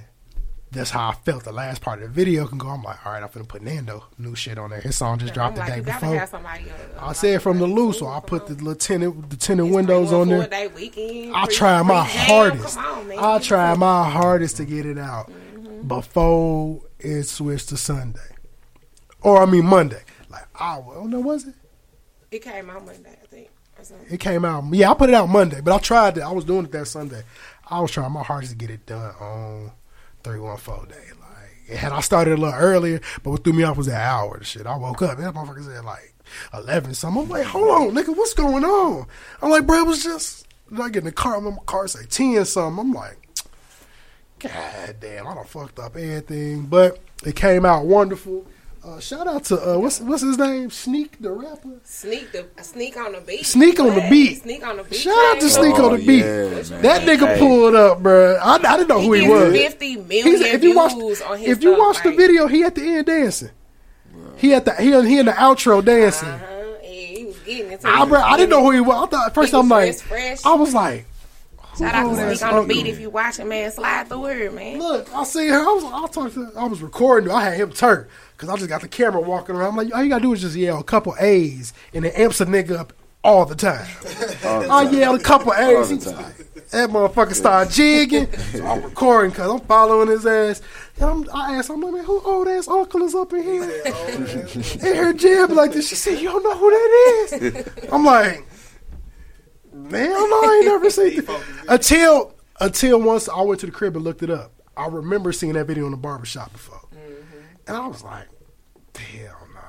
that's 0.72 0.90
how 0.90 1.08
I 1.10 1.12
felt. 1.14 1.44
The 1.44 1.52
last 1.52 1.80
part 1.80 2.02
of 2.02 2.08
the 2.08 2.14
video 2.14 2.46
can 2.46 2.58
go. 2.58 2.68
I'm 2.68 2.82
like, 2.82 3.04
all 3.06 3.12
right, 3.12 3.22
I'm 3.22 3.28
finna 3.28 3.48
put 3.48 3.62
Nando 3.62 4.04
new 4.18 4.34
shit 4.34 4.58
on 4.58 4.70
there. 4.70 4.80
His 4.80 4.96
song 4.96 5.18
just 5.18 5.32
dropped 5.34 5.56
like, 5.56 5.68
the 5.68 5.74
day 5.76 5.80
before. 5.80 6.16
have 6.18 6.28
somebody 6.28 6.64
uh, 6.98 7.06
I 7.06 7.12
said 7.12 7.40
from 7.42 7.58
the 7.58 7.66
loose, 7.66 8.00
so 8.00 8.08
I 8.08 8.20
put 8.20 8.46
the 8.46 8.54
little 8.54 8.74
tinted, 8.74 9.30
the 9.30 9.36
tinted 9.36 9.70
windows 9.70 10.12
on 10.12 10.28
there. 10.28 10.68
Weekend, 10.70 11.34
I 11.34 11.46
tried 11.46 11.82
my 11.82 12.04
hardest. 12.04 12.76
Come 12.76 12.98
on, 12.98 13.08
man. 13.08 13.18
I 13.18 13.38
tried 13.38 13.78
my 13.78 14.10
hardest 14.10 14.56
to 14.58 14.64
get 14.64 14.86
it 14.86 14.98
out 14.98 15.30
Mm-hmm. 15.30 15.88
before 15.88 16.82
it 16.98 17.22
switched 17.24 17.68
to 17.70 17.76
Sunday, 17.76 18.20
or 19.22 19.42
I 19.42 19.46
mean 19.46 19.66
Monday. 19.66 20.02
Like 20.28 20.46
I 20.58 20.76
don't 20.80 21.10
know, 21.10 21.20
was 21.20 21.46
it? 21.46 21.54
It 22.30 22.42
came 22.42 22.68
out 22.70 22.84
Monday, 22.84 23.10
I 23.22 23.26
think. 23.26 23.48
It 24.10 24.18
came 24.20 24.44
out. 24.44 24.64
Yeah, 24.72 24.90
I 24.90 24.94
put 24.94 25.10
it 25.10 25.14
out 25.14 25.28
Monday, 25.28 25.60
but 25.60 25.72
I 25.74 25.78
tried 25.78 26.18
it. 26.18 26.22
I 26.22 26.32
was 26.32 26.44
doing 26.44 26.64
it 26.64 26.72
that 26.72 26.86
Sunday. 26.86 27.22
I 27.68 27.80
was 27.80 27.90
trying 27.90 28.12
my 28.12 28.22
hardest 28.22 28.52
to 28.52 28.58
get 28.58 28.70
it 28.70 28.84
done 28.86 29.14
on 29.20 29.72
three 30.26 30.40
one 30.40 30.56
four 30.56 30.84
day. 30.86 30.94
Like 31.20 31.78
had 31.78 31.92
I 31.92 32.00
started 32.00 32.38
a 32.38 32.40
little 32.40 32.58
earlier, 32.58 33.00
but 33.22 33.30
what 33.30 33.44
threw 33.44 33.52
me 33.52 33.62
off 33.62 33.76
was 33.76 33.86
that 33.86 34.00
hour. 34.00 34.42
Shit. 34.42 34.66
I 34.66 34.76
woke 34.76 35.02
up 35.02 35.18
and 35.18 35.26
that 35.26 35.34
motherfucker 35.34 35.64
said 35.64 35.84
like 35.84 36.14
eleven 36.52 36.94
something. 36.94 37.22
I'm 37.22 37.28
like, 37.28 37.44
hold 37.44 37.68
on, 37.68 37.94
nigga, 37.94 38.16
what's 38.16 38.34
going 38.34 38.64
on? 38.64 39.06
I'm 39.40 39.50
like, 39.50 39.66
bro, 39.66 39.78
it 39.78 39.86
was 39.86 40.02
just. 40.02 40.42
Get 40.68 40.96
in 40.96 41.04
the 41.04 41.12
car. 41.12 41.40
My 41.40 41.56
car 41.64 41.86
say 41.86 42.06
ten 42.08 42.44
something. 42.44 42.80
I'm 42.80 42.92
like, 42.92 43.18
God 44.40 44.96
damn, 44.98 45.28
I 45.28 45.34
done 45.36 45.44
fucked 45.44 45.78
up 45.78 45.94
everything. 45.94 46.66
But 46.66 46.98
it 47.24 47.36
came 47.36 47.64
out 47.64 47.86
wonderful. 47.86 48.44
Uh, 48.86 49.00
shout 49.00 49.26
out 49.26 49.42
to 49.42 49.58
uh, 49.58 49.76
what's 49.76 50.00
what's 50.00 50.22
his 50.22 50.38
name? 50.38 50.70
Sneak 50.70 51.20
the 51.20 51.32
rapper. 51.32 51.80
Sneak 51.82 52.30
the 52.30 52.46
sneak 52.62 52.96
on 52.96 53.12
the 53.12 53.20
beat. 53.20 53.44
Sneak 53.44 53.80
on 53.80 53.96
the 53.96 54.06
beat. 54.08 54.42
Sneak 54.42 54.64
on 54.64 54.76
the 54.76 54.84
beat. 54.84 54.94
Shout 55.00 55.34
out 55.34 55.40
to 55.40 55.48
Sneak 55.50 55.74
out. 55.74 55.86
on 55.86 55.96
the 55.98 56.06
beat. 56.06 56.22
that 56.22 57.02
nigga 57.02 57.36
pulled 57.36 57.74
up, 57.74 58.00
bro. 58.00 58.36
I, 58.36 58.54
I 58.54 58.76
didn't 58.76 58.88
know 58.88 59.00
who 59.00 59.14
he, 59.14 59.22
He 59.22 59.26
gets 59.26 59.52
was. 59.52 59.56
50 59.56 59.96
million 59.96 60.42
if 60.42 60.62
you 60.62 60.76
watch, 60.76 60.92
views 60.94 61.20
on 61.20 61.36
his 61.36 61.48
if 61.48 61.64
you 61.64 61.74
stuff, 61.74 61.78
watch 61.80 62.02
the 62.04 62.12
video, 62.12 62.46
he 62.46 62.62
at 62.62 62.76
the 62.76 62.82
end 62.82 63.06
dancing. 63.06 63.50
He 64.36 64.54
at 64.54 64.64
the 64.64 64.74
he, 64.74 64.92
he 65.08 65.18
in 65.18 65.26
the 65.26 65.32
outro 65.32 65.84
dancing. 65.84 66.28
Uh-huh. 66.28 66.76
Yeah, 66.84 66.88
he 66.88 67.24
was 67.24 67.38
getting 67.40 67.72
it. 67.72 67.84
I, 67.84 68.04
bro, 68.04 68.20
I 68.20 68.36
didn't 68.36 68.50
know 68.50 68.62
who 68.62 68.70
he 68.70 68.80
was. 68.80 69.08
I 69.08 69.10
thought 69.10 69.34
first 69.34 69.52
I'm 69.52 69.68
like, 69.68 69.96
fresh, 69.96 70.38
fresh. 70.38 70.44
I 70.44 70.54
was 70.54 70.72
like, 70.72 71.06
Shout 71.76 71.92
out 71.92 72.14
to 72.14 72.36
Sneak 72.36 72.52
on 72.52 72.68
the 72.68 72.72
beat 72.72 72.86
if 72.86 73.00
you 73.00 73.10
watching, 73.10 73.48
man. 73.48 73.68
Slide 73.72 74.06
through 74.06 74.22
her, 74.26 74.50
man. 74.52 74.78
Look, 74.78 75.12
I 75.12 75.24
see 75.24 75.48
her. 75.48 75.58
I 75.58 75.64
was, 75.64 75.84
I 75.84 76.06
talked 76.06 76.34
to, 76.34 76.52
I 76.56 76.66
was 76.66 76.80
recording. 76.82 77.32
I 77.32 77.42
had 77.42 77.56
him 77.56 77.72
turn 77.72 78.06
because 78.36 78.50
I 78.50 78.56
just 78.56 78.68
got 78.68 78.82
the 78.82 78.88
camera 78.88 79.20
walking 79.20 79.56
around. 79.56 79.70
I'm 79.70 79.76
like, 79.76 79.94
all 79.94 80.02
you 80.02 80.10
gotta 80.10 80.22
do 80.22 80.32
is 80.34 80.42
just 80.42 80.56
yell 80.56 80.78
a 80.78 80.84
couple 80.84 81.14
A's 81.18 81.72
and 81.94 82.04
it 82.04 82.14
amps 82.18 82.40
a 82.40 82.46
nigga 82.46 82.72
up 82.72 82.92
all 83.24 83.46
the 83.46 83.54
time. 83.54 83.88
I 84.44 84.88
yelled 84.90 85.20
a 85.20 85.22
couple 85.22 85.54
A's. 85.54 85.88
He 85.88 85.94
was 85.96 86.06
like, 86.06 86.36
that 86.70 86.90
motherfucker 86.90 87.34
started 87.34 87.72
jigging. 87.72 88.30
So 88.32 88.66
I'm 88.66 88.82
recording 88.82 89.30
because 89.30 89.50
I'm 89.50 89.60
following 89.60 90.08
his 90.08 90.26
ass. 90.26 90.62
And 90.96 91.04
I'm, 91.04 91.30
I 91.32 91.56
asked, 91.56 91.70
I'm 91.70 91.80
like, 91.80 91.94
man, 91.94 92.04
who 92.04 92.20
old 92.22 92.46
ass 92.46 92.68
uncle 92.68 93.02
is 93.02 93.14
up 93.14 93.32
in 93.32 93.42
here? 93.42 93.82
and 93.86 94.96
her 94.96 95.12
jab 95.12 95.50
like 95.50 95.72
this. 95.72 95.88
She 95.88 95.94
said, 95.94 96.18
you 96.20 96.28
don't 96.28 96.42
know 96.42 96.56
who 96.56 96.70
that 96.70 97.42
is? 97.42 97.88
I'm 97.90 98.04
like, 98.04 98.46
man, 99.72 100.10
no, 100.10 100.16
I 100.16 100.56
ain't 100.58 100.66
never 100.66 100.90
seen 100.90 101.18
it. 101.18 101.30
Until, 101.68 102.34
until 102.60 103.00
once 103.00 103.28
I 103.28 103.40
went 103.40 103.60
to 103.60 103.66
the 103.66 103.72
crib 103.72 103.96
and 103.96 104.04
looked 104.04 104.22
it 104.22 104.30
up. 104.30 104.52
I 104.76 104.88
remember 104.88 105.32
seeing 105.32 105.54
that 105.54 105.66
video 105.66 105.86
in 105.86 105.92
the 105.92 105.96
barbershop 105.96 106.52
before. 106.52 106.80
And 107.66 107.76
I 107.76 107.86
was 107.86 108.02
like, 108.02 108.28
hell 108.96 109.36
nah. 109.54 109.60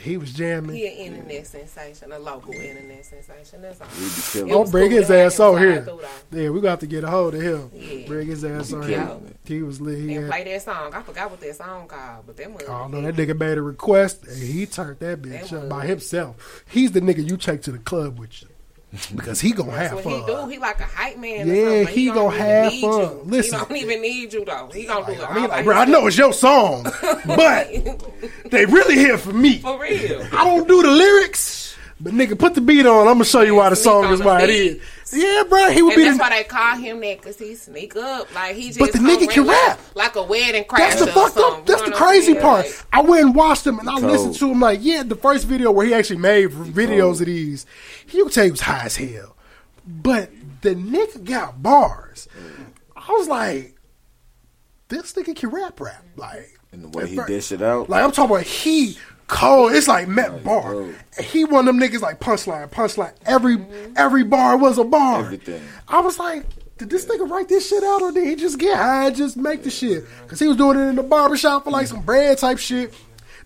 He 0.00 0.16
was 0.16 0.32
jamming. 0.32 0.74
He 0.74 0.86
an 0.88 0.92
internet 1.14 1.46
sensation, 1.46 2.10
a 2.10 2.18
local 2.18 2.52
internet 2.52 3.04
sensation. 3.04 3.62
That's 3.62 3.80
all. 3.80 3.86
I'll 3.86 4.48
It 4.50 4.58
was 4.62 4.70
bring 4.72 4.90
cool 4.90 4.98
his 4.98 5.10
ass 5.10 5.38
over 5.38 5.56
here. 5.58 5.82
through. 5.84 6.00
Yeah, 6.32 6.50
we 6.50 6.60
got 6.60 6.80
to 6.80 6.86
get 6.88 7.04
a 7.04 7.08
hold 7.10 7.34
of 7.36 7.40
him. 7.42 7.70
Yeah. 7.72 8.06
Bring 8.08 8.26
his 8.26 8.44
ass 8.44 8.72
over 8.72 8.88
Yeah. 8.90 9.06
here. 9.06 9.18
He 9.44 9.62
was 9.62 9.80
lit. 9.80 9.98
He 10.00 10.16
And 10.16 10.24
had, 10.24 10.32
play 10.32 10.44
that 10.52 10.62
song. 10.62 10.92
I 10.94 11.00
forgot 11.02 11.30
what 11.30 11.40
that 11.40 11.54
song 11.54 11.86
called, 11.86 12.26
but 12.26 12.36
that 12.38 12.52
was. 12.52 12.62
I 12.64 12.66
don't 12.66 12.90
know. 12.90 12.98
Oh, 12.98 13.02
that 13.02 13.14
nigga 13.14 13.38
made 13.38 13.56
a 13.56 13.62
request 13.62 14.24
and 14.26 14.36
he 14.36 14.66
turned 14.66 14.98
that 14.98 15.22
bitch 15.22 15.52
up 15.52 15.68
by 15.68 15.86
himself. 15.86 16.64
He's 16.68 16.90
the 16.90 17.00
nigga 17.00 17.24
you 17.28 17.36
take 17.36 17.62
to 17.62 17.70
the 17.72 17.78
club 17.78 18.18
with 18.18 18.42
you. 18.42 18.48
Because 19.16 19.40
he 19.40 19.52
gonna 19.52 19.72
That's 19.72 19.90
have 19.92 20.04
what 20.04 20.14
he 20.14 20.20
fun. 20.20 20.44
do. 20.44 20.48
He 20.52 20.58
like 20.58 20.80
a 20.80 20.84
hype 20.84 21.18
man. 21.18 21.46
Yeah, 21.48 21.54
something, 21.64 21.84
but 21.84 21.92
he 21.92 22.06
don't 22.06 22.14
gonna 22.16 22.36
have 22.36 22.72
fun. 22.72 22.80
You. 22.80 23.20
Listen. 23.24 23.58
he 23.58 23.64
don't 23.66 23.76
even 23.76 24.02
need 24.02 24.32
you 24.32 24.44
though. 24.44 24.70
He 24.72 24.84
gonna 24.86 25.06
do 25.06 25.12
it. 25.20 25.28
I 25.28 25.34
mean, 25.34 25.42
like, 25.42 25.50
by 25.50 25.62
bro, 25.64 25.76
I 25.76 25.84
know 25.86 26.06
it's 26.06 26.16
your 26.18 26.32
song, 26.32 26.84
but 27.26 27.70
they 28.50 28.66
really 28.66 28.94
here 28.96 29.18
for 29.18 29.32
me. 29.32 29.58
For 29.58 29.80
real. 29.80 30.22
I 30.32 30.44
don't 30.44 30.68
do 30.68 30.82
the 30.82 30.90
lyrics, 30.90 31.76
but 32.00 32.12
nigga, 32.12 32.38
put 32.38 32.54
the 32.54 32.60
beat 32.60 32.86
on. 32.86 33.06
I'm 33.08 33.14
gonna 33.14 33.24
show 33.24 33.42
you 33.42 33.56
why 33.56 33.70
the 33.70 33.76
song 33.76 34.12
is 34.12 34.20
why 34.22 34.42
it 34.42 34.50
is. 34.50 34.82
Yeah, 35.12 35.44
bro, 35.48 35.70
he 35.70 35.80
would 35.82 35.92
and 35.92 35.98
be. 36.00 36.04
that's 36.04 36.16
The, 36.16 36.22
why 36.22 36.30
they 36.30 36.44
call 36.44 36.76
him 36.76 37.00
that 37.00 37.18
because 37.20 37.38
he 37.38 37.54
sneak 37.54 37.94
up 37.94 38.34
like 38.34 38.56
he 38.56 38.68
just. 38.68 38.78
But 38.80 38.92
the 38.92 38.98
nigga 38.98 39.28
can 39.28 39.42
ring 39.44 39.46
like, 39.48 39.66
rap. 39.68 39.80
like 39.94 40.16
a 40.16 40.22
wedding 40.24 40.64
crasher. 40.64 40.78
that's 40.78 41.00
the 41.04 41.10
or 41.10 41.12
fucked 41.12 41.36
up. 41.36 41.66
That's 41.66 41.82
the 41.82 41.90
know 41.90 41.94
what 41.96 42.02
I'm 42.02 42.08
crazy 42.08 42.32
saying? 42.32 42.40
part. 42.40 42.64
Like, 42.66 42.84
I 42.92 43.00
went 43.02 43.22
and 43.26 43.34
watched 43.34 43.66
him, 43.66 43.78
and 43.78 43.88
I 43.88 44.00
Cold. 44.00 44.04
listened 44.10 44.34
to 44.36 44.50
him. 44.50 44.60
Like, 44.60 44.80
yeah, 44.82 45.02
the 45.04 45.14
first 45.14 45.46
video 45.46 45.70
where 45.70 45.86
he 45.86 45.94
actually 45.94 46.16
made 46.18 46.50
videos 46.50 47.20
of 47.20 47.26
these, 47.26 47.64
he 48.14 48.22
would 48.22 48.32
tell 48.32 48.44
you 48.44 48.48
he 48.48 48.52
was 48.52 48.60
high 48.60 48.84
as 48.84 48.96
hell. 48.96 49.36
But 49.86 50.30
the 50.62 50.74
nigga 50.74 51.24
got 51.24 51.62
bars. 51.62 52.28
I 52.96 53.12
was 53.12 53.28
like, 53.28 53.76
this 54.88 55.12
nigga 55.12 55.36
can 55.36 55.50
rap 55.50 55.80
rap. 55.80 56.04
Like 56.16 56.58
And 56.72 56.84
the 56.84 56.98
way 56.98 57.08
he 57.08 57.18
dish 57.26 57.52
it 57.52 57.62
out. 57.62 57.88
like 57.90 58.02
I'm 58.02 58.12
talking 58.12 58.34
about 58.34 58.46
he 58.46 58.96
cold. 59.26 59.72
It's 59.72 59.88
like 59.88 60.08
Matt 60.08 60.44
Bar. 60.44 60.94
He 61.20 61.44
one 61.44 61.68
of 61.68 61.74
them 61.74 61.78
niggas 61.78 62.00
like 62.00 62.20
punchline, 62.20 62.70
punchline. 62.70 63.12
Every 63.26 63.56
mm-hmm. 63.56 63.92
every 63.96 64.24
bar 64.24 64.56
was 64.56 64.78
a 64.78 64.84
bar. 64.84 65.20
Everything. 65.20 65.62
I 65.88 66.00
was 66.00 66.18
like, 66.18 66.46
did 66.78 66.90
this 66.90 67.06
nigga 67.06 67.28
write 67.28 67.48
this 67.48 67.68
shit 67.68 67.84
out 67.84 68.02
or 68.02 68.12
did 68.12 68.26
he 68.26 68.36
just 68.36 68.58
get 68.58 68.76
high 68.76 69.06
and 69.06 69.16
just 69.16 69.36
make 69.36 69.62
the 69.62 69.70
shit? 69.70 70.04
Because 70.22 70.40
he 70.40 70.48
was 70.48 70.56
doing 70.56 70.78
it 70.78 70.88
in 70.88 70.96
the 70.96 71.02
barbershop 71.02 71.64
for 71.64 71.70
like 71.70 71.86
some 71.86 72.02
bread 72.02 72.38
type 72.38 72.58
shit. 72.58 72.94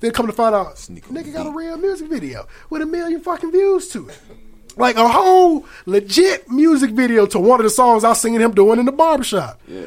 Then 0.00 0.12
come 0.12 0.28
to 0.28 0.32
find 0.32 0.54
out, 0.54 0.76
nigga 0.76 1.32
got 1.32 1.46
a 1.46 1.50
real 1.50 1.76
music 1.76 2.08
video 2.08 2.46
with 2.70 2.82
a 2.82 2.86
million 2.86 3.20
fucking 3.20 3.50
views 3.50 3.88
to 3.88 4.08
it. 4.08 4.18
Like 4.78 4.96
a 4.96 5.08
whole 5.08 5.66
legit 5.86 6.48
music 6.48 6.90
video 6.90 7.26
to 7.26 7.38
one 7.38 7.60
of 7.60 7.64
the 7.64 7.70
songs 7.70 8.04
I 8.04 8.10
was 8.10 8.20
seen 8.20 8.40
him 8.40 8.52
doing 8.52 8.78
in 8.78 8.86
the 8.86 8.92
barbershop. 8.92 9.60
Yeah. 9.66 9.86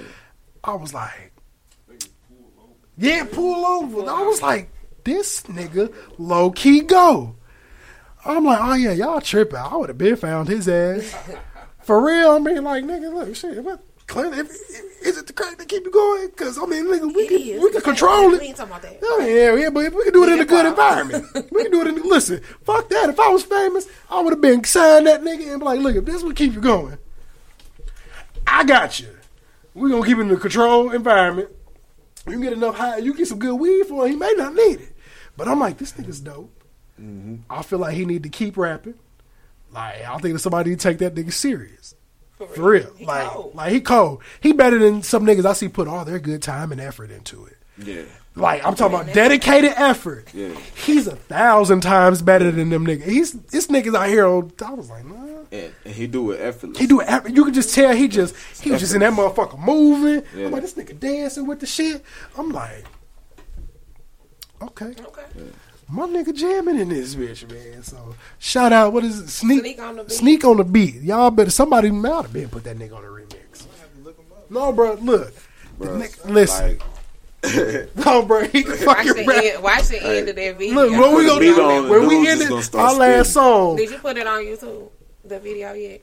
I 0.63 0.75
was 0.75 0.93
like, 0.93 1.31
yeah, 2.97 3.25
pull 3.31 3.65
over. 3.65 4.09
I 4.09 4.21
was 4.23 4.41
like, 4.41 4.69
this 5.03 5.41
nigga 5.43 5.93
low 6.17 6.51
key 6.51 6.81
go. 6.81 7.35
I'm 8.25 8.45
like, 8.45 8.59
oh 8.61 8.73
yeah, 8.73 8.91
y'all 8.91 9.21
tripping. 9.21 9.57
I 9.57 9.75
would 9.75 9.89
have 9.89 9.97
been 9.97 10.15
found 10.15 10.49
his 10.49 10.67
ass. 10.67 11.15
For 11.81 12.05
real, 12.05 12.31
I 12.31 12.39
mean, 12.39 12.63
like, 12.63 12.83
nigga, 12.83 13.11
look, 13.11 13.35
shit, 13.35 13.63
what? 13.63 13.83
Clint, 14.11 14.35
if, 14.35 14.51
if, 14.51 15.07
is 15.07 15.17
it 15.17 15.25
the 15.25 15.31
crack 15.31 15.57
that 15.57 15.69
keep 15.69 15.85
you 15.85 15.91
going? 15.91 16.27
Because, 16.27 16.57
I 16.57 16.65
mean, 16.65 16.83
nigga, 16.83 17.15
we 17.15 17.27
can, 17.29 17.61
we 17.61 17.71
can 17.71 17.79
control 17.79 18.33
it. 18.33 18.41
We 18.41 18.47
ain't 18.47 18.57
talking 18.57 18.71
about 18.71 18.81
that. 18.81 18.99
Oh, 19.01 19.19
yeah, 19.25 19.55
yeah, 19.55 19.69
but 19.69 19.85
if 19.85 19.93
we 19.93 20.03
can 20.03 20.11
do 20.11 20.23
it 20.25 20.33
in 20.33 20.39
a 20.41 20.45
good 20.45 20.65
environment. 20.65 21.25
we 21.49 21.63
can 21.63 21.71
do 21.71 21.79
it 21.79 21.87
in, 21.87 22.03
listen, 22.03 22.41
fuck 22.65 22.89
that. 22.89 23.09
If 23.09 23.17
I 23.21 23.29
was 23.29 23.43
famous, 23.43 23.87
I 24.09 24.19
would 24.19 24.33
have 24.33 24.41
been 24.41 24.65
signed 24.65 25.07
that 25.07 25.21
nigga 25.21 25.51
and 25.51 25.59
be 25.61 25.65
like, 25.65 25.79
look, 25.79 25.95
if 25.95 26.03
this 26.03 26.23
would 26.23 26.35
keep 26.35 26.53
you 26.53 26.59
going, 26.59 26.97
I 28.45 28.65
got 28.65 28.99
you. 28.99 29.07
We're 29.73 29.87
going 29.87 30.03
to 30.03 30.09
keep 30.09 30.17
it 30.17 30.21
in 30.21 30.31
a 30.31 30.35
controlled 30.35 30.93
environment. 30.93 31.47
You 32.25 32.33
can 32.33 32.41
get 32.41 32.51
enough 32.51 32.75
high, 32.75 32.97
you 32.97 33.13
get 33.13 33.29
some 33.29 33.39
good 33.39 33.55
weed 33.55 33.85
for 33.85 34.05
him, 34.05 34.11
he 34.11 34.17
may 34.17 34.33
not 34.35 34.53
need 34.53 34.81
it. 34.81 34.93
But 35.37 35.47
I'm 35.47 35.61
like, 35.61 35.77
this 35.77 35.93
nigga's 35.93 36.19
dope. 36.19 36.51
Mm-hmm. 36.99 37.35
I 37.49 37.63
feel 37.63 37.79
like 37.79 37.95
he 37.95 38.03
need 38.03 38.23
to 38.23 38.29
keep 38.29 38.57
rapping. 38.57 38.95
Like, 39.71 40.01
I 40.01 40.17
think 40.17 40.33
that 40.33 40.39
somebody 40.39 40.71
need 40.71 40.81
to 40.81 40.89
take 40.89 40.97
that 40.97 41.15
nigga 41.15 41.31
serious. 41.31 41.95
For 42.47 42.69
real. 42.71 42.91
Like, 43.01 43.29
like 43.55 43.71
he 43.73 43.81
cold. 43.81 44.21
He 44.39 44.53
better 44.53 44.79
than 44.79 45.03
some 45.03 45.25
niggas 45.25 45.45
I 45.45 45.53
see 45.53 45.67
put 45.69 45.87
all 45.87 46.05
their 46.05 46.19
good 46.19 46.41
time 46.41 46.71
and 46.71 46.79
effort 46.81 47.11
into 47.11 47.45
it. 47.45 47.57
Yeah. 47.77 48.03
Like 48.35 48.65
I'm 48.65 48.75
talking 48.75 48.99
about 48.99 49.13
dedicated 49.13 49.73
effort. 49.75 50.27
Yeah. 50.33 50.55
He's 50.75 51.05
a 51.07 51.15
thousand 51.17 51.81
times 51.81 52.21
better 52.21 52.49
than 52.51 52.69
them 52.69 52.85
niggas. 52.85 53.03
He's 53.03 53.33
this 53.33 53.67
niggas 53.67 53.93
out 53.95 54.07
here. 54.07 54.25
On, 54.25 54.51
I 54.65 54.73
was 54.73 54.89
like, 54.89 55.03
nah. 55.05 55.15
And, 55.51 55.73
and 55.83 55.93
he 55.93 56.07
do 56.07 56.31
it 56.31 56.39
effortless. 56.39 56.77
He 56.77 56.87
do 56.87 57.01
it. 57.01 57.09
effort- 57.09 57.31
You 57.33 57.43
can 57.43 57.53
just 57.53 57.75
tell 57.75 57.93
he 57.93 58.07
just 58.07 58.33
he 58.61 58.71
was 58.71 58.79
just 58.79 58.93
in 58.93 59.01
that 59.01 59.11
motherfucker 59.13 59.59
moving. 59.59 60.23
Yeah. 60.33 60.45
I'm 60.45 60.51
like, 60.51 60.61
this 60.61 60.75
nigga 60.75 60.97
dancing 60.97 61.45
with 61.45 61.59
the 61.59 61.65
shit. 61.65 62.03
I'm 62.37 62.49
like, 62.51 62.85
okay, 64.61 64.85
okay. 64.99 65.23
My 65.91 66.07
nigga 66.07 66.33
jamming 66.33 66.79
in 66.79 66.89
this 66.89 67.15
bitch, 67.15 67.49
man. 67.51 67.83
So 67.83 68.15
shout 68.39 68.71
out. 68.71 68.93
What 68.93 69.03
is 69.03 69.19
it? 69.19 69.27
Sneak. 69.29 69.59
Sneak 69.59 69.79
on 69.79 69.97
the 69.97 70.03
beat. 70.03 70.11
Sneak 70.13 70.45
on 70.45 70.57
the 70.57 70.63
beat. 70.63 70.95
Y'all 71.01 71.31
better 71.31 71.51
somebody 71.51 71.89
ought 71.89 72.23
to 72.23 72.29
been 72.29 72.47
put 72.49 72.63
that 72.63 72.77
nigga 72.77 72.95
on 72.95 73.01
the 73.01 73.07
remix. 73.09 73.65
No, 74.49 74.71
bro. 74.71 74.93
Look. 74.95 75.33
The 75.79 75.85
nigga- 75.87 76.29
listen. 76.29 76.79
no, 78.05 78.21
bro. 78.23 78.43
He 78.47 78.63
can 78.63 78.71
Watch 78.85 79.07
fucking 79.07 79.13
the, 79.15 79.25
rap. 79.25 79.43
end, 79.43 79.63
watch 79.63 79.87
the 79.87 80.01
end 80.03 80.29
of 80.29 80.35
that 80.35 80.57
video. 80.57 80.75
Look, 80.75 80.91
what 80.91 81.17
we 81.17 81.25
gonna 81.25 81.41
do 81.41 81.61
on, 81.61 81.89
when 81.89 82.07
we 82.07 82.15
dudes 82.23 82.29
end 82.29 82.41
is 82.41 82.67
it? 82.67 82.71
gonna 82.71 82.83
Our 82.83 82.93
last 82.93 83.33
song. 83.33 83.75
Did 83.77 83.89
you 83.89 83.97
put 83.97 84.15
it 84.17 84.27
on 84.27 84.41
YouTube? 84.43 84.89
The 85.25 85.39
video 85.39 85.73
yet? 85.73 86.01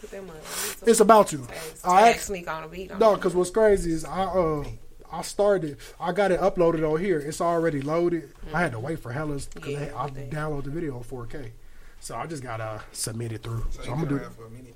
Put 0.00 0.10
them 0.10 0.28
on 0.30 0.36
YouTube. 0.36 0.88
It's 0.88 1.00
about 1.00 1.28
to. 1.28 1.46
I 1.84 2.00
Tag 2.02 2.14
act- 2.14 2.24
sneak 2.24 2.48
on 2.48 2.62
the 2.62 2.68
beat. 2.68 2.96
No, 2.98 3.16
because 3.16 3.34
what's 3.34 3.50
crazy 3.50 3.90
is 3.92 4.04
I 4.04 4.22
uh 4.24 4.64
I 5.12 5.22
started. 5.22 5.76
I 5.98 6.12
got 6.12 6.30
it 6.32 6.40
uploaded 6.40 6.88
on 6.90 7.00
here. 7.00 7.18
It's 7.18 7.40
already 7.40 7.80
loaded. 7.82 8.32
I 8.54 8.60
had 8.60 8.72
to 8.72 8.78
wait 8.78 8.98
for 9.00 9.12
Hellas 9.12 9.46
because 9.46 9.74
I, 9.76 10.04
I 10.04 10.10
download 10.10 10.64
the 10.64 10.70
video 10.70 10.96
on 10.96 11.04
4K. 11.04 11.50
So 12.00 12.16
I 12.16 12.26
just 12.26 12.42
gotta 12.42 12.82
submit 12.92 13.32
it 13.32 13.42
through. 13.42 13.66
So, 13.70 13.82
So 13.82 13.90
I'm 13.92 13.98
gonna 13.98 14.08
do. 14.08 14.16
around 14.16 14.34
for 14.34 14.46
a 14.46 14.50
minute, 14.50 14.74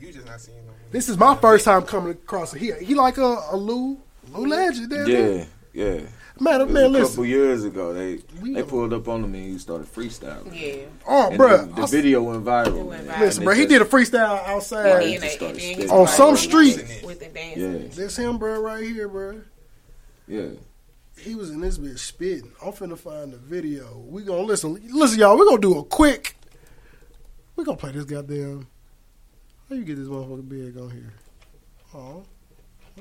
you 0.00 0.12
just 0.12 0.26
not 0.26 0.40
seeing 0.40 0.58
no. 0.66 0.72
This 0.90 1.08
is 1.08 1.16
my 1.16 1.36
first 1.36 1.64
time 1.64 1.82
coming 1.82 2.12
across 2.12 2.52
it. 2.54 2.58
He 2.60 2.72
he 2.84 2.94
like 2.94 3.16
a, 3.18 3.38
a 3.52 3.56
Lou 3.56 3.98
Lou 4.32 4.46
legend. 4.46 4.90
There, 4.90 5.08
Yeah, 5.08 5.44
yeah. 5.72 6.00
Man, 6.40 6.62
It 6.62 6.64
was 6.64 6.72
man, 6.72 6.84
a 6.86 6.88
listen. 6.88 7.08
couple 7.10 7.26
years 7.26 7.62
ago, 7.62 7.94
they 7.94 8.18
We- 8.42 8.54
they 8.54 8.64
pulled 8.64 8.92
up 8.92 9.06
on 9.06 9.22
him 9.22 9.34
and 9.36 9.52
he 9.52 9.58
started 9.58 9.86
freestyling. 9.86 10.50
Yeah. 10.52 10.86
Oh, 11.06 11.30
And 11.30 11.38
bruh, 11.40 11.72
the, 11.76 11.82
the 11.82 11.86
video 11.86 12.22
went 12.24 12.44
viral. 12.44 12.90
man. 12.90 13.06
Listen, 13.20 13.42
And 13.42 13.44
bro, 13.44 13.54
he 13.54 13.60
just- 13.66 13.68
did 13.70 13.82
a 13.82 13.84
freestyle 13.84 14.44
outside 14.44 15.02
Yeah, 15.02 15.06
he 15.08 15.18
just 15.18 15.34
started 15.36 15.90
on 15.90 16.08
some 16.08 16.36
street. 16.36 17.02
With 17.04 17.20
the 17.20 17.26
dance. 17.26 17.56
Yeah, 17.56 17.94
This 18.04 18.16
him, 18.16 18.38
bro, 18.38 18.60
right 18.60 18.82
here, 18.82 19.06
bro. 19.06 19.42
Yeah. 20.26 20.48
He 21.16 21.34
was 21.36 21.50
in 21.50 21.60
this 21.60 21.78
bitch 21.78 21.98
spitting. 22.00 22.50
I'm 22.62 22.72
finna 22.72 22.98
find 22.98 23.32
the 23.32 23.36
video. 23.36 24.02
We 24.06 24.22
gonna 24.24 24.42
listen. 24.42 24.80
Listen, 24.90 25.20
y'all. 25.20 25.38
We 25.38 25.44
gonna 25.46 25.60
do 25.60 25.78
a 25.78 25.84
quick. 25.84 26.36
We 27.56 27.64
gonna 27.64 27.76
play 27.76 27.92
this 27.92 28.04
goddamn. 28.04 28.66
How 29.68 29.76
you 29.76 29.84
get 29.84 29.96
this 29.96 30.08
motherfucker 30.08 30.48
big 30.48 30.76
on 30.76 30.90
here? 30.90 31.12
Oh, 31.94 32.24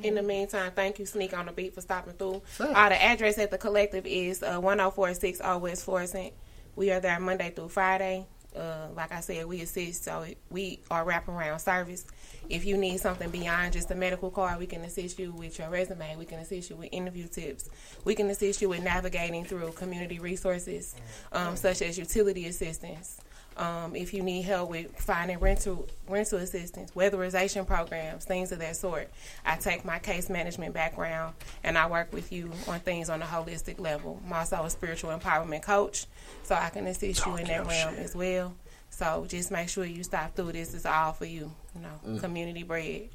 In 0.03 0.13
the 0.15 0.21
meantime, 0.21 0.71
thank 0.75 0.99
you, 0.99 1.05
Sneak 1.07 1.35
on 1.35 1.47
the 1.47 1.51
Beat, 1.51 1.73
for 1.73 1.81
stopping 1.81 2.13
through. 2.13 2.41
Thanks. 2.45 2.73
Uh, 2.77 2.89
the 2.89 3.01
address 3.03 3.37
at 3.39 3.49
the 3.49 3.57
collective 3.57 4.05
is 4.05 4.43
uh, 4.43 4.59
1046 4.59 5.41
Old 5.43 5.63
West 5.63 5.83
Florissant. 5.83 6.33
We 6.75 6.91
are 6.91 6.99
there 6.99 7.19
Monday 7.19 7.49
through 7.49 7.69
Friday. 7.69 8.27
Uh, 8.55 8.87
like 8.95 9.11
I 9.11 9.19
said, 9.21 9.45
we 9.45 9.61
assist, 9.61 10.03
so 10.03 10.25
we 10.49 10.79
are 10.91 11.05
wraparound 11.05 11.59
service. 11.61 12.05
If 12.49 12.65
you 12.65 12.77
need 12.77 12.99
something 12.99 13.29
beyond 13.29 13.73
just 13.73 13.89
a 13.89 13.95
medical 13.95 14.29
card, 14.29 14.59
we 14.59 14.67
can 14.67 14.81
assist 14.81 15.17
you 15.17 15.31
with 15.31 15.57
your 15.57 15.69
resume. 15.69 16.15
We 16.17 16.25
can 16.25 16.39
assist 16.39 16.69
you 16.69 16.75
with 16.75 16.89
interview 16.91 17.27
tips. 17.27 17.69
We 18.05 18.15
can 18.15 18.29
assist 18.29 18.61
you 18.61 18.69
with 18.69 18.83
navigating 18.83 19.45
through 19.45 19.71
community 19.71 20.19
resources, 20.19 20.95
um, 21.31 21.55
such 21.55 21.81
as 21.81 21.97
utility 21.97 22.47
assistance. 22.47 23.19
Um, 23.55 23.95
if 23.95 24.13
you 24.13 24.23
need 24.23 24.41
help 24.43 24.69
with 24.71 24.95
finding 24.99 25.37
rental 25.39 25.87
rental 26.09 26.39
assistance, 26.39 26.91
weatherization 26.91 27.67
programs, 27.67 28.25
things 28.25 28.51
of 28.51 28.59
that 28.59 28.75
sort, 28.75 29.09
I 29.45 29.55
take 29.57 29.85
my 29.85 29.99
case 29.99 30.29
management 30.29 30.73
background 30.73 31.35
and 31.63 31.77
I 31.77 31.87
work 31.87 32.11
with 32.13 32.31
you 32.31 32.51
on 32.67 32.79
things 32.79 33.09
on 33.09 33.21
a 33.21 33.25
holistic 33.25 33.79
level. 33.79 34.19
I'm 34.25 34.33
also 34.33 34.63
a 34.63 34.69
spiritual 34.69 35.15
empowerment 35.17 35.61
coach, 35.61 36.07
so 36.43 36.55
I 36.55 36.69
can 36.69 36.87
assist 36.87 37.25
you 37.25 37.35
in 37.37 37.45
that 37.47 37.67
realm 37.67 37.95
as 37.95 38.15
well. 38.15 38.53
So 38.89 39.25
just 39.27 39.51
make 39.51 39.69
sure 39.69 39.85
you 39.85 40.03
stop 40.03 40.35
through. 40.35 40.51
This 40.53 40.73
is 40.73 40.85
all 40.85 41.13
for 41.13 41.25
you. 41.25 41.51
You 41.75 41.81
know, 41.81 41.99
Mm. 42.05 42.19
community 42.19 42.63
bread, 42.63 43.09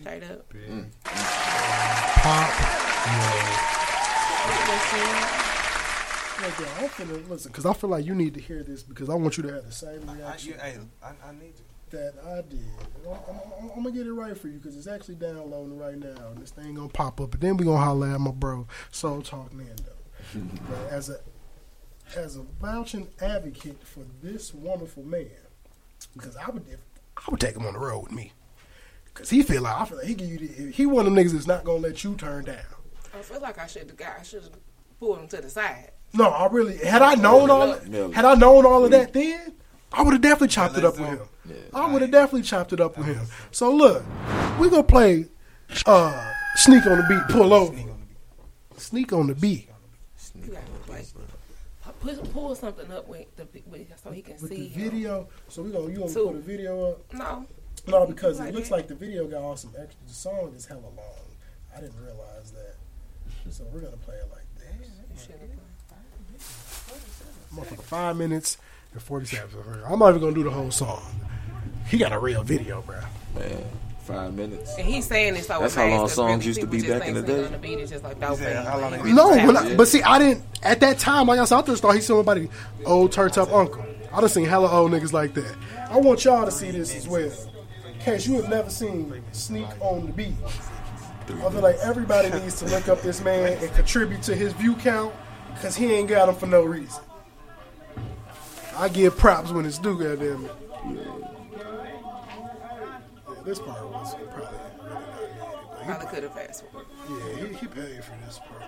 straight 0.00 0.22
up. 0.24 0.46
Like, 6.40 6.58
yo, 6.60 6.66
I'm 6.78 6.88
finna 6.90 7.28
listen 7.28 7.50
because 7.50 7.66
I 7.66 7.72
feel 7.72 7.90
like 7.90 8.04
you 8.06 8.14
need 8.14 8.34
to 8.34 8.40
hear 8.40 8.62
this 8.62 8.82
because 8.82 9.10
I 9.10 9.14
want 9.14 9.36
you 9.36 9.42
to 9.44 9.52
have 9.54 9.64
the 9.66 9.72
same 9.72 10.08
I, 10.08 10.14
reaction 10.14 10.52
you, 10.52 10.88
I, 11.02 11.08
I 11.28 11.32
need 11.32 11.54
you. 11.58 11.64
that 11.90 12.14
I 12.24 12.42
did. 12.48 12.60
I'm, 13.06 13.12
I'm- 13.12 13.70
I'm 13.76 13.82
gonna 13.82 13.90
get 13.90 14.06
it 14.06 14.12
right 14.12 14.36
for 14.38 14.46
you 14.48 14.58
because 14.58 14.76
it's 14.76 14.86
actually 14.86 15.16
downloading 15.16 15.76
right 15.78 15.98
now, 15.98 16.28
and 16.28 16.38
this 16.38 16.50
thing 16.50 16.74
gonna 16.74 16.88
pop 16.88 17.20
up, 17.20 17.34
and 17.34 17.42
then 17.42 17.56
we 17.56 17.64
gonna 17.64 17.78
holler 17.84 18.08
at 18.08 18.20
my 18.20 18.30
bro 18.30 18.66
Soul 18.92 19.22
Talk 19.22 19.52
Nando. 19.52 19.82
But 20.68 20.92
as 20.92 21.08
a 21.10 21.18
as 22.16 22.36
a 22.36 22.42
vouching 22.60 23.08
advocate 23.20 23.82
for 23.86 24.04
this 24.22 24.54
wonderful 24.54 25.02
man, 25.02 25.26
because 26.14 26.36
I 26.36 26.48
would 26.50 26.68
def- 26.68 26.78
I 27.16 27.30
would 27.30 27.40
take 27.40 27.56
him 27.56 27.66
on 27.66 27.72
the 27.74 27.78
road 27.80 28.04
with 28.04 28.12
me, 28.12 28.32
because 29.06 29.28
he 29.30 29.42
feel 29.42 29.62
like 29.62 29.80
I 29.80 29.84
feel 29.86 29.98
like 29.98 30.06
he 30.06 30.14
give 30.14 30.28
you 30.28 30.38
the, 30.38 30.70
he 30.72 30.86
one 30.86 31.06
of 31.06 31.12
them 31.14 31.22
niggas 31.24 31.32
that's 31.32 31.46
not 31.48 31.64
gonna 31.64 31.78
let 31.80 32.04
you 32.04 32.14
turn 32.14 32.44
down. 32.44 32.56
I 33.14 33.22
feel 33.22 33.40
like 33.40 33.58
I 33.58 33.66
should 33.66 33.88
have 33.90 34.16
I 34.20 34.22
should 34.22 34.42
have 34.44 34.52
pulled 35.00 35.18
him 35.18 35.28
to 35.28 35.40
the 35.40 35.50
side. 35.50 35.90
No, 36.14 36.24
I 36.28 36.46
really 36.48 36.76
had 36.78 37.02
I 37.02 37.14
known 37.14 37.50
all 37.50 37.76
Yeah. 37.88 38.08
had 38.12 38.24
I 38.24 38.34
known 38.34 38.64
all 38.66 38.84
of 38.84 38.90
that 38.92 39.12
then, 39.12 39.52
I 39.92 40.02
would 40.02 40.12
have 40.14 40.22
definitely 40.22 40.48
chopped 40.48 40.76
it 40.78 40.84
up 40.84 40.98
with 40.98 41.08
him. 41.08 41.20
I 41.74 41.90
would 41.92 42.02
have 42.02 42.10
definitely 42.10 42.42
chopped 42.42 42.72
it 42.72 42.80
up 42.80 42.96
with 42.96 43.06
him. 43.06 43.26
So 43.50 43.70
look, 43.74 44.04
we 44.58 44.68
gonna 44.70 44.82
play 44.82 45.26
uh 45.86 46.32
sneak 46.56 46.86
on 46.86 46.98
the 46.98 47.04
beat, 47.08 47.22
pull 47.36 47.52
over. 47.52 47.76
Sneak 48.76 49.12
on 49.12 49.26
the 49.28 49.34
beat. 49.34 49.68
You 50.34 50.52
gotta 50.52 50.92
like 50.92 51.06
pull, 52.00 52.16
pull 52.32 52.54
something 52.54 52.90
up 52.92 53.06
with 53.08 53.26
the 53.36 53.46
with, 53.66 53.86
so 54.02 54.10
he 54.10 54.22
can 54.22 54.34
With 54.40 54.50
see 54.50 54.68
the 54.68 54.80
video, 54.90 55.28
so 55.48 55.62
we 55.62 55.70
gonna 55.72 55.88
you 55.90 55.98
gonna 55.98 56.12
Two. 56.12 56.26
put 56.28 56.36
a 56.36 56.40
video 56.40 56.90
up? 56.92 57.12
No. 57.12 57.46
No, 57.86 58.06
because 58.06 58.38
Like 58.40 58.50
it 58.50 58.54
looks 58.54 58.68
that. 58.68 58.74
like 58.74 58.88
the 58.88 58.94
video 58.94 59.26
got 59.26 59.42
all 59.42 59.56
some 59.56 59.72
extra. 59.78 60.00
The 60.06 60.12
song 60.14 60.52
is 60.56 60.66
hella 60.66 60.80
long. 60.80 61.28
I 61.76 61.80
didn't 61.80 62.00
realize 62.02 62.50
that. 62.52 62.74
So 63.50 63.64
we're 63.72 63.80
gonna 63.80 63.96
play 63.96 64.16
it 64.16 64.28
like 64.30 64.44
this. 64.58 65.28
Motherfucker, 67.58 67.82
five 67.82 68.16
minutes 68.16 68.58
and 68.92 69.02
forty-seven. 69.02 69.82
I'm 69.86 69.98
not 69.98 70.10
even 70.10 70.20
gonna 70.20 70.34
do 70.34 70.44
the 70.44 70.50
whole 70.50 70.70
song. 70.70 71.02
He 71.88 71.98
got 71.98 72.12
a 72.12 72.18
real 72.18 72.42
video, 72.42 72.82
bro. 72.82 73.00
Man, 73.34 73.64
five 74.00 74.34
minutes. 74.34 74.76
And 74.76 74.86
he's 74.86 75.06
saying 75.06 75.34
this 75.34 75.46
so 75.46 75.60
That's 75.60 75.74
how 75.74 75.88
long 75.88 76.08
songs 76.08 76.46
used 76.46 76.60
to 76.60 76.66
be 76.66 76.82
back 76.82 77.06
in 77.06 77.14
the 77.14 77.22
day. 77.22 77.44
On 77.44 77.52
the 77.52 77.58
beat 77.58 77.86
just 77.88 78.04
like 78.04 78.20
dope. 78.20 78.38
No, 79.04 79.30
I, 79.30 79.74
but 79.74 79.88
see, 79.88 80.02
I 80.02 80.18
didn't 80.18 80.44
at 80.62 80.80
that 80.80 80.98
time. 80.98 81.26
Like 81.26 81.40
I 81.40 81.44
said, 81.44 81.58
I 81.58 81.62
just 81.62 81.82
thought 81.82 81.94
he's 81.94 82.06
somebody 82.06 82.48
old 82.84 83.12
turned 83.12 83.36
up 83.38 83.52
uncle. 83.52 83.84
I 84.12 84.20
done 84.20 84.28
seen 84.28 84.46
hella 84.46 84.70
old 84.70 84.92
niggas 84.92 85.12
like 85.12 85.34
that. 85.34 85.56
I 85.90 85.98
want 85.98 86.24
y'all 86.24 86.44
to 86.44 86.50
see 86.50 86.70
this 86.70 86.94
as 86.94 87.06
well. 87.06 87.30
In 87.86 87.98
case 88.00 88.26
you 88.26 88.34
have 88.36 88.48
never 88.48 88.70
seen 88.70 89.22
Sneak 89.32 89.66
on 89.80 90.06
the 90.06 90.12
Beat. 90.12 90.34
I 91.28 91.50
feel 91.50 91.60
like 91.60 91.76
everybody 91.82 92.30
needs 92.30 92.58
to 92.60 92.64
look 92.66 92.88
up 92.88 93.02
this 93.02 93.20
man 93.22 93.58
and 93.62 93.74
contribute 93.74 94.22
to 94.22 94.34
his 94.34 94.54
view 94.54 94.74
count 94.76 95.14
because 95.54 95.76
he 95.76 95.92
ain't 95.92 96.08
got 96.08 96.26
them 96.26 96.34
for 96.34 96.46
no 96.46 96.62
reason. 96.62 97.02
I 98.80 98.88
give 98.88 99.18
props 99.18 99.50
when 99.50 99.66
it's 99.66 99.78
due, 99.78 99.98
goddamn 99.98 100.44
it. 100.44 100.52
Yeah, 100.86 100.94
this 103.44 103.58
part 103.58 103.84
was 103.88 104.14
probably 104.30 104.58
Probably 105.84 106.06
could 106.06 106.22
have 106.22 106.34
fast 106.34 106.64
forward. 106.66 106.86
yeah, 107.10 107.46
he, 107.46 107.54
he 107.54 107.66
paid 107.66 108.04
for 108.04 108.16
this 108.24 108.38
part. 108.38 108.62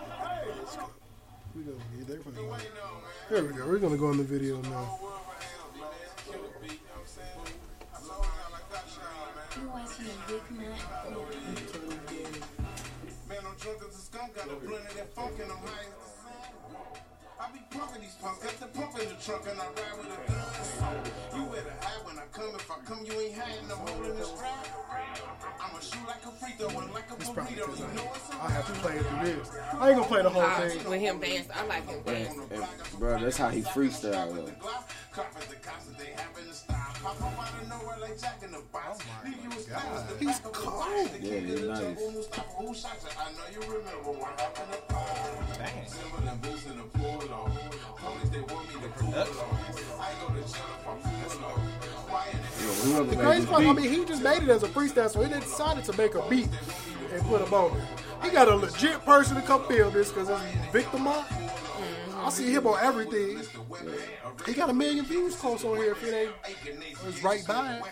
We 1.55 1.63
gonna 1.63 1.77
get 1.99 2.09
there 2.09 2.21
for 2.21 2.31
the 2.31 2.43
There 3.31 3.45
we 3.45 3.53
go. 3.53 3.67
We're 3.69 3.79
gonna 3.79 3.97
go 3.97 4.09
on 4.09 4.17
the 4.17 4.25
video 4.25 4.61
now. 4.63 4.99
Man, 13.29 13.39
I'm 13.47 13.55
drunk 13.59 13.79
as 13.89 13.95
a 13.95 14.01
skunk, 14.01 14.35
got 14.35 14.47
a 14.47 14.55
blunt 14.57 14.87
of 14.87 14.97
that 14.97 15.15
funk 15.15 15.33
and 15.41 15.53
I'm 15.53 15.59
high 15.59 15.83
as 15.83 15.95
the 15.95 16.05
sun. 16.05 16.10
I 17.41 17.49
be 17.53 17.61
pumping 17.71 18.03
these 18.03 18.17
punks, 18.21 18.45
got 18.45 18.61
the 18.61 18.67
pump 18.67 19.01
in 19.01 19.09
the 19.09 19.15
trunk 19.15 19.49
and 19.49 19.59
I 19.59 19.65
ride 19.65 19.97
with 19.97 20.13
a 20.13 20.21
gun. 20.29 21.01
You 21.33 21.47
better 21.49 21.73
hide 21.81 22.05
when 22.05 22.19
I 22.19 22.27
come, 22.33 22.55
if 22.55 22.71
I 22.71 22.75
come 22.85 23.01
you 23.07 23.13
ain't 23.19 23.35
hiding, 23.35 23.65
I'm 23.65 23.79
holding 23.79 24.15
the 24.15 24.25
strap. 24.25 24.69
I'ma 25.59 25.81
shoot 25.81 26.07
like 26.07 26.21
a 26.27 26.33
free 26.37 26.53
throw 26.59 26.69
and 26.69 26.93
like 26.93 27.11
a 27.11 27.15
burrito, 27.17 27.49
you 27.49 27.85
know 27.97 28.13
it's 28.15 28.31
I 28.31 28.51
have 28.51 28.67
to 28.67 28.73
play 28.85 28.97
it 28.97 29.07
through 29.07 29.25
this. 29.25 29.51
I 29.73 29.89
ain't 29.89 29.97
gonna 29.97 30.09
play 30.09 30.23
the 30.23 30.29
whole 30.29 30.69
thing. 30.69 30.91
With 30.91 31.01
him 31.01 31.19
dance, 31.19 31.49
I 31.55 31.65
like 31.65 31.89
him 31.89 32.03
dance. 32.05 32.35
Bro, 32.99 33.21
that's 33.21 33.39
how 33.39 33.49
he 33.49 33.63
freestyle 33.63 34.35
though. 34.35 34.53
He's 40.19 40.41
cold. 40.41 41.11
Yeah, 41.23 41.41
he's 41.41 41.63
nice. 41.63 41.97
I 47.30 47.30
know 47.31 47.47
you 47.47 47.61
remember 47.61 47.71
what 47.71 47.71
happened 47.71 47.73
to 47.73 47.79
Paul. 47.81 48.19
Simple 48.21 48.31
and 48.31 48.31
boots 48.31 48.31
in 48.31 48.31
the 48.31 48.31
pool, 48.31 48.31
though. 48.31 48.31
Homies, 48.31 48.31
they 48.31 48.41
want 48.41 48.69
me 48.69 48.75
to 48.75 48.89
cool, 48.99 49.11
though. 49.13 50.01
I 50.01 50.13
go 50.21 50.27
to 50.29 50.41
jail 50.41 50.67
if 50.77 50.87
I 50.87 50.99
fool, 50.99 51.41
though. 51.41 51.59
Why 52.11 52.27
the 52.31 52.71
Whoever 52.85 53.05
The 53.05 53.17
made 53.17 53.25
crazy 53.25 53.47
part, 53.47 53.63
I 53.63 53.73
mean, 53.73 53.91
he 53.91 54.05
just 54.05 54.23
made 54.23 54.43
it 54.43 54.49
as 54.49 54.63
a 54.63 54.69
freestyle, 54.69 55.11
so 55.11 55.23
he 55.23 55.33
decided 55.33 55.85
to 55.85 55.93
make 55.97 56.15
a 56.15 56.29
beat 56.29 56.49
and 57.13 57.23
put 57.23 57.41
him 57.41 57.55
on 57.55 57.77
it. 57.77 57.85
He 58.23 58.31
got 58.31 58.49
a 58.49 58.55
legit 58.55 59.05
person 59.05 59.37
to 59.37 59.43
come 59.43 59.65
film 59.67 59.93
this 59.93 60.13
because 60.13 60.29
it's 60.29 60.73
Victor 60.73 60.99
Mark. 60.99 61.27
I 62.17 62.29
see 62.29 62.53
him 62.53 62.67
on 62.67 62.79
everything. 62.83 63.43
He 64.47 64.53
got 64.53 64.69
a 64.71 64.75
million 64.75 65.05
views 65.05 65.37
close 65.37 65.65
on 65.65 65.77
here 65.77 65.93
if 65.93 66.05
it 66.05 66.15
ain't 66.15 66.33
it's 67.07 67.23
right 67.23 67.47
by 67.47 67.77
it. 67.77 67.83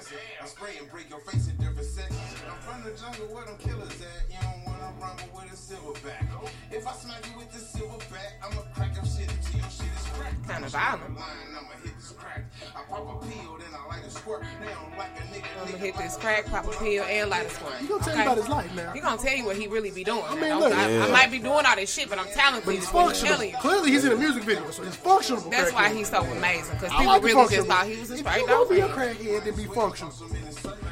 I'm 4.89 4.98
rumble 5.01 5.28
with 5.35 5.52
a 5.52 5.56
silverback. 5.56 6.24
If 6.70 6.86
I 6.86 6.93
smack 6.93 7.27
you 7.31 7.36
with 7.36 7.52
the 7.52 7.59
silverback, 7.59 8.40
I'ma 8.43 8.62
crack 8.74 8.97
your 8.97 9.05
shit 9.05 9.31
until 9.31 9.60
your 9.60 9.69
shit 9.69 9.98
is 10.19 10.23
cracked. 10.36 10.49
Kinda 10.49 10.69
violent. 10.69 11.03
I'ma 11.05 11.69
hit 11.82 11.97
this 11.97 12.12
crack. 12.16 12.45
Pop 12.89 13.23
a 13.23 13.27
pill, 13.27 13.59
then 13.59 13.69
I 13.74 13.89
light 13.89 14.05
a 14.07 14.11
squirt. 14.11 14.43
They 14.61 14.66
like 14.99 15.09
a 15.19 15.23
nigga. 15.35 15.45
I'm 15.61 15.66
gonna 15.66 15.78
hit 15.78 15.97
this 15.97 16.16
crack, 16.16 16.47
pop 16.47 16.66
a 16.66 16.70
pill, 16.70 17.05
and 17.05 17.31
light 17.31 17.47
a 17.47 17.51
squirt. 17.51 17.74
He 17.81 17.86
gonna 17.86 18.03
tell 18.05 18.16
you 18.16 18.23
about 18.23 18.36
his 18.39 18.49
life 18.49 18.74
now. 18.74 18.93
He 18.93 19.01
gonna 19.01 19.20
tell 19.20 19.35
you 19.36 19.45
what 19.45 19.57
he 19.57 19.66
really 19.66 19.90
be 19.90 20.05
doing. 20.05 20.23
I 20.27 20.35
mean, 20.35 20.59
look- 20.59 20.73
I, 20.73 21.01
I 21.07 21.11
might 21.11 21.31
be 21.31 21.39
doing 21.39 21.65
all 21.66 21.77
this 21.77 21.93
shit, 21.93 22.09
but 22.09 22.19
I'm 22.19 22.28
talented. 22.28 22.65
But 22.65 22.74
he's 22.74 22.85
is 22.85 22.93
what 22.93 23.01
I'm 23.03 23.07
functional. 23.15 23.45
you. 23.45 23.57
Clearly, 23.61 23.90
he's 23.90 24.05
in 24.05 24.12
a 24.12 24.16
music 24.16 24.43
video, 24.45 24.70
so 24.70 24.82
he's 24.85 24.97
functional. 24.97 25.40
for 25.43 25.51
That's 25.51 25.73
why 25.73 25.93
he's 25.93 26.09
so 26.09 26.23
amazing. 26.23 26.74
Because 26.74 26.90
people 26.90 27.07
like 27.07 27.23
really 27.23 27.55
just 27.57 27.69
thought 27.69 27.86
he 27.86 27.97
was 27.97 28.11
a 28.11 28.15
If 28.15 28.20
straight 28.20 28.40
you 28.40 28.47
dog. 28.47 28.69
gonna 28.69 28.74
be 28.74 28.81
a 28.81 28.89
crackhead, 28.89 29.45
then 29.45 29.55
be 29.57 29.65
functional. 29.65 30.12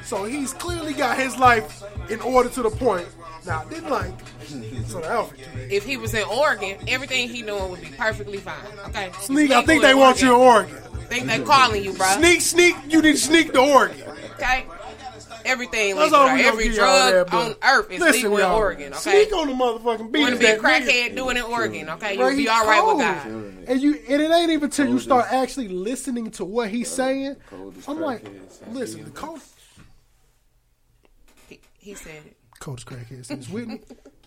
So 0.05 0.25
he's 0.25 0.53
clearly 0.53 0.93
got 0.93 1.19
his 1.19 1.37
life 1.37 1.83
in 2.11 2.21
order 2.21 2.49
to 2.51 2.63
the 2.63 2.71
point. 2.71 3.09
Now, 3.45 3.63
I 3.65 3.69
didn't 3.73 3.91
like 3.91 4.13
so 4.89 5.01
the 5.01 5.11
outfit. 5.11 5.47
If 5.71 5.85
he 5.85 5.97
was 5.97 6.15
in 6.15 6.25
Oregon, 6.25 6.79
everything 6.89 7.29
he 7.29 7.43
doing 7.43 7.71
would 7.71 7.81
be 7.81 7.91
perfectly 7.97 8.39
fine. 8.39 8.55
Okay. 8.89 9.11
Sneak, 9.21 9.51
I 9.51 9.63
think 9.63 9.83
they 9.83 9.95
want 9.95 10.21
you 10.23 10.29
in 10.35 10.41
Oregon. 10.41 10.77
Think 11.09 11.27
they 11.27 11.41
calling 11.41 11.83
you, 11.85 11.93
bro. 11.93 12.07
Sneak, 12.09 12.41
sneak, 12.41 12.77
you 12.89 13.01
need 13.03 13.13
to 13.13 13.19
sneak 13.19 13.53
to 13.53 13.61
Oregon. 13.61 14.03
Okay. 14.35 14.67
Everything 15.45 15.95
That's 15.95 16.07
legal. 16.11 16.19
all 16.19 16.35
we 16.35 16.43
gonna 16.43 16.49
Every 16.49 16.65
give 16.65 16.75
y'all 16.75 17.11
drug 17.11 17.31
there, 17.31 17.35
on 17.41 17.55
earth 17.63 17.91
is 17.93 18.01
listen, 18.01 18.23
legal 18.33 18.37
in 18.39 18.43
y'all, 18.43 18.57
Oregon. 18.59 18.93
Okay. 18.95 19.25
Sneak 19.25 19.33
on 19.33 19.47
the 19.47 19.53
motherfucking 19.53 20.11
beat. 20.11 20.21
Want 20.23 20.33
to 20.35 20.41
be 20.41 20.47
a 20.47 20.61
that 20.61 20.61
nigga. 20.61 20.87
crackhead 21.11 21.15
doing 21.17 21.37
it 21.37 21.45
in 21.45 21.47
Oregon? 21.47 21.89
Okay, 21.91 22.17
Bro, 22.17 22.27
you'll 22.29 22.37
be 22.37 22.43
he 22.43 22.49
all 22.49 22.67
right 22.67 22.81
with 22.85 22.91
cold. 22.91 23.01
God. 23.01 23.69
And 23.69 23.81
you 23.81 23.95
and 24.09 24.23
it 24.23 24.31
ain't 24.33 24.51
even 24.51 24.71
till 24.71 24.89
you 24.89 24.99
start 24.99 25.27
actually 25.31 25.69
listening 25.69 26.33
to 26.33 26.45
what 26.45 26.71
he's 26.71 26.91
saying. 26.91 27.37
I'm 27.87 28.01
like, 28.01 28.27
listen, 28.73 29.05
the 29.05 29.11
cold, 29.11 29.39
He, 31.49 31.61
he 31.79 31.95
said 31.95 32.23
it. 32.27 32.37
coldest 32.59 32.89
crackhead 32.89 33.25
since 33.25 33.49
with 33.49 33.69
me. 33.69 33.81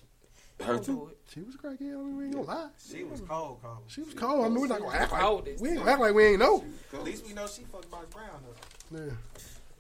Her 0.63 0.79
too. 0.79 1.11
She 1.33 1.41
was 1.41 1.55
a 1.55 1.57
crackhead. 1.59 1.81
I 1.93 1.97
mean, 1.97 2.17
we 2.17 2.23
ain't 2.25 2.33
gonna 2.33 2.47
lie. 2.47 2.67
She 2.91 3.03
was 3.03 3.21
cold, 3.21 3.59
cold. 3.61 3.77
She 3.87 4.01
was 4.01 4.13
cold. 4.15 4.45
I 4.45 4.49
mean, 4.49 4.61
we're 4.61 4.67
not 4.67 4.79
gonna 4.79 4.97
act 4.97 5.11
like 5.11 5.21
Coldest. 5.21 5.61
we 5.61 5.69
ain't 5.69 5.77
gonna 5.79 5.91
act 5.91 5.99
like 6.01 6.13
we 6.15 6.23
ain't 6.25 6.39
know. 6.39 6.63
At 6.93 7.03
least 7.03 7.25
we 7.27 7.33
know 7.33 7.45
she 7.45 7.61
fucked 7.63 7.89
Bobby 7.91 8.07
Brown 8.11 8.29
though. 8.91 8.97
Yeah. 9.05 9.11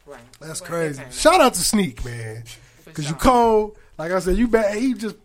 Right. 0.05 0.21
That's 0.39 0.61
Well, 0.61 0.69
crazy. 0.69 1.01
okay. 1.01 1.11
Shout 1.11 1.41
out 1.41 1.53
to 1.55 1.61
Sneak, 1.61 2.03
man. 2.05 2.43
Cause 2.93 3.07
you 3.09 3.15
cold. 3.15 3.77
Like 3.97 4.11
I 4.11 4.19
said, 4.19 4.37
you 4.37 4.47
bet 4.47 4.75
he 4.75 4.93
just 4.93 5.15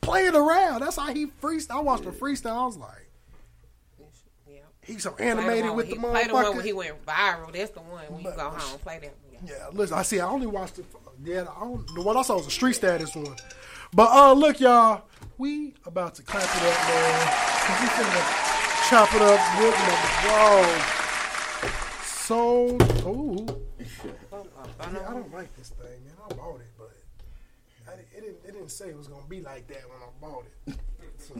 playing 0.00 0.34
around. 0.34 0.80
That's 0.82 0.96
how 0.96 1.12
he 1.12 1.26
freestyle. 1.26 1.70
I 1.76 1.80
watched 1.80 2.04
the 2.04 2.10
freestyle. 2.10 2.62
I 2.62 2.66
was 2.66 2.76
like, 2.76 3.08
Yeah. 4.48 4.58
he's 4.82 5.02
so 5.02 5.10
Play 5.12 5.26
the 5.26 5.30
animated 5.32 5.64
one 5.66 5.76
with 5.76 5.86
he, 5.88 5.94
the 5.94 6.00
Play 6.00 6.26
the 6.26 6.32
one 6.34 6.44
when 6.44 6.52
motherfucker. 6.54 6.64
he 6.64 6.72
went 6.72 7.06
viral. 7.06 7.52
That's 7.52 7.70
the 7.72 7.80
one 7.80 8.04
when 8.08 8.20
you 8.24 8.32
go 8.36 8.50
home 8.50 8.78
play 8.80 8.98
that. 9.00 9.12
one. 9.30 9.46
Yeah, 9.46 9.68
listen. 9.72 9.98
I 9.98 10.02
see. 10.02 10.20
I 10.20 10.26
only 10.28 10.46
watched 10.46 10.76
the 10.76 10.84
Yeah, 11.24 11.42
I 11.42 11.60
don't, 11.60 11.86
the 11.94 12.02
one 12.02 12.16
I 12.16 12.22
saw 12.22 12.36
was 12.36 12.46
a 12.46 12.50
street 12.50 12.74
status 12.74 13.14
one. 13.14 13.36
But 13.92 14.10
uh, 14.10 14.32
look, 14.32 14.58
y'all, 14.58 15.02
we 15.38 15.74
about 15.86 16.14
to 16.16 16.22
clap 16.22 16.42
it 16.44 16.62
up, 16.62 16.88
man. 16.88 17.26
'Cause 17.64 17.80
we 17.80 17.86
finna 17.88 18.22
chop 18.88 19.14
it 19.14 19.22
up 19.22 19.40
with 19.58 19.74
my 19.74 19.96
bro. 20.22 21.70
So, 22.04 22.76
ooh. 23.08 23.46
Yeah, 23.78 24.12
I 24.80 25.12
don't 25.12 25.32
like 25.34 25.54
this 25.56 25.68
thing, 25.70 25.86
man. 26.04 26.14
I 26.30 26.34
bought 26.34 26.60
it, 26.60 26.66
but 26.78 26.92
I, 27.88 27.92
it, 27.94 28.08
didn't, 28.20 28.36
it 28.46 28.52
didn't 28.52 28.70
say 28.70 28.88
it 28.88 28.96
was 28.96 29.08
gonna 29.08 29.22
be 29.28 29.40
like 29.40 29.66
that 29.68 29.82
when 29.88 29.98
I 29.98 30.10
bought 30.20 30.44
it. 30.66 30.74
So, 31.16 31.32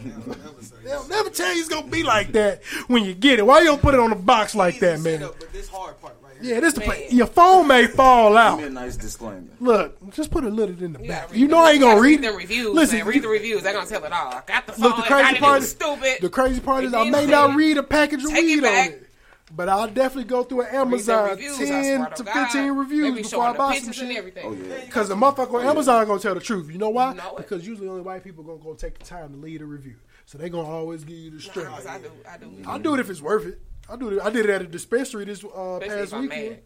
They'll 0.82 1.06
never 1.08 1.28
tell 1.28 1.52
you 1.52 1.60
it's 1.60 1.68
gonna 1.68 1.86
be 1.90 2.02
like 2.04 2.32
that 2.32 2.62
when 2.86 3.04
you 3.04 3.12
get 3.12 3.38
it. 3.38 3.44
Why 3.44 3.58
you 3.58 3.66
don't 3.66 3.82
put 3.82 3.92
it 3.92 4.00
on 4.00 4.08
the 4.08 4.16
box 4.16 4.54
like 4.54 4.78
that, 4.80 5.00
man? 5.00 5.20
But 5.20 5.52
this 5.52 5.68
hard 5.68 6.00
part. 6.00 6.14
Yeah, 6.44 6.60
this 6.60 6.74
the 6.74 6.82
play. 6.82 7.08
Your 7.10 7.26
phone 7.26 7.66
may 7.68 7.86
fall 7.86 8.36
out. 8.36 8.58
Give 8.60 8.70
me 8.72 8.78
a 8.78 8.82
nice 8.82 8.96
disclaimer. 8.96 9.48
Look, 9.60 10.10
just 10.12 10.30
put 10.30 10.44
a 10.44 10.48
little 10.48 10.76
in 10.82 10.92
the 10.92 11.00
You 11.02 11.08
back. 11.08 11.22
gotta 11.22 11.32
read 11.32 11.40
You 11.40 11.46
the- 11.46 11.52
know 11.52 11.58
I 11.64 11.70
ain't 11.72 11.80
gonna 11.80 11.94
gotta 11.94 12.02
read 12.02 12.22
the 12.22 12.32
reviews. 12.32 12.74
Listen, 12.74 12.98
man. 12.98 13.06
read 13.06 13.22
the 13.22 13.28
reviews. 13.28 13.62
They're 13.62 13.72
gonna 13.72 13.86
tell 13.86 14.04
it 14.04 14.12
all. 14.12 14.32
I 14.32 14.42
got 14.46 14.66
the 14.66 14.72
phone. 14.72 14.82
Look, 14.82 14.96
the 14.96 15.02
I 15.04 15.06
crazy 15.08 15.32
got 15.32 15.40
part 15.40 15.56
it 15.60 15.64
is 15.64 15.70
stupid. 15.70 16.16
the 16.20 16.28
crazy 16.28 16.60
part 16.60 16.84
is 16.84 16.94
I 16.94 17.08
may 17.08 17.26
not 17.26 17.56
read 17.56 17.78
a 17.78 17.82
package 17.82 18.24
of 18.24 18.30
Take 18.30 18.44
it 18.44 18.46
weed 18.46 18.56
on 18.58 18.62
back. 18.62 18.90
it, 18.90 19.08
but 19.56 19.68
I'll 19.68 19.88
definitely 19.88 20.24
go 20.24 20.42
through 20.42 20.62
an 20.62 20.74
Amazon 20.74 21.30
reviews, 21.30 21.60
I 21.60 21.64
ten 21.64 22.10
to 22.10 22.14
to 22.16 22.22
God. 22.24 22.32
fifteen 22.34 22.62
They 22.64 22.70
reviews 22.70 23.14
be 23.14 23.22
before 23.22 23.44
I 23.44 23.52
the 23.52 23.58
buy 23.58 23.74
some 23.76 23.86
pictures 23.86 23.98
and 24.02 24.08
shit. 24.10 24.18
everything. 24.18 24.44
Oh, 24.46 24.52
yeah. 24.76 24.84
Because 24.84 25.08
the 25.08 25.14
motherfucker 25.16 25.48
oh, 25.54 25.56
on 25.60 25.66
Amazon 25.66 26.06
gonna 26.06 26.20
tell 26.20 26.34
the 26.34 26.40
truth. 26.40 26.70
You 26.70 26.78
know 26.78 26.90
why? 26.90 27.10
You 27.10 27.16
know 27.16 27.30
it. 27.30 27.36
because 27.38 27.66
usually 27.66 27.88
only 27.88 28.02
white 28.02 28.22
people 28.24 28.44
gonna 28.44 28.58
go 28.58 28.74
take 28.74 28.98
the 28.98 29.04
time 29.06 29.30
to 29.32 29.36
lead 29.38 29.62
a 29.62 29.66
review, 29.66 29.96
so 30.26 30.36
they 30.38 30.48
gonna 30.50 30.68
always 30.68 31.04
give 31.04 31.16
you 31.16 31.30
the 31.30 31.40
straight. 31.40 31.66
Nah, 31.68 31.76
'cause 31.76 31.86
I 31.86 31.98
do. 31.98 32.10
I 32.30 32.36
do. 32.36 32.50
I'll 32.66 32.78
do 32.78 32.94
it 32.94 33.00
if 33.00 33.08
it's 33.08 33.22
worth 33.22 33.46
it. 33.46 33.60
I 33.88 33.96
do. 33.96 34.20
I 34.20 34.30
did 34.30 34.46
it 34.46 34.50
at 34.50 34.62
a 34.62 34.66
dispensary 34.66 35.24
this 35.24 35.44
uh, 35.44 35.78
past 35.80 36.12
weekend. 36.14 36.28
mad. 36.28 36.58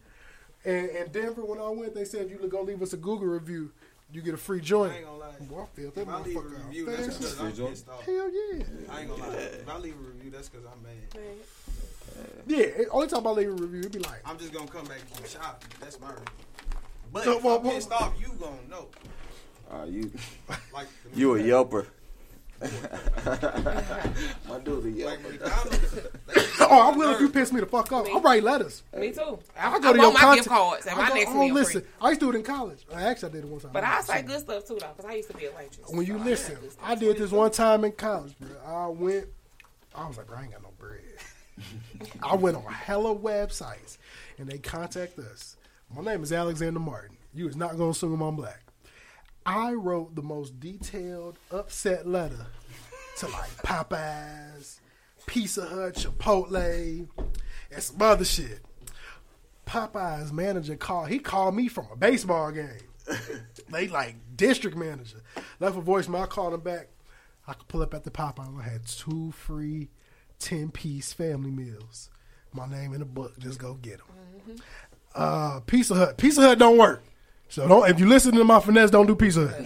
And 0.65 1.11
Denver, 1.11 1.45
when 1.45 1.59
I 1.59 1.69
went, 1.69 1.95
they 1.95 2.05
said 2.05 2.25
if 2.25 2.31
you 2.31 2.47
go 2.47 2.61
leave 2.61 2.81
us 2.81 2.93
a 2.93 2.97
Google 2.97 3.27
review, 3.27 3.71
you 4.11 4.21
get 4.21 4.33
a 4.33 4.37
free 4.37 4.59
joint. 4.61 4.91
I 4.93 4.97
ain't 4.97 5.05
gonna 5.05 5.17
lie. 5.17 5.25
Boy, 5.41 5.61
I 5.61 5.65
feel 5.67 5.91
that 5.91 6.01
If 6.01 6.07
I 6.09 6.19
leave 6.21 6.35
a 6.35 6.39
motherfucker 6.39 6.59
out 6.59 6.65
review, 6.67 6.85
that's 6.85 7.17
because 7.17 7.39
I'm 7.39 7.51
pissed 7.51 7.89
off. 7.89 8.05
Hell 8.05 8.15
yeah. 8.31 8.63
I 8.89 9.01
ain't 9.01 9.09
gonna 9.09 9.27
lie. 9.27 9.35
If 9.35 9.69
I 9.69 9.77
leave 9.77 9.93
a 9.95 9.97
review, 9.97 10.31
that's 10.31 10.49
because 10.49 10.65
I'm 10.65 10.83
mad. 10.83 11.29
Yeah, 12.47 12.65
only 12.91 13.07
time 13.07 13.25
I 13.25 13.29
leave 13.29 13.47
a 13.49 13.51
review, 13.51 13.79
it'd 13.81 13.91
be 13.91 13.99
like, 13.99 14.21
I'm 14.25 14.37
just 14.37 14.51
gonna 14.51 14.67
come 14.67 14.85
back 14.85 14.99
and 14.99 15.13
keep 15.17 15.27
shopping. 15.27 15.69
That's 15.79 15.99
my 15.99 16.09
review. 16.09 16.25
But 17.13 17.23
So, 17.23 17.37
if 17.37 17.43
well, 17.43 17.57
I'm 17.57 17.63
well- 17.63 17.73
pissed 17.73 17.91
off, 17.91 18.13
you 18.19 18.27
gonna 18.39 18.55
know. 18.69 18.87
Uh, 19.71 19.85
you, 19.85 20.11
Like 20.73 20.87
you 21.13 21.35
a 21.35 21.39
yelper. 21.39 21.85
My 24.47 24.59
dude 24.59 24.85
a 25.01 25.05
Like. 25.05 25.21
McDonald's. 25.23 25.99
oh, 26.59 26.91
I 26.91 26.95
will 26.95 27.11
if 27.11 27.21
you 27.21 27.29
piss 27.29 27.53
me 27.53 27.59
the 27.59 27.65
fuck 27.65 27.91
off. 27.91 28.07
I'll 28.07 28.21
write 28.21 28.43
letters. 28.43 28.83
Me 28.97 29.11
too. 29.11 29.39
I, 29.57 29.75
I, 29.75 29.79
go 29.79 29.89
I 29.89 29.91
to 29.93 29.97
your 29.97 30.03
want 30.05 30.13
my 30.13 30.19
contact. 30.19 30.35
gift 30.37 30.49
cards 30.49 30.85
and 30.85 30.95
I 30.95 31.01
my 31.03 31.07
go- 31.09 31.15
next 31.15 31.31
oh, 31.31 31.39
meal 31.39 31.53
listen, 31.53 31.81
free. 31.81 31.89
I 32.01 32.09
used 32.09 32.19
to 32.21 32.25
do 32.25 32.31
it 32.31 32.35
in 32.35 32.43
college. 32.43 32.85
Actually, 32.93 33.29
I 33.29 33.31
did 33.33 33.43
it 33.45 33.49
one 33.49 33.59
time. 33.61 33.71
But 33.71 33.83
I 33.83 34.01
say 34.01 34.21
good 34.23 34.39
stuff 34.39 34.65
too 34.67 34.77
though, 34.79 34.87
because 34.95 35.09
I 35.09 35.15
used 35.15 35.29
to 35.31 35.37
be 35.37 35.45
a 35.45 35.51
waitress. 35.51 35.89
When 35.89 36.05
you 36.05 36.17
So 36.17 36.21
I 36.21 36.25
listen, 36.25 36.55
say 36.55 36.61
good 36.61 36.71
stuff. 36.73 36.85
I 36.89 36.95
did 36.95 37.17
this 37.17 37.31
one 37.31 37.51
time 37.51 37.85
in 37.85 37.91
college, 37.93 38.33
bro. 38.39 38.49
I 38.65 38.87
went, 38.87 39.27
I 39.95 40.07
was 40.07 40.17
like, 40.17 40.27
bro, 40.27 40.37
I 40.37 40.41
ain't 40.43 40.51
got 40.51 40.63
no 40.63 40.69
bread. 40.77 40.99
I 42.23 42.35
went 42.35 42.57
on 42.57 42.63
hella 42.63 43.15
websites 43.15 43.97
and 44.37 44.47
they 44.49 44.57
contact 44.57 45.17
us. 45.19 45.55
My 45.95 46.03
name 46.03 46.23
is 46.23 46.31
Alexander 46.31 46.79
Martin. 46.79 47.17
You 47.33 47.47
is 47.47 47.55
not 47.55 47.71
gonna 47.77 47.89
assume 47.91 48.21
I'm 48.21 48.35
black. 48.35 48.63
I 49.45 49.73
wrote 49.73 50.15
the 50.15 50.21
most 50.21 50.59
detailed, 50.59 51.37
upset 51.51 52.07
letter 52.07 52.47
to 53.17 53.27
like 53.27 53.49
Popeyes, 53.63 54.79
Pizza 55.25 55.65
Hut, 55.65 55.95
Chipotle, 55.95 57.07
and 57.71 57.83
some 57.83 58.01
other 58.01 58.25
shit. 58.25 58.61
Popeyes 59.65 60.31
manager 60.31 60.75
called. 60.75 61.09
He 61.09 61.19
called 61.19 61.55
me 61.55 61.67
from 61.67 61.87
a 61.91 61.95
baseball 61.95 62.51
game. 62.51 62.69
They 63.71 63.87
like 63.87 64.15
district 64.35 64.75
manager. 64.75 65.21
Left 65.59 65.77
a 65.77 65.81
voicemail. 65.81 66.23
I 66.23 66.25
called 66.25 66.55
him 66.55 66.61
back. 66.61 66.87
I 67.47 67.53
could 67.53 67.67
pull 67.67 67.83
up 67.83 67.93
at 67.93 68.03
the 68.03 68.09
Popeye. 68.09 68.59
I 68.59 68.63
had 68.63 68.85
two 68.87 69.31
free 69.31 69.89
ten 70.39 70.71
piece 70.71 71.13
family 71.13 71.51
meals. 71.51 72.09
My 72.51 72.67
name 72.67 72.93
in 72.93 72.99
the 72.99 73.05
book. 73.05 73.37
Just 73.37 73.59
go 73.59 73.75
get 73.75 73.99
them. 73.99 74.57
Uh, 75.13 75.59
Pizza 75.61 75.93
Hut. 75.93 76.17
Pizza 76.17 76.41
Hut 76.41 76.57
don't 76.57 76.77
work. 76.77 77.03
So 77.49 77.67
don't. 77.67 77.89
If 77.89 77.99
you 77.99 78.07
listen 78.07 78.33
to 78.35 78.43
my 78.43 78.59
finesse, 78.59 78.91
don't 78.91 79.07
do 79.07 79.15
Pizza 79.15 79.47
Hut. 79.47 79.65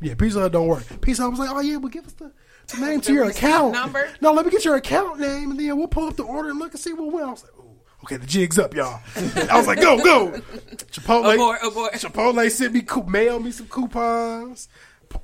Yeah, 0.00 0.14
Pizza 0.14 0.40
Hut 0.40 0.52
don't 0.52 0.66
work. 0.66 0.84
Pizza 1.00 1.22
Hut 1.22 1.30
was 1.30 1.38
like, 1.40 1.50
oh 1.50 1.60
yeah, 1.60 1.78
but 1.78 1.92
give 1.92 2.06
us 2.06 2.12
the, 2.14 2.32
the 2.74 2.80
name 2.86 3.00
to 3.02 3.12
your 3.12 3.26
account. 3.28 3.74
number? 3.74 4.08
No, 4.20 4.32
let 4.32 4.44
me 4.46 4.50
get 4.50 4.64
your 4.64 4.76
account 4.76 5.20
name, 5.20 5.50
and 5.50 5.60
then 5.60 5.76
we'll 5.76 5.86
pull 5.88 6.08
up 6.08 6.16
the 6.16 6.24
order 6.24 6.48
and 6.50 6.58
look 6.58 6.72
and 6.72 6.80
see 6.80 6.92
what 6.94 7.12
went. 7.12 7.26
I 7.26 7.30
was 7.30 7.42
like, 7.44 7.52
ooh, 7.58 7.76
okay, 8.04 8.16
the 8.16 8.26
jig's 8.26 8.58
up, 8.58 8.74
y'all. 8.74 9.00
I 9.16 9.58
was 9.58 9.66
like, 9.66 9.80
go, 9.80 9.98
go. 10.02 10.30
Chipotle, 10.90 11.34
Abort, 11.34 11.58
abort. 11.62 11.92
Chipotle 11.92 12.50
sent 12.50 12.72
me, 12.72 12.82
mail 13.06 13.38
me 13.38 13.50
some 13.50 13.66
coupons. 13.68 14.68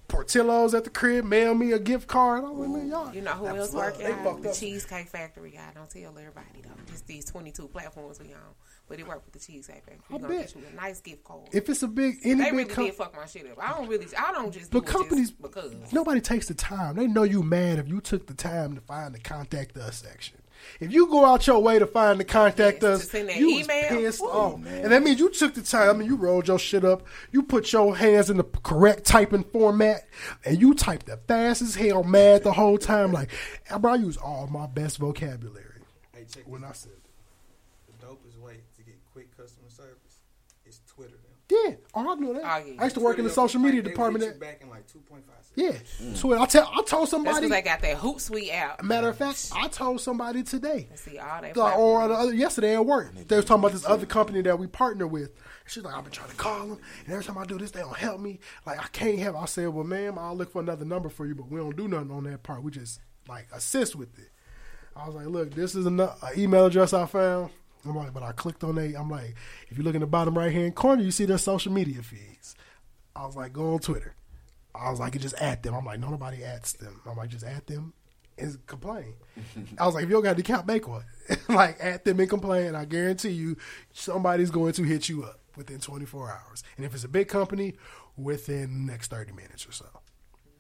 Portillo's 0.09 0.75
at 0.75 0.85
the 0.85 0.91
crib, 0.91 1.25
mail 1.25 1.55
me 1.55 1.73
a 1.73 1.79
gift 1.79 2.09
card. 2.09 2.45
I 2.45 2.49
was 2.49 2.69
like, 2.69 2.79
man, 2.79 2.89
y'all. 2.89 3.15
You 3.15 3.21
know 3.21 3.33
who 3.33 3.47
else 3.47 3.73
working? 3.73 4.07
They 4.07 4.13
The 4.13 4.49
up. 4.49 4.55
Cheesecake 4.55 5.09
Factory 5.09 5.51
guy. 5.51 5.71
Don't 5.75 5.91
tell 5.91 6.17
everybody 6.19 6.63
though. 6.63 6.71
Just 6.91 7.07
these 7.07 7.25
twenty 7.27 7.53
two 7.53 7.69
platforms 7.69 8.19
we 8.19 8.33
on, 8.33 8.41
but 8.89 8.99
it 9.01 9.07
worked 9.07 9.25
with 9.25 9.33
the 9.33 9.39
Cheesecake 9.41 9.85
Factory. 9.85 9.99
I 10.11 10.13
You 10.15 10.19
gonna 10.21 10.35
bet. 10.35 10.47
get 10.47 10.57
you 10.57 10.63
a 10.71 10.77
nice 10.77 11.01
gift 11.01 11.25
card. 11.25 11.49
If 11.53 11.69
it's 11.69 11.83
a 11.83 11.89
big, 11.89 12.17
any 12.25 12.35
they 12.35 12.45
big 12.45 12.53
really 12.55 12.65
com- 12.71 12.85
did 12.85 12.95
fuck 12.95 13.17
my 13.17 13.27
shit 13.27 13.51
up. 13.51 13.59
I 13.63 13.77
don't 13.79 13.89
really. 13.89 14.07
I 14.17 14.33
don't 14.33 14.53
just. 14.53 14.71
But 14.71 14.85
do 14.85 14.89
it 14.89 14.93
companies, 14.93 15.31
just 15.31 15.43
because. 15.43 15.75
nobody 15.93 16.21
takes 16.21 16.49
the 16.49 16.55
time. 16.55 16.97
They 16.97 17.07
know 17.07 17.23
you 17.23 17.43
mad 17.43 17.79
if 17.79 17.89
you 17.89 18.01
took 18.01 18.27
the 18.27 18.35
time 18.35 18.75
to 18.75 18.81
find 18.81 19.15
the 19.15 19.21
contact 19.21 19.77
us 19.77 19.99
section. 19.99 20.39
If 20.81 20.93
you 20.93 21.09
go 21.09 21.27
out 21.27 21.47
your 21.47 21.61
way 21.63 21.79
to 21.79 21.87
find 21.87 22.19
the 22.19 22.25
contact 22.25 22.83
us, 22.85 23.13
you 23.13 23.29
email. 23.29 23.65
was 23.67 23.67
pissed 23.67 24.23
Ooh, 24.23 24.27
off, 24.31 24.55
and 24.67 24.93
that 24.93 25.03
means 25.03 25.21
you 25.21 25.29
took 25.29 25.53
the 25.55 25.63
time. 25.63 25.91
I 25.91 25.93
mean, 25.93 26.09
you 26.09 26.17
rolled 26.17 26.49
your 26.49 26.59
shit 26.59 26.85
up. 26.87 27.03
You 27.33 27.43
put 27.43 27.71
your 27.73 27.95
hands 27.97 28.31
in 28.31 28.39
the 28.39 28.45
correct 28.45 29.05
typing 29.05 29.45
format, 29.45 30.09
and 30.45 30.59
you 30.59 30.73
typed 30.73 31.07
the 31.07 31.19
fast 31.19 31.61
as 31.61 31.75
hell, 31.75 32.03
mad 32.03 32.45
the 32.45 32.53
whole 32.53 32.79
time. 32.79 33.13
Like, 33.13 33.31
bro, 33.79 33.93
I 33.93 33.97
use 33.97 34.17
all 34.17 34.47
my 34.47 34.67
best 34.67 34.99
vocabulary. 34.99 35.83
Hey, 36.15 36.25
check 36.33 36.45
when 36.47 36.63
this 36.63 36.71
I 36.71 36.73
said, 36.73 36.93
the 38.01 38.07
dopest 38.07 38.39
way 38.41 38.61
to 38.77 38.83
get 38.85 38.95
quick 39.13 39.37
customer 39.37 39.69
service 39.69 40.23
is 40.65 40.81
Twitter. 40.87 41.11
Them. 41.11 41.21
Yeah, 41.65 41.75
oh, 41.95 42.13
I 42.13 42.15
knew 42.17 42.33
that. 42.35 42.43
Oh, 42.45 42.67
yeah. 42.67 42.81
I 42.81 42.85
used 42.85 42.95
to 42.97 43.01
work 43.01 43.19
in 43.19 43.25
the 43.25 43.31
social 43.31 43.61
media 43.61 43.83
they 43.83 43.91
department. 43.91 44.25
At, 44.25 44.41
back 44.41 44.61
in 44.63 44.69
like 44.71 44.87
2.5 44.87 45.21
seconds. 45.43 45.83
yeah, 46.01 46.19
Twitter. 46.21 46.41
I 46.41 46.47
tell, 46.47 46.71
I 46.73 46.83
told 46.83 47.03
That's 47.03 47.11
somebody. 47.11 47.37
because 47.37 47.51
they 47.51 47.63
got 47.63 47.81
that 47.81 47.97
Hootsuite 47.99 48.53
app. 48.53 48.83
Matter 48.83 49.09
of 49.09 49.17
fact, 49.17 49.51
I 49.55 49.69
told 49.69 50.01
somebody 50.01 50.43
today. 50.43 50.89
See 50.95 51.19
all 51.19 51.43
that. 51.43 51.57
Like, 51.57 51.79
or 51.79 52.09
the 52.09 52.15
other, 52.15 52.35
yesterday 52.35 52.75
at 52.75 52.85
work, 52.85 53.15
they 53.15 53.37
was 53.37 53.45
talking 53.45 53.61
about 53.63 53.73
this 53.73 53.87
other 53.87 54.07
company 54.07 54.43
that 54.43 54.59
we 54.59 54.67
partner 54.67 55.07
with. 55.07 55.31
She's 55.67 55.83
like, 55.83 55.95
I've 55.95 56.05
been 56.05 56.13
trying 56.13 56.29
to 56.31 56.37
call 56.37 56.67
them, 56.67 56.79
and 57.05 57.13
every 57.13 57.25
time 57.25 57.39
I 57.39 57.45
do 57.45 57.57
this, 57.57 57.71
they 57.71 57.81
don't 57.81 57.97
help 57.97 58.21
me. 58.21 58.41
Like, 58.67 58.79
I 58.79 58.87
can't 58.89 59.19
help. 59.19 59.37
I 59.37 59.47
said, 59.47 59.69
well, 59.69 59.85
ma'am, 59.85 60.19
I'll 60.19 60.37
look 60.37 60.53
for 60.53 60.61
another 60.61 60.85
number 60.85 61.09
for 61.09 61.27
you, 61.27 61.35
but 61.35 61.51
we 61.51 61.59
don't 61.59 61.77
do 61.77 61.89
nothing 61.89 62.11
on 62.11 62.25
that 62.25 62.43
part. 62.43 62.63
We 62.63 62.71
just 62.71 63.01
like 63.29 63.49
assist 63.53 63.97
with 63.97 64.19
it. 64.19 64.31
I 64.97 65.07
was 65.07 65.15
like, 65.15 65.27
look, 65.27 65.55
this 65.55 65.75
is 65.75 65.87
an 65.87 66.01
email 66.37 66.67
address 66.67 66.93
I 66.93 67.07
found. 67.07 67.51
I'm 67.87 67.97
like, 67.97 68.15
but 68.15 68.23
I 68.23 68.33
clicked 68.33 68.65
on 68.65 68.79
it. 68.79 68.95
I'm 68.95 69.11
like, 69.11 69.35
if 69.69 69.79
you 69.79 69.85
look 69.85 69.95
in 69.95 70.01
the 70.01 70.07
bottom 70.07 70.37
right 70.37 70.53
hand 70.53 70.75
corner, 70.75 71.03
you 71.03 71.11
see 71.11 71.25
their 71.25 71.39
social 71.39 71.73
media 71.73 72.03
feeds. 72.03 72.55
I 73.15 73.27
was 73.27 73.37
like, 73.37 73.53
go 73.53 73.75
on 73.75 73.81
Twitter. 73.81 74.15
I 74.75 74.91
was 74.91 74.99
like, 74.99 75.15
you 75.15 75.21
just 75.21 75.37
add 75.41 75.63
them. 75.63 75.75
I'm 75.75 75.85
like, 75.85 76.01
no, 76.01 76.09
nobody 76.09 76.43
adds 76.43 76.73
them. 76.73 77.01
I'm 77.09 77.17
like, 77.17 77.31
just 77.31 77.45
add 77.45 77.67
them 77.67 77.95
and 78.39 78.67
complain. 78.67 79.15
I 79.79 79.87
was 79.87 79.95
like, 79.95 80.05
if 80.05 80.09
you 80.09 80.15
don't 80.17 80.25
got 80.25 80.37
the 80.37 80.43
account, 80.43 80.67
make 80.67 80.89
one. 80.89 81.05
like, 81.49 81.79
add 81.81 82.05
them 82.05 82.19
and 82.19 82.29
complain. 82.29 82.75
I 82.75 82.85
guarantee 82.85 83.31
you, 83.31 83.57
somebody's 83.93 84.51
going 84.51 84.73
to 84.73 84.83
hit 84.83 85.09
you 85.09 85.23
up 85.23 85.41
within 85.57 85.79
24 85.79 86.31
hours. 86.31 86.65
And 86.77 86.85
if 86.85 86.95
it's 86.95 87.05
a 87.05 87.09
big 87.09 87.29
company, 87.29 87.75
within 88.17 88.87
the 88.87 88.93
next 88.93 89.11
30 89.11 89.33
minutes 89.33 89.67
or 89.67 89.73
so. 89.73 89.87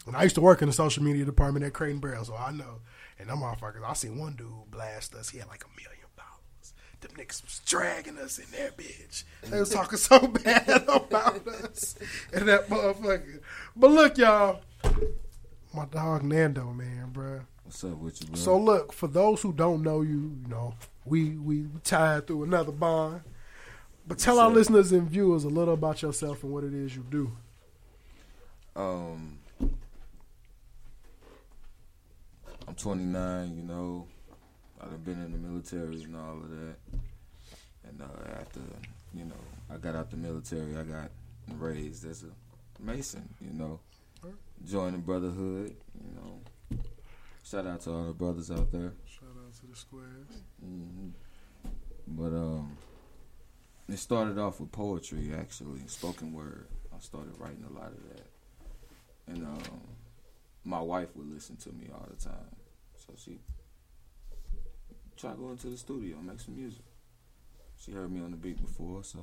And 0.06 0.16
I 0.16 0.22
used 0.24 0.34
to 0.34 0.40
work 0.40 0.60
in 0.60 0.68
the 0.68 0.74
social 0.74 1.02
media 1.02 1.24
department 1.24 1.64
at 1.64 1.72
Crate 1.72 1.92
and 1.92 2.00
Barrel, 2.00 2.24
so 2.24 2.36
I 2.36 2.52
know. 2.52 2.80
And 3.18 3.28
them 3.28 3.38
motherfuckers, 3.38 3.82
I 3.84 3.94
seen 3.94 4.18
one 4.18 4.34
dude 4.34 4.70
blast 4.70 5.14
us. 5.14 5.30
He 5.30 5.38
had 5.38 5.48
like 5.48 5.64
a 5.64 5.80
million. 5.80 6.03
Them 7.04 7.12
niggas 7.18 7.44
was 7.44 7.60
dragging 7.66 8.16
us 8.16 8.38
in 8.38 8.46
there, 8.50 8.70
bitch. 8.70 9.24
They 9.42 9.60
was 9.60 9.68
talking 9.68 9.98
so 9.98 10.26
bad 10.44 10.84
about 10.88 11.46
us 11.46 11.96
and 12.32 12.48
that 12.48 12.68
motherfucker. 12.70 13.40
But 13.76 13.90
look, 13.90 14.16
y'all, 14.16 14.62
my 15.74 15.84
dog 15.84 16.22
Nando, 16.22 16.72
man, 16.72 17.10
bruh. 17.12 17.42
What's 17.64 17.84
up 17.84 17.98
with 17.98 18.22
you, 18.22 18.28
bro? 18.28 18.36
So 18.36 18.56
look, 18.56 18.94
for 18.94 19.06
those 19.06 19.42
who 19.42 19.52
don't 19.52 19.82
know 19.82 20.00
you, 20.00 20.34
you 20.42 20.48
know, 20.48 20.76
we 21.04 21.36
we 21.36 21.66
tied 21.82 22.26
through 22.26 22.44
another 22.44 22.72
bond. 22.72 23.20
But 24.06 24.18
tell 24.18 24.38
our 24.38 24.48
listeners 24.48 24.90
and 24.92 25.06
viewers 25.06 25.44
a 25.44 25.50
little 25.50 25.74
about 25.74 26.00
yourself 26.00 26.42
and 26.42 26.52
what 26.52 26.64
it 26.64 26.72
is 26.72 26.96
you 26.96 27.04
do. 27.10 27.30
Um, 28.76 29.40
I'm 32.66 32.74
29. 32.74 33.56
You 33.56 33.62
know, 33.62 34.06
I've 34.92 35.04
been 35.04 35.22
in 35.22 35.32
the 35.32 35.38
military 35.38 36.02
and 36.02 36.16
all 36.16 36.38
of 36.38 36.50
that. 36.50 36.76
And 37.88 38.00
uh, 38.00 38.40
after, 38.40 38.60
you 39.14 39.24
know, 39.24 39.34
I 39.72 39.76
got 39.76 39.94
out 39.94 40.10
the 40.10 40.16
military, 40.16 40.76
I 40.76 40.82
got 40.82 41.10
raised 41.58 42.04
as 42.06 42.24
a 42.24 42.82
Mason. 42.82 43.28
You 43.40 43.52
know, 43.52 43.80
the 44.92 44.98
brotherhood. 44.98 45.76
You 46.02 46.14
know, 46.16 46.78
shout 47.44 47.66
out 47.66 47.82
to 47.82 47.90
all 47.92 48.06
the 48.06 48.12
brothers 48.12 48.50
out 48.50 48.70
there. 48.72 48.92
Shout 49.06 49.28
out 49.46 49.54
to 49.60 49.66
the 49.66 49.76
squares. 49.76 50.42
hmm 50.60 51.08
But 52.08 52.32
um, 52.32 52.76
it 53.88 53.98
started 53.98 54.38
off 54.38 54.60
with 54.60 54.72
poetry, 54.72 55.32
actually, 55.38 55.86
spoken 55.86 56.32
word. 56.32 56.68
I 56.94 57.00
started 57.00 57.34
writing 57.38 57.64
a 57.68 57.72
lot 57.72 57.88
of 57.88 58.02
that, 58.08 58.26
and 59.26 59.44
um, 59.44 59.80
my 60.64 60.80
wife 60.80 61.08
would 61.16 61.30
listen 61.30 61.56
to 61.56 61.70
me 61.72 61.88
all 61.92 62.06
the 62.08 62.16
time, 62.16 62.56
so 62.96 63.12
she 63.16 63.38
tried 65.24 65.38
going 65.38 65.56
to 65.56 65.68
the 65.68 65.76
studio 65.78 66.16
and 66.18 66.26
make 66.26 66.38
some 66.38 66.54
music. 66.54 66.84
She 67.78 67.92
heard 67.92 68.12
me 68.12 68.20
on 68.20 68.30
the 68.30 68.36
beat 68.36 68.60
before, 68.60 69.02
so 69.02 69.20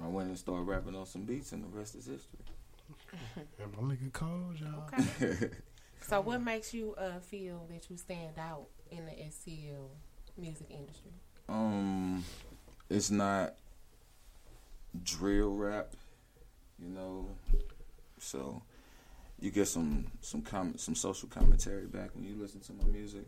I 0.00 0.06
went 0.06 0.28
and 0.28 0.38
started 0.38 0.62
rapping 0.62 0.94
on 0.94 1.06
some 1.06 1.22
beats, 1.22 1.50
and 1.50 1.64
the 1.64 1.76
rest 1.76 1.96
is 1.96 2.06
history. 2.06 2.38
And 3.60 3.76
my 3.76 3.94
nigga 3.94 4.12
Cole, 4.12 4.52
y'all. 4.54 4.88
Okay. 4.94 5.50
so, 6.08 6.20
what 6.20 6.40
makes 6.40 6.72
you 6.72 6.94
uh, 6.96 7.18
feel 7.18 7.66
that 7.70 7.90
you 7.90 7.96
stand 7.96 8.38
out 8.38 8.66
in 8.90 9.04
the 9.04 9.10
STL 9.10 9.88
music 10.38 10.68
industry? 10.70 11.10
Um, 11.48 12.24
it's 12.88 13.10
not 13.10 13.56
drill 15.02 15.50
rap, 15.50 15.94
you 16.78 16.88
know. 16.88 17.28
So 18.18 18.62
you 19.40 19.50
get 19.50 19.66
some 19.66 20.06
some 20.20 20.42
comment, 20.42 20.80
some 20.80 20.94
social 20.94 21.28
commentary 21.28 21.86
back 21.86 22.14
when 22.14 22.24
you 22.24 22.36
listen 22.36 22.60
to 22.60 22.72
my 22.72 22.84
music. 22.84 23.26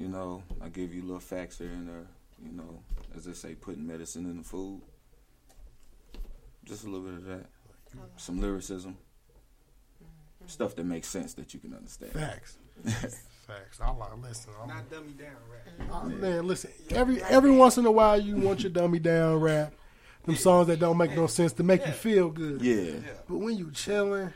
You 0.00 0.08
know, 0.08 0.42
I 0.62 0.70
give 0.70 0.94
you 0.94 1.02
little 1.02 1.20
facts 1.20 1.58
here 1.58 1.68
and 1.68 1.86
there. 1.86 2.06
You 2.42 2.56
know, 2.56 2.82
as 3.14 3.26
they 3.26 3.34
say, 3.34 3.54
putting 3.54 3.86
medicine 3.86 4.24
in 4.24 4.38
the 4.38 4.42
food. 4.42 4.80
Just 6.64 6.84
a 6.84 6.86
little 6.88 7.06
bit 7.06 7.18
of 7.18 7.24
that. 7.26 7.46
Some 8.16 8.40
lyricism. 8.40 8.96
Stuff 10.46 10.74
that 10.76 10.86
makes 10.86 11.06
sense 11.06 11.34
that 11.34 11.52
you 11.52 11.60
can 11.60 11.74
understand. 11.74 12.12
Facts. 12.12 12.56
Facts. 13.46 13.78
I 13.82 13.90
like 13.90 14.08
listen. 14.22 14.52
I'm, 14.62 14.68
Not 14.68 14.90
dummy 14.90 15.12
down 15.12 15.36
rap. 15.50 15.92
Uh, 15.92 16.08
man, 16.08 16.46
listen. 16.46 16.70
Every 16.92 17.22
every 17.24 17.50
once 17.50 17.76
in 17.76 17.84
a 17.84 17.90
while, 17.90 18.18
you 18.18 18.36
want 18.36 18.62
your 18.62 18.72
dummy 18.72 19.00
down 19.00 19.38
rap, 19.40 19.74
them 20.24 20.34
songs 20.34 20.68
that 20.68 20.78
don't 20.80 20.96
make 20.96 21.14
no 21.14 21.26
sense 21.26 21.52
to 21.54 21.62
make 21.62 21.84
you 21.84 21.92
feel 21.92 22.30
good. 22.30 22.62
Yeah. 22.62 23.00
But 23.28 23.36
when 23.36 23.58
you 23.58 23.70
chilling, 23.70 24.32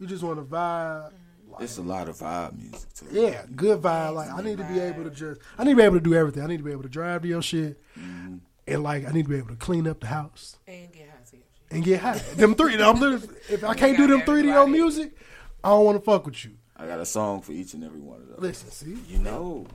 you 0.00 0.06
just 0.08 0.24
want 0.24 0.38
to 0.38 0.44
vibe. 0.44 1.12
It's 1.60 1.78
a 1.78 1.82
lot 1.82 2.08
of 2.08 2.16
vibe 2.16 2.56
music 2.58 2.92
too. 2.94 3.06
Yeah, 3.10 3.42
good 3.54 3.80
vibe. 3.80 4.14
Like 4.14 4.30
I 4.30 4.42
need 4.42 4.58
to 4.58 4.64
be 4.64 4.78
able 4.78 5.04
to 5.04 5.10
just, 5.10 5.40
I 5.58 5.64
need 5.64 5.70
to 5.72 5.76
be 5.76 5.82
able 5.82 5.96
to 5.96 6.00
do 6.04 6.14
everything. 6.14 6.42
I 6.42 6.46
need 6.46 6.58
to 6.58 6.64
be 6.64 6.72
able 6.72 6.82
to 6.82 6.88
drive 6.88 7.22
to 7.22 7.28
your 7.28 7.42
shit, 7.42 7.80
Mm-hmm. 7.98 8.36
and 8.66 8.82
like 8.82 9.06
I 9.08 9.12
need 9.12 9.22
to 9.24 9.28
be 9.30 9.36
able 9.38 9.48
to 9.48 9.56
clean 9.56 9.86
up 9.88 10.00
the 10.00 10.06
house 10.08 10.56
And 10.68 10.92
get 10.92 11.08
high 11.08 11.24
to 11.30 11.36
and 11.74 11.84
get 11.84 12.00
high. 12.00 12.18
them 12.36 12.54
three, 12.54 12.74
I'm 12.80 13.00
literally, 13.00 13.28
if 13.48 13.64
I 13.64 13.74
can't 13.74 13.96
do 13.96 14.06
them 14.06 14.20
three 14.22 14.42
to 14.42 14.48
your 14.48 14.66
music, 14.66 15.16
I 15.64 15.70
don't 15.70 15.84
want 15.84 15.98
to 15.98 16.04
fuck 16.04 16.26
with 16.26 16.44
you. 16.44 16.52
I 16.76 16.86
got 16.86 17.00
a 17.00 17.06
song 17.06 17.40
for 17.40 17.52
each 17.52 17.72
and 17.74 17.82
every 17.82 18.00
one 18.00 18.20
of 18.20 18.28
those. 18.28 18.38
Listen, 18.38 18.70
see? 18.70 18.98
You 19.12 19.18
know, 19.18 19.66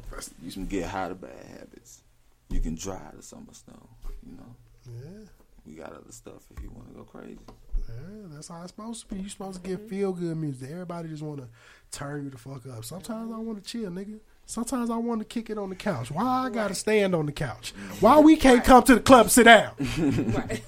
you 0.41 0.51
can 0.51 0.67
get 0.67 0.85
high 0.85 1.07
to 1.09 1.15
bad 1.15 1.31
habits. 1.57 2.03
You 2.49 2.59
can 2.59 2.75
drive 2.75 3.15
to 3.15 3.21
summer 3.23 3.53
snow. 3.53 3.89
You 4.23 4.37
know. 4.37 4.55
Yeah. 4.87 5.25
We 5.65 5.73
got 5.73 5.93
other 5.93 6.11
stuff 6.11 6.43
if 6.55 6.63
you 6.63 6.71
want 6.71 6.89
to 6.89 6.95
go 6.95 7.03
crazy. 7.03 7.39
Yeah, 7.87 8.27
that's 8.29 8.47
how 8.47 8.61
it's 8.61 8.71
supposed 8.71 9.07
to 9.07 9.15
be. 9.15 9.21
You 9.21 9.29
supposed 9.29 9.63
to 9.63 9.69
get 9.69 9.89
feel 9.89 10.11
good 10.13 10.37
music. 10.37 10.69
Everybody 10.71 11.09
just 11.09 11.23
want 11.23 11.39
to 11.39 11.47
turn 11.91 12.23
you 12.23 12.29
the 12.29 12.37
fuck 12.37 12.65
up. 12.67 12.83
Sometimes 12.85 13.31
I 13.31 13.37
want 13.37 13.63
to 13.63 13.69
chill, 13.69 13.91
nigga. 13.91 14.19
Sometimes 14.45 14.89
I 14.89 14.97
want 14.97 15.19
to 15.21 15.25
kick 15.25 15.49
it 15.49 15.57
on 15.57 15.69
the 15.69 15.75
couch. 15.75 16.11
Why 16.11 16.45
I 16.45 16.49
gotta 16.49 16.75
stand 16.75 17.15
on 17.15 17.25
the 17.25 17.31
couch? 17.31 17.73
Why 17.99 18.19
we 18.19 18.35
can't 18.35 18.63
come 18.63 18.83
to 18.83 18.95
the 18.95 19.01
club 19.01 19.29
sit 19.29 19.43
down? 19.43 19.73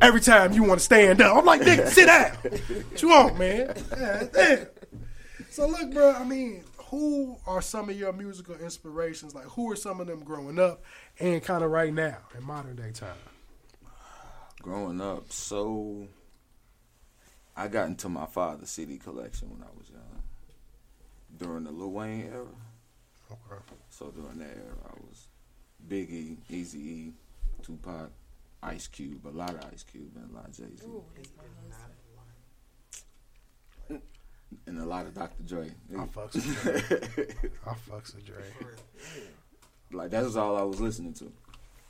Every 0.00 0.20
time 0.20 0.52
you 0.52 0.64
want 0.64 0.80
to 0.80 0.84
stand 0.84 1.20
up, 1.20 1.36
I'm 1.36 1.44
like, 1.44 1.60
nigga, 1.60 1.88
sit 1.88 2.06
down. 2.06 2.32
What 2.32 3.02
you 3.02 3.08
want, 3.08 3.38
man? 3.38 3.74
Yeah, 3.96 4.24
damn. 4.32 4.66
So 5.50 5.66
look, 5.66 5.92
bro. 5.92 6.12
I 6.12 6.24
mean, 6.24 6.64
who 6.90 7.36
are 7.46 7.60
some 7.60 7.90
of 7.90 7.98
your 7.98 8.12
musical 8.12 8.54
inspirations? 8.56 9.34
Like, 9.34 9.44
who 9.44 9.70
are 9.70 9.76
some 9.76 10.00
of 10.00 10.06
them 10.06 10.20
growing 10.20 10.58
up 10.58 10.82
and 11.18 11.42
kind 11.42 11.62
of 11.62 11.70
right 11.70 11.92
now 11.92 12.18
in 12.36 12.44
modern 12.44 12.76
day 12.76 12.92
time? 12.92 13.16
Growing 14.68 15.00
up, 15.00 15.32
so 15.32 16.06
I 17.56 17.68
got 17.68 17.86
into 17.86 18.10
my 18.10 18.26
father's 18.26 18.68
CD 18.68 18.98
collection 18.98 19.48
when 19.48 19.62
I 19.62 19.70
was 19.78 19.88
young. 19.88 20.22
During 21.38 21.64
the 21.64 21.70
Lil 21.70 21.90
Wayne 21.90 22.28
era. 22.30 22.44
Okay. 23.32 23.62
So 23.88 24.10
during 24.10 24.40
that 24.40 24.54
era, 24.54 24.76
I 24.84 24.92
was 25.00 25.28
Biggie, 25.88 26.36
Easy 26.50 26.78
E, 26.80 27.12
Tupac, 27.62 28.10
Ice 28.62 28.88
Cube, 28.88 29.26
a 29.26 29.30
lot 29.30 29.54
of 29.54 29.64
Ice 29.72 29.84
Cube, 29.84 30.10
and 30.16 30.30
a 30.30 30.34
lot 30.34 30.48
of 30.48 30.54
Jay 30.54 30.76
Z, 33.88 33.98
and 34.66 34.78
a 34.78 34.84
lot 34.84 35.06
of 35.06 35.14
Dr. 35.14 35.44
Dre. 35.44 35.70
I 35.94 36.00
fucks 36.04 36.34
with 36.34 36.62
Dre. 36.62 37.26
I 37.66 37.72
fucks 37.90 38.14
with 38.14 38.26
Dre. 38.26 38.44
like 39.92 40.10
that 40.10 40.24
was 40.24 40.36
all 40.36 40.58
I 40.58 40.62
was 40.62 40.78
listening 40.78 41.14
to. 41.14 41.32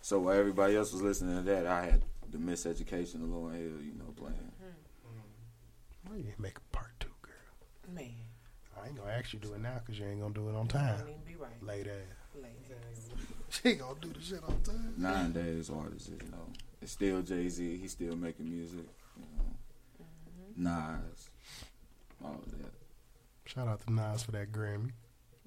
So 0.00 0.20
while 0.20 0.38
everybody 0.38 0.76
else 0.76 0.92
was 0.92 1.02
listening 1.02 1.34
to 1.38 1.42
that, 1.42 1.66
I 1.66 1.86
had 1.86 2.02
the 2.30 2.38
Miseducation 2.38 3.16
of 3.16 3.28
Lauryn 3.30 3.52
Hill, 3.54 3.82
you 3.82 3.94
know, 3.98 4.12
playing. 4.16 4.34
Mm-hmm. 4.34 6.10
Why 6.10 6.16
you 6.16 6.22
didn't 6.22 6.40
make 6.40 6.58
a 6.58 6.76
part 6.76 6.92
two, 7.00 7.08
girl? 7.22 7.94
Man. 7.94 8.14
I 8.80 8.86
ain't 8.86 8.96
gonna 8.96 9.10
ask 9.10 9.32
you 9.32 9.40
to 9.40 9.48
do 9.48 9.54
it 9.54 9.60
now 9.60 9.80
because 9.84 9.98
you 9.98 10.06
ain't 10.06 10.20
gonna 10.20 10.34
do 10.34 10.48
it 10.48 10.54
on 10.54 10.68
time. 10.68 10.98
Don't 10.98 11.08
even 11.08 11.20
be 11.26 11.34
right. 11.34 11.62
Late 11.62 11.88
ass. 11.88 12.40
Late 12.40 12.52
She 13.50 13.70
ain't 13.70 13.80
gonna 13.80 13.94
do 14.00 14.12
the 14.12 14.20
shit 14.20 14.42
on 14.46 14.60
time. 14.62 14.94
Nine 14.96 15.32
days 15.32 15.70
artists, 15.70 16.08
you 16.08 16.30
know, 16.30 16.46
it's 16.80 16.92
still 16.92 17.22
Jay 17.22 17.48
Z. 17.48 17.78
He's 17.78 17.92
still 17.92 18.14
making 18.14 18.48
music, 18.48 18.86
you 19.16 19.24
know. 19.36 20.02
Mm-hmm. 20.02 20.62
Nas, 20.64 21.30
all 22.24 22.34
of 22.34 22.50
that. 22.52 22.72
Shout 23.46 23.66
out 23.66 23.80
to 23.86 23.92
Nas 23.92 24.22
for 24.22 24.32
that 24.32 24.52
Grammy. 24.52 24.92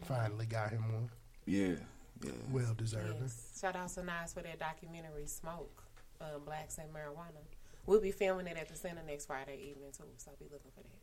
Finally 0.03 0.47
got 0.47 0.71
him 0.71 0.91
one. 0.91 1.09
Yeah, 1.45 1.75
yeah. 2.23 2.31
Well 2.51 2.73
deserved. 2.75 3.17
Yes. 3.21 3.59
Shout 3.61 3.75
out 3.75 3.89
to 3.89 4.03
Nas 4.03 4.33
for 4.33 4.41
that 4.41 4.59
documentary, 4.59 5.27
Smoke, 5.27 5.83
uh, 6.21 6.39
Blacks 6.45 6.77
and 6.77 6.89
Marijuana. 6.93 7.41
We'll 7.85 7.99
be 8.01 8.11
filming 8.11 8.47
it 8.47 8.57
at 8.57 8.69
the 8.69 8.75
center 8.75 9.01
next 9.05 9.25
Friday 9.25 9.57
evening 9.71 9.91
too, 9.95 10.03
so 10.17 10.31
be 10.39 10.45
looking 10.51 10.71
for 10.75 10.81
that. 10.81 10.99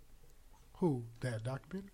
Who? 0.78 1.04
That 1.20 1.42
documentary? 1.44 1.90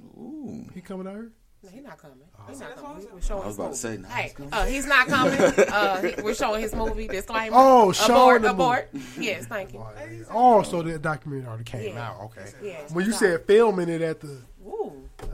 Ooh. 0.00 0.64
He 0.74 0.80
coming 0.80 1.06
out 1.06 1.14
here? 1.14 1.32
No, 1.64 1.70
he's 1.70 1.84
not 1.84 1.96
coming. 1.98 2.18
He's 2.48 2.60
Oh. 2.60 2.64
not 2.64 2.76
coming. 2.76 3.06
We- 3.06 3.12
We're 3.12 3.20
showing 3.22 3.42
I 3.42 3.46
was 3.46 3.54
his 3.54 3.58
about 3.58 3.70
to 3.72 3.78
say, 3.78 3.96
nah, 3.96 4.08
hey, 4.08 4.22
he's 4.24 4.32
coming. 4.32 4.52
uh, 4.52 4.64
he's 4.66 4.86
not 4.86 5.06
coming. 5.06 5.40
uh, 5.68 6.02
he- 6.02 6.22
we're 6.22 6.34
showing 6.34 6.60
his 6.60 6.74
movie. 6.74 7.06
Disclaimer. 7.06 7.56
Oh, 7.56 7.82
abort, 7.82 7.96
showing 7.96 8.42
the 8.42 8.50
abort. 8.50 8.92
movie. 8.92 9.24
Yes, 9.24 9.46
thank 9.46 9.72
you. 9.72 9.84
Oh, 10.32 10.62
so 10.64 10.82
the 10.82 10.98
documentary 10.98 11.46
already 11.46 11.62
came 11.64 11.94
Yeah. 11.94 12.08
out. 12.10 12.20
Okay. 12.24 12.46
Yeah. 12.62 12.80
When 12.92 13.06
you 13.06 13.12
said 13.12 13.44
filming 13.46 13.88
it 13.88 14.02
at 14.02 14.18
the, 14.20 14.38
Woo. 14.58 14.81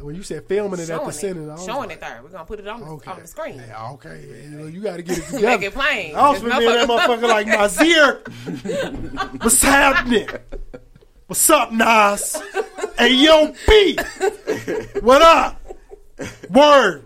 When 0.01 0.15
you 0.15 0.23
said 0.23 0.45
filming 0.47 0.81
it 0.81 0.89
at 0.91 1.03
the 1.03 1.09
it. 1.09 1.13
center, 1.13 1.53
I 1.53 1.57
Showing 1.57 1.89
like, 1.89 1.93
it 1.93 2.01
there. 2.01 2.21
We're 2.23 2.29
gonna 2.31 2.45
put 2.45 2.61
it 2.61 2.69
on, 2.69 2.81
the 2.81 2.87
Okay. 2.87 3.11
on 3.11 3.21
the 3.21 3.27
screen. 3.27 3.63
Yeah, 3.67 3.91
okay, 3.93 4.25
you, 4.45 4.51
know, 4.51 4.67
you 4.67 4.81
got 4.81 4.97
to 4.97 5.03
get 5.03 5.19
it 5.19 5.25
together. 5.27 5.47
Make 5.47 5.63
it 5.63 5.75
plain. 5.75 6.15
I 6.17 6.31
was 6.31 6.43
This 6.43 6.55
with 6.55 6.65
that 6.65 6.89
motherfucker 6.89 7.29
like 7.29 7.47
Nasir. 9.33 9.33
What's 9.43 9.63
happening? 9.63 10.29
What's 11.27 11.51
up, 11.51 11.73
Nas? 11.73 12.41
Hey, 12.97 13.15
yo, 13.15 13.53
B. 13.67 13.99
What 15.01 15.21
up? 15.23 15.61
Word. 16.51 17.05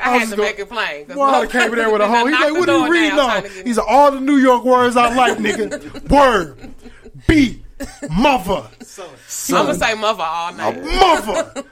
I 0.00 0.10
had 0.18 0.20
was 0.22 0.30
to 0.30 0.36
make 0.38 0.58
it 0.58 0.68
plain. 0.68 1.06
Well, 1.08 1.42
I 1.42 1.46
came 1.46 1.70
in 1.70 1.76
there 1.76 1.90
with 1.90 2.00
a 2.00 2.08
hoe. 2.08 2.26
He's 2.26 2.40
like, 2.40 2.52
what 2.52 2.68
are 2.68 2.86
you 2.86 2.92
reading 2.92 3.18
on? 3.18 3.42
to 3.42 3.48
He's 3.64 3.76
like, 3.78 3.86
all 3.88 4.10
the 4.10 4.20
New 4.20 4.36
York 4.36 4.64
words 4.64 4.96
I 4.96 5.14
like, 5.14 5.38
nigga. 5.38 6.08
Word. 6.10 6.74
B. 7.28 7.62
Mother. 8.10 8.68
I'm 9.50 9.66
gonna 9.66 9.74
say 9.74 9.94
mother 9.94 10.22
all 10.22 10.52
night. 10.54 10.82
Mother. 10.82 11.64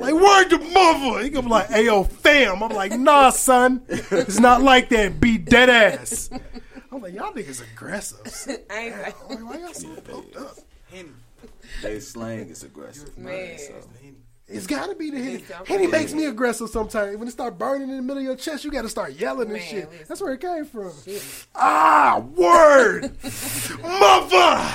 Like, 0.00 0.14
word 0.14 0.48
to 0.50 0.58
mother. 0.58 1.22
He 1.22 1.30
gonna 1.30 1.46
be 1.46 1.50
like, 1.50 1.68
hey, 1.68 1.84
yo, 1.86 2.04
fam. 2.04 2.62
I'm 2.62 2.70
like, 2.72 2.92
nah, 2.98 3.30
son. 3.30 3.82
It's 3.88 4.38
not 4.40 4.62
like 4.62 4.88
that. 4.90 5.20
Be 5.20 5.38
dead 5.38 5.70
ass. 5.70 6.30
I'm 6.90 7.00
like, 7.00 7.14
y'all 7.14 7.32
niggas 7.32 7.62
aggressive. 7.62 8.20
I 8.70 8.78
ain't 8.78 8.94
say- 8.94 9.12
I'm 9.30 9.44
like, 9.44 9.50
why 9.54 9.58
y'all 9.60 9.74
so 9.74 9.88
pumped 10.02 10.36
up? 10.36 10.56
Henny. 10.90 11.08
They 11.82 12.00
slang 12.00 12.48
is 12.50 12.62
aggressive, 12.62 13.16
man. 13.16 13.34
Man. 13.48 13.58
So. 13.58 13.74
It's 14.48 14.66
got 14.66 14.90
to 14.90 14.94
be 14.94 15.08
the 15.10 15.16
Henny. 15.18 15.34
It's 15.36 15.68
Henny 15.68 15.86
makes 15.86 16.12
me 16.12 16.26
aggressive 16.26 16.68
sometimes. 16.68 17.16
When 17.16 17.26
it 17.26 17.30
start 17.30 17.56
burning 17.56 17.88
in 17.88 17.96
the 17.96 18.02
middle 18.02 18.18
of 18.18 18.24
your 18.24 18.36
chest, 18.36 18.64
you 18.64 18.70
got 18.70 18.82
to 18.82 18.88
start 18.90 19.12
yelling 19.14 19.44
and 19.48 19.52
Man, 19.54 19.62
shit. 19.62 19.90
listen. 19.90 20.06
That's 20.08 20.20
where 20.20 20.34
it 20.34 20.40
came 20.42 20.66
from. 20.66 20.92
Ah, 21.54 22.22
word, 22.36 23.12
mother, 23.82 24.74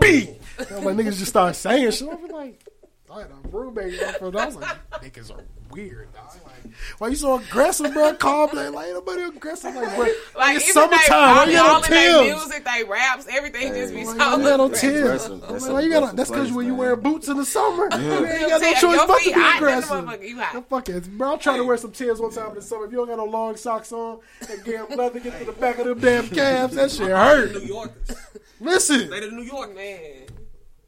B. 0.00 0.36
I'm 0.70 0.84
like 0.84 0.96
niggas 0.96 1.18
just 1.18 1.26
start 1.26 1.56
saying 1.56 1.90
shit. 1.90 2.08
I'm 2.08 2.28
like, 2.28 2.64
I 3.14 3.20
had 3.20 3.30
a 3.30 3.48
roommate 3.48 3.94
from 4.18 4.36
I 4.36 4.46
was 4.46 4.56
like, 4.56 4.76
niggas 5.00 5.30
are 5.30 5.44
weird. 5.70 6.12
Dog. 6.12 6.24
Like, 6.44 6.72
why 6.98 7.08
you 7.08 7.14
so 7.14 7.38
aggressive, 7.38 7.92
bro? 7.92 8.12
Calm 8.14 8.50
down. 8.50 8.72
Like, 8.74 8.86
ain't 8.86 8.94
nobody 8.94 9.22
aggressive. 9.22 9.72
Like, 9.74 9.94
bro, 9.94 10.06
Like 10.36 10.56
it's 10.56 10.64
even 10.68 10.74
summertime. 10.74 10.98
they, 11.08 11.14
Why 11.14 11.38
all, 11.38 11.46
you 11.46 11.52
got 11.52 11.66
all 11.70 11.76
on 11.76 11.84
in 11.84 11.90
their 11.90 12.24
Tim's? 12.24 12.44
music, 12.46 12.64
they 12.64 12.84
raps, 12.84 13.26
everything 13.30 13.72
just 13.74 13.94
be 13.94 13.98
Why 13.98 14.04
so 14.04 14.12
you 14.12 14.18
got 14.44 14.60
on 14.60 14.66
aggressive. 14.74 14.80
Tim's? 14.80 15.24
I'm 15.24 15.40
like, 15.60 15.72
why 15.72 15.80
you 15.82 15.90
got 15.90 16.02
on- 16.02 16.16
That's 16.16 16.30
because 16.30 16.52
when 16.52 16.66
you 16.66 16.74
wear 16.74 16.96
boots 16.96 17.28
in 17.28 17.36
the 17.36 17.44
summer, 17.44 17.88
you 17.92 18.26
ain't 18.26 18.48
got 18.48 18.60
no 18.60 18.68
Your 18.68 18.74
choice 18.80 19.00
but 19.06 19.18
to 19.18 19.24
be 19.24 19.30
hot, 19.32 19.56
aggressive. 19.58 19.90
motherfucker, 20.04 20.28
you 20.28 20.40
hot. 20.40 20.54
I'm 20.56 20.62
fucking, 20.64 21.00
bro, 21.16 21.32
I'm 21.34 21.38
trying 21.38 21.58
to 21.58 21.64
wear 21.64 21.76
some 21.76 21.92
Tim's 21.92 22.20
one 22.20 22.32
time 22.32 22.48
in 22.48 22.54
the 22.56 22.62
summer. 22.62 22.86
If 22.86 22.90
you 22.90 22.98
don't 22.98 23.08
got 23.08 23.18
no 23.18 23.26
long 23.26 23.54
socks 23.56 23.92
on, 23.92 24.18
that 24.40 24.64
damn 24.64 24.88
leather 24.98 25.20
get 25.20 25.38
to 25.38 25.44
the 25.44 25.52
back 25.52 25.78
of 25.78 25.86
them 25.86 26.00
damn 26.00 26.28
calves, 26.28 26.74
that 26.74 26.90
shit 26.90 27.06
hurt. 27.08 27.52
New 27.52 27.60
Yorkers. 27.60 28.16
Listen, 28.58 29.10
They 29.10 29.20
the 29.20 29.30
New 29.30 29.42
York 29.44 29.74
man. 29.74 30.22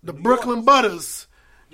the 0.03 0.13
Brooklyn 0.13 0.65
Butters. 0.65 1.26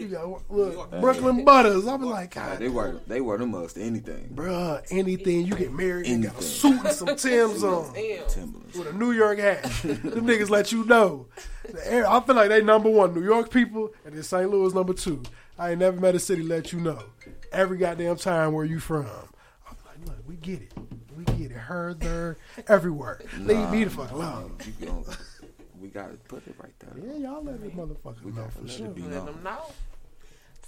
You 0.02 0.08
got 0.08 0.50
look, 0.50 0.90
Brooklyn 1.00 1.44
Butters. 1.44 1.86
I'm 1.86 2.02
like, 2.02 2.34
Nah, 2.36 2.48
God, 2.48 2.58
they 2.58 2.68
wear 2.68 3.00
they 3.06 3.20
wear 3.20 3.38
them 3.38 3.50
mugs 3.52 3.74
to 3.74 3.82
anything. 3.82 4.30
bruh, 4.34 4.82
anything 4.90 5.46
you 5.46 5.54
get 5.54 5.72
married, 5.72 6.06
you 6.06 6.24
got 6.24 6.38
a 6.38 6.42
suit 6.42 6.84
and 6.84 6.92
some 6.94 7.06
Tim's 7.16 7.62
on. 7.62 7.92
Timberlands. 8.28 8.76
with 8.76 8.88
a 8.88 8.92
New 8.92 9.12
York 9.12 9.38
hat. 9.38 9.62
Them 9.82 10.26
niggas 10.26 10.50
let 10.50 10.72
you 10.72 10.84
know. 10.84 11.26
Air- 11.84 12.08
I 12.08 12.20
feel 12.20 12.34
like 12.34 12.48
they 12.48 12.62
number 12.62 12.90
one, 12.90 13.14
New 13.14 13.22
York 13.24 13.50
people, 13.50 13.90
and 14.04 14.14
then 14.14 14.22
St. 14.22 14.50
Louis 14.50 14.74
number 14.74 14.92
two. 14.92 15.22
I 15.58 15.70
ain't 15.70 15.78
never 15.80 16.00
met 16.00 16.14
a 16.14 16.18
city 16.18 16.42
let 16.42 16.72
you 16.72 16.80
know 16.80 16.98
every 17.52 17.78
goddamn 17.78 18.16
time 18.16 18.52
where 18.52 18.64
you 18.64 18.80
from. 18.80 19.06
I'm 19.68 19.76
like, 19.86 20.06
look, 20.08 20.16
we 20.26 20.34
get 20.36 20.62
it, 20.62 20.72
we 21.16 21.24
get 21.24 21.50
it. 21.52 21.56
Her, 21.56 21.94
there, 21.94 22.38
everywhere. 22.66 23.20
Leave 23.38 23.70
me 23.70 23.84
the 23.84 23.90
fuck 23.90 24.10
alone. 24.10 24.56
You 24.80 25.04
we 25.80 25.88
gotta 25.88 26.14
put 26.28 26.46
it 26.46 26.54
right 26.58 26.72
there. 26.78 26.94
Yeah, 27.04 27.16
y'all 27.30 27.42
let 27.44 27.60
this 27.60 27.72
motherfucker 27.72 28.34
know 28.34 28.46
for 28.48 28.68
sure. 28.68 28.86
it 28.86 28.94
be 28.94 29.02
Let 29.02 29.10
known. 29.12 29.26
them 29.26 29.42
know. 29.42 29.58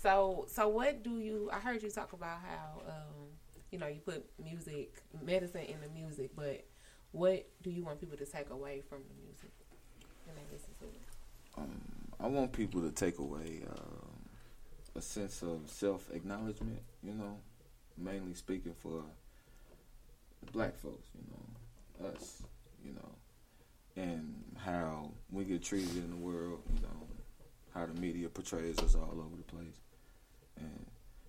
So, 0.05 0.45
so 0.49 0.69
what 0.69 1.03
do 1.03 1.19
you? 1.19 1.49
I 1.51 1.59
heard 1.59 1.83
you 1.83 1.89
talk 1.89 2.13
about 2.13 2.39
how 2.47 2.83
um, 2.87 3.29
you 3.73 3.79
know 3.79 3.87
you 3.87 4.01
put 4.01 4.23
music, 4.39 5.03
medicine 5.25 5.63
in 5.63 5.77
the 5.81 5.89
music, 5.99 6.33
but 6.37 6.63
what 7.13 7.49
do 7.63 7.71
you 7.71 7.83
want 7.83 8.01
people 8.01 8.19
to 8.19 8.27
take 8.27 8.51
away 8.51 8.83
from 8.87 8.99
the 8.99 9.15
music 9.25 9.51
when 10.27 10.37
they 10.37 10.43
listen 10.53 10.75
to 10.79 10.85
it? 10.85 11.01
Um, 11.57 11.81
I 12.21 12.27
want 12.27 12.53
people 12.53 12.83
to 12.83 12.91
take 12.91 13.19
away 13.19 13.63
um, 13.67 14.29
a 14.95 15.01
sense 15.01 15.41
of 15.41 15.71
self 15.71 16.11
acknowledgement. 16.13 16.83
You 17.03 17.15
know, 17.15 17.39
mainly 17.97 18.35
speaking 18.35 18.75
for 18.75 19.05
black 20.53 20.77
folks. 20.77 21.09
You 21.15 21.25
know, 21.31 22.11
us. 22.11 22.43
You 22.85 22.93
know, 22.93 24.03
and 24.03 24.35
how 24.63 25.13
we 25.33 25.45
get 25.45 25.63
treated 25.63 25.97
in 25.97 26.11
the 26.11 26.17
world. 26.17 26.61
You 26.75 26.83
know, 26.83 27.07
how 27.75 27.87
the 27.87 28.01
media 28.01 28.29
portrays 28.29 28.79
us 28.79 28.95
all 28.95 29.19
over 29.19 29.37
the 29.37 29.43
place, 29.43 29.81
and 30.59 30.87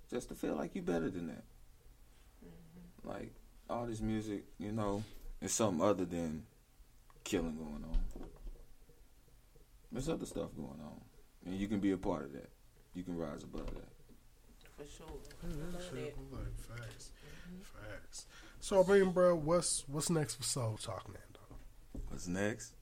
just 0.10 0.30
to 0.30 0.36
feel 0.36 0.56
like 0.56 0.76
you're 0.76 0.84
better 0.84 1.10
than 1.10 1.28
that. 1.28 1.44
Mm-hmm. 2.46 3.10
Like 3.10 3.34
all 3.70 3.86
this 3.86 4.02
music, 4.02 4.44
you 4.58 4.72
know, 4.72 5.04
is 5.42 5.54
something 5.54 5.86
other 5.86 6.06
than 6.06 6.44
killing 7.24 7.56
going 7.56 7.84
on. 7.84 8.00
There's 9.92 10.10
other 10.10 10.26
stuff 10.26 10.50
going 10.56 10.80
on, 10.84 11.02
and 11.46 11.56
you 11.58 11.68
can 11.68 11.80
be 11.80 11.92
a 11.92 11.98
part 11.98 12.26
of 12.26 12.34
that. 12.34 12.50
You 12.94 13.04
can 13.04 13.18
rise 13.18 13.44
above 13.44 13.68
that. 13.68 13.90
For 14.78 14.84
sure. 14.92 15.08
Like, 15.44 16.58
facts, 16.58 17.12
mm-hmm. 17.48 17.62
facts. 17.62 18.26
So, 18.60 18.84
I 18.84 18.92
mean, 18.92 19.12
bro, 19.12 19.36
what's 19.36 19.86
what's 19.88 20.10
next 20.10 20.36
for 20.36 20.44
Soul 20.44 20.78
Talk, 20.82 21.08
man? 21.08 21.22
Dog? 21.34 22.02
What's 22.10 22.28
next? 22.28 22.74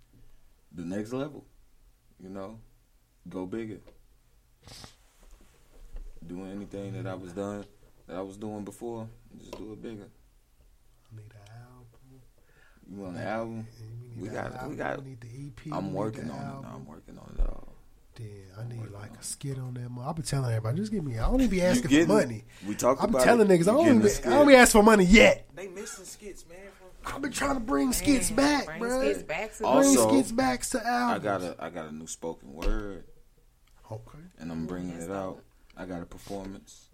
The 0.72 0.84
next 0.84 1.14
level. 1.14 1.46
You 2.20 2.30
know, 2.30 2.60
go 3.30 3.46
bigger. 3.46 3.80
Doing 6.28 6.52
anything 6.52 6.94
that 6.94 7.10
I 7.10 7.16
was 7.16 7.32
mm. 7.32 7.36
done, 7.36 7.66
that 8.08 8.18
I 8.18 8.22
was 8.22 8.38
doing 8.38 8.64
before, 8.64 9.08
just 9.38 9.58
do 9.58 9.74
it 9.74 9.82
bigger. 9.82 10.08
I 11.12 11.16
need 11.16 11.26
an 11.32 11.54
album. 11.54 12.22
You 12.90 12.98
want 12.98 13.18
an 13.18 13.24
album? 13.24 13.68
We 14.20 14.28
an 14.30 14.34
got, 14.34 14.70
we 14.70 14.76
got. 14.76 15.04
we 15.04 15.10
need 15.10 15.22
the 15.22 15.28
EP, 15.28 15.74
I'm 15.74 15.94
working 15.94 16.28
the 16.28 16.34
on 16.34 16.40
it. 16.40 16.44
album. 16.44 16.62
Now. 16.64 16.76
I'm 16.76 16.86
working 16.86 17.18
on 17.18 17.36
it 17.38 17.42
all. 17.42 17.74
Damn, 18.16 18.26
I 18.60 18.70
need 18.70 18.92
like 18.92 19.18
a 19.20 19.24
skit 19.24 19.58
on 19.58 19.74
that. 19.74 19.90
I've 20.06 20.16
been 20.16 20.24
telling 20.24 20.52
everybody, 20.52 20.78
just 20.78 20.92
give 20.92 21.04
me. 21.04 21.18
I 21.18 21.24
don't 21.24 21.42
even 21.42 21.50
be 21.50 21.64
asking 21.64 21.90
for 21.90 22.14
money. 22.14 22.44
we 22.68 22.76
talked 22.76 23.02
I've 23.02 23.08
been 23.08 23.16
about 23.16 23.26
telling 23.26 23.50
it. 23.50 23.54
niggas, 23.54 23.68
I 23.68 23.72
You 23.72 23.78
don't 23.78 24.02
getting 24.02 24.18
even. 24.20 24.32
I 24.34 24.36
don't 24.36 24.48
be 24.48 24.56
asking 24.56 24.82
for 24.82 24.86
money 24.86 25.06
yet. 25.06 25.48
They 25.56 25.68
missing 25.68 26.06
skits, 26.06 26.46
man. 26.48 26.60
I've 27.06 27.22
been 27.22 27.32
trying 27.32 27.56
to 27.56 27.60
bring 27.60 27.92
skits 27.92 28.32
back, 28.32 28.66
bring 28.66 28.80
bro. 28.80 29.02
skits 29.02 29.24
back 29.24 29.54
to 29.54 29.64
the- 29.64 29.72
bring 29.72 29.98
skits 29.98 30.32
back 30.32 30.62
to 30.62 30.88
I 30.88 31.20
got 31.20 31.42
a 31.42 31.56
I 31.60 31.70
got 31.70 31.88
a 31.88 31.92
new 31.92 32.08
spoken 32.08 32.54
word. 32.54 33.04
Okay. 33.92 34.20
And 34.40 34.52
I'm 34.52 34.66
bringing 34.66 34.96
it 35.00 35.12
out. 35.12 35.40
I 35.78 35.86
got 35.86 36.02
a 36.02 36.06
performance. 36.06 36.90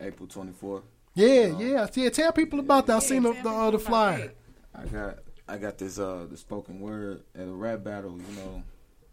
April 0.00 0.26
24th. 0.28 0.82
Yeah, 1.14 1.56
yeah, 1.58 1.86
yeah. 1.94 2.08
Tell 2.10 2.32
people 2.32 2.58
about 2.58 2.86
that. 2.86 2.96
I 2.96 2.98
seen 3.00 3.22
the 3.22 3.32
the, 3.34 3.48
uh, 3.48 3.70
the 3.70 3.78
flyer. 3.78 4.32
I 4.74 4.86
got 4.86 5.18
I 5.46 5.58
got 5.58 5.76
this 5.78 5.98
uh 5.98 6.26
the 6.30 6.36
spoken 6.36 6.80
word 6.80 7.22
at 7.34 7.46
a 7.46 7.52
rap 7.52 7.84
battle, 7.84 8.18
you 8.18 8.36
know. 8.36 8.62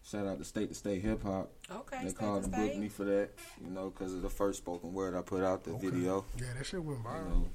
Shout 0.04 0.26
out 0.26 0.38
to 0.40 0.46
State 0.46 0.70
to 0.70 0.76
State 0.76 1.02
Hip 1.02 1.22
Hop. 1.24 1.52
Okay, 1.70 1.98
They 2.04 2.10
State 2.10 2.18
called 2.20 2.44
to 2.46 2.50
and 2.50 2.56
booked 2.56 2.78
me 2.80 2.88
for 2.88 3.04
that, 3.04 3.30
you 3.64 3.70
know, 3.70 3.90
because 3.90 4.14
of 4.14 4.22
the 4.22 4.30
first 4.30 4.60
spoken 4.60 4.94
word 4.94 5.14
I 5.16 5.22
put 5.22 5.44
out, 5.44 5.64
the 5.66 5.74
video. 5.74 6.24
Yeah, 6.38 6.48
that 6.58 6.66
shit 6.66 6.82
went 6.84 7.04
viral. 7.04 7.26
You 7.26 7.30
know, 7.42 7.48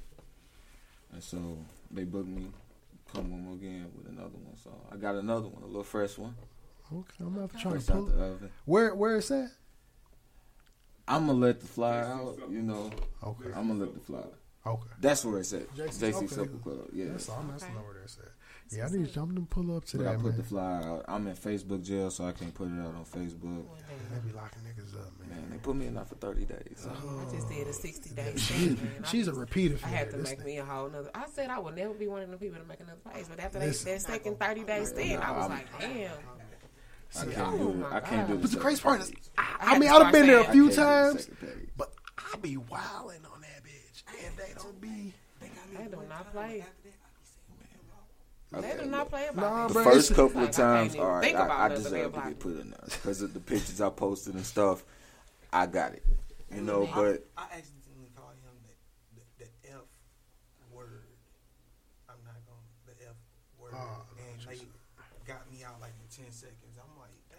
and 1.14 1.22
so 1.22 1.59
they 1.90 2.05
booked 2.05 2.28
me, 2.28 2.48
come 3.12 3.32
on 3.32 3.55
again 3.55 3.90
with 3.96 4.06
another 4.09 4.36
one. 4.36 4.56
So 4.62 4.70
I 4.92 4.96
got 4.96 5.14
another 5.14 5.48
one, 5.48 5.62
a 5.62 5.66
little 5.66 5.82
fresh 5.84 6.18
one. 6.18 6.34
Okay, 6.92 7.14
I'm 7.20 7.34
about 7.34 7.51
to 7.52 7.56
try 7.59 7.72
to 7.72 7.80
Fresh 7.80 7.88
out 7.90 7.96
pull 7.96 8.06
the 8.06 8.22
it. 8.22 8.26
oven. 8.34 8.51
Where 8.66 8.94
where 8.94 9.16
is 9.16 9.28
that? 9.28 9.51
I'm 11.06 11.26
gonna 11.26 11.39
let 11.39 11.60
the 11.60 11.66
fly 11.66 11.98
out, 12.01 12.39
you 12.51 12.62
know. 12.62 12.90
Okay. 13.22 13.51
I'm 13.55 13.68
gonna 13.68 13.81
let 13.85 13.94
the 13.94 14.01
fly. 14.01 14.18
Out. 14.18 14.35
Okay. 14.66 14.89
That's 15.01 15.24
where 15.24 15.40
it's 15.40 15.52
at. 15.52 15.68
JC 15.74 15.89
JC 16.01 16.14
okay. 16.14 16.26
Supper 16.28 16.59
Club. 16.62 16.89
Yeah. 16.93 17.06
That's 17.10 17.28
all. 17.28 17.44
That's 17.51 17.62
not 17.64 17.85
where 17.85 17.94
that's 18.01 18.16
at. 18.18 18.24
Yeah, 18.70 18.86
I 18.86 18.90
need 18.90 19.12
to 19.12 19.20
I'm 19.20 19.35
gonna 19.35 19.47
pull 19.47 19.76
up 19.76 19.85
to 19.85 19.98
But 19.98 20.05
that 20.05 20.12
I 20.12 20.16
put 20.16 20.24
man. 20.24 20.36
the 20.39 20.43
fly 20.43 20.82
out. 20.82 21.05
I'm 21.06 21.26
in 21.26 21.35
Facebook 21.36 21.85
jail, 21.85 22.10
so 22.10 22.24
I 22.24 22.32
can't 22.32 22.55
put 22.55 22.68
it 22.68 22.81
out 22.81 22.94
on 22.94 23.05
Facebook. 23.05 23.66
They 24.10 24.26
be 24.26 24.35
locking 24.35 24.62
niggas 24.62 24.94
up, 24.98 25.12
man. 25.20 25.28
Man, 25.39 25.51
they 25.51 25.59
put 25.59 25.76
me 25.76 25.86
in 25.86 25.94
there 25.94 26.05
for 26.06 26.14
30 26.14 26.47
days. 26.47 26.76
So. 26.76 26.90
Oh. 27.05 27.26
I 27.28 27.31
just 27.35 27.47
did 27.51 27.66
a 27.68 27.72
60 27.74 28.14
day 28.14 28.32
She- 28.36 28.55
stint, 28.55 28.82
man. 28.82 29.05
She's 29.05 29.28
a 29.28 29.32
just- 29.32 29.40
repeat 29.40 29.78
I 29.85 29.89
had 29.89 30.10
to 30.12 30.16
make 30.16 30.39
thing- 30.39 30.47
me 30.47 30.56
a 30.59 30.64
whole 30.64 30.89
nother. 30.89 31.10
I 31.14 31.26
said 31.35 31.51
I 31.51 31.59
would 31.59 31.76
never 31.76 31.93
be 31.93 32.06
one 32.09 32.22
of 32.22 32.31
the 32.31 32.39
people 32.39 32.59
to 32.59 32.64
make 32.64 32.81
another 32.81 32.98
page, 33.12 33.26
but 33.28 33.39
after 33.39 33.59
they, 33.59 33.66
Listen. 33.66 33.93
that 33.93 34.01
second 34.01 34.40
30 34.40 34.64
day 34.64 34.85
stint, 34.86 35.22
I 35.22 35.31
was 35.32 35.43
I'm- 35.43 35.51
like, 35.51 35.81
damn. 35.81 36.10
I 37.16 37.24
can't 37.27 37.55
oh 37.55 37.59
do 37.73 37.85
it. 37.85 37.93
I 37.93 38.01
can't 38.01 38.27
do 38.28 38.35
God. 38.35 38.43
the 38.43 38.49
But 38.49 38.51
the 38.51 38.57
crazy 38.59 38.82
part 38.82 39.01
is, 39.01 39.12
I, 39.39 39.43
I 39.43 39.45
I 39.45 39.70
had 39.70 39.81
mean, 39.81 39.91
I've 39.91 40.12
been 40.12 40.27
there 40.27 40.41
a 40.41 40.45
few 40.45 40.70
I 40.70 40.74
can't 40.74 40.77
do 40.77 40.77
the 40.77 40.77
times, 40.77 41.31
but 41.77 41.93
I 42.19 42.36
be 42.39 42.57
wilding 42.57 43.20
on 43.32 43.41
that 43.41 43.62
bitch, 43.65 44.03
and 44.27 44.36
they 44.36 44.53
don't 44.57 44.81
be. 44.81 45.12
They 45.41 45.85
do 45.85 46.03
not 46.09 46.32
play. 46.32 46.65
They 48.53 48.77
do 48.81 48.86
not 48.86 49.11
play 49.11 49.27
about 49.27 49.43
Nah. 49.43 49.69
The 49.69 49.74
bro, 49.74 49.85
first 49.85 50.15
couple 50.15 50.43
of 50.43 50.49
Like, 50.49 50.49
I 50.51 50.62
times, 50.62 50.95
even 50.95 51.07
all 51.07 51.12
right, 51.12 51.24
think 51.24 51.36
about 51.36 51.51
I, 51.51 51.65
I 51.65 51.69
deserve 51.69 51.93
to 51.93 52.05
about 52.05 52.28
get 52.28 52.39
put 52.39 52.61
in 52.61 52.70
there 52.70 52.81
because 52.86 53.23
of 53.23 53.35
the 53.35 53.41
pictures 53.41 53.81
I 53.81 53.91
posted 53.91 54.35
and 54.35 54.47
stuff. 54.47 54.85
I 55.53 55.66
got 55.66 55.93
it, 55.95 56.05
you 56.51 56.57
mm-hmm. 56.59 56.66
know. 56.66 56.89
But 56.95 57.27
I 57.36 57.45
accidentally 57.51 58.11
called 58.15 58.35
him 58.43 58.55
the, 58.62 59.45
the, 59.45 59.45
the 59.45 59.70
F 59.74 59.82
word. 60.73 61.03
I'm 62.09 62.23
not 62.24 62.39
going 62.47 62.62
to 62.62 62.86
the 62.86 63.09
F 63.11 63.16
word, 63.59 63.73
Oh, 63.74 64.03
and 64.19 64.41
they 64.49 64.62
got 65.27 65.51
me 65.51 65.65
out 65.65 65.81
like 65.81 65.93
in 65.99 66.24
ten 66.24 66.31
seconds. 66.31 66.73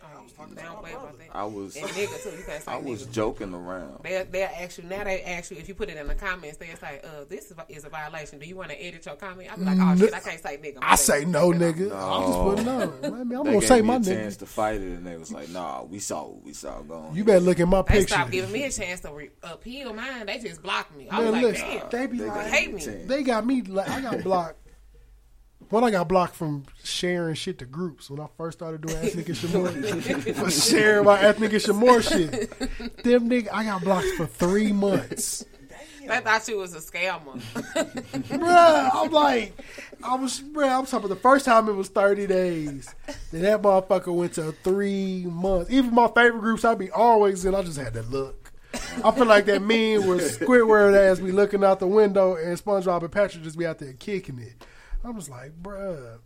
I'm 0.05 0.25
like, 0.25 0.35
damn, 0.37 0.45
I 0.45 0.45
was 0.45 0.55
They 0.55 0.61
don't 0.63 0.79
play 0.81 0.91
about 0.93 1.17
that. 1.19 1.27
I 1.33 1.43
was, 1.45 1.75
And 1.75 1.85
nigga 1.89 2.23
too. 2.23 2.29
You 2.37 2.43
can't 2.45 2.63
say 2.63 2.71
I 2.71 2.77
was 2.77 3.05
nigga. 3.05 3.11
joking 3.11 3.53
around. 3.53 3.99
They'll, 4.03 4.25
they'll 4.25 4.49
ask 4.59 4.77
you 4.77 4.83
now. 4.85 5.03
They 5.03 5.21
ask 5.23 5.51
you 5.51 5.57
if 5.57 5.67
you 5.67 5.75
put 5.75 5.89
it 5.89 5.97
in 5.97 6.07
the 6.07 6.15
comments. 6.15 6.57
They'll 6.57 6.75
say, 6.77 7.01
"Uh, 7.03 7.25
this 7.29 7.51
is, 7.51 7.57
is 7.69 7.85
a 7.85 7.89
violation. 7.89 8.39
Do 8.39 8.45
you 8.45 8.55
want 8.55 8.69
to 8.71 8.81
edit 8.83 9.05
your 9.05 9.15
comment?" 9.15 9.49
I'm 9.51 9.63
like, 9.65 9.77
"Oh 9.79 9.95
shit, 9.99 10.13
I 10.13 10.19
can't 10.19 10.41
say 10.41 10.57
nigga." 10.57 10.77
I 10.81 10.95
say 10.95 11.25
no, 11.25 11.51
nigga. 11.51 11.91
I'm 11.95 12.27
just 12.27 12.39
putting 12.39 12.65
No. 12.65 12.81
on. 12.81 12.81
I 12.81 13.09
mean, 13.09 13.13
I'm 13.21 13.29
they 13.29 13.35
gonna 13.35 13.51
gave 13.59 13.67
say 13.67 13.81
me 13.81 13.87
my 13.87 13.95
a 13.95 13.99
nigga. 13.99 14.05
chance 14.15 14.37
to 14.37 14.45
fight 14.45 14.75
it, 14.81 14.81
and 14.83 15.05
they 15.07 15.17
was 15.17 15.31
like, 15.31 15.49
"Nah, 15.49 15.83
we 15.83 15.99
saw, 15.99 16.23
what 16.27 16.43
we 16.43 16.53
saw 16.53 16.81
going." 16.81 17.15
You 17.15 17.23
better 17.23 17.39
look 17.39 17.59
at 17.59 17.67
my 17.67 17.81
They 17.81 17.99
picture. 17.99 18.07
stopped 18.15 18.31
giving 18.31 18.51
me 18.51 18.63
a 18.65 18.71
chance 18.71 19.01
to 19.01 19.11
re- 19.13 19.29
appeal 19.43 19.93
mine. 19.93 20.25
They 20.25 20.39
just 20.39 20.61
blocked 20.61 20.95
me. 20.95 21.07
I 21.09 21.17
Man, 21.21 21.25
was 21.25 21.33
like, 21.33 21.43
listen, 21.43 21.67
damn. 21.67 21.89
they 21.89 22.07
be 22.07 22.17
They 22.19 22.25
like, 22.27 22.47
hate 22.47 22.73
me 22.73 22.85
me. 22.85 23.05
They 23.05 23.23
got 23.23 23.45
me. 23.45 23.61
Like, 23.61 23.89
I 23.89 24.01
got 24.01 24.23
blocked. 24.23 24.59
When 25.69 25.83
I 25.83 25.91
got 25.91 26.07
blocked 26.07 26.35
from 26.35 26.65
sharing 26.83 27.35
shit 27.35 27.59
to 27.59 27.65
groups 27.65 28.09
when 28.09 28.19
I 28.19 28.27
first 28.37 28.59
started 28.59 28.81
doing 28.81 28.97
ethnic 29.03 29.27
and 29.29 29.37
Shamor, 29.37 30.35
for 30.35 30.51
sharing 30.51 31.05
my 31.05 31.19
ethnic 31.19 31.53
and 31.53 31.61
Shamor 31.61 32.01
shit. 32.01 33.03
Them 33.03 33.29
nigga, 33.29 33.49
I 33.51 33.63
got 33.63 33.83
blocked 33.83 34.07
for 34.17 34.25
three 34.25 34.71
months. 34.71 35.45
They 36.07 36.19
thought 36.19 36.47
you 36.47 36.57
was 36.57 36.75
a 36.75 36.79
scammer. 36.79 37.41
bruh, 38.29 38.89
I'm 38.93 39.11
like, 39.11 39.59
I 40.03 40.15
was, 40.15 40.39
bruh, 40.39 40.69
I'm 40.69 40.85
talking 40.85 41.05
about 41.05 41.09
the 41.09 41.15
first 41.15 41.45
time 41.45 41.67
it 41.67 41.73
was 41.73 41.87
30 41.87 42.27
days. 42.27 42.93
Then 43.31 43.41
that 43.41 43.61
motherfucker 43.61 44.13
went 44.13 44.33
to 44.33 44.51
three 44.63 45.25
months. 45.25 45.71
Even 45.71 45.95
my 45.95 46.07
favorite 46.07 46.41
groups, 46.41 46.63
I'd 46.63 46.77
be 46.77 46.91
always 46.91 47.43
in, 47.43 47.55
I 47.55 47.63
just 47.63 47.79
had 47.79 47.93
to 47.95 48.03
look. 48.03 48.51
I 49.03 49.11
feel 49.11 49.25
like 49.25 49.45
that 49.45 49.61
meme 49.61 50.07
where 50.07 50.17
Squidward 50.19 50.95
ass 50.95 51.19
be 51.19 51.31
looking 51.31 51.63
out 51.63 51.79
the 51.79 51.87
window 51.87 52.35
and 52.35 52.57
SpongeBob 52.57 53.01
and 53.01 53.11
Patrick 53.11 53.43
just 53.43 53.57
be 53.57 53.65
out 53.65 53.79
there 53.79 53.93
kicking 53.93 54.37
it. 54.39 54.65
I 55.05 55.11
was 55.11 55.29
like, 55.29 55.51
bruh, 55.61 56.17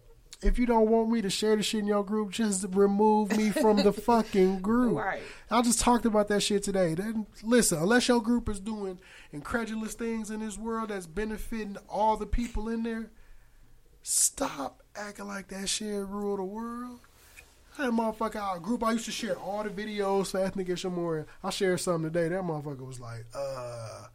if 0.42 0.58
you 0.58 0.66
don't 0.66 0.90
want 0.90 1.10
me 1.10 1.22
to 1.22 1.30
share 1.30 1.58
the 1.58 1.64
shit 1.64 1.82
in 1.82 1.88
your 1.88 2.04
group, 2.04 2.32
just 2.32 2.66
remove 2.70 3.36
me 3.36 3.50
from 3.50 3.78
the 3.78 3.92
fucking 4.08 4.62
group. 4.62 4.98
Right. 4.98 5.22
I 5.52 5.62
just 5.62 5.82
talked 5.82 6.06
about 6.06 6.30
that 6.30 6.42
shit 6.42 6.64
today. 6.64 6.94
Then 6.94 7.28
listen, 7.44 7.80
unless 7.80 8.08
your 8.08 8.22
group 8.22 8.48
is 8.48 8.62
doing 8.62 8.98
incredulous 9.34 9.96
things 9.96 10.32
in 10.32 10.40
this 10.40 10.58
world 10.58 10.90
that's 10.90 11.08
benefiting 11.08 11.76
all 11.90 12.16
the 12.16 12.26
people 12.26 12.70
in 12.70 12.84
there, 12.84 13.12
stop 14.02 14.82
acting 14.96 15.28
like 15.28 15.50
that 15.50 15.68
shit 15.68 16.08
rule 16.08 16.38
the 16.38 16.44
world. 16.44 17.02
A 17.78 17.84
motherfucker 17.84 18.38
out 18.38 18.58
a 18.58 18.60
group 18.62 18.84
I 18.84 18.94
used 18.94 19.06
to 19.06 19.12
share 19.12 19.38
all 19.38 19.64
the 19.64 19.70
videos 19.70 20.32
for 20.32 20.40
Ethnic 20.40 20.70
and 20.70 20.78
Shamora. 20.78 21.26
I 21.44 21.50
shared 21.50 21.82
something 21.82 22.12
today. 22.12 22.30
That 22.30 22.44
motherfucker 22.44 22.86
was 22.86 23.00
like, 23.00 23.26
uh 23.36 24.06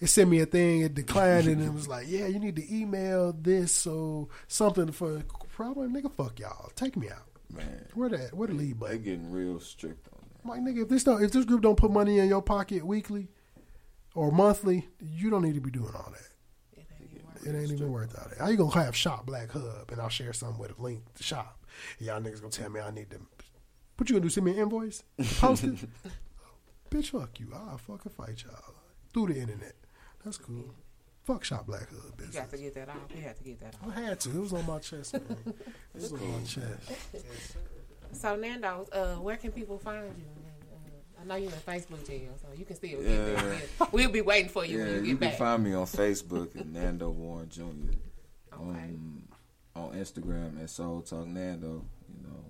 it 0.00 0.06
sent 0.08 0.28
me 0.30 0.40
a 0.40 0.46
thing, 0.46 0.82
it 0.82 0.94
declined, 0.94 1.46
and 1.48 1.62
it 1.62 1.72
was 1.72 1.88
like, 1.88 2.06
yeah, 2.08 2.26
you 2.26 2.38
need 2.38 2.56
to 2.56 2.74
email 2.74 3.32
this 3.32 3.72
so 3.72 4.28
something 4.48 4.92
for 4.92 5.22
probably 5.54 5.88
nigga 5.88 6.12
fuck 6.12 6.38
y'all. 6.38 6.70
Take 6.76 6.96
me 6.96 7.08
out. 7.08 7.22
Man, 7.52 7.86
Where 7.94 8.08
that 8.08 8.34
where 8.34 8.48
the 8.48 8.54
lead 8.54 8.68
they 8.70 8.72
button? 8.74 9.02
getting 9.02 9.30
real 9.30 9.60
strict 9.60 10.08
on 10.12 10.20
that. 10.22 10.40
I'm 10.44 10.50
like 10.64 10.74
nigga, 10.74 10.82
if 10.82 10.88
this 10.88 11.04
don't 11.04 11.22
if 11.22 11.32
this 11.32 11.44
group 11.44 11.62
don't 11.62 11.76
put 11.76 11.90
money 11.90 12.18
in 12.18 12.28
your 12.28 12.42
pocket 12.42 12.84
weekly 12.84 13.28
or 14.14 14.30
monthly, 14.32 14.88
you 15.00 15.30
don't 15.30 15.42
need 15.42 15.54
to 15.54 15.60
be 15.60 15.70
doing 15.70 15.92
all 15.94 16.12
that. 16.12 16.28
It 17.48 17.54
ain't 17.54 17.70
even 17.70 17.92
worth 17.92 18.18
all 18.18 18.28
that. 18.28 18.38
How 18.38 18.48
you 18.48 18.56
gonna 18.56 18.72
have 18.72 18.96
Shop 18.96 19.24
Black 19.26 19.52
Hub 19.52 19.90
and 19.92 20.00
I'll 20.00 20.08
share 20.08 20.32
something 20.32 20.58
with 20.58 20.76
a 20.76 20.82
link 20.82 21.02
to 21.14 21.22
shop? 21.22 21.64
Y'all 22.00 22.20
niggas 22.20 22.40
gonna 22.40 22.50
tell 22.50 22.68
me 22.70 22.80
I 22.80 22.90
need 22.90 23.10
to 23.10 23.18
what 23.96 24.10
you 24.10 24.14
gonna 24.16 24.24
do? 24.24 24.28
Send 24.30 24.44
me 24.44 24.52
an 24.52 24.58
invoice? 24.58 25.04
Post 25.38 25.64
it? 25.64 25.74
Bitch, 26.90 27.10
fuck 27.10 27.38
you. 27.40 27.48
I'll 27.54 27.78
fucking 27.78 28.12
fight 28.12 28.42
y'all. 28.44 28.74
Through 29.14 29.28
the 29.34 29.40
internet. 29.40 29.74
That's 30.26 30.36
cool. 30.38 30.74
Fuck 31.24 31.44
Shop 31.44 31.66
Black 31.66 31.88
Hub 31.88 31.92
You 32.04 32.12
business. 32.26 32.36
got 32.36 32.50
to 32.50 32.58
get 32.58 32.74
that 32.74 32.88
off. 32.90 32.96
You 33.16 33.22
had 33.22 33.36
to 33.38 33.44
get 33.44 33.60
that 33.60 33.74
off. 33.82 33.96
I 33.96 34.00
had 34.00 34.20
to. 34.20 34.30
It 34.30 34.40
was 34.40 34.52
on 34.52 34.66
my 34.66 34.78
chest, 34.80 35.14
man. 35.14 35.22
It 35.94 36.02
was 36.02 36.12
on 36.12 36.32
my 36.32 36.42
chest. 36.46 37.56
So 38.12 38.36
Nando's, 38.36 38.88
uh, 38.90 39.16
where 39.16 39.36
can 39.36 39.50
people 39.52 39.78
find 39.78 40.04
you? 40.16 40.24
Uh, 40.72 41.20
I 41.20 41.24
know 41.26 41.34
you're 41.34 41.50
in 41.50 41.58
Facebook 41.58 42.06
jail, 42.06 42.30
so 42.40 42.48
you 42.56 42.64
can 42.64 42.76
still 42.76 43.02
get 43.02 43.04
there. 43.04 43.60
We'll, 43.80 43.88
we'll 43.92 44.10
be 44.10 44.20
waiting 44.22 44.48
for 44.48 44.64
you 44.64 44.78
Yeah, 44.78 44.84
when 44.84 44.94
you 44.94 45.00
get 45.00 45.08
you 45.08 45.16
can 45.16 45.28
back. 45.30 45.38
find 45.38 45.64
me 45.64 45.74
on 45.74 45.86
Facebook 45.86 46.54
at 46.58 46.66
Nando 46.66 47.10
Warren 47.10 47.48
Jr. 47.48 47.62
Um, 48.52 49.24
on 49.74 49.90
Instagram 49.92 50.62
at 50.62 50.70
Soul 50.70 51.02
Talk 51.02 51.26
Nando, 51.26 51.84
you 52.08 52.26
know, 52.26 52.44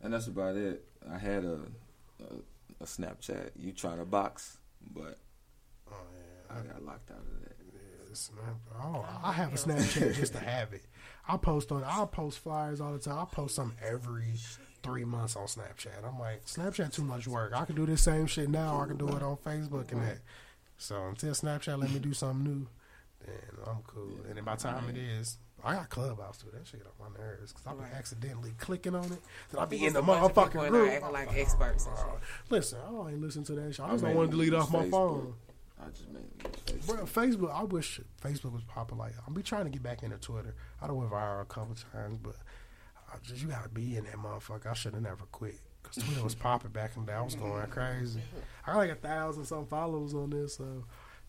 and 0.00 0.12
that's 0.12 0.28
about 0.28 0.54
it. 0.56 0.84
I 1.12 1.18
had 1.18 1.44
a 1.44 1.58
a, 2.20 2.34
a 2.80 2.84
Snapchat. 2.84 3.50
You 3.58 3.72
try 3.72 3.96
to 3.96 4.04
box, 4.04 4.58
but 4.94 5.18
I 6.50 6.60
got 6.72 6.84
locked 6.84 7.10
out 7.10 7.18
of 7.18 7.42
that. 7.42 7.56
Oh, 8.82 9.06
I 9.22 9.32
have 9.32 9.52
a 9.52 9.56
Snapchat 9.56 10.14
just 10.16 10.32
to 10.32 10.38
have 10.40 10.72
it. 10.72 10.82
I 11.28 11.36
post 11.36 11.70
on. 11.70 11.84
I 11.84 12.04
post 12.10 12.38
flyers 12.38 12.80
all 12.80 12.92
the 12.92 12.98
time. 12.98 13.18
I 13.18 13.24
post 13.26 13.54
something 13.54 13.76
every 13.86 14.32
three 14.82 15.04
months 15.04 15.36
on 15.36 15.44
Snapchat. 15.46 16.04
I'm 16.06 16.18
like, 16.18 16.44
Snapchat 16.46 16.92
too 16.92 17.02
much 17.04 17.28
work. 17.28 17.52
I 17.54 17.64
can 17.64 17.76
do 17.76 17.84
this 17.86 18.02
same 18.02 18.26
shit 18.26 18.48
now. 18.48 18.76
Or 18.76 18.84
I 18.84 18.88
can 18.88 18.96
do 18.96 19.08
it 19.08 19.22
on 19.22 19.36
Facebook 19.36 19.92
and 19.92 20.02
that. 20.02 20.18
So 20.78 21.06
until 21.08 21.32
Snapchat 21.32 21.78
let 21.78 21.90
me 21.92 21.98
do 21.98 22.12
something 22.14 22.44
new, 22.44 22.66
then 23.26 23.34
I'm 23.66 23.82
cool. 23.86 24.18
And 24.28 24.36
then 24.36 24.44
by 24.44 24.54
the 24.56 24.62
time 24.62 24.88
it 24.88 24.96
is, 24.96 25.36
I 25.62 25.74
got 25.74 25.90
Clubhouse 25.90 26.38
too. 26.38 26.48
That 26.52 26.66
shit 26.66 26.82
on 26.86 27.12
my 27.12 27.18
nerves 27.20 27.52
because 27.52 27.66
I 27.66 27.74
be 27.74 27.94
accidentally 27.94 28.52
clicking 28.58 28.94
on 28.94 29.04
it. 29.04 29.18
Then 29.50 29.60
I 29.60 29.64
be 29.66 29.84
in 29.84 29.92
the 29.92 30.00
Just 30.00 30.04
a 30.04 30.06
bunch 30.06 30.22
of 30.24 30.28
people 30.52 30.60
motherfucking 30.62 30.68
group. 30.70 30.90
acting 30.92 31.12
like 31.12 31.36
experts 31.36 31.86
and 31.86 31.96
shit. 31.96 32.06
Listen, 32.48 32.78
I 32.86 33.10
ain't 33.10 33.20
listen 33.20 33.44
to 33.44 33.52
that 33.52 33.74
shit. 33.74 33.84
I 33.84 33.88
I 33.88 33.92
just 33.92 34.04
don't 34.04 34.14
want 34.14 34.30
to 34.30 34.36
delete 34.36 34.54
off 34.54 34.72
my 34.72 34.84
Facebook. 34.84 34.90
phone. 34.90 35.34
I 35.80 35.90
just 35.90 36.08
mainly 36.08 36.28
use 36.44 36.84
Facebook. 36.84 36.86
Bro, 36.86 37.06
Facebook. 37.06 37.54
I 37.54 37.64
wish 37.64 38.00
Facebook 38.22 38.52
was 38.52 38.64
popular. 38.64 39.04
Like, 39.04 39.14
I'm 39.26 39.34
be 39.34 39.42
trying 39.42 39.64
to 39.64 39.70
get 39.70 39.82
back 39.82 40.02
into 40.02 40.16
Twitter. 40.18 40.54
I 40.82 40.86
done 40.86 40.96
went 40.96 41.10
viral 41.10 41.42
a 41.42 41.44
couple 41.44 41.76
times, 41.92 42.18
but 42.18 42.36
I 43.12 43.16
just 43.22 43.42
you 43.42 43.48
gotta 43.48 43.68
be 43.68 43.96
in 43.96 44.04
that 44.04 44.16
motherfucker. 44.16 44.66
I 44.66 44.74
should 44.74 44.94
have 44.94 45.02
never 45.02 45.24
quit 45.32 45.58
because 45.82 46.02
Twitter 46.02 46.22
was 46.22 46.34
popping 46.34 46.70
back 46.70 46.92
in 46.96 47.04
the 47.04 47.12
day. 47.12 47.18
I 47.18 47.22
was 47.22 47.34
going 47.34 47.66
crazy. 47.68 48.20
I 48.66 48.72
got 48.72 48.78
like 48.78 48.90
a 48.90 48.94
thousand 48.96 49.44
some 49.44 49.66
followers 49.66 50.14
on 50.14 50.30
this, 50.30 50.56
so 50.56 50.84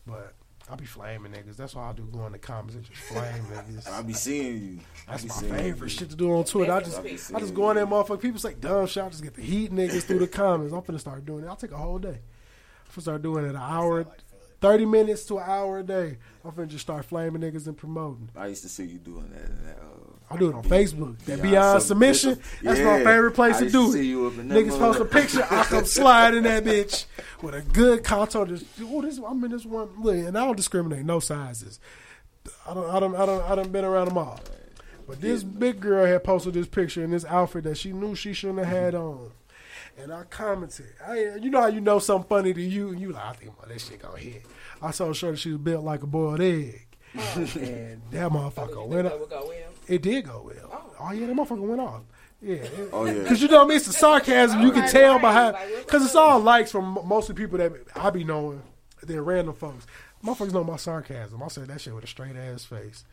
but 0.05 0.34
I 0.71 0.76
be 0.76 0.85
flaming 0.85 1.31
niggas. 1.31 1.55
That's 1.55 1.73
why 1.73 1.89
I 1.89 1.93
do 1.93 2.07
go 2.11 2.26
in 2.26 2.34
the 2.34 2.38
comments 2.38 2.76
and 2.76 2.84
just 2.84 2.99
flame 2.99 3.43
niggas. 3.51 3.89
I 3.91 4.01
be 4.01 4.13
seeing 4.13 4.61
you. 4.61 4.80
That's 5.07 5.23
be 5.23 5.30
my 5.30 5.57
favorite 5.57 5.91
you. 5.91 5.97
shit 5.97 6.09
to 6.11 6.15
do 6.15 6.31
on 6.31 6.43
Twitter. 6.43 6.71
I 6.71 6.81
just 6.81 6.99
I 6.99 7.38
I 7.38 7.39
just 7.39 7.53
go 7.53 7.69
in 7.71 7.77
there, 7.77 7.88
motherfucker. 7.88 8.21
People 8.21 8.39
say 8.39 8.53
dumb 8.53 8.85
shit. 8.88 9.03
I 9.03 9.09
just 9.09 9.23
get 9.23 9.34
the 9.34 9.41
heat 9.41 9.71
niggas 9.71 10.03
through 10.03 10.19
the 10.19 10.27
comments. 10.27 10.73
I'm 10.73 10.81
finna 10.81 10.99
start 10.99 11.26
doing 11.26 11.43
it. 11.43 11.47
I'll 11.47 11.55
take 11.55 11.71
a 11.71 11.77
whole 11.77 11.99
day. 11.99 12.19
I'm 12.19 12.91
finna 12.93 13.01
start 13.01 13.21
doing 13.21 13.45
it 13.45 13.49
an 13.49 13.55
hour, 13.55 14.05
thirty 14.61 14.86
minutes 14.86 15.26
to 15.26 15.38
an 15.40 15.44
hour 15.48 15.80
a 15.80 15.84
day. 15.84 16.18
I'm 16.44 16.52
finna 16.52 16.68
just 16.68 16.81
start 16.84 17.06
flaming 17.06 17.41
niggas 17.41 17.68
and 17.68 17.77
promoting. 17.77 18.30
I 18.36 18.48
used 18.48 18.64
to 18.64 18.69
see 18.69 18.86
you 18.86 18.98
doing 18.99 19.30
that. 19.31 19.45
In 19.45 19.65
that 19.65 19.77
uh, 19.77 20.34
I 20.34 20.38
do 20.38 20.49
it 20.49 20.56
on 20.56 20.64
Facebook. 20.64 21.18
That 21.19 21.41
Beyond 21.41 21.41
beyond 21.41 21.81
Sub- 21.81 21.88
submission. 21.88 22.40
That's 22.61 22.80
my 22.81 23.03
favorite 23.03 23.31
place 23.31 23.57
to 23.60 23.69
do 23.69 23.94
it. 23.95 24.03
you 24.03 24.27
up 24.27 24.38
in 24.38 24.48
that 24.49 24.57
Niggas 24.57 24.77
post 24.77 24.99
a 24.99 25.06
picture. 25.06 25.44
I 25.49 25.64
come 25.64 25.86
slide 25.86 26.36
in 26.36 26.44
that 26.44 26.64
bitch 26.65 27.06
with 27.41 27.56
a 27.56 27.61
good 27.61 28.03
contour. 28.03 28.45
Just, 28.45 28.65
oh, 28.81 29.02
this 29.02 29.18
I'm 29.18 29.44
in 29.44 29.52
this 29.52 29.65
one. 29.65 29.90
Look, 30.02 30.15
and 30.15 30.38
I 30.38 30.45
don't 30.45 30.56
discriminate. 30.56 31.03
No 31.06 31.19
sizes. 31.19 31.80
I 32.68 32.73
don't. 32.73 32.90
I 32.90 32.99
don't. 32.99 33.15
I 33.15 33.26
don't. 33.26 33.52
I 33.52 33.56
don't 33.56 33.72
been 33.72 33.86
around 33.86 34.07
them 34.10 34.18
all. 34.18 34.40
But 35.07 35.22
this 35.22 35.44
big 35.44 35.80
girl 35.80 36.06
had 36.06 36.23
posted 36.23 36.53
this 36.53 36.68
picture 36.68 37.03
in 37.03 37.10
this 37.10 37.26
outfit 37.26 37.64
that 37.64 37.77
she 37.77 37.91
knew 37.91 38.14
she 38.14 38.31
shouldn't 38.34 38.60
have 38.60 38.68
had 38.68 38.94
on. 38.95 39.31
And 40.01 40.13
I 40.13 40.23
commented, 40.23 40.93
I, 41.05 41.35
you 41.41 41.49
know 41.49 41.61
how 41.61 41.67
you 41.67 41.81
know 41.81 41.99
something 41.99 42.27
funny 42.27 42.53
to 42.53 42.61
you, 42.61 42.89
and 42.89 42.99
you 42.99 43.11
like, 43.11 43.26
I 43.26 43.34
think 43.34 43.59
well, 43.59 43.67
that 43.67 43.81
shit 43.81 44.01
gonna 44.01 44.17
hit. 44.17 44.45
I 44.81 44.91
saw 44.91 45.07
her 45.07 45.31
that 45.31 45.38
she 45.38 45.51
was 45.51 45.59
built 45.59 45.84
like 45.84 46.03
a 46.03 46.07
boiled 46.07 46.41
egg. 46.41 46.85
and 47.13 48.01
that 48.11 48.31
motherfucker 48.31 48.85
went 48.88 49.07
up. 49.07 49.19
It 49.88 50.01
did 50.01 50.26
go 50.26 50.43
well. 50.45 50.93
Oh. 50.99 51.11
yeah, 51.11 51.26
that 51.26 51.35
motherfucker 51.35 51.67
went 51.67 51.81
off. 51.81 52.01
Yeah. 52.41 52.65
Oh, 52.93 53.05
yeah. 53.05 53.13
Because 53.13 53.41
you 53.41 53.47
know 53.47 53.57
what 53.57 53.65
I 53.65 53.67
mean? 53.67 53.77
It's 53.77 53.88
the 53.88 53.93
sarcasm. 53.93 54.61
You 54.61 54.71
can 54.71 54.88
tell 54.88 55.19
behind. 55.19 55.57
Because 55.80 56.05
it's 56.05 56.15
all 56.15 56.39
likes 56.39 56.71
from 56.71 56.99
most 57.03 57.30
of 57.30 57.35
the 57.35 57.41
people 57.41 57.57
that 57.57 57.73
I 57.95 58.09
be 58.11 58.23
knowing. 58.23 58.61
They're 59.01 59.23
random 59.23 59.55
folks. 59.55 59.88
Motherfuckers 60.23 60.53
know 60.53 60.63
my 60.63 60.76
sarcasm. 60.77 61.41
I 61.41 61.47
say 61.47 61.63
that 61.63 61.81
shit 61.81 61.95
with 61.95 62.03
a 62.03 62.07
straight 62.07 62.35
ass 62.35 62.63
face. 62.63 63.03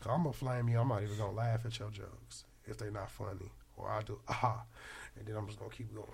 Cause 0.00 0.12
I'm 0.12 0.24
gonna 0.24 0.32
flame 0.32 0.68
you. 0.68 0.78
I'm 0.78 0.88
not 0.88 1.02
even 1.02 1.16
gonna 1.16 1.32
laugh 1.32 1.64
at 1.64 1.78
your 1.78 1.90
jokes 1.90 2.44
if 2.66 2.76
they're 2.76 2.90
not 2.90 3.10
funny. 3.10 3.50
Or 3.76 3.88
I 3.88 4.02
do 4.02 4.18
aha, 4.28 4.64
and 5.16 5.26
then 5.26 5.36
I'm 5.36 5.46
just 5.46 5.58
gonna 5.58 5.70
keep 5.70 5.94
going. 5.94 6.06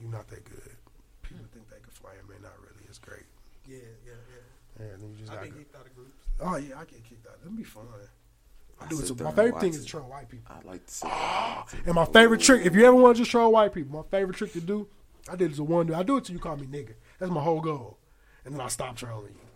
Like 0.00 0.08
you're 0.08 0.18
not 0.18 0.28
that 0.28 0.44
good. 0.44 0.76
People 1.22 1.44
think 1.52 1.68
they 1.68 1.76
can 1.76 1.90
flame 1.90 2.14
me. 2.28 2.36
Not 2.42 2.52
really. 2.60 2.84
It's 2.88 2.98
great. 2.98 3.24
Yeah, 3.68 3.78
yeah, 4.06 4.12
yeah. 4.78 4.94
And 4.94 5.02
you 5.02 5.16
just 5.18 5.32
I've 5.32 5.44
got. 5.44 5.56
kicked 5.56 5.76
out 5.76 5.86
of 5.86 5.94
groups. 5.94 6.24
Oh 6.40 6.56
yeah, 6.56 6.76
I 6.76 6.84
get 6.84 7.04
kicked 7.04 7.26
out. 7.26 7.40
That'd 7.42 7.56
be 7.56 7.64
fun. 7.64 7.84
I 8.80 8.86
do 8.88 8.98
it 8.98 9.06
to, 9.06 9.22
my 9.22 9.30
favorite 9.32 9.60
thing 9.60 9.74
it. 9.74 9.76
is 9.76 9.84
to 9.84 9.90
troll 9.90 10.08
white 10.08 10.28
people. 10.28 10.54
I 10.56 10.66
like 10.66 10.86
to 10.86 10.92
see. 10.92 11.08
And 11.84 11.94
my 11.94 12.06
favorite 12.06 12.40
trick, 12.40 12.64
if 12.64 12.74
you 12.74 12.86
ever 12.86 12.96
want 12.96 13.16
to 13.16 13.22
just 13.22 13.30
troll 13.30 13.52
white 13.52 13.74
people, 13.74 13.98
my 13.98 14.08
favorite 14.10 14.38
trick 14.38 14.54
to 14.54 14.60
do, 14.60 14.88
I 15.30 15.36
did 15.36 15.52
it 15.52 15.56
to 15.56 15.64
one 15.64 15.86
dude. 15.86 15.96
I 15.96 16.02
do 16.02 16.16
it 16.16 16.24
till 16.24 16.34
you 16.34 16.40
call 16.40 16.56
me 16.56 16.66
nigga. 16.66 16.94
That's 17.18 17.30
my 17.30 17.42
whole 17.42 17.60
goal. 17.60 17.98
And 18.46 18.54
then 18.54 18.60
I 18.62 18.68
stop 18.68 18.96
trolling 18.96 19.34
you. 19.34 19.48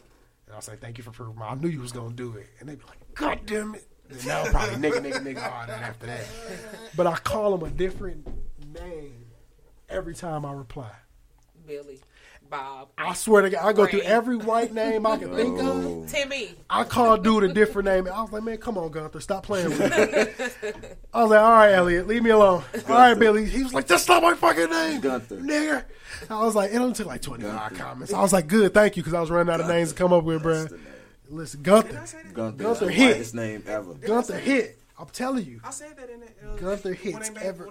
And 0.47 0.57
I 0.57 0.61
say, 0.61 0.75
thank 0.79 0.99
you 0.99 1.05
for 1.05 1.11
proving. 1.11 1.41
I 1.43 1.55
knew 1.55 1.69
you 1.69 1.81
was 1.81 1.93
gonna 1.93 2.15
do 2.15 2.37
it. 2.37 2.49
And 2.61 2.69
they 2.69 2.75
be 2.75 2.85
like, 2.87 2.99
God 3.15 3.41
damn 3.47 3.75
it. 3.75 3.87
And 4.11 4.27
now 4.27 4.45
probably 4.45 4.75
nigga, 4.77 5.01
nigga, 5.01 5.23
nigga, 5.23 5.51
all 5.51 5.66
that 5.66 5.81
after 5.81 6.07
that. 6.07 6.27
But 6.95 7.07
I 7.07 7.16
call 7.16 7.57
them 7.57 7.66
a 7.66 7.73
different 7.73 8.27
name 8.75 9.24
every 9.89 10.15
time 10.15 10.44
I 10.44 10.52
reply. 10.52 10.90
Billy, 11.66 12.01
Bob. 12.51 12.89
I 12.98 13.15
swear 13.15 13.43
to 13.43 13.51
God, 13.51 13.65
I 13.66 13.73
go 13.73 13.86
through 13.86 14.02
every 14.02 14.36
white 14.36 14.73
name 14.74 15.06
I 15.06 15.16
can 15.16 15.35
think 15.35 15.59
Oh. 15.61 16.02
of. 16.02 16.11
Timmy. 16.12 16.55
I 16.69 16.85
called 16.85 17.24
dude 17.24 17.44
a 17.44 17.52
different 17.52 17.86
name. 17.86 18.06
I 18.06 18.20
was 18.23 18.32
like, 18.32 18.43
man, 18.43 18.59
come 18.59 18.77
on, 18.77 18.90
Gunther, 18.90 19.20
stop 19.20 19.44
playing 19.47 19.70
with 19.70 19.81
me. 19.81 19.86
I 21.15 21.23
was 21.23 21.31
like, 21.31 21.40
all 21.40 21.51
right, 21.52 21.73
Elliot, 21.73 22.06
leave 22.06 22.23
me 22.23 22.31
alone. 22.31 22.62
All 22.89 22.94
right, 22.94 23.15
Billy. 23.19 23.47
He 23.47 23.62
was 23.62 23.73
like, 23.73 23.86
that's 23.86 24.06
not 24.09 24.23
my 24.23 24.35
fucking 24.35 24.70
name, 24.70 25.01
Gunther. 25.01 25.36
nigga. 25.39 25.85
I 26.31 26.44
was 26.44 26.55
like, 26.55 26.70
it 26.73 26.77
only 26.77 26.94
took 26.94 27.06
like 27.06 27.23
25 27.23 27.74
comments. 27.74 28.12
I 28.12 28.20
was 28.20 28.32
like, 28.32 28.47
good, 28.47 28.74
thank 28.74 28.97
you, 28.97 29.02
because 29.02 29.15
I 29.15 29.20
was 29.20 29.31
running 29.31 29.52
out 29.52 29.61
of 29.61 29.66
names 29.66 29.90
to 29.90 29.94
come 29.94 30.12
up 30.12 30.24
with, 30.24 30.43
bro. 30.43 30.66
Listen, 31.31 31.62
Gunther. 31.62 32.05
Gunther, 32.35 32.62
Gunther 32.62 32.90
hit. 32.90 33.16
His 33.16 33.32
name 33.35 33.65
ever. 33.66 33.94
Gunther 33.94 34.39
hit. 34.39 34.78
I'm 34.98 35.09
telling 35.09 35.44
you. 35.47 35.61
I 35.65 35.70
said 35.70 35.97
that 35.97 36.09
in 36.11 36.20
the. 36.20 36.27
Uh, 36.27 36.56
Gunther 36.56 36.90
when 36.90 36.97
hits 36.98 37.28
they 37.31 37.35
made, 37.35 37.43
ever- 37.43 37.65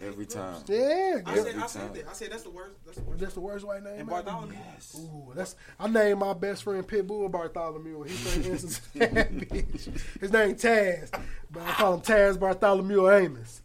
When 0.00 0.10
they 0.10 0.16
made 0.16 0.30
the 0.30 0.38
little 0.38 0.60
Every 0.60 0.60
time. 0.60 0.62
Yeah, 0.66 1.20
I 1.26 1.34
Gun- 1.34 1.44
said, 1.44 1.56
I 1.56 1.66
said 1.66 1.94
that. 1.94 2.08
I 2.08 2.12
said 2.12 2.32
that's 2.32 2.42
the 2.42 2.50
worst. 2.50 2.74
That's 2.84 2.98
the 2.98 3.04
worst. 3.04 3.20
That's 3.20 3.34
the 3.34 3.40
worst 3.40 3.66
white 3.66 3.82
name. 3.82 3.92
And 3.92 4.00
ever? 4.02 4.10
Bartholomew. 4.22 4.56
Ooh, 4.98 5.32
that's 5.34 5.56
I 5.78 5.88
named 5.88 6.20
my 6.20 6.32
best 6.32 6.62
friend 6.62 6.86
Pitbull 6.86 7.30
Bartholomew. 7.30 8.02
He's 8.04 8.20
from 8.20 8.42
Innocence 8.42 8.80
Bitch. 8.94 10.20
His 10.20 10.32
name 10.32 10.54
Taz, 10.54 11.10
but 11.50 11.62
I 11.62 11.72
call 11.72 11.94
him 11.94 12.00
Taz 12.00 12.38
Bartholomew 12.38 13.10
Amos. 13.10 13.62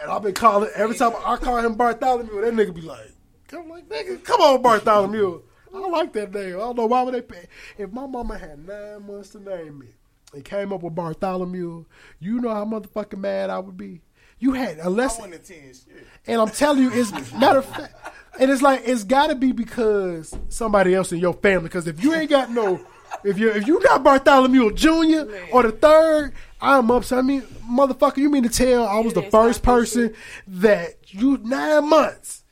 And 0.00 0.10
I've 0.10 0.22
been 0.22 0.34
calling 0.34 0.70
every 0.74 0.96
time 0.96 1.12
I 1.24 1.36
call 1.36 1.58
him 1.58 1.74
Bartholomew, 1.74 2.40
that 2.40 2.54
nigga 2.54 2.74
be 2.74 2.80
like, 2.82 3.12
"Come 3.48 3.68
like 3.68 3.88
nigga, 3.88 4.22
come 4.24 4.40
on 4.40 4.62
Bartholomew." 4.62 5.42
I 5.74 5.78
like 5.88 6.12
that 6.12 6.34
name. 6.34 6.56
I 6.56 6.58
don't 6.58 6.76
know 6.76 6.86
why 6.86 7.02
would 7.02 7.14
they 7.14 7.22
pay. 7.22 7.46
If 7.78 7.92
my 7.92 8.06
mama 8.06 8.36
had 8.36 8.66
nine 8.66 9.06
months 9.06 9.30
to 9.30 9.40
name 9.40 9.78
me 9.78 9.86
and 10.34 10.44
came 10.44 10.72
up 10.72 10.82
with 10.82 10.94
Bartholomew, 10.94 11.86
you 12.20 12.40
know 12.40 12.50
how 12.52 12.64
motherfucking 12.64 13.18
mad 13.18 13.48
I 13.48 13.58
would 13.58 13.76
be. 13.76 14.02
You 14.42 14.54
had 14.54 14.78
unless 14.78 15.20
I 15.20 15.28
went 15.28 15.44
ten. 15.44 15.72
And 16.26 16.40
I'm 16.40 16.50
telling 16.50 16.82
you, 16.82 16.90
it's 16.92 17.12
matter 17.32 17.60
of 17.60 17.64
fact, 17.64 17.94
and 18.40 18.50
it's 18.50 18.60
like 18.60 18.82
it's 18.84 19.04
got 19.04 19.28
to 19.28 19.36
be 19.36 19.52
because 19.52 20.36
somebody 20.48 20.96
else 20.96 21.12
in 21.12 21.20
your 21.20 21.34
family. 21.34 21.68
Because 21.68 21.86
if 21.86 22.02
you 22.02 22.12
ain't 22.12 22.28
got 22.28 22.50
no, 22.50 22.80
if 23.22 23.38
you 23.38 23.50
if 23.50 23.68
you 23.68 23.80
got 23.80 24.02
Bartholomew 24.02 24.72
Jr. 24.72 25.32
or 25.52 25.62
the 25.62 25.70
third, 25.70 26.32
I'm 26.60 26.90
upset. 26.90 27.20
I 27.20 27.22
mean, 27.22 27.42
motherfucker, 27.70 28.16
you 28.16 28.30
mean 28.30 28.42
to 28.42 28.48
tell 28.48 28.84
I 28.84 28.98
was 28.98 29.14
the 29.14 29.22
first 29.22 29.62
person 29.62 30.12
that 30.48 30.96
you 31.06 31.38
nine 31.44 31.88
months 31.88 32.42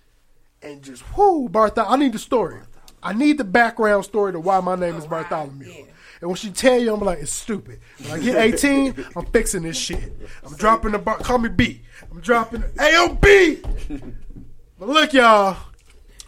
and 0.62 0.82
just 0.82 1.02
whoo 1.16 1.48
Bartholomew? 1.48 1.92
I 1.92 1.96
need 1.98 2.12
the 2.12 2.20
story. 2.20 2.60
I 3.02 3.14
need 3.14 3.36
the 3.36 3.44
background 3.44 4.04
story 4.04 4.30
to 4.30 4.38
why 4.38 4.60
my 4.60 4.76
name 4.76 4.94
is 4.94 5.06
Bartholomew. 5.06 5.86
And 6.20 6.28
when 6.28 6.36
she 6.36 6.50
tell 6.50 6.78
you, 6.78 6.92
I'm 6.92 7.00
like, 7.00 7.20
it's 7.20 7.32
stupid. 7.32 7.80
When 8.02 8.12
I 8.12 8.18
get 8.22 8.36
18, 8.36 9.06
I'm 9.16 9.26
fixing 9.26 9.62
this 9.62 9.76
shit. 9.78 10.12
I'm 10.44 10.54
dropping 10.54 10.92
the 10.92 10.98
bar. 10.98 11.16
Call 11.18 11.38
me 11.38 11.48
B. 11.48 11.82
I'm 12.10 12.20
dropping 12.20 12.60
AOB. 12.62 14.14
But 14.78 14.88
look, 14.88 15.12
y'all, 15.14 15.56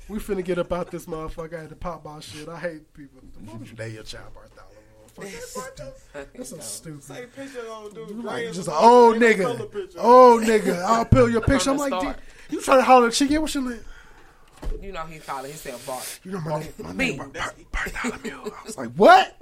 we 0.09 0.19
finna 0.19 0.45
get 0.45 0.59
up 0.59 0.73
out 0.73 0.91
this 0.91 1.07
motherfucker. 1.07 1.57
I 1.59 1.61
had 1.63 1.69
to 1.71 1.77
pop 1.77 2.05
my 2.05 2.21
shit. 2.21 2.49
I 2.49 2.59
hate 2.59 2.93
people. 2.95 3.21
Why 3.45 3.59
name 3.87 3.95
your 3.95 4.03
child 4.03 4.33
Bartholomew? 4.35 4.73
Fuck 5.15 5.77
that 5.77 6.35
That's 6.35 6.51
so 6.51 6.59
stupid. 6.59 7.03
Say 7.03 7.27
picture 7.37 7.61
on 7.71 7.93
dude. 7.93 8.09
You 8.09 8.23
like 8.23 8.53
just 8.53 8.69
an 8.69 8.75
old 8.77 9.23
ain't 9.23 9.39
no 9.39 9.57
color 9.57 9.69
nigga. 9.69 9.95
Old 9.99 10.43
nigga. 10.45 10.83
I'll 10.83 11.05
peel 11.05 11.29
your 11.29 11.41
picture. 11.47 11.71
I'm 11.71 11.77
like, 11.77 12.17
you 12.51 12.61
trying 12.63 12.79
to 12.79 12.85
holler 12.85 13.09
at 13.09 13.13
chick? 13.13 13.31
Yeah, 13.31 13.39
what's 13.39 13.55
your 13.55 13.69
name? 13.69 13.81
You 14.81 14.93
know 14.93 15.05
he's 15.05 15.23
calling 15.25 15.51
himself 15.51 15.87
Bart. 15.87 16.21
You 16.25 16.33
know 16.33 16.41
my 16.41 16.61
name. 16.61 16.73
My 16.79 16.93
name 16.93 17.17
Bar- 17.19 17.29
Bar- 17.29 17.55
Bartholomew. 17.73 18.51
I 18.53 18.65
was 18.65 18.77
like, 18.79 18.91
what? 18.93 19.37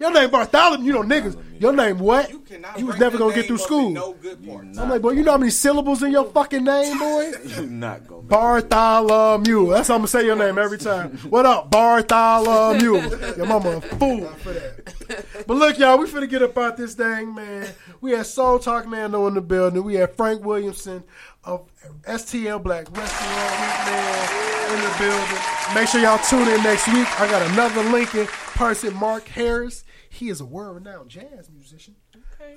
Your 0.00 0.10
name 0.12 0.30
Bartholomew? 0.30 0.86
You 0.86 0.92
know 0.94 1.02
niggas. 1.02 1.36
Your 1.60 1.74
name 1.74 1.98
what? 1.98 2.30
You, 2.30 2.86
was 2.86 2.98
never 2.98 3.18
gonna 3.18 3.34
get 3.34 3.44
through 3.44 3.58
school. 3.58 3.90
no 3.90 4.14
good 4.14 4.42
parts. 4.48 4.78
I'm 4.78 4.88
like, 4.88 5.02
boy, 5.02 5.10
you 5.10 5.22
know 5.22 5.32
how 5.32 5.36
many 5.36 5.50
syllables 5.50 6.02
in 6.02 6.10
your 6.10 6.24
fucking 6.24 6.64
name, 6.64 6.98
boy? 6.98 7.32
You're 7.44 7.66
not 7.66 8.06
gonna. 8.06 8.22
Bartholomew. 8.30 9.68
That's 9.68 9.88
how 9.88 9.96
I'm 9.96 10.00
gonna 10.00 10.08
say 10.08 10.24
your 10.24 10.36
name 10.36 10.56
every 10.56 10.78
time. 10.78 11.18
What 11.28 11.44
up, 11.44 11.70
Bartholomew? 11.70 12.94
Your 13.36 13.44
mama 13.44 13.76
a 13.76 13.80
fool 13.82 14.24
for 14.26 14.52
that. 14.54 15.46
But 15.46 15.56
look, 15.58 15.78
y'all, 15.78 15.98
we 15.98 16.06
finna 16.06 16.30
get 16.30 16.42
up 16.42 16.56
out 16.56 16.78
this 16.78 16.94
thing, 16.94 17.34
man. 17.34 17.68
We 18.00 18.12
had 18.12 18.24
Soul 18.24 18.58
Talk 18.58 18.88
Nando 18.88 19.26
in 19.26 19.34
the 19.34 19.42
building. 19.42 19.84
We 19.84 19.96
had 19.96 20.14
Frank 20.16 20.42
Williamson 20.42 21.04
of 21.44 21.70
STL 22.04 22.62
Black 22.62 22.86
Restaurant 22.96 23.50
Week, 23.60 23.86
man, 23.86 24.74
in 24.74 24.80
the 24.80 24.96
building. 24.98 25.74
Make 25.74 25.88
sure 25.88 26.00
y'all 26.00 26.18
tune 26.24 26.48
in 26.48 26.62
next 26.62 26.86
week. 26.88 27.20
I 27.20 27.30
got 27.30 27.42
another 27.50 27.82
Lincoln 27.90 28.26
person, 28.26 28.94
Mark 28.94 29.28
Harris. 29.28 29.84
He 30.12 30.28
is 30.28 30.40
a 30.40 30.44
world-renowned 30.44 31.08
jazz 31.08 31.48
musician. 31.54 31.94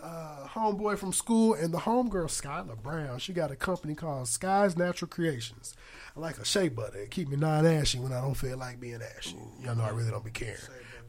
Uh, 0.01 0.47
homeboy 0.47 0.97
from 0.97 1.13
school 1.13 1.53
and 1.53 1.71
the 1.71 1.77
homegirl 1.77 2.25
Skylar 2.25 2.81
Brown. 2.81 3.19
She 3.19 3.31
got 3.31 3.51
a 3.51 3.55
company 3.55 3.93
called 3.93 4.27
Sky's 4.27 4.75
Natural 4.75 5.07
Creations. 5.07 5.75
I 6.17 6.19
like 6.19 6.39
a 6.39 6.45
shea 6.45 6.69
butter. 6.69 6.97
It 6.97 7.11
keep 7.11 7.29
me 7.29 7.37
not 7.37 7.63
ashy 7.63 7.99
when 7.99 8.11
I 8.11 8.21
don't 8.21 8.33
feel 8.33 8.57
like 8.57 8.79
being 8.79 9.01
ashy. 9.17 9.37
Y'all 9.61 9.75
know 9.75 9.83
I 9.83 9.89
really 9.89 10.09
don't 10.09 10.25
be 10.25 10.31
caring. 10.31 10.57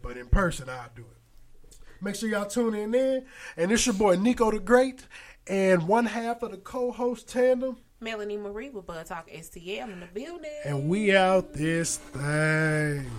But 0.02 0.18
in 0.18 0.26
person, 0.26 0.68
I'll 0.68 0.90
do 0.94 1.02
it. 1.02 1.76
Make 2.02 2.14
sure 2.14 2.28
y'all 2.28 2.44
tune 2.44 2.74
in 2.74 2.90
there. 2.90 3.22
And 3.56 3.72
it's 3.72 3.86
your 3.86 3.94
boy 3.94 4.16
Nico 4.16 4.50
the 4.50 4.58
Great 4.58 5.06
and 5.46 5.88
one 5.88 6.04
half 6.04 6.42
of 6.42 6.50
the 6.50 6.58
co-host 6.58 7.26
tandem. 7.26 7.78
Melanie 8.00 8.36
Marie 8.36 8.68
with 8.68 8.86
Bud 8.86 9.06
Talk 9.06 9.30
STL 9.30 9.90
in 9.90 10.00
the 10.00 10.08
building. 10.12 10.50
And 10.66 10.90
we 10.90 11.16
out 11.16 11.54
this 11.54 11.96
thing. 11.96 13.10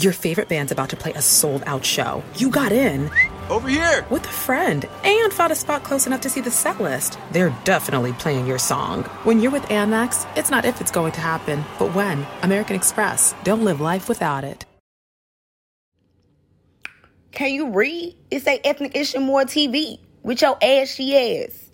Your 0.00 0.12
favorite 0.12 0.48
band's 0.48 0.70
about 0.70 0.90
to 0.90 0.96
play 0.96 1.12
a 1.14 1.20
sold 1.20 1.64
out 1.66 1.84
show. 1.84 2.22
You 2.36 2.50
got 2.50 2.70
in. 2.70 3.10
Over 3.50 3.68
here! 3.68 4.06
With 4.10 4.26
a 4.26 4.28
friend 4.28 4.86
and 5.04 5.32
found 5.32 5.52
a 5.52 5.54
spot 5.54 5.82
close 5.82 6.06
enough 6.06 6.20
to 6.20 6.30
see 6.30 6.42
the 6.42 6.50
set 6.50 6.80
list. 6.80 7.18
They're 7.32 7.56
definitely 7.64 8.12
playing 8.12 8.46
your 8.46 8.58
song. 8.58 9.04
When 9.24 9.40
you're 9.40 9.50
with 9.50 9.62
Amex, 9.64 10.26
it's 10.36 10.50
not 10.50 10.66
if 10.66 10.82
it's 10.82 10.90
going 10.90 11.12
to 11.12 11.20
happen, 11.20 11.64
but 11.78 11.94
when. 11.94 12.26
American 12.42 12.76
Express. 12.76 13.34
Don't 13.44 13.64
live 13.64 13.80
life 13.80 14.08
without 14.08 14.44
it. 14.44 14.66
Can 17.32 17.52
you 17.52 17.70
read? 17.70 18.16
It's 18.30 18.46
a 18.46 18.60
ethnic 18.66 18.94
issue 18.94 19.20
more 19.20 19.44
TV 19.44 20.00
with 20.22 20.42
your 20.42 20.58
ass, 20.62 20.88
she 20.88 21.16
ass. 21.16 21.67